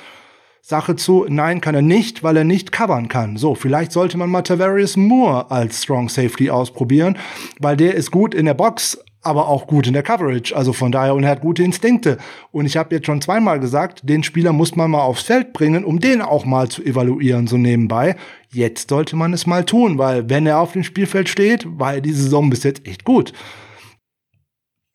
Sache 0.66 0.96
zu, 0.96 1.26
nein, 1.28 1.60
kann 1.60 1.74
er 1.74 1.82
nicht, 1.82 2.22
weil 2.22 2.38
er 2.38 2.44
nicht 2.44 2.72
covern 2.72 3.08
kann. 3.08 3.36
So, 3.36 3.54
vielleicht 3.54 3.92
sollte 3.92 4.16
man 4.16 4.30
mal 4.30 4.40
Tavarius 4.40 4.96
Moore 4.96 5.50
als 5.50 5.82
Strong 5.82 6.08
Safety 6.08 6.48
ausprobieren, 6.48 7.18
weil 7.60 7.76
der 7.76 7.94
ist 7.94 8.10
gut 8.10 8.32
in 8.34 8.46
der 8.46 8.54
Box, 8.54 8.98
aber 9.20 9.48
auch 9.48 9.66
gut 9.66 9.86
in 9.86 9.92
der 9.92 10.02
Coverage. 10.02 10.56
Also 10.56 10.72
von 10.72 10.90
daher, 10.90 11.14
und 11.14 11.24
er 11.24 11.32
hat 11.32 11.42
gute 11.42 11.62
Instinkte. 11.62 12.16
Und 12.50 12.64
ich 12.64 12.78
habe 12.78 12.94
jetzt 12.94 13.04
schon 13.04 13.20
zweimal 13.20 13.60
gesagt, 13.60 14.08
den 14.08 14.22
Spieler 14.22 14.54
muss 14.54 14.74
man 14.74 14.90
mal 14.90 15.02
aufs 15.02 15.24
Feld 15.24 15.52
bringen, 15.52 15.84
um 15.84 16.00
den 16.00 16.22
auch 16.22 16.46
mal 16.46 16.70
zu 16.70 16.82
evaluieren, 16.82 17.46
so 17.46 17.58
nebenbei. 17.58 18.16
Jetzt 18.50 18.88
sollte 18.88 19.16
man 19.16 19.34
es 19.34 19.46
mal 19.46 19.66
tun, 19.66 19.98
weil 19.98 20.30
wenn 20.30 20.46
er 20.46 20.60
auf 20.60 20.72
dem 20.72 20.82
Spielfeld 20.82 21.28
steht, 21.28 21.66
war 21.78 21.92
er 21.92 22.00
diese 22.00 22.22
Saison 22.22 22.48
bis 22.48 22.62
jetzt 22.62 22.88
echt 22.88 23.04
gut. 23.04 23.34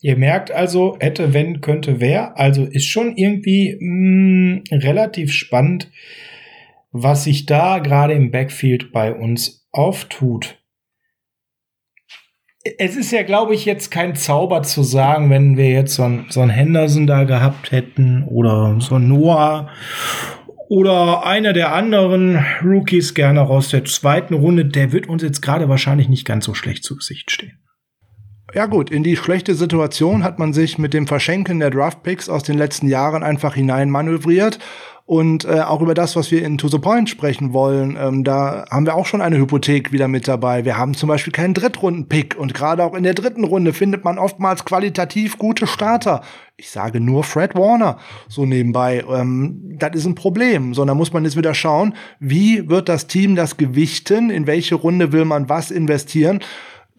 Ihr 0.01 0.15
merkt 0.15 0.51
also, 0.51 0.97
hätte, 0.99 1.33
wenn, 1.33 1.59
könnte, 1.59 1.99
wer. 1.99 2.37
Also 2.37 2.63
ist 2.65 2.85
schon 2.85 3.17
irgendwie 3.17 3.77
mh, 3.79 4.61
mm, 4.61 4.63
relativ 4.71 5.33
spannend, 5.33 5.91
was 6.91 7.25
sich 7.25 7.45
da 7.45 7.79
gerade 7.79 8.13
im 8.13 8.31
Backfield 8.31 8.91
bei 8.93 9.13
uns 9.13 9.67
auftut. 9.71 10.57
Es 12.77 12.95
ist 12.95 13.11
ja, 13.11 13.23
glaube 13.23 13.53
ich, 13.53 13.65
jetzt 13.65 13.89
kein 13.89 14.15
Zauber 14.15 14.63
zu 14.63 14.83
sagen, 14.83 15.29
wenn 15.29 15.57
wir 15.57 15.69
jetzt 15.69 15.95
so 15.95 16.03
einen, 16.03 16.25
so 16.29 16.41
einen 16.41 16.51
Henderson 16.51 17.07
da 17.07 17.23
gehabt 17.23 17.71
hätten 17.71 18.23
oder 18.23 18.79
so 18.79 18.95
einen 18.95 19.07
Noah 19.07 19.69
oder 20.69 21.25
einer 21.25 21.51
der 21.51 21.73
anderen 21.73 22.37
Rookies 22.63 23.13
gerne 23.13 23.41
aus 23.41 23.69
der 23.69 23.85
zweiten 23.85 24.33
Runde, 24.33 24.65
der 24.65 24.91
wird 24.91 25.07
uns 25.07 25.23
jetzt 25.23 25.41
gerade 25.41 25.67
wahrscheinlich 25.67 26.09
nicht 26.09 26.25
ganz 26.25 26.45
so 26.45 26.53
schlecht 26.53 26.83
zu 26.83 26.95
Gesicht 26.95 27.31
stehen. 27.31 27.57
Ja 28.53 28.65
gut, 28.65 28.89
in 28.89 29.03
die 29.03 29.15
schlechte 29.15 29.53
Situation 29.53 30.23
hat 30.23 30.39
man 30.39 30.53
sich 30.53 30.79
mit 30.79 30.93
dem 30.93 31.05
Verschenken 31.05 31.59
der 31.59 31.69
Draftpicks 31.69 32.29
aus 32.29 32.41
den 32.43 32.57
letzten 32.57 32.87
Jahren 32.87 33.21
einfach 33.21 33.53
hineinmanövriert. 33.53 34.57
Und 35.05 35.43
äh, 35.45 35.61
auch 35.61 35.81
über 35.81 35.95
das, 35.95 36.15
was 36.15 36.29
wir 36.29 36.43
in 36.43 36.59
To 36.59 36.67
The 36.67 36.77
Point 36.77 37.09
sprechen 37.09 37.51
wollen, 37.51 37.97
ähm, 37.99 38.23
da 38.23 38.65
haben 38.69 38.85
wir 38.85 38.93
auch 38.93 39.07
schon 39.07 39.21
eine 39.21 39.39
Hypothek 39.39 39.91
wieder 39.91 40.07
mit 40.07 40.27
dabei. 40.27 40.65
Wir 40.65 40.77
haben 40.77 40.93
zum 40.93 41.09
Beispiel 41.09 41.33
keinen 41.33 41.55
Drittrunden-Pick 41.55 42.35
und 42.37 42.53
gerade 42.53 42.83
auch 42.83 42.93
in 42.93 43.01
der 43.01 43.15
dritten 43.15 43.43
Runde 43.43 43.73
findet 43.73 44.03
man 44.03 44.19
oftmals 44.19 44.65
qualitativ 44.65 45.39
gute 45.39 45.65
Starter. 45.65 46.21
Ich 46.57 46.69
sage 46.69 46.99
nur 46.99 47.23
Fred 47.23 47.55
Warner 47.55 47.97
so 48.27 48.45
nebenbei. 48.45 49.03
Ähm, 49.11 49.77
das 49.79 49.95
ist 49.95 50.05
ein 50.05 50.13
Problem, 50.13 50.75
sondern 50.75 50.97
muss 50.97 51.11
man 51.11 51.23
jetzt 51.23 51.37
wieder 51.37 51.55
schauen, 51.55 51.95
wie 52.19 52.69
wird 52.69 52.87
das 52.87 53.07
Team 53.07 53.35
das 53.35 53.57
gewichten, 53.57 54.29
in 54.29 54.45
welche 54.45 54.75
Runde 54.75 55.11
will 55.11 55.25
man 55.25 55.49
was 55.49 55.71
investieren. 55.71 56.39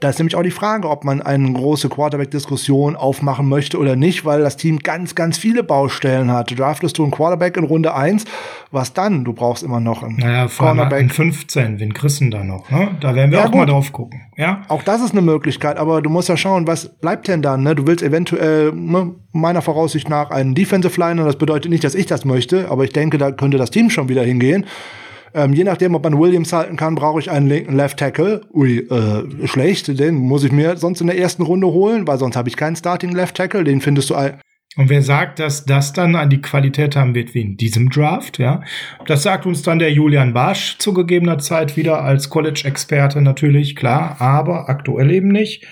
Da 0.00 0.08
ist 0.08 0.18
nämlich 0.18 0.34
auch 0.34 0.42
die 0.42 0.50
Frage, 0.50 0.88
ob 0.88 1.04
man 1.04 1.20
eine 1.20 1.52
große 1.52 1.90
Quarterback-Diskussion 1.90 2.96
aufmachen 2.96 3.46
möchte 3.48 3.78
oder 3.78 3.96
nicht, 3.96 4.24
weil 4.24 4.40
das 4.40 4.56
Team 4.56 4.78
ganz, 4.78 5.14
ganz 5.14 5.36
viele 5.36 5.62
Baustellen 5.62 6.32
hat. 6.32 6.58
Draftest 6.58 6.96
du 6.96 7.02
einen 7.02 7.12
Quarterback 7.12 7.58
in 7.58 7.64
Runde 7.64 7.94
1, 7.94 8.24
was 8.70 8.94
dann? 8.94 9.24
Du 9.24 9.34
brauchst 9.34 9.62
immer 9.62 9.78
noch 9.78 10.02
einen 10.02 10.16
naja, 10.16 10.46
Quarterback. 10.46 11.12
15, 11.12 11.80
wen 11.80 11.92
kriegst 11.92 12.22
du 12.22 12.30
da 12.30 12.42
noch? 12.42 12.70
Ne? 12.70 12.96
Da 13.00 13.14
werden 13.14 13.30
wir 13.30 13.40
ja, 13.40 13.44
auch 13.44 13.50
gut. 13.50 13.60
mal 13.60 13.66
drauf 13.66 13.92
gucken. 13.92 14.22
Ja? 14.38 14.62
Auch 14.68 14.82
das 14.82 15.02
ist 15.02 15.10
eine 15.12 15.20
Möglichkeit, 15.20 15.76
aber 15.76 16.00
du 16.00 16.08
musst 16.08 16.30
ja 16.30 16.36
schauen, 16.38 16.66
was 16.66 16.88
bleibt 16.88 17.28
denn 17.28 17.42
dann? 17.42 17.62
Ne? 17.62 17.74
Du 17.74 17.86
willst 17.86 18.02
eventuell, 18.02 18.72
ne, 18.72 19.14
meiner 19.32 19.60
Voraussicht 19.60 20.08
nach, 20.08 20.30
einen 20.30 20.54
Defensive 20.54 20.98
Liner. 20.98 21.26
Das 21.26 21.36
bedeutet 21.36 21.70
nicht, 21.70 21.84
dass 21.84 21.94
ich 21.94 22.06
das 22.06 22.24
möchte, 22.24 22.70
aber 22.70 22.84
ich 22.84 22.92
denke, 22.94 23.18
da 23.18 23.32
könnte 23.32 23.58
das 23.58 23.70
Team 23.70 23.90
schon 23.90 24.08
wieder 24.08 24.22
hingehen. 24.22 24.64
Ähm, 25.34 25.52
je 25.52 25.64
nachdem, 25.64 25.94
ob 25.94 26.04
man 26.04 26.18
Williams 26.18 26.52
halten 26.52 26.76
kann, 26.76 26.94
brauche 26.94 27.20
ich 27.20 27.30
einen 27.30 27.48
linken 27.48 27.74
Left 27.74 27.98
Tackle. 27.98 28.42
Ui, 28.52 28.78
äh, 28.78 29.46
schlecht. 29.46 29.98
Den 29.98 30.16
muss 30.16 30.44
ich 30.44 30.52
mir 30.52 30.76
sonst 30.76 31.00
in 31.00 31.06
der 31.06 31.18
ersten 31.18 31.42
Runde 31.42 31.68
holen, 31.68 32.06
weil 32.06 32.18
sonst 32.18 32.36
habe 32.36 32.48
ich 32.48 32.56
keinen 32.56 32.76
Starting 32.76 33.12
Left 33.12 33.36
Tackle. 33.36 33.64
Den 33.64 33.80
findest 33.80 34.10
du 34.10 34.14
Und 34.76 34.88
wer 34.88 35.02
sagt, 35.02 35.40
dass 35.40 35.64
das 35.64 35.92
dann 35.92 36.14
an 36.14 36.30
die 36.30 36.40
Qualität 36.40 36.94
haben 36.94 37.14
wird 37.14 37.34
wie 37.34 37.40
in 37.40 37.56
diesem 37.56 37.90
Draft, 37.90 38.38
ja, 38.38 38.62
das 39.04 39.24
sagt 39.24 39.44
uns 39.44 39.62
dann 39.62 39.80
der 39.80 39.92
Julian 39.92 40.32
Barsch 40.32 40.78
zu 40.78 40.94
gegebener 40.94 41.38
Zeit 41.38 41.76
wieder 41.76 42.02
als 42.04 42.30
College-Experte 42.30 43.20
natürlich, 43.20 43.74
klar, 43.74 44.20
aber 44.20 44.68
aktuell 44.68 45.10
eben 45.10 45.28
nicht. 45.28 45.66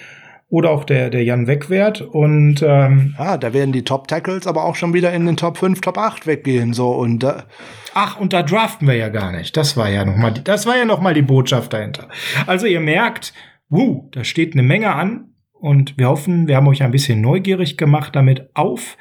Oder 0.50 0.70
auch 0.70 0.84
der, 0.84 1.10
der 1.10 1.24
Jan 1.24 1.46
Wegwert. 1.46 2.00
Und 2.00 2.62
ähm, 2.62 3.14
ah, 3.18 3.36
da 3.36 3.52
werden 3.52 3.72
die 3.72 3.84
Top-Tackles 3.84 4.46
aber 4.46 4.64
auch 4.64 4.76
schon 4.76 4.94
wieder 4.94 5.12
in 5.12 5.26
den 5.26 5.36
Top 5.36 5.58
5, 5.58 5.80
Top 5.82 5.98
8 5.98 6.26
weggehen. 6.26 6.72
So 6.72 6.90
und 6.90 7.22
äh 7.24 7.42
Ach, 7.92 8.18
und 8.18 8.32
da 8.32 8.42
draften 8.42 8.86
wir 8.88 8.94
ja 8.94 9.08
gar 9.08 9.32
nicht. 9.32 9.56
Das 9.56 9.76
war 9.76 9.90
ja 9.90 10.04
noch 10.04 10.16
mal, 10.16 10.32
die, 10.32 10.42
das 10.42 10.64
war 10.64 10.76
ja 10.76 10.84
noch 10.84 11.00
mal 11.00 11.14
die 11.14 11.22
Botschaft 11.22 11.72
dahinter. 11.72 12.08
Also 12.46 12.66
ihr 12.66 12.80
merkt, 12.80 13.34
wuh, 13.68 14.08
da 14.12 14.24
steht 14.24 14.54
eine 14.54 14.62
Menge 14.62 14.94
an. 14.94 15.34
Und 15.60 15.98
wir 15.98 16.08
hoffen, 16.08 16.46
wir 16.46 16.56
haben 16.56 16.68
euch 16.68 16.84
ein 16.84 16.92
bisschen 16.92 17.20
neugierig 17.20 17.76
gemacht 17.76 18.14
damit 18.14 18.48
auf. 18.54 18.96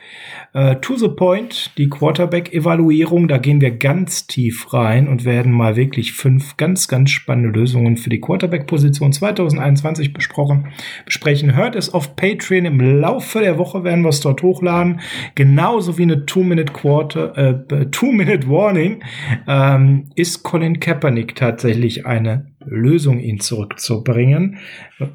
Uh, 0.55 0.73
to 0.73 0.95
the 0.95 1.07
point, 1.07 1.71
die 1.77 1.87
Quarterback-Evaluierung, 1.87 3.27
da 3.27 3.37
gehen 3.37 3.61
wir 3.61 3.77
ganz 3.77 4.25
tief 4.25 4.73
rein 4.73 5.07
und 5.07 5.23
werden 5.23 5.51
mal 5.51 5.75
wirklich 5.75 6.13
fünf 6.13 6.57
ganz, 6.57 6.87
ganz 6.87 7.11
spannende 7.11 7.49
Lösungen 7.49 7.95
für 7.95 8.09
die 8.09 8.19
Quarterback-Position 8.19 9.13
2021 9.13 10.13
besprochen, 10.13 10.69
besprechen. 11.05 11.55
Hört 11.55 11.75
es 11.75 11.93
auf 11.93 12.15
Patreon. 12.15 12.65
Im 12.65 12.79
Laufe 12.79 13.39
der 13.39 13.59
Woche 13.59 13.83
werden 13.83 14.01
wir 14.01 14.09
es 14.09 14.21
dort 14.21 14.41
hochladen. 14.41 15.01
Genauso 15.35 15.99
wie 15.99 16.03
eine 16.03 16.25
Two-Minute-Quarter, 16.25 17.37
äh, 17.37 17.85
Two-Minute-Warning 17.91 19.03
ähm, 19.47 20.05
ist 20.15 20.41
Colin 20.41 20.79
Kaepernick 20.79 21.35
tatsächlich 21.35 22.07
eine 22.07 22.47
Lösung, 22.69 23.19
ihn 23.19 23.39
zurückzubringen. 23.39 24.57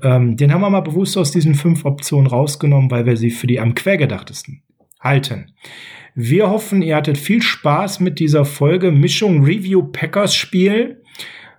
Ähm, 0.03 0.37
den 0.37 0.53
haben 0.53 0.61
wir 0.61 0.71
mal 0.71 0.81
bewusst 0.81 1.17
aus 1.17 1.31
diesen 1.31 1.55
fünf 1.55 1.85
Optionen 1.85 2.27
rausgenommen, 2.27 2.91
weil 2.91 3.07
wir 3.07 3.17
sie 3.17 3.31
für 3.31 3.47
die 3.47 3.61
am 3.61 3.75
quergedachtesten 3.75 4.63
halten. 5.01 5.53
Wir 6.15 6.51
hoffen, 6.51 6.83
ihr 6.83 6.97
hattet 6.97 7.17
viel 7.17 7.41
Spaß 7.41 8.01
mit 8.01 8.19
dieser 8.21 8.45
Folge 8.45 8.93
Mischung 8.93 9.45
Review 9.45 9.83
Packers 9.85 10.35
Spiel. 10.35 11.03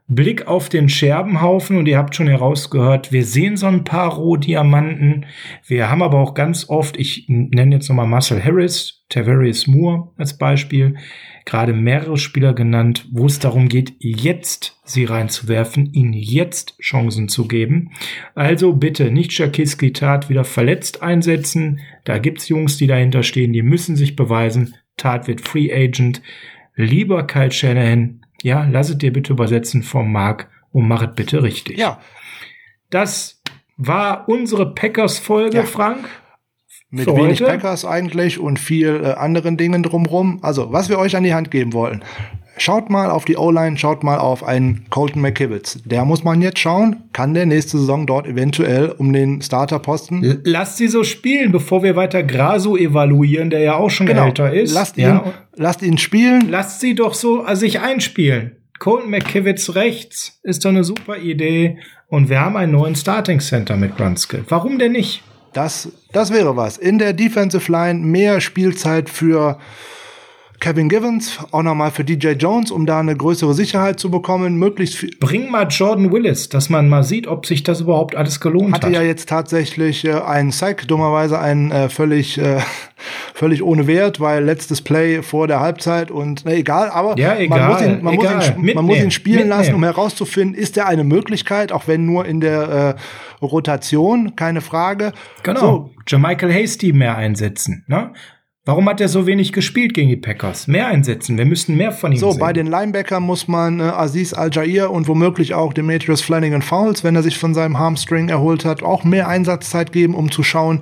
Blick 0.07 0.47
auf 0.47 0.69
den 0.69 0.89
Scherbenhaufen 0.89 1.77
und 1.77 1.87
ihr 1.87 1.97
habt 1.97 2.13
schon 2.13 2.27
herausgehört, 2.27 3.11
wir 3.11 3.23
sehen 3.23 3.55
so 3.55 3.67
ein 3.67 3.85
paar 3.85 4.13
Rohdiamanten. 4.13 5.25
Wir 5.65 5.89
haben 5.89 6.03
aber 6.03 6.19
auch 6.19 6.33
ganz 6.33 6.69
oft, 6.69 6.97
ich 6.97 7.25
nenne 7.29 7.75
jetzt 7.75 7.87
nochmal 7.87 8.05
Marcel 8.05 8.43
Harris, 8.43 9.05
Tavarius 9.09 9.65
Moore 9.65 10.09
als 10.17 10.37
Beispiel, 10.37 10.97
gerade 11.45 11.73
mehrere 11.73 12.17
Spieler 12.17 12.53
genannt, 12.53 13.07
wo 13.11 13.25
es 13.25 13.39
darum 13.39 13.67
geht, 13.69 13.93
jetzt 13.99 14.79
sie 14.85 15.05
reinzuwerfen, 15.05 15.91
ihnen 15.93 16.13
jetzt 16.13 16.77
Chancen 16.79 17.27
zu 17.27 17.47
geben. 17.47 17.91
Also 18.35 18.73
bitte 18.73 19.11
nicht 19.11 19.33
Schakiski 19.33 19.93
Tat 19.93 20.29
wieder 20.29 20.43
verletzt 20.43 21.01
einsetzen. 21.01 21.79
Da 22.05 22.17
gibt's 22.17 22.49
Jungs, 22.49 22.77
die 22.77 22.87
dahinter 22.87 23.23
stehen, 23.23 23.53
die 23.53 23.61
müssen 23.61 23.95
sich 23.95 24.15
beweisen. 24.15 24.75
Tat 24.97 25.27
wird 25.27 25.41
Free 25.41 25.73
Agent. 25.73 26.21
Lieber 26.75 27.27
Kyle 27.27 27.51
Shanahan, 27.51 28.21
ja, 28.41 28.65
lasset 28.65 29.01
dir 29.01 29.13
bitte 29.13 29.33
übersetzen 29.33 29.83
vom 29.83 30.11
Mark 30.11 30.49
und 30.71 30.87
machet 30.87 31.15
bitte 31.15 31.43
richtig. 31.43 31.77
Ja. 31.77 32.01
Das 32.89 33.41
war 33.77 34.27
unsere 34.29 34.73
Packers-Folge, 34.73 35.57
ja. 35.57 35.63
Frank 35.63 36.05
mit 36.93 37.07
wenig 37.07 37.41
heute? 37.41 37.45
Packers 37.45 37.85
eigentlich 37.85 38.39
und 38.39 38.59
viel 38.59 39.01
äh, 39.03 39.13
anderen 39.13 39.57
Dingen 39.57 39.83
drumrum. 39.83 40.39
Also, 40.41 40.71
was 40.71 40.89
wir 40.89 40.99
euch 40.99 41.15
an 41.15 41.23
die 41.23 41.33
Hand 41.33 41.49
geben 41.51 41.73
wollen. 41.73 42.03
Schaut 42.57 42.91
mal 42.91 43.09
auf 43.09 43.25
die 43.25 43.35
O-Line, 43.35 43.79
schaut 43.79 44.03
mal 44.03 44.19
auf 44.19 44.43
einen 44.43 44.85
Colton 44.91 45.23
McKivitz. 45.23 45.79
Der 45.85 46.05
muss 46.05 46.23
man 46.23 46.39
jetzt 46.43 46.59
schauen. 46.59 46.97
Kann 47.11 47.33
der 47.33 47.47
nächste 47.47 47.79
Saison 47.79 48.05
dort 48.05 48.27
eventuell 48.27 48.89
um 48.89 49.11
den 49.11 49.41
Starterposten? 49.41 50.41
Lasst 50.43 50.77
sie 50.77 50.87
so 50.87 51.03
spielen, 51.03 51.51
bevor 51.51 51.81
wir 51.81 51.95
weiter 51.95 52.21
Grasu 52.21 52.77
evaluieren, 52.77 53.49
der 53.49 53.61
ja 53.61 53.73
auch 53.75 53.89
schon 53.89 54.05
genau. 54.05 54.27
älter 54.27 54.53
ist. 54.53 54.71
Lasst 54.71 54.97
ihn, 54.99 55.03
ja. 55.03 55.33
lasst 55.55 55.81
ihn 55.81 55.97
spielen. 55.97 56.47
Lasst 56.49 56.79
sie 56.79 56.93
doch 56.93 57.15
so 57.15 57.41
also 57.41 57.61
sich 57.61 57.79
einspielen. 57.79 58.57
Colton 58.77 59.09
McKivitz 59.09 59.73
rechts 59.73 60.39
ist 60.43 60.63
doch 60.63 60.69
eine 60.69 60.83
super 60.83 61.17
Idee. 61.17 61.79
Und 62.07 62.29
wir 62.29 62.39
haben 62.39 62.55
einen 62.55 62.73
neuen 62.73 62.95
Starting 62.95 63.39
Center 63.39 63.77
mit 63.77 63.97
Brunskill. 63.97 64.43
Warum 64.47 64.77
denn 64.77 64.91
nicht? 64.91 65.23
Das, 65.53 65.89
das 66.11 66.31
wäre 66.31 66.57
was. 66.57 66.77
In 66.77 66.99
der 66.99 67.13
Defensive 67.13 67.71
Line 67.71 67.99
mehr 67.99 68.41
Spielzeit 68.41 69.09
für 69.09 69.59
Kevin 70.63 70.87
Givens, 70.87 71.39
auch 71.51 71.61
nochmal 71.61 71.91
für 71.91 72.05
DJ 72.05 72.29
Jones, 72.39 72.71
um 72.71 72.85
da 72.85 73.01
eine 73.01 73.17
größere 73.17 73.53
Sicherheit 73.53 73.99
zu 73.99 74.09
bekommen, 74.09 74.55
möglichst 74.55 74.95
viel. 74.95 75.11
Bring 75.19 75.51
mal 75.51 75.67
Jordan 75.69 76.09
Willis, 76.13 76.47
dass 76.47 76.69
man 76.69 76.87
mal 76.87 77.03
sieht, 77.03 77.27
ob 77.27 77.45
sich 77.45 77.63
das 77.63 77.81
überhaupt 77.81 78.15
alles 78.15 78.39
gelohnt 78.39 78.73
hat. 78.73 78.85
Hatte 78.85 78.93
ja 78.93 79.01
jetzt 79.01 79.27
tatsächlich 79.27 80.05
äh, 80.05 80.13
einen 80.13 80.51
Sack, 80.51 80.87
dummerweise 80.87 81.37
einen 81.37 81.69
äh, 81.69 81.89
völlig, 81.89 82.37
äh, 82.37 82.61
völlig 83.33 83.61
ohne 83.61 83.87
Wert, 83.87 84.21
weil 84.21 84.45
letztes 84.45 84.81
Play 84.81 85.21
vor 85.21 85.49
der 85.49 85.59
Halbzeit 85.59 86.11
und 86.11 86.45
ne, 86.45 86.53
egal, 86.53 86.89
aber 86.91 87.19
ja, 87.19 87.35
egal, 87.35 87.59
man, 87.59 87.67
muss 87.69 87.81
ihn, 87.81 88.01
man, 88.01 88.13
egal. 88.13 88.35
Muss 88.35 88.47
ihn, 88.69 88.75
man 88.75 88.85
muss 88.85 88.97
ihn 88.99 89.11
spielen 89.11 89.39
Mitnehmen. 89.39 89.59
lassen, 89.59 89.75
um 89.75 89.83
herauszufinden, 89.83 90.55
ist 90.55 90.77
er 90.77 90.87
eine 90.87 91.03
Möglichkeit, 91.03 91.73
auch 91.73 91.89
wenn 91.89 92.05
nur 92.05 92.25
in 92.25 92.39
der 92.39 92.95
äh, 93.41 93.45
Rotation, 93.45 94.37
keine 94.37 94.61
Frage. 94.61 95.11
Genau. 95.43 95.59
So. 95.59 95.89
Jermichael 96.07 96.53
Hasty 96.53 96.93
mehr 96.93 97.17
einsetzen. 97.17 97.83
Ne? 97.87 98.13
Warum 98.65 98.87
hat 98.87 99.01
er 99.01 99.09
so 99.09 99.27
wenig 99.27 99.51
gespielt 99.51 99.93
gegen 99.93 100.07
die 100.07 100.15
Packers? 100.15 100.67
Mehr 100.67 100.87
einsetzen. 100.87 101.37
Wir 101.37 101.43
müssten 101.43 101.75
mehr 101.75 101.91
von 101.91 102.13
ihm 102.13 102.17
so, 102.17 102.31
sehen. 102.31 102.39
So, 102.39 102.45
bei 102.45 102.53
den 102.53 102.67
Linebackern 102.67 103.21
muss 103.21 103.49
man 103.49 103.81
äh, 103.81 103.83
Aziz 103.83 104.31
Al-Jair 104.33 104.89
und 104.89 105.09
womöglich 105.09 105.53
auch 105.53 105.73
Demetrius 105.73 106.21
Flanagan 106.21 106.61
Fouls, 106.61 107.03
wenn 107.03 107.13
er 107.13 107.23
sich 107.23 107.37
von 107.37 107.53
seinem 107.53 107.77
Hamstring 107.77 108.29
erholt 108.29 108.63
hat, 108.63 108.81
auch 108.81 109.03
mehr 109.03 109.27
Einsatzzeit 109.27 109.91
geben, 109.91 110.15
um 110.15 110.31
zu 110.31 110.43
schauen, 110.43 110.79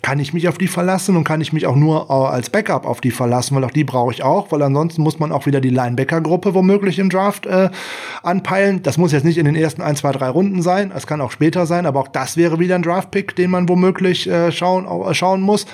kann 0.00 0.18
ich 0.18 0.32
mich 0.32 0.48
auf 0.48 0.56
die 0.56 0.66
verlassen 0.66 1.14
und 1.14 1.24
kann 1.24 1.42
ich 1.42 1.52
mich 1.52 1.66
auch 1.66 1.76
nur 1.76 2.08
äh, 2.08 2.12
als 2.14 2.48
Backup 2.48 2.86
auf 2.86 3.02
die 3.02 3.10
verlassen, 3.10 3.54
weil 3.54 3.64
auch 3.64 3.70
die 3.70 3.84
brauche 3.84 4.14
ich 4.14 4.22
auch, 4.22 4.50
weil 4.50 4.62
ansonsten 4.62 5.02
muss 5.02 5.18
man 5.18 5.30
auch 5.30 5.44
wieder 5.44 5.60
die 5.60 5.68
Linebacker-Gruppe 5.68 6.54
womöglich 6.54 6.98
im 6.98 7.10
Draft 7.10 7.44
äh, 7.44 7.68
anpeilen. 8.22 8.82
Das 8.82 8.96
muss 8.96 9.12
jetzt 9.12 9.24
nicht 9.24 9.36
in 9.36 9.44
den 9.44 9.56
ersten 9.56 9.82
ein, 9.82 9.94
zwei, 9.94 10.12
drei 10.12 10.30
Runden 10.30 10.62
sein, 10.62 10.90
es 10.96 11.06
kann 11.06 11.20
auch 11.20 11.32
später 11.32 11.66
sein, 11.66 11.84
aber 11.84 12.00
auch 12.00 12.08
das 12.08 12.38
wäre 12.38 12.58
wieder 12.58 12.76
ein 12.76 12.82
Draft-Pick, 12.82 13.36
den 13.36 13.50
man 13.50 13.68
womöglich 13.68 14.26
äh, 14.26 14.50
schauen, 14.52 14.86
äh, 14.86 15.12
schauen 15.12 15.42
muss. 15.42 15.66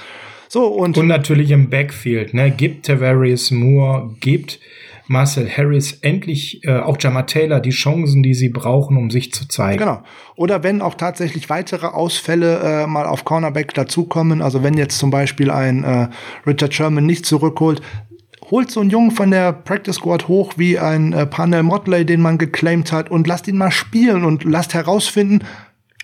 So, 0.49 0.67
und, 0.67 0.97
und 0.97 1.07
natürlich 1.07 1.51
im 1.51 1.71
Backfield, 1.71 2.35
ne? 2.35 2.51
Gibt 2.51 2.87
Tavarius 2.87 3.51
Moore, 3.51 4.15
gibt 4.21 4.61
Marcel 5.09 5.49
Harris 5.49 5.99
endlich 6.03 6.65
äh, 6.65 6.79
auch 6.79 6.97
Jama 7.01 7.23
Taylor 7.23 7.61
die 7.61 7.71
Chancen, 7.71 8.23
die 8.23 8.35
sie 8.35 8.49
brauchen, 8.49 8.97
um 8.97 9.11
sich 9.11 9.33
zu 9.33 9.47
zeigen. 9.47 9.79
Genau. 9.79 10.03
Oder 10.35 10.63
wenn 10.63 10.83
auch 10.83 10.95
tatsächlich 10.95 11.49
weitere 11.49 11.87
Ausfälle 11.87 12.59
äh, 12.59 12.87
mal 12.87 13.07
auf 13.07 13.25
Cornerback 13.25 13.73
dazukommen, 13.75 14.43
also 14.43 14.63
wenn 14.63 14.75
jetzt 14.75 14.99
zum 14.99 15.11
Beispiel 15.11 15.51
ein 15.51 15.85
äh, 15.85 16.09
Richard 16.47 16.75
Sherman 16.75 17.07
nicht 17.07 17.25
zurückholt, 17.25 17.81
holt 18.51 18.71
so 18.71 18.81
einen 18.81 18.91
Jungen 18.91 19.11
von 19.11 19.31
der 19.31 19.53
Practice 19.53 19.97
Squad 19.97 20.29
hoch 20.29 20.55
wie 20.57 20.79
ein 20.79 21.13
äh, 21.13 21.27
Parnell 21.27 21.63
Motley, 21.63 22.05
den 22.05 22.21
man 22.21 22.39
geclaimed 22.39 22.93
hat 22.93 23.11
und 23.11 23.27
lasst 23.27 23.49
ihn 23.49 23.59
mal 23.59 23.71
spielen 23.71 24.25
und 24.25 24.45
lasst 24.45 24.75
herausfinden, 24.75 25.45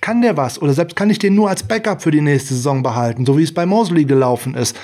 kann 0.03 0.21
der 0.21 0.37
was? 0.37 0.61
Oder 0.61 0.75
selbst 0.75 0.97
kann 0.97 1.09
ich 1.09 1.19
den 1.19 1.35
nur 1.35 1.49
als 1.49 1.63
Backup 1.63 2.03
für 2.03 2.11
die 2.11 2.21
nächste 2.21 2.53
Saison 2.53 2.83
behalten, 2.83 3.25
so 3.25 3.39
wie 3.39 3.43
es 3.43 3.55
bei 3.55 3.65
Mosley 3.65 4.05
gelaufen 4.05 4.55
ist. 4.55 4.79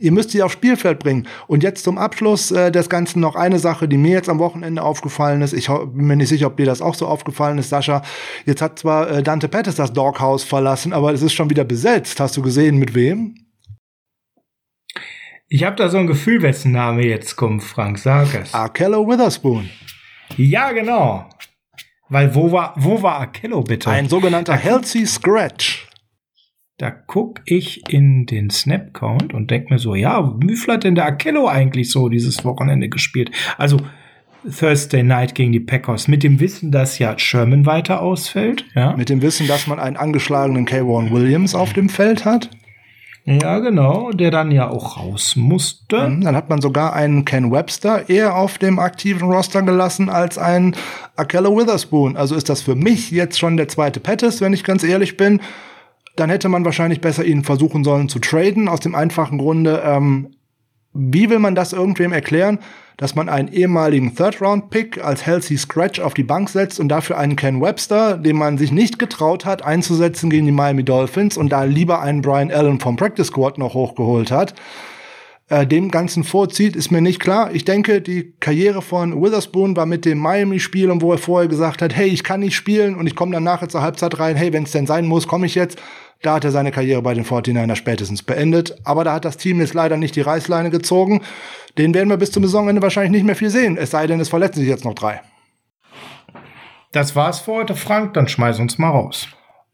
Ihr 0.00 0.12
müsst 0.12 0.30
sie 0.30 0.42
aufs 0.42 0.54
Spielfeld 0.54 1.00
bringen. 1.00 1.26
Und 1.48 1.62
jetzt 1.62 1.84
zum 1.84 1.98
Abschluss 1.98 2.50
äh, 2.50 2.70
des 2.70 2.88
Ganzen 2.88 3.20
noch 3.20 3.34
eine 3.34 3.58
Sache, 3.58 3.88
die 3.88 3.96
mir 3.96 4.12
jetzt 4.12 4.28
am 4.28 4.38
Wochenende 4.38 4.82
aufgefallen 4.82 5.42
ist. 5.42 5.52
Ich 5.52 5.66
bin 5.66 6.06
mir 6.06 6.16
nicht 6.16 6.28
sicher, 6.28 6.46
ob 6.46 6.56
dir 6.56 6.66
das 6.66 6.80
auch 6.80 6.94
so 6.94 7.06
aufgefallen 7.06 7.58
ist, 7.58 7.68
Sascha. 7.68 8.02
Jetzt 8.46 8.62
hat 8.62 8.78
zwar 8.78 9.10
äh, 9.10 9.22
Dante 9.22 9.48
Pettis 9.48 9.74
das 9.74 9.92
Doghouse 9.92 10.44
verlassen, 10.44 10.92
aber 10.92 11.12
es 11.12 11.22
ist 11.22 11.32
schon 11.32 11.50
wieder 11.50 11.64
besetzt. 11.64 12.20
Hast 12.20 12.36
du 12.36 12.42
gesehen, 12.42 12.78
mit 12.78 12.94
wem? 12.94 13.34
Ich 15.48 15.64
habe 15.64 15.76
da 15.76 15.88
so 15.88 15.98
ein 15.98 16.06
Gefühl, 16.06 16.42
wessen 16.42 16.72
Name 16.72 17.04
jetzt 17.04 17.36
kommt, 17.36 17.64
Frank. 17.64 17.98
Sag 17.98 18.34
es. 18.34 18.54
Arkello 18.54 19.06
Witherspoon. 19.08 19.68
Ja, 20.36 20.72
genau. 20.72 21.28
Weil 22.08 22.34
wo 22.34 22.52
war, 22.52 22.74
wo 22.76 23.02
war 23.02 23.20
Akello 23.20 23.62
bitte? 23.62 23.90
Ein 23.90 24.08
sogenannter 24.08 24.54
Healthy 24.54 25.06
Scratch. 25.06 25.88
Da 26.78 26.90
guck 26.90 27.40
ich 27.44 27.92
in 27.92 28.24
den 28.26 28.50
Snap-Count 28.50 29.34
und 29.34 29.50
denk 29.50 29.68
mir 29.68 29.78
so, 29.78 29.94
ja, 29.94 30.32
wie 30.40 30.56
hat 30.70 30.84
denn 30.84 30.94
der 30.94 31.06
Akello 31.06 31.48
eigentlich 31.48 31.90
so 31.90 32.08
dieses 32.08 32.44
Wochenende 32.44 32.88
gespielt? 32.88 33.32
Also 33.56 33.78
Thursday 34.48 35.02
Night 35.02 35.34
gegen 35.34 35.50
die 35.50 35.60
Packers 35.60 36.06
mit 36.06 36.22
dem 36.22 36.38
Wissen, 36.38 36.70
dass 36.70 36.98
ja 37.00 37.18
Sherman 37.18 37.66
weiter 37.66 38.00
ausfällt, 38.00 38.64
ja. 38.74 38.96
Mit 38.96 39.08
dem 39.08 39.22
Wissen, 39.22 39.48
dass 39.48 39.66
man 39.66 39.80
einen 39.80 39.96
angeschlagenen 39.96 40.66
K1 40.66 41.10
Williams 41.10 41.54
auf 41.56 41.72
dem 41.72 41.88
Feld 41.88 42.24
hat. 42.24 42.50
Ja, 43.28 43.58
genau, 43.58 44.10
der 44.10 44.30
dann 44.30 44.50
ja 44.50 44.70
auch 44.70 44.96
raus 44.96 45.36
musste. 45.36 46.08
Mhm, 46.08 46.22
dann 46.22 46.34
hat 46.34 46.48
man 46.48 46.62
sogar 46.62 46.94
einen 46.94 47.26
Ken 47.26 47.52
Webster 47.52 48.08
eher 48.08 48.34
auf 48.34 48.56
dem 48.56 48.78
aktiven 48.78 49.30
Roster 49.30 49.60
gelassen 49.60 50.08
als 50.08 50.38
einen 50.38 50.74
Akello 51.14 51.58
Witherspoon. 51.58 52.16
Also 52.16 52.34
ist 52.34 52.48
das 52.48 52.62
für 52.62 52.74
mich 52.74 53.10
jetzt 53.10 53.38
schon 53.38 53.58
der 53.58 53.68
zweite 53.68 54.00
Pettis, 54.00 54.40
wenn 54.40 54.54
ich 54.54 54.64
ganz 54.64 54.82
ehrlich 54.82 55.18
bin. 55.18 55.42
Dann 56.16 56.30
hätte 56.30 56.48
man 56.48 56.64
wahrscheinlich 56.64 57.02
besser 57.02 57.24
ihn 57.24 57.44
versuchen 57.44 57.84
sollen 57.84 58.08
zu 58.08 58.18
traden, 58.18 58.66
aus 58.66 58.80
dem 58.80 58.94
einfachen 58.94 59.36
Grunde, 59.36 59.82
ähm, 59.84 60.30
Wie 60.92 61.30
will 61.30 61.38
man 61.38 61.54
das 61.54 61.72
irgendwem 61.72 62.12
erklären, 62.12 62.58
dass 62.96 63.14
man 63.14 63.28
einen 63.28 63.48
ehemaligen 63.48 64.14
Third-Round-Pick 64.14 65.02
als 65.02 65.24
Healthy 65.24 65.56
Scratch 65.56 66.00
auf 66.00 66.14
die 66.14 66.24
Bank 66.24 66.48
setzt 66.48 66.80
und 66.80 66.88
dafür 66.88 67.16
einen 67.16 67.36
Ken 67.36 67.60
Webster, 67.60 68.18
den 68.18 68.36
man 68.36 68.58
sich 68.58 68.72
nicht 68.72 68.98
getraut 68.98 69.44
hat, 69.44 69.62
einzusetzen 69.62 70.30
gegen 70.30 70.46
die 70.46 70.52
Miami 70.52 70.84
Dolphins 70.84 71.36
und 71.36 71.50
da 71.50 71.62
lieber 71.62 72.00
einen 72.00 72.22
Brian 72.22 72.50
Allen 72.50 72.80
vom 72.80 72.96
Practice 72.96 73.28
Squad 73.28 73.56
noch 73.56 73.74
hochgeholt 73.74 74.32
hat? 74.32 74.54
Äh, 75.50 75.66
dem 75.66 75.90
Ganzen 75.90 76.24
vorzieht, 76.24 76.76
ist 76.76 76.90
mir 76.90 77.00
nicht 77.00 77.20
klar. 77.20 77.54
Ich 77.54 77.64
denke, 77.64 78.02
die 78.02 78.34
Karriere 78.40 78.82
von 78.82 79.22
Witherspoon 79.22 79.76
war 79.76 79.86
mit 79.86 80.04
dem 80.04 80.18
Miami-Spiel 80.18 80.90
und 80.90 81.00
wo 81.00 81.12
er 81.12 81.18
vorher 81.18 81.48
gesagt 81.48 81.80
hat, 81.80 81.96
hey, 81.96 82.08
ich 82.08 82.22
kann 82.22 82.40
nicht 82.40 82.54
spielen 82.54 82.96
und 82.96 83.06
ich 83.06 83.14
komme 83.14 83.32
dann 83.32 83.44
nachher 83.44 83.68
zur 83.68 83.80
Halbzeit 83.80 84.18
rein, 84.18 84.36
hey, 84.36 84.52
wenn 84.52 84.64
es 84.64 84.72
denn 84.72 84.86
sein 84.86 85.06
muss, 85.06 85.26
komme 85.26 85.46
ich 85.46 85.54
jetzt. 85.54 85.78
Da 86.22 86.34
hat 86.34 86.44
er 86.44 86.50
seine 86.50 86.72
Karriere 86.72 87.02
bei 87.02 87.14
den 87.14 87.24
49ers 87.24 87.76
spätestens 87.76 88.22
beendet. 88.22 88.76
Aber 88.84 89.04
da 89.04 89.14
hat 89.14 89.24
das 89.24 89.36
Team 89.36 89.60
jetzt 89.60 89.74
leider 89.74 89.96
nicht 89.96 90.16
die 90.16 90.20
Reißleine 90.20 90.70
gezogen. 90.70 91.22
Den 91.76 91.94
werden 91.94 92.08
wir 92.08 92.16
bis 92.16 92.32
zum 92.32 92.42
Saisonende 92.44 92.82
wahrscheinlich 92.82 93.12
nicht 93.12 93.24
mehr 93.24 93.36
viel 93.36 93.50
sehen. 93.50 93.76
Es 93.76 93.92
sei 93.92 94.06
denn, 94.06 94.18
es 94.20 94.28
verletzen 94.28 94.60
sich 94.60 94.68
jetzt 94.68 94.84
noch 94.84 94.94
drei. 94.94 95.20
Das 96.92 97.14
war's 97.14 97.40
für 97.40 97.52
heute, 97.52 97.74
Frank. 97.76 98.14
Dann 98.14 98.28
schmeiß 98.28 98.58
uns 98.58 98.78
mal 98.78 98.90
raus 98.90 99.28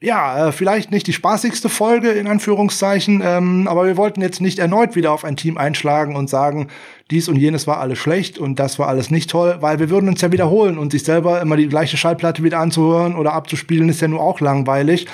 ja, 0.04 0.48
äh, 0.48 0.52
vielleicht 0.52 0.90
nicht 0.90 1.06
die 1.06 1.12
spaßigste 1.14 1.70
Folge 1.70 2.10
in 2.10 2.26
Anführungszeichen, 2.26 3.22
ähm, 3.24 3.66
aber 3.66 3.86
wir 3.86 3.96
wollten 3.96 4.20
jetzt 4.20 4.40
nicht 4.40 4.58
erneut 4.58 4.96
wieder 4.96 5.12
auf 5.12 5.24
ein 5.24 5.36
Team 5.36 5.56
einschlagen 5.56 6.14
und 6.14 6.28
sagen, 6.28 6.68
dies 7.10 7.28
und 7.28 7.36
jenes 7.36 7.66
war 7.66 7.80
alles 7.80 7.98
schlecht 7.98 8.38
und 8.38 8.58
das 8.58 8.78
war 8.78 8.88
alles 8.88 9.10
nicht 9.10 9.30
toll, 9.30 9.56
weil 9.60 9.78
wir 9.78 9.88
würden 9.88 10.08
uns 10.08 10.20
ja 10.20 10.30
wiederholen 10.30 10.76
und 10.76 10.92
sich 10.92 11.04
selber 11.04 11.40
immer 11.40 11.56
die 11.56 11.68
gleiche 11.68 11.96
Schallplatte 11.96 12.42
wieder 12.42 12.58
anzuhören 12.58 13.16
oder 13.16 13.32
abzuspielen 13.32 13.88
ist 13.88 14.02
ja 14.02 14.08
nur 14.08 14.20
auch 14.20 14.40
langweilig. 14.40 15.06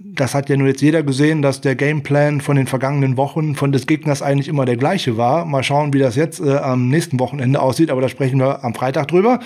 Das 0.00 0.34
hat 0.34 0.48
ja 0.48 0.56
nur 0.56 0.68
jetzt 0.68 0.80
jeder 0.80 1.02
gesehen, 1.02 1.42
dass 1.42 1.60
der 1.60 1.74
Gameplan 1.74 2.40
von 2.40 2.56
den 2.56 2.68
vergangenen 2.68 3.16
Wochen 3.16 3.56
von 3.56 3.72
des 3.72 3.86
Gegners 3.86 4.22
eigentlich 4.22 4.46
immer 4.46 4.64
der 4.64 4.76
gleiche 4.76 5.16
war. 5.16 5.44
Mal 5.44 5.64
schauen, 5.64 5.92
wie 5.92 5.98
das 5.98 6.14
jetzt 6.14 6.40
äh, 6.40 6.56
am 6.56 6.88
nächsten 6.88 7.18
Wochenende 7.18 7.60
aussieht, 7.60 7.90
aber 7.90 8.00
da 8.00 8.08
sprechen 8.08 8.38
wir 8.38 8.64
am 8.64 8.74
Freitag 8.74 9.08
drüber. 9.08 9.40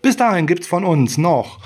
Bis 0.00 0.16
dahin 0.16 0.46
gibt's 0.46 0.66
von 0.66 0.84
uns 0.84 1.18
noch 1.18 1.58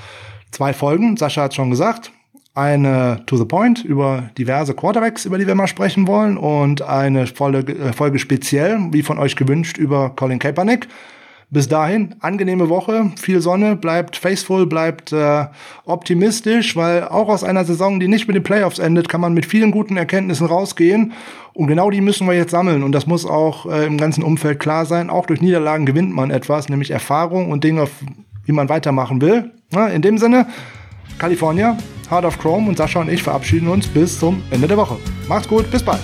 zwei 0.51 0.73
Folgen. 0.73 1.17
Sascha 1.17 1.43
hat 1.43 1.55
schon 1.55 1.71
gesagt, 1.71 2.11
eine 2.55 3.23
To 3.27 3.37
the 3.37 3.45
Point 3.45 3.85
über 3.85 4.31
diverse 4.37 4.75
Quarterbacks, 4.75 5.25
über 5.25 5.39
die 5.39 5.47
wir 5.47 5.55
mal 5.55 5.69
sprechen 5.69 6.07
wollen, 6.09 6.37
und 6.37 6.83
eine 6.83 7.27
Folge, 7.29 7.73
äh, 7.73 7.93
Folge 7.93 8.19
speziell, 8.19 8.79
wie 8.91 9.03
von 9.03 9.19
euch 9.19 9.37
gewünscht, 9.37 9.79
über 9.79 10.11
Colin 10.11 10.39
Kaepernick. 10.39 10.89
Bis 11.53 11.69
dahin, 11.69 12.15
angenehme 12.21 12.71
Woche, 12.71 13.13
viel 13.21 13.43
Sonne, 13.43 13.77
bleibt 13.77 14.17
faithful, 14.17 14.65
bleibt 14.65 15.13
äh, 15.13 15.45
optimistisch, 15.85 16.77
weil 16.77 17.05
auch 17.05 17.29
aus 17.29 17.45
einer 17.45 17.67
Saison, 17.67 18.01
die 18.01 18.09
nicht 18.09 18.27
mit 18.27 18.37
den 18.37 18.43
Playoffs 18.43 18.79
endet, 18.79 19.11
kann 19.11 19.21
man 19.21 19.35
mit 19.35 19.45
vielen 19.45 19.71
guten 19.71 19.99
Erkenntnissen 19.99 20.47
rausgehen. 20.47 21.13
Und 21.53 21.67
genau 21.67 21.91
die 21.91 22.01
müssen 22.01 22.27
wir 22.27 22.33
jetzt 22.33 22.53
sammeln. 22.53 22.83
Und 22.83 22.93
das 22.93 23.07
muss 23.07 23.27
auch 23.27 23.67
äh, 23.67 23.85
im 23.85 23.99
ganzen 23.99 24.25
Umfeld 24.25 24.61
klar 24.61 24.87
sein. 24.87 25.11
Auch 25.11 25.27
durch 25.27 25.43
Niederlagen 25.43 25.85
gewinnt 25.85 26.15
man 26.15 26.31
etwas, 26.31 26.71
nämlich 26.71 26.91
Erfahrung 26.91 27.51
und 27.51 27.65
Dinge, 27.65 27.87
wie 28.47 28.53
man 28.53 28.71
weitermachen 28.71 29.21
will. 29.21 29.51
Na, 29.73 29.89
in 29.89 30.01
dem 30.01 30.17
Sinne, 30.17 30.47
California, 31.19 31.77
Heart 32.09 32.25
of 32.25 32.39
Chrome 32.39 32.67
und 32.67 32.79
Sascha 32.79 32.99
und 32.99 33.11
ich 33.11 33.23
verabschieden 33.23 33.69
uns 33.69 33.87
bis 33.87 34.19
zum 34.19 34.43
Ende 34.51 34.69
der 34.69 34.79
Woche. 34.79 34.97
Macht's 35.29 35.49
gut, 35.49 35.71
bis 35.71 35.83
bald. 35.83 36.01